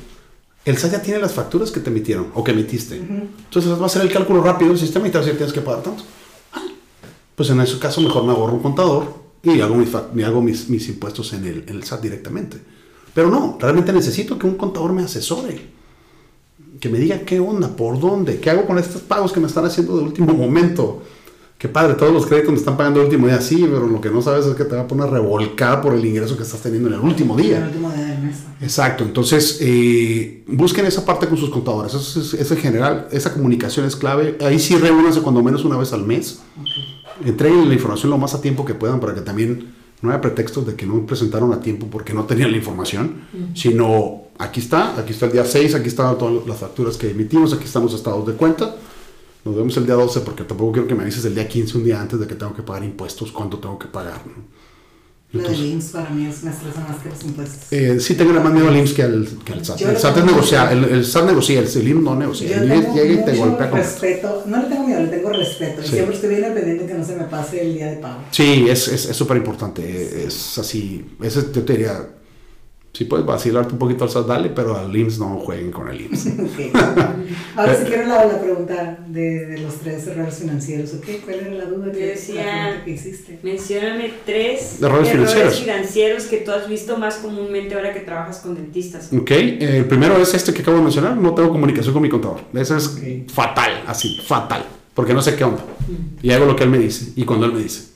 El 0.64 0.76
SAT 0.78 0.92
ya 0.92 1.02
tiene 1.02 1.20
las 1.20 1.32
facturas 1.32 1.70
que 1.70 1.80
te 1.80 1.90
emitieron 1.90 2.28
o 2.34 2.44
que 2.44 2.52
emitiste. 2.52 2.96
Entonces 2.96 3.72
va 3.72 3.82
a 3.82 3.86
hacer 3.86 4.02
el 4.02 4.12
cálculo 4.12 4.42
rápido 4.42 4.70
del 4.70 4.78
sistema 4.78 5.08
y 5.08 5.10
te 5.10 5.18
va 5.18 5.22
a 5.22 5.24
decir 5.26 5.36
tienes 5.38 5.52
que 5.52 5.60
pagar 5.60 5.82
tanto. 5.82 6.04
Ah, 6.52 6.62
Pues 7.34 7.50
en 7.50 7.60
ese 7.60 7.78
caso 7.78 8.00
mejor 8.00 8.24
me 8.24 8.30
ahorro 8.32 8.54
un 8.54 8.62
contador 8.62 9.22
y 9.42 9.60
hago 9.60 9.74
mis, 9.74 9.90
fac- 9.90 10.16
y 10.16 10.22
hago 10.22 10.40
mis, 10.40 10.68
mis 10.68 10.88
impuestos 10.88 11.32
en 11.32 11.44
el, 11.46 11.64
en 11.66 11.76
el 11.76 11.82
SAT 11.84 12.02
directamente. 12.02 12.58
Pero 13.12 13.28
no, 13.28 13.58
realmente 13.60 13.92
necesito 13.92 14.38
que 14.38 14.46
un 14.46 14.54
contador 14.54 14.92
me 14.92 15.02
asesore. 15.02 15.70
Que 16.78 16.88
me 16.88 16.98
diga 16.98 17.20
qué 17.20 17.40
onda, 17.40 17.68
por 17.76 17.98
dónde, 18.00 18.38
qué 18.40 18.50
hago 18.50 18.64
con 18.64 18.78
estos 18.78 19.02
pagos 19.02 19.32
que 19.32 19.40
me 19.40 19.46
están 19.48 19.64
haciendo 19.64 19.96
de 19.98 20.04
último 20.04 20.32
momento. 20.32 21.02
Qué 21.62 21.68
padre, 21.68 21.94
todos 21.94 22.12
los 22.12 22.26
créditos 22.26 22.50
me 22.50 22.58
están 22.58 22.76
pagando 22.76 22.98
de 22.98 23.06
último 23.06 23.28
día, 23.28 23.40
sí, 23.40 23.68
pero 23.70 23.86
lo 23.86 24.00
que 24.00 24.10
no 24.10 24.20
sabes 24.20 24.46
es 24.46 24.56
que 24.56 24.64
te 24.64 24.74
va 24.74 24.82
a 24.82 24.88
poner 24.88 25.08
revolcada 25.08 25.80
por 25.80 25.94
el 25.94 26.04
ingreso 26.04 26.36
que 26.36 26.42
estás 26.42 26.60
teniendo 26.60 26.88
en 26.88 26.94
el 26.94 27.00
último 27.00 27.38
El 27.38 27.44
día. 27.44 27.64
último 27.64 27.88
día 27.92 28.04
del 28.04 28.18
mes. 28.18 28.38
Exacto, 28.60 29.04
entonces 29.04 29.58
eh, 29.60 30.42
busquen 30.48 30.86
esa 30.86 31.04
parte 31.04 31.28
con 31.28 31.38
sus 31.38 31.50
contadores, 31.50 31.94
eso 31.94 32.36
es, 32.36 32.50
en 32.50 32.56
general, 32.56 33.06
esa 33.12 33.32
comunicación 33.32 33.86
es 33.86 33.94
clave. 33.94 34.38
Ahí 34.40 34.58
sí 34.58 34.74
reúnanse 34.74 35.20
cuando 35.20 35.40
menos 35.40 35.64
una 35.64 35.76
vez 35.76 35.92
al 35.92 36.04
mes, 36.04 36.40
entreguen 37.24 37.68
la 37.68 37.74
información 37.74 38.10
lo 38.10 38.18
más 38.18 38.34
a 38.34 38.40
tiempo 38.40 38.64
que 38.64 38.74
puedan 38.74 38.98
para 38.98 39.14
que 39.14 39.20
también 39.20 39.72
no 40.00 40.10
haya 40.10 40.20
pretextos 40.20 40.66
de 40.66 40.74
que 40.74 40.84
no 40.84 41.06
presentaron 41.06 41.52
a 41.52 41.60
tiempo 41.60 41.86
porque 41.86 42.12
no 42.12 42.24
tenían 42.24 42.50
la 42.50 42.56
información, 42.56 43.20
sino 43.54 44.22
aquí 44.36 44.58
está, 44.58 44.98
aquí 44.98 45.12
está 45.12 45.26
el 45.26 45.32
día 45.32 45.44
6, 45.44 45.76
aquí 45.76 45.86
están 45.86 46.18
todas 46.18 46.44
las 46.44 46.58
facturas 46.58 46.96
que 46.96 47.10
emitimos, 47.10 47.52
aquí 47.52 47.66
están 47.66 47.84
los 47.84 47.94
estados 47.94 48.26
de 48.26 48.32
cuenta. 48.32 48.74
Nos 49.44 49.56
vemos 49.56 49.76
el 49.76 49.86
día 49.86 49.94
12 49.94 50.20
porque 50.20 50.44
tampoco 50.44 50.72
quiero 50.72 50.86
que 50.88 50.94
me 50.94 51.02
avises 51.02 51.24
el 51.24 51.34
día 51.34 51.48
15, 51.48 51.78
un 51.78 51.84
día 51.84 52.00
antes 52.00 52.18
de 52.20 52.26
que 52.26 52.34
tengo 52.36 52.54
que 52.54 52.62
pagar 52.62 52.84
impuestos, 52.84 53.32
cuánto 53.32 53.58
tengo 53.58 53.78
que 53.78 53.88
pagar. 53.88 54.20
¿no? 54.26 54.62
Lo 55.32 55.40
de 55.40 55.46
Entonces- 55.48 55.72
IMSS 55.72 55.90
para 55.92 56.10
mí 56.10 56.26
es, 56.26 56.44
me 56.44 56.50
estresa 56.50 56.80
más 56.86 56.98
que 57.02 57.08
los 57.08 57.24
impuestos. 57.24 57.72
eh, 57.72 57.98
sí, 57.98 58.14
tengo 58.14 58.34
más 58.34 58.52
miedo 58.52 58.68
al 58.68 58.76
IMSS 58.76 58.92
que 58.92 59.02
al, 59.02 59.28
que 59.44 59.52
al 59.54 59.64
SAT. 59.64 59.78
Yo 59.78 59.88
El 59.90 59.96
SAT 59.96 60.18
es 60.18 60.24
negociar, 60.26 60.72
el, 60.74 60.84
el 60.84 61.04
SAT 61.06 61.26
negocia, 61.26 61.58
el, 61.58 61.66
el 61.66 61.88
IMSS 61.88 62.02
no 62.02 62.14
negocia. 62.16 62.48
Yo 62.56 62.62
El 62.62 62.72
IMSS 62.72 62.94
llega 62.94 63.12
y 63.14 63.24
te 63.24 63.36
golpea 63.36 63.70
con 63.70 63.78
respeto, 63.80 64.42
no 64.46 64.62
le 64.62 64.68
tengo 64.68 64.86
miedo, 64.86 65.00
le 65.00 65.08
tengo 65.08 65.30
respeto. 65.30 65.80
Y 65.80 65.84
Sí. 65.86 65.90
siempre 65.92 66.14
estoy 66.14 66.30
bien 66.30 66.44
al 66.44 66.52
pendiente 66.54 66.86
que 66.86 66.94
no 66.94 67.04
se 67.04 67.16
me 67.16 67.24
pase 67.24 67.62
el 67.62 67.74
día 67.74 67.86
de 67.90 67.96
pago. 67.96 68.20
Sí, 68.30 68.66
es 68.68 68.84
súper 68.84 68.94
es, 69.10 69.16
súper 69.16 69.36
importante. 69.38 70.26
Es 70.26 70.58
así. 70.58 71.16
Ese, 71.22 71.40
yo 71.52 71.62
te 71.64 71.72
diría, 71.72 72.10
si 72.92 73.06
puedes 73.06 73.24
vacilarte 73.24 73.72
un 73.72 73.78
poquito 73.78 74.04
al 74.04 74.10
SAT, 74.10 74.26
dale, 74.26 74.50
pero 74.50 74.76
al 74.76 74.94
IMSS 74.94 75.18
no 75.18 75.38
jueguen 75.38 75.70
con 75.70 75.88
el 75.88 76.00
IMSS. 76.02 76.26
Ok. 76.26 76.76
Ahora 77.56 77.74
sí 77.74 77.84
quiero 77.86 78.06
la, 78.06 78.24
la 78.26 78.40
pregunta 78.40 78.98
de, 79.06 79.46
de 79.46 79.58
los 79.60 79.76
tres 79.76 80.06
errores 80.06 80.34
financieros. 80.38 80.92
¿ok? 80.94 81.04
¿Cuál 81.24 81.36
era 81.36 81.50
la 81.54 81.64
duda 81.66 81.86
Yo 81.86 81.92
que, 81.92 82.06
decía- 82.06 82.82
que 82.84 82.90
hiciste? 82.90 83.38
Mencióname 83.42 84.12
tres 84.26 84.82
Errores 84.82 85.08
financieros. 85.10 85.60
financieros 85.60 86.24
que 86.24 86.36
tú 86.38 86.50
has 86.50 86.68
visto 86.68 86.98
más 86.98 87.14
comúnmente 87.16 87.74
ahora 87.74 87.94
que 87.94 88.00
trabajas 88.00 88.38
con 88.40 88.54
dentistas. 88.54 89.10
ok, 89.12 89.30
eh, 89.30 89.78
el 89.78 89.84
primero 89.86 90.16
es 90.18 90.34
este 90.34 90.52
que 90.52 90.60
acabo 90.62 90.76
de 90.76 90.82
mencionar. 90.82 91.16
No 91.16 91.34
tengo 91.34 91.50
comunicación 91.50 91.94
con 91.94 92.02
mi 92.02 92.08
contador. 92.10 92.40
Ese 92.52 92.76
es 92.76 92.98
fatal, 93.32 93.84
así, 93.86 94.18
fatal. 94.26 94.64
Porque 94.94 95.14
no 95.14 95.22
sé 95.22 95.34
qué 95.36 95.44
onda. 95.44 95.64
Y 96.22 96.30
hago 96.32 96.44
lo 96.44 96.54
que 96.54 96.64
él 96.64 96.70
me 96.70 96.78
dice 96.78 97.12
y 97.16 97.24
cuando 97.24 97.46
él 97.46 97.52
me 97.54 97.60
dice. 97.62 97.91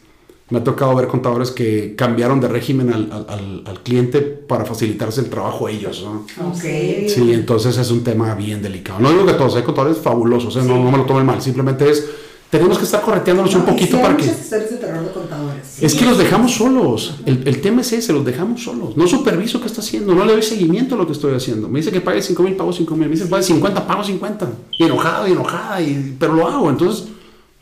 Me 0.49 0.59
ha 0.59 0.65
tocado 0.65 0.95
ver 0.95 1.09
contadores 1.09 1.51
que 1.51 1.95
cambiaron 1.97 2.41
de 2.41 2.47
régimen 2.47 2.93
al, 2.93 3.11
al- 3.29 3.63
al- 3.67 3.83
cliente 3.83 4.21
para 4.21 4.65
facilitarse 4.65 5.21
el 5.21 5.29
trabajo 5.29 5.67
a 5.67 5.71
ellos. 5.73 6.05
¿no? 6.05 6.25
Ok. 6.49 6.61
Sí, 7.09 7.33
entonces 7.33 7.77
es 7.79 7.91
un 7.91 8.05
tema 8.05 8.33
bien 8.37 8.63
delicado. 8.63 9.01
No 9.01 9.11
digo 9.11 9.27
que 9.27 9.33
todos, 9.33 9.57
hay 9.57 9.63
contadores 9.65 9.99
fabulosos, 9.99 10.55
¿eh? 10.57 10.63
no, 10.63 10.83
no 10.83 10.91
me 10.93 10.99
lo 10.99 11.05
tomen 11.05 11.27
mal, 11.27 11.43
simplemente 11.43 11.91
es, 11.91 12.05
tenemos 12.49 12.79
que 12.79 12.85
estar 12.85 13.03
correteándonos 13.03 13.53
un 13.57 13.63
No, 13.63 13.67
poquito 13.67 13.97
sí 13.97 14.03
para 14.03 14.17
que... 14.17 14.25
de 14.27 14.77
terror 14.79 15.05
de 15.05 15.11
contadores. 15.11 15.83
Es 15.83 15.95
que 15.97 16.05
los 16.07 16.17
dejamos 16.17 16.53
solos, 16.55 17.17
el, 17.27 17.47
el 17.47 17.61
tema 17.61 17.81
es 17.81 17.93
ese, 17.93 18.13
los 18.13 18.25
dejamos 18.25 18.63
solos. 18.63 18.97
No 18.97 19.07
superviso 19.09 19.61
qué 19.61 19.67
está 19.67 19.81
haciendo, 19.81 20.15
no 20.15 20.25
le 20.25 20.33
doy 20.33 20.43
seguimiento 20.43 20.95
a 20.95 20.99
lo 20.99 21.07
que 21.07 21.13
estoy 21.13 21.35
haciendo. 21.35 21.69
Me 21.69 21.81
dice 21.81 21.91
que 21.91 22.01
pague 22.01 22.23
5 22.23 22.43
mil, 22.45 22.55
pago 22.55 22.73
5 22.73 22.95
mil, 22.97 23.09
me 23.09 23.15
dice 23.15 23.25
que 23.25 23.31
pague 23.31 23.43
50, 23.43 23.85
pago 23.87 24.05
50. 24.05 24.49
Y 24.79 24.85
enojado, 24.85 25.27
y 25.29 25.33
enojada, 25.33 25.81
y, 25.83 26.17
pero 26.21 26.35
lo 26.35 26.47
hago. 26.47 26.71
Entonces, 26.71 27.09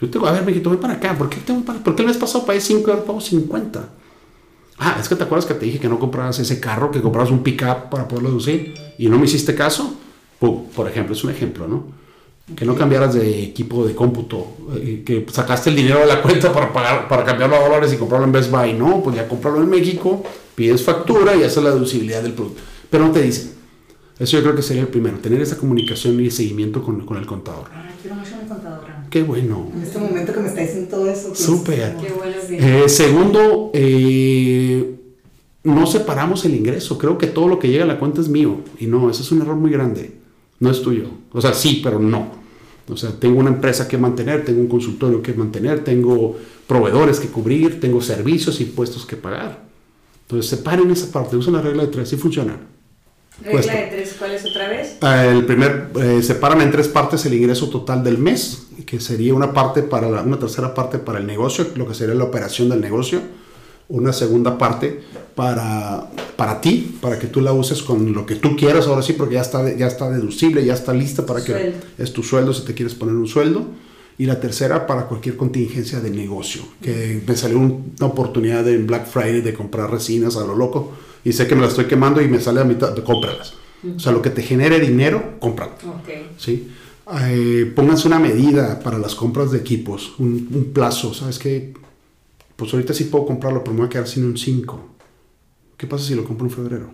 yo 0.00 0.10
tengo, 0.10 0.26
a 0.26 0.32
ver, 0.32 0.44
mijito, 0.44 0.70
voy 0.70 0.78
para 0.78 0.94
acá, 0.94 1.16
¿por 1.16 1.28
qué, 1.28 1.38
tengo 1.38 1.64
para, 1.64 1.78
¿por 1.78 1.94
qué 1.94 2.02
el 2.02 2.08
mes 2.08 2.16
pasado 2.16 2.44
pagué 2.44 2.60
5 2.60 2.82
y 2.86 2.90
ahora 2.90 3.04
pago 3.04 3.20
50? 3.20 3.88
Ah, 4.78 4.96
es 5.00 5.08
que 5.08 5.14
te 5.14 5.22
acuerdas 5.22 5.46
que 5.46 5.54
te 5.54 5.66
dije 5.66 5.78
que 5.78 5.88
no 5.88 5.98
comprabas 5.98 6.38
ese 6.40 6.58
carro, 6.58 6.90
que 6.90 7.00
comprabas 7.00 7.30
un 7.30 7.42
pickup 7.42 7.90
para 7.90 8.08
poderlo 8.08 8.30
deducir 8.30 8.74
y 8.98 9.08
no 9.08 9.18
me 9.18 9.26
hiciste 9.26 9.54
caso. 9.54 9.94
Pum, 10.40 10.66
por 10.74 10.88
ejemplo, 10.88 11.14
es 11.14 11.22
un 11.22 11.30
ejemplo, 11.30 11.68
¿no? 11.68 11.84
Que 12.56 12.64
no 12.64 12.74
cambiaras 12.74 13.14
de 13.14 13.44
equipo 13.44 13.86
de 13.86 13.94
cómputo, 13.94 14.48
eh, 14.74 15.02
que 15.06 15.24
sacaste 15.30 15.70
el 15.70 15.76
dinero 15.76 16.00
de 16.00 16.06
la 16.06 16.20
cuenta 16.22 16.52
para 16.52 16.72
pagar, 16.72 17.08
para 17.08 17.24
cambiarlo 17.24 17.56
a 17.56 17.60
dólares 17.60 17.92
y 17.92 17.96
comprarlo 17.96 18.26
en 18.26 18.32
Best 18.32 18.50
Buy. 18.50 18.72
No, 18.72 19.00
pues 19.02 19.16
ya 19.16 19.28
comprarlo 19.28 19.62
en 19.62 19.70
México, 19.70 20.24
pides 20.56 20.82
factura 20.82 21.36
y 21.36 21.44
haces 21.44 21.62
la 21.62 21.70
deducibilidad 21.70 22.22
del 22.22 22.32
producto. 22.32 22.62
Pero 22.90 23.06
no 23.06 23.12
te 23.12 23.22
dicen. 23.22 23.54
Eso 24.18 24.36
yo 24.36 24.42
creo 24.44 24.54
que 24.54 24.62
sería 24.62 24.82
el 24.82 24.88
primero, 24.88 25.18
tener 25.18 25.40
esa 25.40 25.56
comunicación 25.56 26.20
y 26.20 26.30
seguimiento 26.30 26.82
con, 26.82 27.04
con 27.04 27.16
el 27.16 27.26
contador. 27.26 27.66
Ay, 27.74 27.94
quiero 28.00 28.16
mucho 28.16 28.34
a 28.36 28.42
mi 28.42 28.48
contadora. 28.48 29.06
Qué 29.10 29.22
bueno. 29.22 29.70
En 29.74 29.82
este 29.82 29.98
momento 29.98 30.32
que 30.32 30.40
me 30.40 30.48
está 30.48 30.60
diciendo 30.60 30.88
todo 30.88 31.10
eso. 31.10 31.28
pues, 31.28 31.40
Súper. 31.40 31.96
Qué 31.96 32.12
bueno 32.12 32.36
que... 32.48 32.84
Eh, 32.84 32.88
segundo, 32.88 33.70
eh, 33.74 34.94
no 35.64 35.86
separamos 35.86 36.44
el 36.44 36.54
ingreso. 36.54 36.96
Creo 36.96 37.18
que 37.18 37.26
todo 37.26 37.48
lo 37.48 37.58
que 37.58 37.68
llega 37.68 37.84
a 37.84 37.88
la 37.88 37.98
cuenta 37.98 38.20
es 38.20 38.28
mío. 38.28 38.58
Y 38.78 38.86
no, 38.86 39.10
ese 39.10 39.22
es 39.22 39.32
un 39.32 39.42
error 39.42 39.56
muy 39.56 39.70
grande. 39.70 40.12
No 40.60 40.70
es 40.70 40.80
tuyo. 40.80 41.08
O 41.32 41.40
sea, 41.40 41.52
sí, 41.52 41.80
pero 41.82 41.98
no. 41.98 42.30
O 42.88 42.96
sea, 42.96 43.10
tengo 43.18 43.40
una 43.40 43.50
empresa 43.50 43.88
que 43.88 43.98
mantener, 43.98 44.44
tengo 44.44 44.60
un 44.60 44.68
consultorio 44.68 45.22
que 45.22 45.32
mantener, 45.32 45.82
tengo 45.82 46.36
proveedores 46.68 47.18
que 47.18 47.28
cubrir, 47.28 47.80
tengo 47.80 48.00
servicios 48.00 48.60
impuestos 48.60 49.06
que 49.06 49.16
pagar. 49.16 49.64
Entonces, 50.22 50.50
separen 50.50 50.90
esa 50.90 51.10
parte. 51.10 51.36
Usen 51.36 51.54
la 51.54 51.62
regla 51.62 51.82
de 51.82 51.88
tres 51.88 52.12
y 52.12 52.16
funciona. 52.16 52.58
Regla 53.38 53.50
cuesta. 53.52 53.72
de 53.74 53.86
tres, 53.88 54.14
¿cuál 54.18 54.32
es 54.32 54.44
otra 54.46 54.68
vez? 54.68 54.96
Ah, 55.00 55.24
El 55.26 55.44
primer, 55.44 55.88
eh, 56.00 56.22
separan 56.22 56.60
en 56.60 56.70
tres 56.70 56.88
partes 56.88 57.26
el 57.26 57.34
ingreso 57.34 57.68
total 57.68 58.04
del 58.04 58.18
mes, 58.18 58.68
que 58.86 59.00
sería 59.00 59.34
una 59.34 59.52
parte 59.52 59.82
para 59.82 60.08
la- 60.08 60.22
una 60.22 60.38
tercera 60.38 60.72
parte 60.74 60.98
para 60.98 61.18
el 61.18 61.26
negocio, 61.26 61.66
lo 61.74 61.86
que 61.88 61.94
sería 61.94 62.14
la 62.14 62.24
operación 62.24 62.68
del 62.68 62.80
negocio, 62.80 63.20
una 63.88 64.12
segunda 64.12 64.56
parte 64.56 65.00
para, 65.34 66.08
para 66.36 66.60
ti, 66.60 66.96
para 67.00 67.18
que 67.18 67.26
tú 67.26 67.40
la 67.40 67.52
uses 67.52 67.82
con 67.82 68.12
lo 68.12 68.24
que 68.24 68.36
tú 68.36 68.56
quieras, 68.56 68.86
ahora 68.86 69.02
sí, 69.02 69.12
porque 69.14 69.34
ya 69.34 69.42
está, 69.42 69.74
ya 69.76 69.88
está 69.88 70.08
deducible, 70.10 70.64
ya 70.64 70.74
está 70.74 70.94
lista 70.94 71.26
para 71.26 71.40
que 71.44 71.52
Sueldo. 71.52 71.78
es 71.98 72.12
tu 72.12 72.22
sueldo 72.22 72.52
si 72.54 72.64
te 72.64 72.72
quieres 72.74 72.94
poner 72.94 73.14
un 73.14 73.26
sueldo. 73.26 73.66
Y 74.16 74.26
la 74.26 74.38
tercera 74.38 74.86
para 74.86 75.06
cualquier 75.06 75.36
contingencia 75.36 75.98
de 75.98 76.08
negocio, 76.10 76.62
que 76.80 77.20
me 77.26 77.36
salió 77.36 77.58
un- 77.58 77.94
una 77.98 78.06
oportunidad 78.06 78.66
en 78.68 78.86
Black 78.86 79.06
Friday 79.08 79.40
de 79.40 79.52
comprar 79.54 79.90
resinas 79.90 80.36
a 80.36 80.46
lo 80.46 80.54
loco 80.54 80.92
y 81.24 81.32
sé 81.32 81.46
que 81.46 81.54
me 81.54 81.62
las 81.62 81.70
estoy 81.70 81.86
quemando 81.86 82.20
y 82.20 82.28
me 82.28 82.40
sale 82.40 82.60
a 82.60 82.64
mitad, 82.64 82.96
cómpralas. 82.98 83.54
O 83.96 83.98
sea, 83.98 84.12
lo 84.12 84.22
que 84.22 84.30
te 84.30 84.42
genere 84.42 84.80
dinero, 84.80 85.34
cómpralo. 85.40 85.72
Ok. 85.72 86.08
¿sí? 86.38 86.70
Eh, 87.20 87.70
pónganse 87.74 88.08
una 88.08 88.18
medida 88.18 88.80
para 88.80 88.98
las 88.98 89.14
compras 89.14 89.50
de 89.50 89.58
equipos, 89.58 90.14
un, 90.18 90.48
un 90.52 90.72
plazo, 90.72 91.12
¿sabes 91.12 91.38
qué? 91.38 91.74
Pues 92.56 92.72
ahorita 92.72 92.94
sí 92.94 93.04
puedo 93.04 93.26
comprarlo, 93.26 93.62
pero 93.62 93.74
me 93.74 93.80
voy 93.80 93.86
a 93.86 93.90
quedar 93.90 94.08
sin 94.08 94.24
un 94.24 94.38
5. 94.38 94.80
¿Qué 95.76 95.86
pasa 95.86 96.04
si 96.04 96.14
lo 96.14 96.24
compro 96.24 96.46
en 96.46 96.52
febrero? 96.52 96.90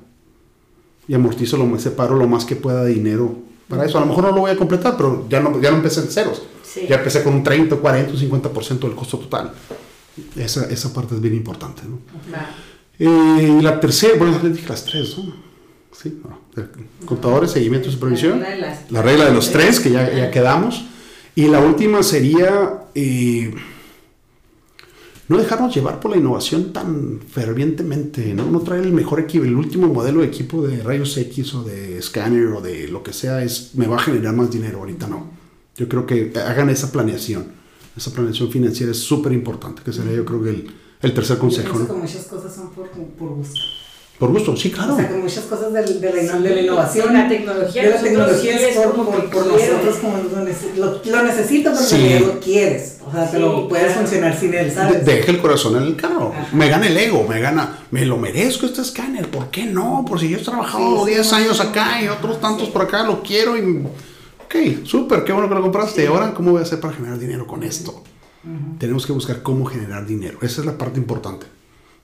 Y 1.06 1.14
amortizo, 1.14 1.56
lo, 1.56 1.78
separo 1.78 2.16
lo 2.16 2.26
más 2.26 2.44
que 2.44 2.56
pueda 2.56 2.84
de 2.84 2.94
dinero 2.94 3.36
para 3.68 3.84
eso. 3.84 3.98
A 3.98 4.00
lo 4.00 4.06
mejor 4.06 4.24
no 4.24 4.32
lo 4.32 4.40
voy 4.40 4.50
a 4.50 4.56
completar, 4.56 4.96
pero 4.96 5.26
ya 5.28 5.40
no, 5.40 5.60
ya 5.60 5.70
no 5.70 5.76
empecé 5.76 6.00
en 6.00 6.08
ceros. 6.08 6.42
Sí. 6.64 6.86
Ya 6.88 6.96
empecé 6.96 7.22
con 7.22 7.34
un 7.34 7.44
30, 7.44 7.76
40, 7.76 8.12
un 8.12 8.18
50% 8.18 8.78
del 8.80 8.94
costo 8.94 9.18
total. 9.18 9.52
Esa, 10.36 10.66
esa 10.70 10.92
parte 10.92 11.14
es 11.14 11.20
bien 11.20 11.34
importante, 11.34 11.82
¿no? 11.84 11.98
Va. 12.32 12.48
Eh, 13.00 13.56
y 13.58 13.62
la 13.62 13.80
tercera, 13.80 14.14
bueno, 14.18 14.38
les 14.42 14.54
dije 14.56 14.68
las 14.68 14.84
tres, 14.84 15.16
¿no? 15.18 15.32
Sí, 15.92 16.20
no. 16.22 16.38
Contadores, 17.06 17.50
seguimiento 17.50 17.88
y 17.88 17.92
supervisión. 17.92 18.40
La 18.40 18.46
regla 18.46 18.54
de 18.54 18.60
las- 18.60 18.90
La 18.92 19.02
regla 19.02 19.24
de 19.26 19.32
los 19.34 19.50
tres, 19.50 19.80
que 19.80 19.90
ya, 19.90 20.12
ya 20.14 20.30
quedamos. 20.30 20.84
Y 21.34 21.46
la 21.48 21.60
última 21.60 22.02
sería 22.02 22.84
eh, 22.94 23.54
no 25.28 25.38
dejarnos 25.38 25.74
llevar 25.74 26.00
por 26.00 26.10
la 26.10 26.16
innovación 26.16 26.72
tan 26.72 27.20
fervientemente, 27.20 28.34
¿no? 28.34 28.46
No 28.50 28.60
traer 28.60 28.82
el 28.84 28.92
mejor 28.92 29.20
equipo, 29.20 29.44
el 29.44 29.54
último 29.54 29.86
modelo 29.86 30.20
de 30.20 30.26
equipo 30.26 30.66
de 30.66 30.82
rayos 30.82 31.16
X 31.16 31.54
o 31.54 31.62
de 31.62 32.02
scanner 32.02 32.46
o 32.48 32.60
de 32.60 32.88
lo 32.88 33.02
que 33.02 33.12
sea, 33.12 33.42
es 33.42 33.70
me 33.74 33.86
va 33.86 33.96
a 33.96 34.00
generar 34.00 34.34
más 34.34 34.50
dinero, 34.50 34.78
ahorita 34.80 35.06
no. 35.06 35.30
Yo 35.76 35.88
creo 35.88 36.04
que 36.04 36.32
hagan 36.34 36.68
esa 36.68 36.90
planeación. 36.90 37.46
Esa 37.96 38.12
planeación 38.12 38.50
financiera 38.50 38.92
es 38.92 38.98
súper 38.98 39.32
importante, 39.32 39.82
que 39.84 39.92
sería 39.92 40.14
yo 40.16 40.24
creo 40.24 40.42
que 40.42 40.50
el, 40.50 40.70
el 41.02 41.14
tercer 41.14 41.38
consejo, 41.38 41.72
pienso 41.72 41.92
¿no? 41.92 41.94
que 42.00 42.06
muchas 42.06 42.24
cosas 42.26 42.54
son 42.54 42.70
por, 42.70 42.88
por 42.90 43.28
gusto. 43.28 43.60
Por 44.18 44.30
gusto, 44.32 44.54
sí, 44.54 44.70
claro. 44.70 44.92
O 44.92 44.96
sea, 44.98 45.08
que 45.08 45.14
muchas 45.14 45.44
cosas 45.44 45.72
de, 45.72 45.80
de 45.80 46.12
la, 46.12 46.20
Sí, 46.36 46.42
de 46.42 46.54
la 46.54 46.60
innovación. 46.60 47.14
la 47.14 47.26
tecnología, 47.26 47.82
De 47.84 47.88
la 47.88 48.02
tecnología 48.02 48.68
es 48.68 48.76
por, 48.76 48.92
por, 48.92 49.30
por 49.30 49.46
nosotros 49.46 49.96
como 49.96 50.18
lo, 50.18 50.84
lo, 50.84 51.00
lo 51.02 51.22
necesito, 51.22 51.70
pero 51.72 51.82
Sí. 51.82 51.94
en 51.94 52.00
realidad 52.02 52.34
lo 52.34 52.40
quieres. 52.40 52.98
O 53.06 53.10
sea, 53.10 53.24
Sí, 53.24 53.30
pero 53.32 53.66
puedes 53.66 53.86
claro. 53.86 54.00
funcionar 54.02 54.38
sin 54.38 54.52
él, 54.52 54.66
De- 54.66 54.74
¿sabes? 54.74 55.06
Deje 55.06 55.30
el 55.30 55.40
corazón 55.40 55.76
en 55.76 55.84
el 55.84 55.96
carro. 55.96 56.34
Ajá. 56.36 56.48
Me 56.54 56.68
gana 56.68 56.86
el 56.86 56.98
ego, 56.98 57.24
me 57.26 57.40
gana. 57.40 57.78
Me 57.90 58.04
lo 58.04 58.18
merezco 58.18 58.66
este 58.66 58.82
escáner. 58.82 59.30
¿Por 59.30 59.48
qué 59.48 59.64
no? 59.64 60.04
Por 60.06 60.20
si 60.20 60.28
yo 60.28 60.36
he 60.36 60.42
trabajado 60.42 60.98
Sí, 60.98 61.04
sí, 61.06 61.10
10 61.14 61.26
sí, 61.26 61.34
años 61.36 61.58
acá 61.60 62.02
y 62.02 62.08
otros 62.08 62.34
sí. 62.36 62.42
tantos 62.42 62.68
por 62.68 62.82
acá, 62.82 63.02
lo 63.04 63.22
quiero 63.22 63.56
y. 63.56 63.86
Ok, 64.44 64.84
súper, 64.84 65.24
qué 65.24 65.32
bueno 65.32 65.48
que 65.48 65.54
lo 65.54 65.62
compraste. 65.62 66.02
¿Y 66.04 66.06
ahora 66.08 66.34
cómo 66.34 66.50
voy 66.50 66.60
a 66.60 66.64
hacer 66.64 66.78
para 66.78 66.92
generar 66.92 67.18
dinero 67.18 67.46
con 67.46 67.62
esto? 67.62 68.02
Tenemos 68.78 69.06
que 69.06 69.12
buscar 69.12 69.42
cómo 69.42 69.64
generar 69.66 70.06
dinero. 70.06 70.38
Esa 70.42 70.60
es 70.60 70.66
la 70.66 70.78
parte 70.78 70.98
importante 70.98 71.46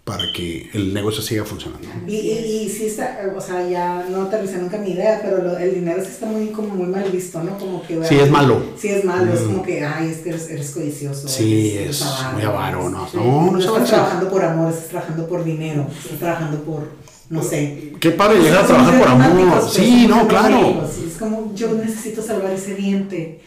para 0.05 0.23
que 0.33 0.71
el 0.73 0.95
negocio 0.95 1.21
siga 1.21 1.45
funcionando. 1.45 1.89
Y, 2.07 2.15
y, 2.15 2.31
y 2.67 2.69
sí 2.69 2.87
está, 2.87 3.19
o 3.37 3.41
sea, 3.41 3.69
ya 3.69 4.07
no 4.09 4.23
aterricé 4.23 4.59
nunca 4.59 4.79
mi 4.79 4.91
idea, 4.91 5.19
pero 5.21 5.43
lo- 5.43 5.59
el 5.59 5.75
dinero 5.75 6.01
sí 6.01 6.11
está 6.13 6.27
muy, 6.27 6.49
como 6.49 6.69
muy 6.77 6.87
mal 6.87 7.11
visto, 7.11 7.43
¿no? 7.43 7.59
Como 7.59 7.85
que... 7.85 8.05
Sí, 8.05 8.15
es 8.17 8.31
malo. 8.31 8.63
Sí, 8.79 8.89
es 8.89 9.05
malo, 9.05 9.33
es 9.35 9.41
Mm. 9.41 9.47
como 9.47 9.63
que, 9.65 9.85
ay, 9.85 10.11
es 10.11 10.19
que 10.19 10.29
eres, 10.29 10.49
eres 10.49 10.71
codicioso. 10.71 11.27
Sí, 11.27 11.73
eres- 11.77 11.97
es 11.97 12.03
avaro, 12.03 12.35
muy 12.37 12.43
avaro, 12.45 12.89
¿no? 12.91 13.09
sí. 13.09 13.17
No, 13.17 13.51
No, 13.51 13.59
estás 13.59 13.89
trabajando 13.89 14.31
por 14.31 14.45
amor, 14.45 14.71
estás 14.73 14.89
trabajando 14.91 15.27
por 15.27 15.43
dinero, 15.45 15.87
estás 16.05 16.19
trabajando 16.21 16.63
por, 16.63 16.89
no 17.31 17.43
sé. 17.43 17.95
Qué 17.99 18.11
padre 18.13 18.41
llegar 18.43 18.63
a 18.63 18.67
trabajar 18.69 18.99
por 19.01 19.09
amor. 19.09 19.69
Sí, 19.69 20.07
no, 20.09 20.29
claro. 20.29 20.87
Es 20.87 21.17
como, 21.19 21.53
yo 21.57 21.73
necesito 21.75 22.23
salvar 22.23 22.53
ese 22.53 22.77
diente. 22.77 23.41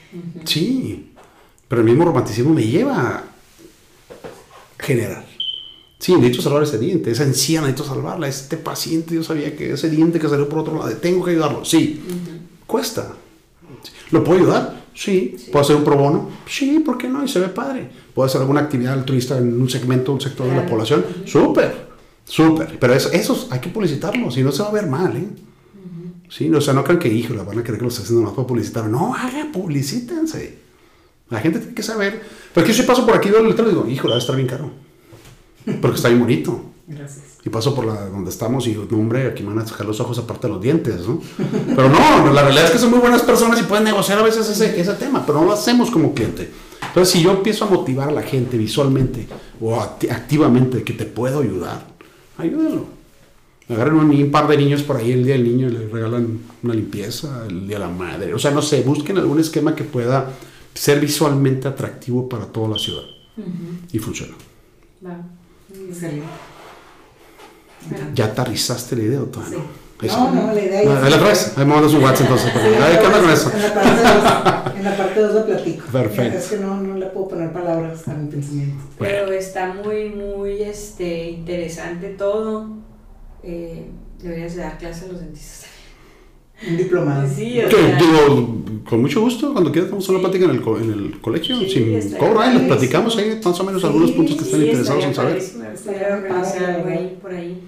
Sí, 0.44 1.09
pero 1.70 1.82
el 1.82 1.88
mismo 1.88 2.04
romanticismo 2.04 2.54
me 2.54 2.68
lleva 2.68 3.00
a 3.00 3.24
generar. 4.78 5.26
Sí, 6.00 6.14
necesito 6.16 6.42
salvar 6.42 6.64
ese 6.64 6.78
diente, 6.78 7.12
esa 7.12 7.24
encía 7.24 7.62
necesito 7.62 7.84
salvarla, 7.84 8.28
este 8.28 8.58
paciente 8.58 9.16
yo 9.16 9.24
sabía 9.24 9.56
que 9.56 9.74
ese 9.74 9.90
diente 9.90 10.20
que 10.20 10.28
salió 10.28 10.50
por 10.50 10.60
otro 10.60 10.78
lado, 10.78 10.90
tengo 10.98 11.24
que 11.24 11.32
ayudarlo. 11.32 11.64
Sí, 11.64 12.02
cuesta. 12.66 13.14
¿Lo 14.12 14.24
puedo 14.24 14.40
ayudar? 14.40 14.84
Sí. 14.96 15.36
¿Puedo 15.52 15.64
hacer 15.64 15.76
un 15.76 15.84
pro 15.84 15.96
bono? 15.96 16.30
Sí, 16.48 16.80
¿por 16.80 16.98
qué 16.98 17.08
no? 17.08 17.24
Y 17.24 17.28
se 17.28 17.40
ve 17.40 17.50
padre. 17.50 17.90
¿Puedo 18.14 18.26
hacer 18.26 18.42
alguna 18.42 18.62
actividad 18.62 18.94
altruista 18.94 19.38
en 19.38 19.62
un 19.62 19.70
segmento, 19.70 20.12
un 20.12 20.22
sector 20.22 20.48
de 20.48 20.56
la 20.56 20.66
población? 20.66 21.06
Súper, 21.26 21.88
súper. 22.26 22.80
Pero 22.80 22.94
eso, 22.94 23.12
esos 23.12 23.48
hay 23.52 23.60
que 23.60 23.70
publicitarlos, 23.70 24.34
si 24.34 24.42
no 24.42 24.52
se 24.52 24.64
va 24.64 24.70
a 24.70 24.74
ver 24.74 24.88
mal, 24.88 25.16
¿eh? 25.16 25.28
Sí, 26.30 26.48
no, 26.48 26.60
o 26.60 26.62
sea, 26.62 26.74
no 26.74 26.84
crean 26.84 27.00
que, 27.00 27.12
hijo, 27.12 27.34
la 27.34 27.44
van 27.44 27.60
a 27.60 27.64
creer 27.64 27.80
que 27.80 27.84
lo 27.84 27.90
está 27.90 28.04
haciendo 28.04 28.24
más 28.24 28.34
para 28.34 28.48
publicitar. 28.48 28.86
No, 28.88 29.14
hagan, 29.16 29.52
publicítense. 29.52 30.69
La 31.30 31.40
gente 31.40 31.60
tiene 31.60 31.74
que 31.74 31.84
saber. 31.84 32.22
Pero 32.54 32.66
que 32.66 32.74
yo 32.74 32.86
paso 32.86 33.06
por 33.06 33.16
aquí, 33.16 33.30
veo 33.30 33.42
el 33.42 33.48
letrero 33.50 33.70
y 33.70 33.74
digo, 33.74 33.88
hijo, 33.88 34.10
va 34.10 34.16
a 34.16 34.20
estar 34.20 34.36
bien 34.36 34.48
caro. 34.48 34.72
Porque 35.82 35.98
está 35.98 36.10
bien 36.10 36.20
bonito. 36.20 36.66
Gracias. 36.88 37.26
Y 37.46 37.50
paso 37.50 37.76
por 37.76 37.86
la, 37.86 38.08
donde 38.08 38.32
estamos 38.32 38.66
y 38.66 38.72
digo, 38.72 38.88
no, 38.90 38.98
hombre, 38.98 39.28
aquí 39.28 39.44
me 39.44 39.50
van 39.50 39.60
a 39.60 39.68
sacar 39.68 39.86
los 39.86 40.00
ojos 40.00 40.18
aparte 40.18 40.48
de 40.48 40.54
los 40.54 40.62
dientes, 40.62 41.08
¿no? 41.08 41.22
Pero 41.76 41.88
no, 41.88 42.34
la 42.34 42.42
realidad 42.42 42.66
es 42.66 42.72
que 42.72 42.80
son 42.80 42.90
muy 42.90 43.00
buenas 43.00 43.22
personas 43.22 43.60
y 43.60 43.64
pueden 43.64 43.84
negociar 43.84 44.18
a 44.18 44.24
veces 44.24 44.50
ese, 44.50 44.80
ese 44.80 44.94
tema, 44.94 45.24
pero 45.26 45.40
no 45.40 45.46
lo 45.46 45.54
hacemos 45.54 45.92
como 45.92 46.14
cliente. 46.14 46.50
Entonces, 46.88 47.14
si 47.14 47.22
yo 47.22 47.32
empiezo 47.32 47.66
a 47.66 47.70
motivar 47.70 48.10
a 48.10 48.12
la 48.12 48.24
gente 48.24 48.58
visualmente 48.58 49.28
o 49.62 49.78
acti- 49.80 50.12
activamente 50.12 50.84
que 50.84 50.94
te 50.94 51.06
puedo 51.06 51.42
ayudar, 51.42 51.86
ayúdenlo. 52.38 52.86
Agarren 53.70 53.94
un, 53.94 54.10
un 54.10 54.32
par 54.32 54.48
de 54.48 54.58
niños 54.58 54.82
por 54.82 54.98
ahí 54.98 55.12
el 55.12 55.24
día 55.24 55.36
del 55.36 55.44
niño 55.44 55.68
y 55.68 55.72
les 55.72 55.92
regalan 55.92 56.40
una 56.64 56.74
limpieza, 56.74 57.46
el 57.48 57.68
día 57.68 57.78
de 57.78 57.86
la 57.86 57.92
madre. 57.92 58.34
O 58.34 58.40
sea, 58.40 58.50
no 58.50 58.64
sé, 58.64 58.82
busquen 58.82 59.20
algún 59.20 59.40
esquema 59.40 59.76
que 59.76 59.84
pueda 59.84 60.32
ser 60.80 61.00
visualmente 61.02 61.68
atractivo 61.68 62.30
para 62.30 62.46
toda 62.46 62.70
la 62.70 62.78
ciudad. 62.78 63.04
Y 63.92 64.00
funciona. 64.00 64.34
Va. 65.06 65.18
Excelente. 65.90 66.26
¿Ya 68.14 68.26
aterrizaste 68.26 68.96
la 68.96 69.04
idea 69.04 69.22
o 69.22 69.26
todavía 69.26 69.58
Sí. 69.58 69.64
no? 70.02 70.08
Eso. 70.08 70.18
No, 70.18 70.32
no, 70.48 70.54
la 70.54 70.62
idea 70.62 70.80
Ah, 70.80 71.02
es- 71.04 71.10
la 71.10 71.16
otra 71.18 71.28
vez, 71.28 71.54
ahí 71.58 71.66
me 71.66 71.74
mandas 71.74 71.94
un 71.94 72.02
WhatsApp 72.04 72.22
entonces. 72.22 72.52
Sí, 72.54 72.60
Ay, 72.82 72.98
¿qué 73.02 73.06
onda 73.08 73.20
con 73.22 73.30
eso? 73.30 73.52
En 73.54 73.62
la 73.62 73.74
parte 73.74 74.02
2 74.02 74.76
en 74.78 74.84
la 74.86 74.98
parte 74.98 75.20
dos 75.20 75.34
lo 75.34 75.46
platico. 75.46 75.86
Perfecto. 75.92 76.38
Es 76.38 76.48
que 76.48 76.58
no, 76.58 76.78
no 76.82 76.96
le 76.96 77.06
puedo 77.08 77.28
poner 77.28 77.52
palabras 77.52 78.08
a 78.08 78.14
mi 78.14 78.30
pensamiento. 78.32 78.82
Pero 78.98 79.32
está 79.34 79.74
muy, 79.74 80.08
muy 80.10 80.62
este, 80.62 81.30
interesante 81.32 82.10
todo. 82.12 82.70
Eh, 83.44 83.90
deberías 84.22 84.56
de 84.56 84.62
dar 84.62 84.78
clase 84.78 85.06
a 85.06 85.08
los 85.10 85.20
dentistas. 85.20 85.66
Un 86.68 86.78
diplomado. 86.78 87.28
Sí, 87.34 87.60
o 87.62 87.70
sea, 87.70 87.98
digo, 87.98 88.56
con 88.90 89.02
mucho 89.02 89.22
gusto, 89.22 89.54
cuando 89.54 89.72
quieras 89.72 89.90
vamos 89.92 90.08
a 90.10 90.12
una 90.12 90.22
plática 90.22 90.46
en 90.46 90.52
el, 90.52 90.62
co- 90.62 90.78
en 90.78 90.92
el 90.92 91.22
colegio, 91.22 91.58
Sí, 91.60 91.70
sin 91.70 92.12
cobro, 92.18 92.42
ahí 92.42 92.54
les 92.54 92.64
platicamos 92.64 93.18
ahí 93.18 93.40
más 93.44 93.60
o 93.60 93.64
menos 93.64 93.82
Sí, 93.82 93.88
algunos 93.88 94.12
puntos 94.12 94.36
que 94.36 94.44
estén 94.44 94.60
sí, 94.62 94.66
interesados 94.68 95.04
en 95.06 95.16
saber. 95.16 95.42
ahí, 96.88 97.18
por 97.22 97.32
ahí. 97.34 97.62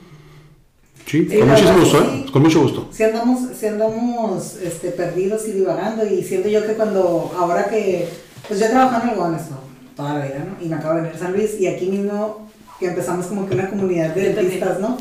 Sí, 1.05 1.27
Sí, 1.29 1.39
con 1.39 1.49
muchísimo 1.49 1.79
gusto, 1.79 1.97
¿eh? 1.99 2.23
sí. 2.25 2.31
Con 2.31 2.41
mucho 2.41 2.61
gusto. 2.61 2.87
Si 2.91 3.03
andamos, 3.03 3.39
si 3.57 3.65
andamos 3.65 4.55
este, 4.63 4.89
perdidos 4.91 5.47
y 5.47 5.51
divagando 5.51 6.05
y 6.05 6.23
siento 6.23 6.47
yo 6.49 6.65
que 6.65 6.73
cuando, 6.73 7.31
ahora 7.37 7.65
que, 7.69 8.07
pues 8.47 8.59
yo 8.59 8.69
trabajo 8.69 9.01
en 9.03 9.09
algodones 9.09 9.49
¿no? 9.51 9.57
toda 9.95 10.19
la 10.19 10.25
vida, 10.25 10.45
¿no? 10.47 10.63
Y 10.65 10.69
me 10.69 10.75
acabo 10.75 10.95
de 10.95 11.01
venir 11.01 11.15
a 11.15 11.19
San 11.19 11.33
Luis 11.33 11.59
y 11.59 11.67
aquí 11.67 11.87
mismo 11.87 12.49
que 12.81 12.87
empezamos 12.87 13.27
como 13.27 13.47
que 13.47 13.53
una 13.53 13.69
comunidad 13.69 14.13
de 14.15 14.33
dentistas, 14.33 14.79
¿no? 14.81 14.97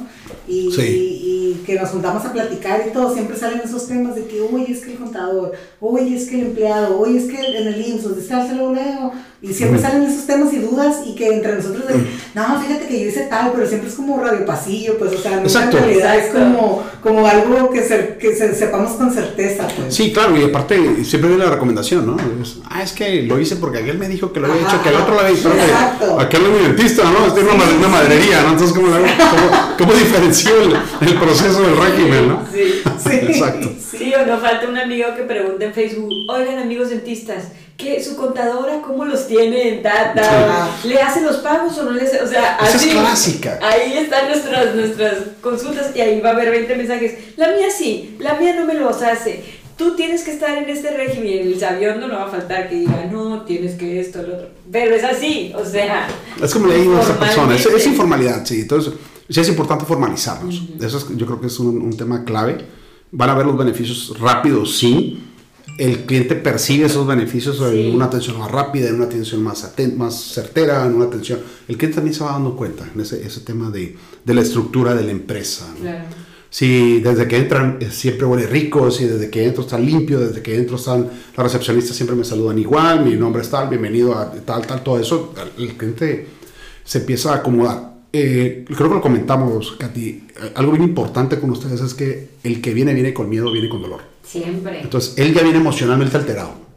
Y, 0.47 0.71
Sí. 0.71 0.83
y- 0.83 1.31
y 1.51 1.55
que 1.67 1.75
nos 1.81 1.89
juntamos 1.91 2.25
a 2.25 2.33
platicar 2.33 2.85
y 2.87 2.93
todo, 2.93 3.13
siempre 3.13 3.37
salen 3.37 3.61
esos 3.65 3.89
temas 3.89 4.15
de 4.15 4.27
que, 4.27 4.41
oye, 4.41 4.71
es 4.71 4.85
que 4.85 4.93
el 4.93 4.99
contador, 4.99 5.53
oye, 5.81 6.15
es 6.17 6.29
que 6.29 6.37
el 6.41 6.47
empleado, 6.49 6.99
oye, 7.01 7.19
es 7.19 7.25
que 7.25 7.41
en 7.41 7.67
el 7.67 7.81
IMSS, 7.87 8.15
descárselo 8.17 8.73
luego. 8.73 9.13
Y 9.43 9.55
siempre 9.55 9.79
Ujú. 9.79 9.89
salen 9.89 10.03
esos 10.03 10.27
temas 10.27 10.53
y 10.53 10.59
dudas 10.59 10.97
y 11.07 11.15
que 11.15 11.29
entre 11.33 11.55
nosotros, 11.55 11.87
de, 11.89 11.95
no, 12.35 12.61
fíjate 12.61 12.87
que 12.87 13.01
yo 13.01 13.09
hice 13.09 13.21
tal, 13.23 13.53
pero 13.55 13.67
siempre 13.67 13.89
es 13.89 13.95
como 13.95 14.23
radio 14.23 14.45
pasillo, 14.45 14.99
pues, 14.99 15.13
o 15.15 15.19
sea, 15.19 15.41
en 15.41 15.73
realidad 15.73 16.19
es 16.19 16.31
como, 16.35 16.83
como 17.03 17.27
algo 17.27 17.71
que, 17.71 17.83
se, 17.83 18.19
que 18.21 18.35
se- 18.37 18.55
sepamos 18.55 18.93
con 18.93 19.11
certeza, 19.11 19.67
pues. 19.75 19.95
Sí, 19.95 20.13
claro, 20.13 20.37
y 20.37 20.45
aparte 20.45 20.77
siempre 21.05 21.31
viene 21.31 21.45
la 21.45 21.51
recomendación, 21.53 22.05
¿no? 22.07 22.17
Es, 22.43 22.59
ah, 22.69 22.83
es 22.83 22.93
que 22.93 23.23
lo 23.23 23.41
hice 23.41 23.57
porque 23.57 23.79
aquel 23.79 23.97
me 23.97 24.09
dijo 24.09 24.31
que 24.31 24.41
lo 24.41 24.53
había 24.53 24.61
Ajá, 24.67 24.75
hecho, 24.77 24.83
que 24.83 24.89
el 24.91 24.95
otro 24.97 25.15
lo 25.15 25.21
había 25.21 25.39
hecho. 25.39 25.51
que 25.51 26.23
Aquel 26.23 26.43
es 26.43 26.49
mi 26.51 26.59
dentista, 26.69 27.05
¿no? 27.11 27.27
Este 27.27 27.41
es 27.41 27.47
una, 27.47 27.65
una 27.79 27.89
madrería, 27.89 28.43
¿no? 28.43 28.51
Entonces, 28.51 28.77
¿cómo, 28.77 28.93
hago? 28.95 29.07
¿Cómo, 29.07 29.77
cómo 29.79 29.93
diferencio 29.95 30.51
el, 30.61 31.09
el 31.09 31.15
proceso 31.15 31.63
del 31.63 31.77
régimen, 31.79 32.29
no? 32.29 32.43
Sí. 32.53 32.83
Sí. 33.03 33.11
Exacto. 33.23 33.71
Sí, 33.91 34.13
o 34.15 34.27
no 34.27 34.39
falta 34.39 34.69
un 34.69 34.77
amigo 34.77 35.09
que 35.17 35.23
pregunte 35.23 35.65
en 35.65 35.73
Facebook, 35.73 36.11
oigan 36.29 36.59
amigos 36.59 36.91
dentistas, 36.91 37.45
¿qué, 37.81 38.03
su 38.03 38.17
contadora 38.17 38.83
cómo 38.83 39.05
los 39.05 39.27
tiene 39.27 39.69
en 39.77 39.83
data? 39.83 40.69
¿Le 40.85 41.01
hace 41.01 41.21
los 41.23 41.37
pagos 41.39 41.77
o 41.79 41.85
no 41.85 41.91
le 41.93 42.03
hace? 42.03 42.21
O 42.23 42.27
sea, 42.27 42.57
Esa 42.61 42.69
es 42.69 42.75
así. 42.77 42.91
clásica. 42.91 43.59
Ahí 43.63 43.95
están 43.99 44.29
nuestras, 44.29 44.75
nuestras 44.75 45.15
consultas 45.41 45.91
y 45.95 46.01
ahí 46.01 46.21
va 46.21 46.31
a 46.31 46.33
haber 46.33 46.51
20 46.51 46.77
mensajes. 46.77 47.15
La 47.37 47.49
mía 47.49 47.67
sí, 47.77 48.17
la 48.21 48.35
mía 48.35 48.55
no 48.59 48.67
me 48.67 48.75
los 48.75 49.01
hace. 49.03 49.61
Tú 49.77 49.97
tienes 49.97 50.23
que 50.25 50.33
estar 50.33 50.59
en 50.59 50.69
este 50.69 50.91
régimen. 50.91 51.39
El 51.49 51.59
sabión 51.59 52.01
no 52.01 52.09
va 52.11 52.25
a 52.25 52.29
faltar 52.29 52.69
que 52.69 52.75
diga, 52.77 53.09
no, 53.11 53.43
tienes 53.47 53.77
que 53.77 53.99
esto, 53.99 54.21
lo 54.23 54.35
otro. 54.35 54.49
Pero 54.71 54.95
es 54.95 55.03
así, 55.05 55.53
o 55.57 55.65
sea. 55.65 56.07
Es 56.43 56.53
como 56.53 56.67
le 56.67 56.79
digo 56.83 56.97
a 56.99 57.01
esta 57.01 57.19
persona, 57.19 57.55
es, 57.57 57.65
es 57.65 57.87
informalidad, 57.87 58.45
sí. 58.45 58.61
Entonces, 58.61 58.93
sí 59.29 59.41
es 59.41 59.49
importante 59.49 59.87
formalizarnos. 59.87 60.63
Eso 60.79 60.99
es- 60.99 61.07
yo 61.17 61.25
creo 61.25 61.41
que 61.41 61.47
es 61.47 61.59
un, 61.59 61.81
un 61.81 61.97
tema 61.97 62.25
clave. 62.25 62.59
Van 63.13 63.31
a 63.31 63.35
ver 63.35 63.47
los 63.47 63.57
beneficios 63.57 64.15
rápidos, 64.21 64.77
sí. 64.77 65.19
El 65.83 66.01
cliente 66.05 66.35
percibe 66.35 66.87
esos 66.87 67.07
beneficios 67.07 67.57
Sí. 67.57 67.65
en 67.89 67.95
una 67.95 68.05
atención 68.05 68.39
más 68.39 68.51
rápida, 68.51 68.89
en 68.89 68.97
una 68.97 69.07
atención 69.07 69.43
más, 69.43 69.65
aten- 69.65 69.95
más 69.97 70.15
certera, 70.15 70.85
en 70.85 70.95
una 70.95 71.07
atención... 71.07 71.41
El 71.69 71.77
cliente 71.79 71.95
también 71.97 72.15
se 72.15 72.23
va 72.23 72.33
dando 72.33 72.55
cuenta 72.55 72.87
en 72.95 73.01
ese, 73.01 73.27
ese 73.27 73.41
tema 73.41 73.71
de, 73.71 73.97
de 74.25 74.35
la 74.35 74.43
estructura 74.43 74.95
de 74.95 75.03
la 75.05 75.11
empresa. 75.13 75.67
¿no? 75.75 75.81
Claro. 75.81 76.05
Si 76.51 77.01
desde 77.01 77.27
que 77.29 77.37
entran 77.39 77.79
eh, 77.81 77.91
siempre 77.91 78.27
huele 78.27 78.47
rico, 78.47 78.91
si 78.91 79.05
desde 79.07 79.31
que 79.31 79.45
entro 79.47 79.63
está 79.63 79.79
limpio, 79.79 80.19
desde 80.21 80.43
que 80.43 80.57
entro 80.57 80.77
están 80.77 81.09
las 81.37 81.45
recepcionistas 81.45 81.95
siempre 81.97 82.17
me 82.17 82.25
saludan 82.25 82.59
igual, 82.59 83.05
mi 83.05 83.15
nombre 83.15 83.41
es 83.41 83.49
tal, 83.49 83.69
bienvenido 83.69 84.19
a 84.19 84.31
tal, 84.33 84.67
tal, 84.67 84.83
todo 84.83 84.99
eso, 84.99 85.33
el 85.57 85.75
cliente 85.77 86.27
se 86.85 86.99
empieza 86.99 87.33
a 87.33 87.37
acomodar. 87.37 87.90
Eh, 88.13 88.65
creo 88.67 88.89
que 88.89 88.95
lo 88.97 89.01
comentamos, 89.01 89.73
Katy, 89.79 90.09
eh, 90.09 90.53
algo 90.57 90.73
bien 90.73 90.83
importante 90.85 91.39
con 91.39 91.51
ustedes 91.51 91.81
es 91.81 91.95
que 91.95 92.31
el 92.43 92.61
que 92.61 92.75
viene, 92.75 92.93
viene 92.93 93.15
con 93.15 93.29
miedo, 93.29 93.53
viene 93.53 93.69
con 93.69 93.81
dolor. 93.83 94.01
Siempre. 94.25 94.81
Entonces, 94.81 95.15
él 95.17 95.33
ya 95.33 95.43
viene 95.43 95.59
emocionalmente 95.59 96.17
alterado. 96.17 96.71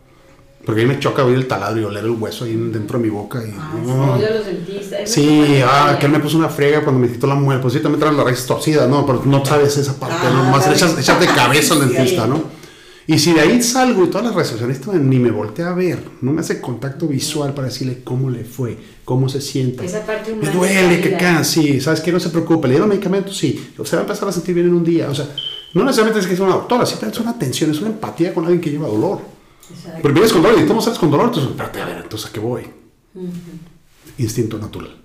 Porque 0.65 0.81
a 0.81 0.86
mí 0.86 0.93
me 0.93 0.99
choca 0.99 1.25
oír 1.25 1.36
el 1.36 1.45
taladro 1.47 1.81
y 1.81 1.84
oler 1.84 2.05
el 2.05 2.11
hueso 2.11 2.45
ahí 2.45 2.55
dentro 2.55 2.97
de 2.97 3.03
mi 3.03 3.09
boca. 3.09 3.43
Y, 3.43 3.51
no. 3.86 4.13
Odio 4.13 4.27
a 4.27 4.29
los 4.31 4.45
dentistas. 4.45 5.01
es 5.01 5.11
Sí, 5.11 5.59
ah, 5.65 5.97
que 5.99 6.05
él 6.05 6.11
me 6.13 6.19
puso 6.19 6.38
una 6.38 6.47
frega 6.47 6.84
cuando 6.84 7.01
me 7.01 7.11
quitó 7.11 7.27
la 7.27 7.36
muela. 7.36 7.61
Pues 7.61 7.73
sí, 7.73 7.81
también 7.81 7.99
traen 7.99 8.15
la 8.15 8.23
raíz 8.23 8.45
torcida, 8.45 8.88
¿no? 8.88 9.05
Pero 9.05 9.23
no 9.25 9.43
sabes 9.43 9.75
esa 9.75 9.99
parte, 9.99 10.15
Ah, 10.21 10.31
¿no? 10.34 10.51
Más 10.51 10.65
echas, 10.67 10.97
echas 10.97 11.19
de 11.19 11.25
cabeza 11.25 11.73
al 11.73 11.81
Sí. 11.89 11.93
dentista, 11.93 12.27
¿no? 12.27 12.43
Y 13.05 13.19
si 13.19 13.33
de 13.33 13.41
ahí 13.41 13.61
salgo 13.61 14.05
y 14.05 14.07
todas 14.07 14.27
las 14.27 14.35
recepcionistas 14.35 14.95
ni 14.95 15.19
me 15.19 15.29
voltea 15.29 15.69
a 15.69 15.73
ver, 15.73 15.99
no 16.21 16.31
me 16.31 16.39
hace 16.39 16.61
contacto 16.61 17.07
visual 17.07 17.53
para 17.53 17.67
decirle 17.67 18.01
cómo 18.03 18.29
le 18.29 18.45
fue, 18.45 18.77
cómo 19.03 19.27
se 19.27 19.41
siente. 19.41 19.85
Esa 19.85 20.05
parte 20.05 20.31
Me 20.31 20.37
humana 20.37 20.53
duele, 20.53 20.87
de 20.87 20.97
la 20.97 21.01
que 21.01 21.17
cansa, 21.17 21.43
sí, 21.43 21.81
¿sabes 21.81 21.99
qué? 21.99 22.13
No 22.13 22.19
se 22.19 22.29
preocupe, 22.29 22.67
le 22.67 22.75
dieron 22.75 22.87
medicamentos, 22.87 23.37
sí. 23.37 23.71
Se 23.83 23.95
va 23.95 24.03
a 24.03 24.05
empezar 24.05 24.29
a 24.29 24.31
sentir 24.31 24.55
bien 24.55 24.67
en 24.67 24.73
un 24.73 24.85
día. 24.85 25.09
O 25.09 25.15
sea, 25.15 25.27
no 25.73 25.83
necesariamente 25.83 26.21
es 26.21 26.27
que 26.27 26.33
es 26.33 26.39
una 26.39 26.53
doctora, 26.53 26.85
simplemente 26.85 27.19
es 27.19 27.21
una 27.21 27.31
atención, 27.31 27.71
es 27.71 27.81
una 27.81 27.89
empatía 27.89 28.33
con 28.33 28.45
alguien 28.45 28.61
que 28.61 28.71
lleva 28.71 28.87
dolor. 28.87 29.19
Exacto. 29.69 29.99
Pero 30.01 30.13
vienes 30.13 30.31
con 30.31 30.41
dolor 30.41 30.59
y 30.61 30.65
tú 30.65 30.73
no 30.73 30.81
sales 30.81 30.99
con 30.99 31.11
dolor, 31.11 31.27
entonces, 31.27 31.51
espérate, 31.51 31.81
a 31.81 31.85
ver, 31.85 31.97
entonces, 32.03 32.29
¿a 32.29 32.33
qué 32.33 32.39
voy? 32.39 32.63
Instinto 34.17 34.57
natural. 34.57 35.02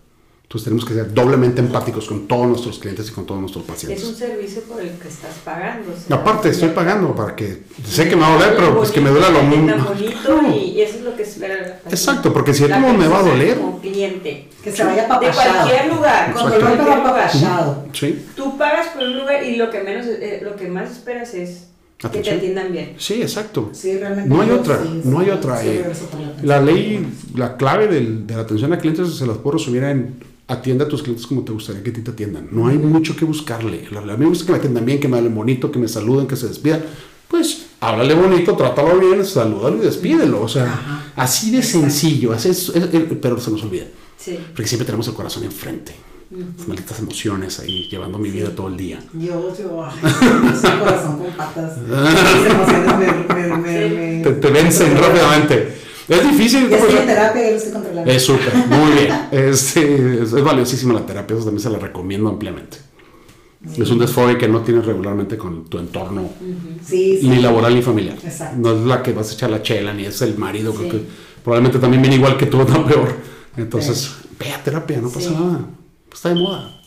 Entonces 0.48 0.64
tenemos 0.64 0.86
que 0.86 0.94
ser 0.94 1.12
doblemente 1.12 1.60
empáticos 1.60 2.06
con 2.08 2.26
todos 2.26 2.46
nuestros 2.46 2.78
clientes 2.78 3.06
y 3.10 3.12
con 3.12 3.26
todos 3.26 3.38
nuestros 3.38 3.64
Es 3.64 3.68
un 3.68 3.74
pacientes. 3.74 4.16
servicio 4.16 4.62
por 4.62 4.80
el 4.80 4.92
que 4.92 5.08
estás 5.08 5.34
pagando. 5.44 5.92
o 5.92 5.94
sea, 6.08 6.16
Aparte, 6.16 6.48
estoy 6.48 6.70
pagando 6.70 7.14
para 7.14 7.36
que 7.36 7.64
sé 7.86 8.08
que 8.08 8.16
me 8.16 8.22
va 8.22 8.28
a 8.28 8.32
doler, 8.38 8.56
pero 8.56 8.74
pues 8.78 8.90
que 8.90 8.98
me 9.02 9.10
duela 9.10 9.28
lo 9.28 9.42
bonito, 9.42 9.76
mismo. 9.76 9.84
bonito 9.90 10.40
y, 10.56 10.58
y 10.70 10.80
eso 10.80 10.96
es 10.96 11.02
lo 11.02 11.14
que 11.14 11.22
espera. 11.24 11.82
Exacto, 11.90 12.32
porque 12.32 12.54
si 12.54 12.62
de 12.62 12.70
todo 12.70 12.94
me 12.94 13.06
va 13.08 13.18
a 13.18 13.22
doler. 13.24 13.58
Como 13.58 13.78
cliente. 13.78 14.48
Que 14.64 14.72
se 14.72 14.84
vaya 14.84 15.02
De 15.02 15.08
papachado. 15.08 15.52
cualquier 15.66 15.92
lugar. 15.94 16.32
Con 16.32 16.50
de 16.50 16.58
dolor 16.58 16.78
pero 16.78 16.92
apapachado. 16.94 17.84
Sí, 17.92 18.24
Tú 18.34 18.56
pagas 18.56 18.86
por 18.88 19.02
un 19.02 19.18
lugar 19.18 19.44
y 19.44 19.56
lo 19.56 19.68
que 19.70 19.82
menos, 19.82 20.06
eh, 20.06 20.40
lo 20.42 20.56
que 20.56 20.66
más 20.68 20.90
esperas 20.92 21.34
es 21.34 21.66
que 21.98 22.08
te 22.08 22.20
Atención. 22.20 22.36
atiendan 22.38 22.72
bien. 22.72 22.94
sí, 22.96 23.20
exacto. 23.20 23.68
Sí, 23.74 23.98
realmente. 23.98 24.30
No 24.34 24.40
hay 24.40 24.50
otra, 24.50 24.78
sí, 24.82 25.02
no 25.04 25.18
hay 25.18 25.26
sí, 25.26 25.30
otra. 25.32 25.62
eh. 25.62 25.80
atención. 25.80 26.32
La 26.42 26.58
ley, 26.62 27.06
la 27.34 27.58
clave 27.58 27.86
del- 27.88 28.26
de 28.26 28.34
la 28.34 28.40
atención 28.42 28.72
a 28.72 28.78
clientes 28.78 29.14
se 29.14 29.26
las 29.26 29.36
puedo 29.36 29.58
resumir 29.58 29.82
en 29.82 30.26
atienda 30.48 30.86
a 30.86 30.88
tus 30.88 31.02
clientes 31.02 31.26
como 31.26 31.42
te 31.44 31.52
gustaría 31.52 31.82
que 31.82 31.90
a 31.90 31.92
ti 31.92 32.00
te 32.00 32.10
atiendan. 32.10 32.48
No 32.50 32.66
hay 32.68 32.78
mucho 32.78 33.14
que 33.14 33.24
buscarle. 33.24 33.86
A 33.94 34.00
mí 34.00 34.16
me 34.18 34.26
gusta 34.26 34.46
que 34.46 34.52
me 34.52 34.58
atiendan 34.58 34.84
bien, 34.84 34.98
que 34.98 35.06
me 35.08 35.18
hablen 35.18 35.34
bonito, 35.34 35.70
que 35.70 35.78
me 35.78 35.88
saluden, 35.88 36.26
que 36.26 36.36
se 36.36 36.48
despidan. 36.48 36.82
Pues 37.28 37.66
háblale 37.80 38.14
bonito, 38.14 38.56
trátalo 38.56 38.98
bien, 38.98 39.24
salúdalo 39.24 39.76
y 39.76 39.80
despídelo. 39.80 40.40
O 40.42 40.48
sea, 40.48 40.64
Ajá. 40.64 41.12
así 41.16 41.50
de 41.50 41.62
sencillo. 41.62 42.32
Así 42.32 42.48
es- 42.48 42.70
es- 42.70 42.94
es- 42.94 43.02
pero 43.20 43.38
se 43.38 43.50
nos 43.50 43.62
olvida. 43.62 43.84
Sí. 44.16 44.38
Porque 44.54 44.66
siempre 44.66 44.86
tenemos 44.86 45.06
el 45.08 45.14
corazón 45.14 45.44
enfrente. 45.44 45.94
Las 46.30 46.68
malditas 46.68 46.98
emociones 46.98 47.58
ahí, 47.58 47.88
llevando 47.90 48.18
mi 48.18 48.30
vida 48.30 48.50
todo 48.54 48.68
el 48.68 48.76
día. 48.76 49.02
Yo, 49.14 49.54
yo, 49.58 49.68
un 49.70 50.00
corazón 50.80 51.18
con 51.18 51.30
patas. 51.36 51.78
Mis 51.78 51.88
emociones 52.52 52.98
me, 52.98 53.34
me, 53.34 53.56
me, 53.56 53.88
me- 53.88 54.22
Te, 54.22 54.32
te 54.32 54.50
vencen 54.50 54.94
rápidamente. 54.98 55.74
Es 56.08 56.22
difícil. 56.30 56.64
En 56.64 57.06
terapia, 57.06 57.42
ya 57.42 57.50
lo 57.50 57.56
estoy 57.56 57.72
controlando. 57.72 58.10
Es 58.10 58.22
súper, 58.24 58.54
muy 58.54 58.92
bien. 58.92 59.14
Este, 59.30 60.22
es, 60.22 60.32
es 60.32 60.42
valiosísima 60.42 60.94
la 60.94 61.04
terapia, 61.06 61.36
eso 61.36 61.44
también 61.44 61.62
se 61.62 61.70
la 61.70 61.78
recomiendo 61.78 62.28
ampliamente. 62.30 62.78
Es 63.76 63.90
un 63.90 63.98
desfogue 63.98 64.38
que 64.38 64.46
no 64.48 64.60
tienes 64.62 64.86
regularmente 64.86 65.36
con 65.36 65.64
tu 65.68 65.78
entorno, 65.78 66.30
Sí, 66.86 67.18
sí. 67.20 67.28
ni 67.28 67.40
laboral 67.42 67.74
ni 67.74 67.82
familiar. 67.82 68.16
Exacto. 68.22 68.56
No 68.58 68.72
es 68.72 68.86
la 68.86 69.02
que 69.02 69.12
vas 69.12 69.30
a 69.30 69.34
echar 69.34 69.50
la 69.50 69.62
chela, 69.62 69.92
ni 69.92 70.04
es 70.06 70.22
el 70.22 70.38
marido, 70.38 70.72
creo 70.72 70.90
Sí. 70.92 70.96
que 70.98 71.04
probablemente 71.42 71.78
también 71.80 72.00
viene 72.00 72.16
igual 72.16 72.36
que 72.36 72.46
tú, 72.46 72.56
no 72.58 72.86
peor. 72.86 73.14
Entonces, 73.56 74.12
ve 74.38 74.52
a 74.52 74.62
terapia, 74.62 75.00
no 75.00 75.10
pasa 75.10 75.28
Sí. 75.30 75.34
nada. 75.34 75.60
Está 76.12 76.28
de 76.30 76.34
moda. 76.36 76.80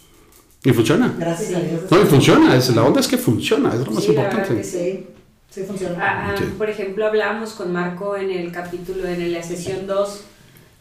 Y 0.64 0.72
funciona. 0.72 1.14
Gracias 1.20 1.50
Sí. 1.50 1.56
a 1.56 1.60
Dios. 1.60 1.82
No, 1.92 2.02
y 2.02 2.06
funciona. 2.06 2.56
Es, 2.56 2.74
la 2.76 2.84
onda 2.84 3.00
es 3.02 3.08
que 3.08 3.18
funciona, 3.18 3.74
es 3.76 3.86
lo 3.86 3.92
más 3.92 4.04
Sí, 4.04 4.10
importante. 4.12 5.06
Sí, 5.52 5.64
funciona. 5.64 5.97
Ah, 6.02 6.30
ah, 6.32 6.36
Sí. 6.38 6.45
Por 6.58 6.70
ejemplo, 6.70 7.06
hablábamos 7.06 7.52
con 7.52 7.72
Marco 7.74 8.16
en 8.16 8.32
el 8.32 8.52
capítulo, 8.52 9.06
en 9.08 9.32
la 9.34 9.43
sesión 9.43 9.86
2, 9.86 10.24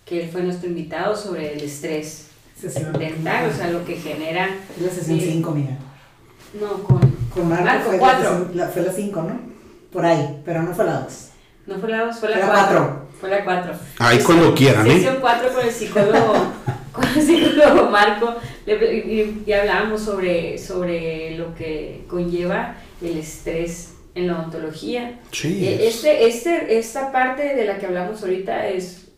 que 0.07 0.23
él 0.23 0.29
fue 0.31 0.43
nuestro 0.43 0.69
invitado 0.69 1.15
sobre 1.17 1.55
el 1.55 1.61
estrés 1.63 2.29
Sesión. 2.59 2.93
dental, 2.93 3.51
o 3.53 3.57
sea, 3.57 3.69
lo 3.71 3.85
que 3.85 3.97
genera. 3.97 4.49
Es 4.77 4.83
la 4.83 4.91
sesión 4.91 5.19
Sí. 5.19 5.31
5, 5.33 5.51
mira. 5.51 5.77
No, 6.61 6.83
con, 6.85 7.01
Con 7.35 7.49
Marco, 7.49 7.65
Marco, 7.65 7.85
fue, 7.85 7.93
la 7.95 7.99
cuatro. 7.99 8.31
sesión- 8.31 8.51
la, 8.57 8.69
fue 8.69 8.83
la 8.83 8.93
5, 8.93 9.23
¿no? 9.23 9.41
Por 9.93 10.05
ahí, 10.07 10.41
pero 10.45 10.63
no 10.63 10.73
fue 10.75 10.85
la 10.85 11.01
2. 11.01 11.29
No 11.67 11.79
fue 11.79 11.91
la 11.91 12.05
2, 12.07 12.19
fue 12.19 12.29
la 12.31 12.37
Fue 12.37 12.47
la 12.47 12.53
4. 12.53 12.79
cuatro. 12.79 13.07
Fue 13.21 13.29
la 13.31 13.45
4. 13.45 13.73
Ahí 13.99 14.19
cuando 14.21 14.55
quieran, 14.55 14.87
¿eh? 14.87 14.93
Sesión 14.95 15.17
4 15.21 15.53
con 15.53 15.65
el 15.65 15.73
psicólogo, 15.73 16.35
con 16.93 17.05
el 17.05 17.23
psicólogo 17.23 17.91
Marco. 17.91 18.35
le- 18.67 18.95
y, 18.97 19.43
y 19.47 19.53
hablábamos 19.53 20.01
sobre, 20.03 20.57
sobre 20.59 21.37
lo 21.37 21.55
que 21.55 22.05
conlleva 22.09 22.77
el 23.03 23.19
estrés 23.19 23.90
en 24.15 24.31
la. 24.31 25.19
Sí. 25.33 25.65
Eh, 25.67 25.87
es- 25.89 25.97
Este, 25.97 26.27
este, 26.27 26.79
esta 26.79 27.13
parte 27.13 27.55
de 27.55 27.65
la 27.65 27.79
que 27.79 27.87
hablamos 27.87 28.23
ahorita 28.23 28.69
es 28.69 29.09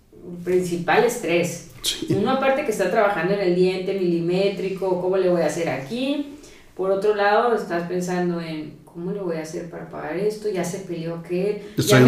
principal 0.44 1.04
estrés. 1.04 1.70
sí. 1.82 2.06
Una 2.14 2.38
parte 2.38 2.64
que 2.64 2.70
está 2.72 2.90
trabajando 2.90 3.34
en 3.34 3.40
el 3.40 3.54
diente 3.54 3.94
milimétrico, 3.94 5.00
cómo 5.00 5.16
le 5.16 5.28
voy 5.28 5.42
a 5.42 5.46
hacer 5.46 5.68
aquí. 5.68 6.34
Por 6.76 6.90
otro 6.90 7.14
lado, 7.14 7.54
estás 7.54 7.88
pensando 7.88 8.40
en 8.40 8.78
cómo 8.84 9.10
le 9.12 9.20
voy 9.20 9.36
a 9.36 9.42
hacer 9.42 9.68
para 9.70 9.88
pagar 9.88 10.16
esto. 10.16 10.48
Ya 10.48 10.64
se 10.64 10.78
peleó. 10.80 11.22
Estoy 11.76 11.84
ya 11.86 12.00
me 12.00 12.06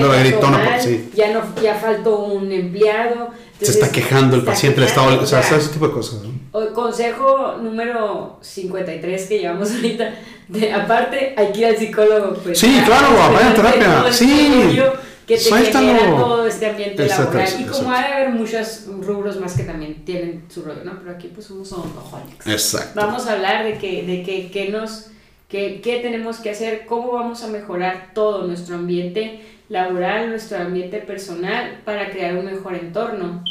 sí. 0.80 1.10
ya, 1.14 1.32
no, 1.32 1.42
ya 1.62 1.74
faltó 1.74 2.24
un 2.26 2.50
empleado. 2.52 3.30
Se 3.60 3.70
está 3.72 3.86
Entonces, 3.86 3.90
quejando 3.90 4.34
el 4.36 4.40
está 4.40 4.52
paciente, 4.52 4.80
está 4.84 5.00
quejando, 5.02 5.22
o 5.22 5.26
sea, 5.26 5.40
ese 5.58 5.68
tipo 5.72 5.86
de 5.88 5.92
cosas. 5.92 6.22
¿no? 6.22 6.72
Consejo 6.72 7.56
número 7.60 8.38
53 8.42 9.26
que 9.26 9.38
llevamos 9.38 9.70
ahorita. 9.74 10.14
De, 10.48 10.72
aparte, 10.72 11.34
hay 11.36 11.52
que 11.52 11.60
ir 11.60 11.66
al 11.66 11.76
psicólogo. 11.76 12.34
Pues, 12.34 12.58
Sí, 12.58 12.74
ya, 12.74 12.84
claro, 12.84 13.08
vaya 13.32 13.50
a 13.50 13.54
terapia, 13.54 14.04
este 14.08 14.24
sí. 14.26 14.78
Que 15.26 15.36
te 15.36 15.40
Suéltalo. 15.40 15.86
genera 15.86 16.16
todo 16.16 16.46
este 16.46 16.66
ambiente 16.66 17.02
Exacto, 17.02 17.24
laboral. 17.38 17.48
Y 17.48 17.62
exacto. 17.62 17.72
como 17.78 17.92
ha 17.94 18.00
de 18.06 18.12
haber 18.12 18.28
muchos 18.30 18.86
rubros 19.00 19.40
más 19.40 19.56
que 19.56 19.62
también 19.62 20.04
tienen 20.04 20.44
su 20.50 20.62
rollo, 20.62 20.84
¿no? 20.84 20.98
Pero 20.98 21.12
aquí 21.12 21.28
pues 21.28 21.46
somos 21.46 21.72
odontaholics. 21.72 22.46
Exacto. 22.46 23.00
Vamos 23.00 23.26
a 23.26 23.32
hablar 23.32 23.64
de 23.64 23.78
que, 23.78 24.02
de 24.02 24.22
que, 24.22 24.50
que 24.50 24.68
nos, 24.68 25.06
que, 25.48 25.80
qué 25.80 26.00
tenemos 26.00 26.36
que 26.40 26.50
hacer, 26.50 26.84
cómo 26.84 27.12
vamos 27.12 27.42
a 27.42 27.46
mejorar 27.46 28.10
todo 28.12 28.46
nuestro 28.46 28.74
ambiente 28.74 29.40
laboral, 29.70 30.28
nuestro 30.28 30.58
ambiente 30.58 30.98
personal 30.98 31.80
para 31.86 32.10
crear 32.10 32.36
un 32.36 32.44
mejor 32.44 32.74
entorno. 32.74 33.42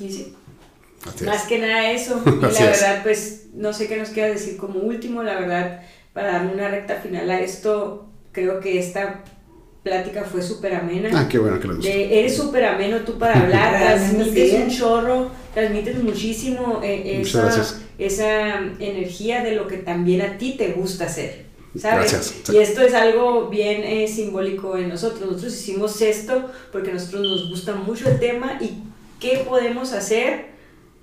Y 0.00 0.10
sí, 0.10 0.34
Así 1.06 1.18
es. 1.20 1.26
Más 1.26 1.42
que 1.44 1.58
nada 1.58 1.90
eso. 1.90 2.22
Y 2.42 2.44
Así 2.44 2.62
la 2.62 2.70
es. 2.70 2.80
verdad, 2.80 3.00
pues 3.02 3.46
no 3.54 3.72
sé 3.72 3.86
qué 3.88 3.96
nos 3.96 4.10
queda 4.10 4.26
decir 4.28 4.56
como 4.56 4.80
último, 4.80 5.22
la 5.22 5.38
verdad, 5.38 5.82
para 6.12 6.32
darle 6.32 6.54
una 6.54 6.68
recta 6.68 6.96
final 6.96 7.30
a 7.30 7.40
esto, 7.40 8.08
creo 8.32 8.60
que 8.60 8.78
esta 8.78 9.22
plática 9.82 10.24
fue 10.24 10.42
súper 10.42 10.74
amena. 10.74 11.10
Ah, 11.12 11.28
qué 11.28 11.38
bueno 11.38 11.60
que. 11.60 11.68
De- 11.68 12.18
eres 12.20 12.36
súper 12.36 12.64
ameno 12.64 12.98
tú 13.00 13.18
para 13.18 13.38
hablar, 13.40 13.78
transmites 13.78 14.54
un 14.54 14.70
chorro, 14.70 15.30
transmites 15.52 16.02
muchísimo 16.02 16.80
eh, 16.82 17.20
esa, 17.20 17.50
esa 17.98 18.56
energía 18.78 19.42
de 19.44 19.52
lo 19.52 19.68
que 19.68 19.76
también 19.78 20.22
a 20.22 20.38
ti 20.38 20.54
te 20.56 20.68
gusta 20.72 21.04
hacer. 21.04 21.44
¿Sabes? 21.76 22.12
Gracias. 22.12 22.34
Y 22.52 22.58
esto 22.58 22.82
es 22.82 22.94
algo 22.94 23.48
bien 23.48 23.82
eh, 23.82 24.06
simbólico 24.06 24.78
en 24.78 24.88
nosotros. 24.88 25.22
Nosotros 25.22 25.54
hicimos 25.54 26.00
esto 26.02 26.48
porque 26.72 26.90
a 26.90 26.94
nosotros 26.94 27.22
nos 27.22 27.50
gusta 27.50 27.74
mucho 27.74 28.08
el 28.08 28.20
tema 28.20 28.58
y 28.60 28.78
qué 29.18 29.44
podemos 29.46 29.92
hacer 29.92 30.53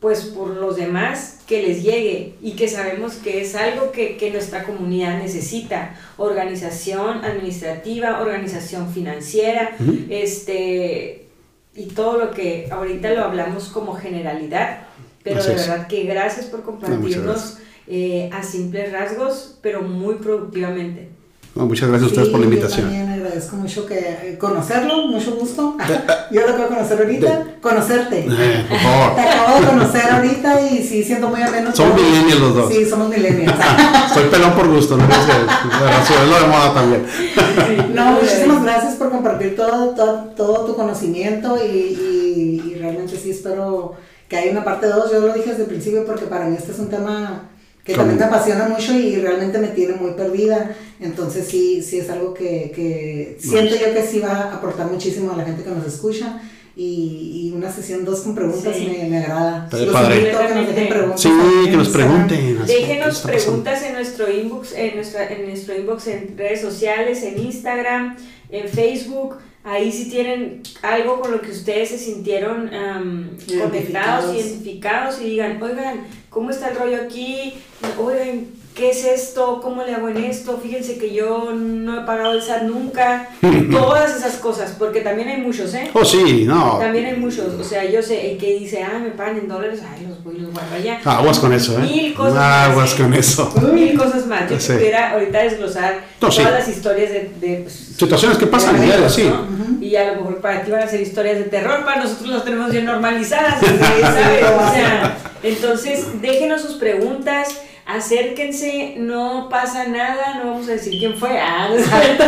pues 0.01 0.21
por 0.25 0.49
los 0.49 0.75
demás 0.75 1.37
que 1.47 1.61
les 1.61 1.83
llegue 1.83 2.33
y 2.41 2.53
que 2.53 2.67
sabemos 2.67 3.13
que 3.17 3.39
es 3.41 3.55
algo 3.55 3.91
que, 3.91 4.17
que 4.17 4.31
nuestra 4.31 4.63
comunidad 4.63 5.19
necesita. 5.19 5.95
Organización 6.17 7.23
administrativa, 7.23 8.19
organización 8.19 8.91
financiera, 8.91 9.77
este 10.09 11.27
y 11.75 11.85
todo 11.85 12.17
lo 12.17 12.31
que 12.31 12.67
ahorita 12.71 13.11
lo 13.11 13.23
hablamos 13.23 13.69
como 13.69 13.93
generalidad, 13.93 14.87
pero 15.23 15.39
Así 15.39 15.49
de 15.49 15.55
es. 15.55 15.67
verdad 15.69 15.87
que 15.87 16.03
gracias 16.03 16.47
por 16.47 16.63
compartirnos 16.63 17.23
gracias. 17.23 17.61
eh, 17.87 18.29
a 18.33 18.43
simples 18.43 18.91
rasgos, 18.91 19.57
pero 19.61 19.81
muy 19.83 20.15
productivamente. 20.15 21.09
Muchas 21.53 21.89
gracias 21.89 22.03
a 22.03 22.13
ustedes 22.13 22.29
por 22.29 22.39
la 22.39 22.45
Yo 22.45 22.51
invitación. 22.53 22.81
también 22.87 23.09
agradezco 23.11 23.55
mucho 23.57 23.85
que 23.85 23.99
eh, 23.99 24.37
conocerlo, 24.39 25.07
mucho 25.07 25.31
gusto. 25.35 25.75
Yo 26.31 26.41
lo 26.41 26.47
que 26.47 26.53
voy 26.53 26.61
a 26.63 26.67
conocer 26.69 26.97
ahorita, 26.99 27.45
conocerte. 27.59 28.25
Eh, 28.29 28.65
por 28.69 28.77
favor. 28.79 29.15
Te 29.15 29.21
acabo 29.21 29.59
de 29.59 29.67
conocer 29.67 30.11
ahorita 30.11 30.61
y 30.61 30.83
sí, 30.83 31.03
siento 31.03 31.27
muy 31.27 31.41
ameno. 31.41 31.75
Somos 31.75 32.01
millennials 32.01 32.39
los 32.39 32.55
dos. 32.55 32.73
Sí, 32.73 32.85
somos 32.85 33.09
millennials. 33.09 33.53
Soy 34.13 34.23
pelón 34.29 34.53
por 34.53 34.67
gusto, 34.69 34.95
no 34.95 35.05
que 35.07 35.13
es 35.13 36.29
lo 36.29 36.39
de 36.39 36.47
moda 36.47 36.73
también. 36.73 37.05
No, 37.93 38.13
muchísimas 38.13 38.63
gracias 38.63 38.93
por 38.95 39.11
compartir 39.11 39.55
todo, 39.57 39.89
todo, 39.93 40.23
todo 40.35 40.65
tu 40.65 40.75
conocimiento 40.75 41.57
y, 41.63 41.67
y- 41.67 42.71
y 42.71 42.75
realmente 42.79 43.17
sí 43.17 43.31
espero 43.31 43.93
que 44.29 44.37
haya 44.37 44.51
una 44.51 44.63
parte 44.63 44.87
2. 44.87 45.11
Yo 45.11 45.19
lo 45.19 45.33
dije 45.33 45.49
desde 45.49 45.63
el 45.63 45.67
principio 45.69 46.05
porque 46.05 46.25
para 46.25 46.45
mí 46.45 46.55
este 46.57 46.71
es 46.71 46.79
un 46.79 46.89
tema 46.89 47.49
que 47.83 47.93
también 47.95 48.19
me 48.19 48.25
apasiona 48.25 48.67
mucho 48.67 48.93
y 48.93 49.15
realmente 49.15 49.57
me 49.59 49.69
tiene 49.69 49.93
muy 49.95 50.11
perdida. 50.11 50.75
Entonces 50.99 51.47
sí, 51.47 51.81
sí 51.81 51.97
es 51.99 52.09
algo 52.09 52.33
que, 52.33 52.71
que 52.75 53.37
siento 53.39 53.75
yo 53.75 53.93
que 53.93 54.03
sí 54.03 54.19
va 54.19 54.31
a 54.33 54.55
aportar 54.55 54.91
muchísimo 54.91 55.31
a 55.31 55.37
la 55.37 55.45
gente 55.45 55.63
que 55.63 55.69
nos 55.71 55.85
escucha. 55.85 56.41
Y, 56.73 57.49
y 57.49 57.51
una 57.55 57.69
sesión 57.69 58.05
2 58.05 58.21
con 58.21 58.33
preguntas 58.33 58.73
Sí. 58.77 58.87
me, 58.97 59.09
me 59.09 59.17
agrada. 59.17 59.67
Los 59.71 59.85
padre. 59.93 60.17
invito 60.19 60.37
a 60.39 60.47
que 60.47 60.55
nos 60.55 60.67
dejen 60.67 60.87
preguntas 60.89 61.21
Sí, 61.21 61.29
que 61.69 61.77
nos 61.77 61.89
pregunten. 61.89 62.59
así, 62.63 62.73
¿qué 62.73 62.79
Déjenos 62.79 63.19
preguntas 63.19 63.83
en 63.83 63.93
nuestro 63.93 64.31
inbox, 64.31 64.73
en 64.73 64.95
nuestra, 64.95 65.27
en 65.33 65.45
nuestro 65.47 65.75
inbox 65.77 66.07
en 66.07 66.37
redes 66.37 66.61
sociales, 66.61 67.23
en 67.23 67.39
Instagram, 67.39 68.15
en 68.49 68.67
Facebook. 68.69 69.35
Ahí 69.63 69.91
si 69.91 70.09
tienen 70.09 70.63
algo 70.81 71.19
con 71.19 71.31
lo 71.31 71.41
que 71.41 71.51
ustedes 71.51 71.89
se 71.89 71.97
sintieron 71.99 72.73
am, 72.73 73.29
Identificados. 73.47 73.69
conectados, 73.69 74.35
identificados 74.35 75.21
y 75.21 75.25
digan, 75.25 75.61
oigan, 75.61 76.07
¿cómo 76.29 76.49
está 76.49 76.69
el 76.69 76.77
rollo 76.77 77.01
aquí? 77.03 77.53
Oigan, 77.99 78.47
¿qué 78.75 78.89
es 78.91 79.03
esto? 79.05 79.59
¿Cómo 79.61 79.83
le 79.83 79.93
hago 79.93 80.09
en 80.09 80.17
esto? 80.17 80.59
Fíjense 80.61 80.97
que 80.97 81.13
yo 81.13 81.51
no 81.53 82.01
he 82.01 82.05
pagado 82.05 82.33
el 82.33 82.41
SAT 82.41 82.63
nunca. 82.63 83.29
Todas 83.71 84.15
esas 84.17 84.35
cosas, 84.35 84.75
porque 84.77 85.01
también 85.01 85.27
hay 85.29 85.41
muchos, 85.41 85.73
¿eh? 85.73 85.89
Oh, 85.93 86.05
sí, 86.05 86.45
no. 86.45 86.77
También 86.79 87.05
hay 87.05 87.15
muchos, 87.17 87.53
o 87.59 87.63
sea, 87.63 87.83
yo 87.89 88.01
sé, 88.01 88.31
el 88.31 88.37
que 88.37 88.59
dice, 88.59 88.83
ah, 88.83 88.99
me 88.99 89.09
pagan 89.11 89.37
en 89.39 89.47
dólares, 89.47 89.81
ay, 89.87 90.05
los 90.07 90.23
voy, 90.23 90.37
los 90.39 90.51
guardo 90.53 90.75
allá. 90.75 90.99
Aguas 91.03 91.39
con 91.39 91.53
eso, 91.53 91.77
¿eh? 91.79 91.81
Mil 91.83 92.13
cosas 92.13 92.33
más, 92.35 92.69
Aguas 92.69 92.93
¿eh? 92.93 92.97
con 93.01 93.13
eso. 93.13 93.53
Mil 93.73 93.97
cosas 93.97 94.25
más. 94.27 94.49
Yo 94.49 94.59
Sí. 94.59 94.73
pudiera 94.73 95.11
ahorita 95.11 95.39
desglosar 95.43 95.93
No, 96.21 96.29
todas 96.29 96.35
sí. 96.35 96.43
las 96.43 96.67
historias 96.67 97.09
de, 97.11 97.31
de, 97.39 97.57
pues, 97.63 97.73
Situaciones 97.97 98.37
que 98.37 98.47
pasan 98.47 98.79
de 98.79 98.85
diario, 98.85 99.09
sí. 99.09 99.23
¿no? 99.29 99.81
Y 99.85 99.95
a 99.95 100.11
lo 100.13 100.21
mejor 100.21 100.41
para 100.41 100.63
ti 100.63 100.71
van 100.71 100.81
a 100.83 100.87
ser 100.87 101.01
historias 101.01 101.37
de 101.37 101.43
terror, 101.45 101.83
para 101.83 102.03
nosotros 102.03 102.29
las 102.29 102.43
tenemos 102.45 102.71
bien 102.71 102.85
normalizadas, 102.85 103.59
¿sabes? 103.59 104.43
O 104.43 104.73
sea, 104.73 105.17
entonces 105.43 106.05
déjenos 106.21 106.61
sus 106.61 106.75
preguntas, 106.75 107.49
acérquense, 107.95 108.95
no 108.97 109.47
pasa 109.49 109.85
nada, 109.85 110.35
no 110.43 110.51
vamos 110.51 110.67
a 110.67 110.71
decir 110.71 110.97
quién 110.97 111.15
fue. 111.15 111.39
Ah, 111.39 111.67
no. 111.69 111.75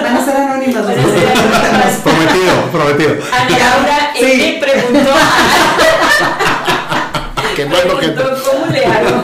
Van 0.01 0.18
a 0.18 0.24
ser 0.26 0.36
anónimas. 0.36 0.86
Van 0.86 0.99
a 0.99 1.03
ser 1.03 1.28
anónimas. 1.30 1.97
Prometido, 2.03 2.53
prometido. 2.72 3.16
Ana 3.32 3.57
Laura 3.57 4.11
Sí. 4.16 4.26
N 4.26 4.59
preguntó, 4.59 5.11
Que 7.55 7.66
no 7.66 7.76
es 7.78 7.86
lo 7.86 7.99
que. 7.99 8.14
cómo 8.14 8.66
le 8.72 8.86
hago. 8.86 9.24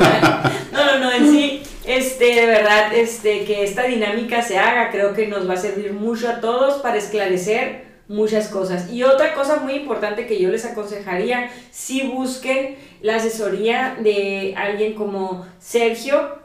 No, 0.71 0.85
no, 0.85 0.99
no, 0.99 1.11
en 1.11 1.31
sí, 1.31 1.63
este, 1.85 2.25
de 2.35 2.45
verdad, 2.45 2.93
este, 2.93 3.43
que 3.45 3.63
esta 3.63 3.83
dinámica 3.83 4.41
se 4.41 4.57
haga, 4.59 4.91
creo 4.91 5.13
que 5.13 5.27
nos 5.27 5.49
va 5.49 5.53
a 5.55 5.57
servir 5.57 5.93
mucho 5.93 6.29
a 6.29 6.39
todos 6.39 6.81
para 6.81 6.97
esclarecer 6.97 7.88
muchas 8.09 8.49
cosas. 8.49 8.91
Y 8.91 9.03
otra 9.03 9.33
cosa 9.33 9.57
muy 9.57 9.73
importante 9.73 10.27
que 10.27 10.41
yo 10.41 10.49
les 10.49 10.65
aconsejaría, 10.65 11.49
si 11.71 12.07
busquen 12.07 12.75
la 13.01 13.15
asesoría 13.15 13.97
de 14.01 14.53
alguien 14.57 14.95
como 14.95 15.45
Sergio, 15.59 16.37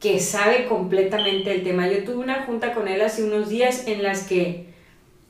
que 0.00 0.18
sabe 0.18 0.66
completamente 0.66 1.52
el 1.52 1.62
tema. 1.62 1.86
Yo 1.86 2.02
tuve 2.04 2.16
una 2.16 2.42
junta 2.44 2.72
con 2.72 2.88
él 2.88 3.02
hace 3.02 3.22
unos 3.22 3.50
días 3.50 3.86
en 3.86 4.02
las 4.02 4.26
que 4.26 4.70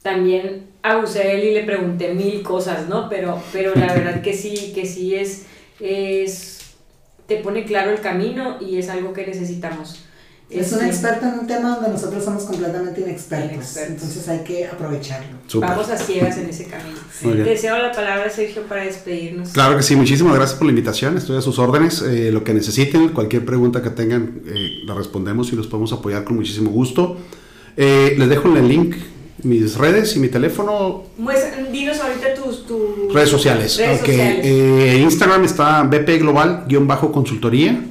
también 0.02 0.68
abusé 0.82 1.24
de 1.24 1.34
él 1.34 1.44
y 1.44 1.54
le 1.54 1.64
pregunté 1.64 2.14
mil 2.14 2.42
cosas, 2.42 2.88
¿no? 2.88 3.08
Pero, 3.08 3.42
pero 3.52 3.74
la 3.74 3.92
verdad 3.92 4.22
que 4.22 4.32
sí, 4.32 4.72
que 4.72 4.86
sí 4.86 5.16
es, 5.16 5.46
es, 5.80 6.76
te 7.26 7.36
pone 7.36 7.64
claro 7.64 7.90
el 7.90 8.00
camino 8.00 8.58
y 8.60 8.78
es 8.78 8.88
algo 8.88 9.12
que 9.12 9.26
necesitamos. 9.26 10.06
Es 10.50 10.72
un 10.72 10.78
Este, 10.80 10.86
experto 10.88 11.26
en 11.26 11.38
un 11.40 11.46
tema 11.46 11.76
donde 11.76 11.90
nosotros 11.90 12.24
somos 12.24 12.42
completamente 12.42 13.00
inexpertos. 13.02 13.52
Inexpertos. 13.54 13.90
Entonces 13.92 14.28
hay 14.28 14.40
que 14.40 14.66
aprovecharlo. 14.66 15.28
Súper. 15.46 15.68
Vamos 15.70 15.88
a 15.90 15.96
ciegas 15.96 16.36
en 16.38 16.48
ese 16.50 16.64
camino. 16.64 16.98
Bien. 17.22 17.44
Te 17.44 17.50
deseo 17.50 17.78
la 17.78 17.92
palabra, 17.92 18.28
Sergio, 18.30 18.62
para 18.62 18.82
despedirnos. 18.84 19.50
Claro 19.50 19.76
que 19.76 19.84
sí, 19.84 19.94
muchísimas 19.94 20.34
gracias 20.34 20.58
por 20.58 20.66
la 20.66 20.70
invitación. 20.72 21.16
Estoy 21.16 21.36
a 21.36 21.40
sus 21.40 21.58
órdenes. 21.60 22.02
Eh, 22.02 22.30
lo 22.32 22.42
que 22.42 22.52
necesiten, 22.52 23.10
cualquier 23.10 23.44
pregunta 23.44 23.80
que 23.80 23.90
tengan, 23.90 24.40
eh, 24.46 24.80
la 24.86 24.94
respondemos 24.94 25.52
y 25.52 25.56
los 25.56 25.68
podemos 25.68 25.92
apoyar 25.92 26.24
con 26.24 26.34
muchísimo 26.36 26.70
gusto. 26.70 27.16
Eh, 27.76 28.16
les 28.18 28.28
dejo 28.28 28.48
en 28.48 28.56
el 28.56 28.68
link 28.68 28.96
mis 29.44 29.76
redes 29.76 30.16
y 30.16 30.18
mi 30.18 30.28
teléfono, 30.28 31.04
Muestra- 31.16 31.64
dinos 31.70 31.98
ahorita 32.00 32.34
tus, 32.34 32.66
tus 32.66 33.14
redes 33.14 33.28
sociales. 33.30 33.76
redes 33.78 34.00
Ok, 34.00 34.06
sociales. 34.06 34.40
eh, 34.44 34.98
Instagram 35.00 35.44
está 35.44 35.82
BP 35.84 36.18
Global-consultoría. 36.18 37.84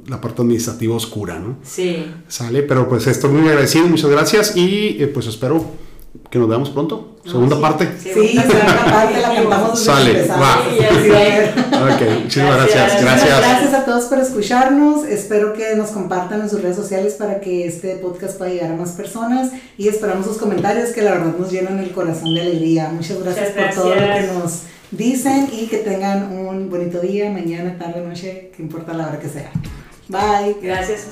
la 0.08 0.20
parte 0.20 0.42
administrativa 0.42 0.94
oscura, 0.94 1.38
¿no? 1.38 1.56
Sí. 1.64 2.06
Sale, 2.28 2.62
pero 2.62 2.88
pues 2.88 3.06
estoy 3.06 3.30
muy 3.30 3.48
agradecido, 3.48 3.86
muchas 3.86 4.10
gracias 4.10 4.56
y 4.56 4.96
eh, 5.02 5.08
pues 5.08 5.26
espero 5.26 5.64
que 6.30 6.38
nos 6.38 6.48
veamos 6.48 6.70
pronto. 6.70 7.12
No, 7.24 7.30
Segunda 7.32 7.56
sí. 7.56 7.62
parte. 7.62 7.88
Sí, 8.00 8.10
segunda 8.12 8.84
parte 8.84 9.20
la 9.20 9.34
cantamos 9.34 9.80
Sale, 9.80 10.28
va. 10.28 10.62
Sí. 10.70 11.60
Ok, 11.74 12.22
muchísimas 12.22 12.56
Gracias. 12.56 12.74
gracias. 12.76 13.02
Muchas 13.02 13.02
Gracias. 13.02 13.38
gracias 13.40 13.74
a 13.74 13.84
todos 13.84 14.04
por 14.04 14.18
escucharnos. 14.20 15.04
Espero 15.04 15.52
que 15.52 15.74
nos 15.74 15.90
compartan 15.90 16.40
en 16.42 16.48
sus 16.48 16.62
redes 16.62 16.76
sociales 16.76 17.14
para 17.14 17.40
que 17.40 17.66
este 17.66 17.96
podcast 17.96 18.38
pueda 18.38 18.52
llegar 18.52 18.70
a 18.72 18.76
más 18.76 18.92
personas 18.92 19.50
y 19.76 19.88
esperamos 19.88 20.24
sus 20.26 20.36
comentarios 20.36 20.90
que 20.90 21.02
la 21.02 21.10
verdad 21.12 21.34
nos 21.38 21.50
llenan 21.50 21.80
el 21.80 21.90
corazón 21.90 22.32
de 22.34 22.42
alegría. 22.42 22.90
Muchas 22.94 23.20
gracias, 23.22 23.50
Muchas 23.54 23.74
por 23.74 23.82
todo 23.84 23.94
lo 23.94 24.00
que 24.00 24.06
gracias. 24.06 24.34
nos 24.34 24.52
dicen 24.90 25.48
y 25.52 25.66
que 25.66 25.78
tengan 25.78 26.32
un 26.32 26.70
bonito 26.70 27.00
día, 27.00 27.30
mañana, 27.30 27.76
tarde, 27.78 28.00
noche, 28.00 28.50
que 28.56 28.62
importa 28.62 28.92
la 28.94 29.08
hora 29.08 29.18
que 29.18 29.28
sea. 29.28 29.50
Bye. 30.08 30.56
Gracias. 30.62 31.08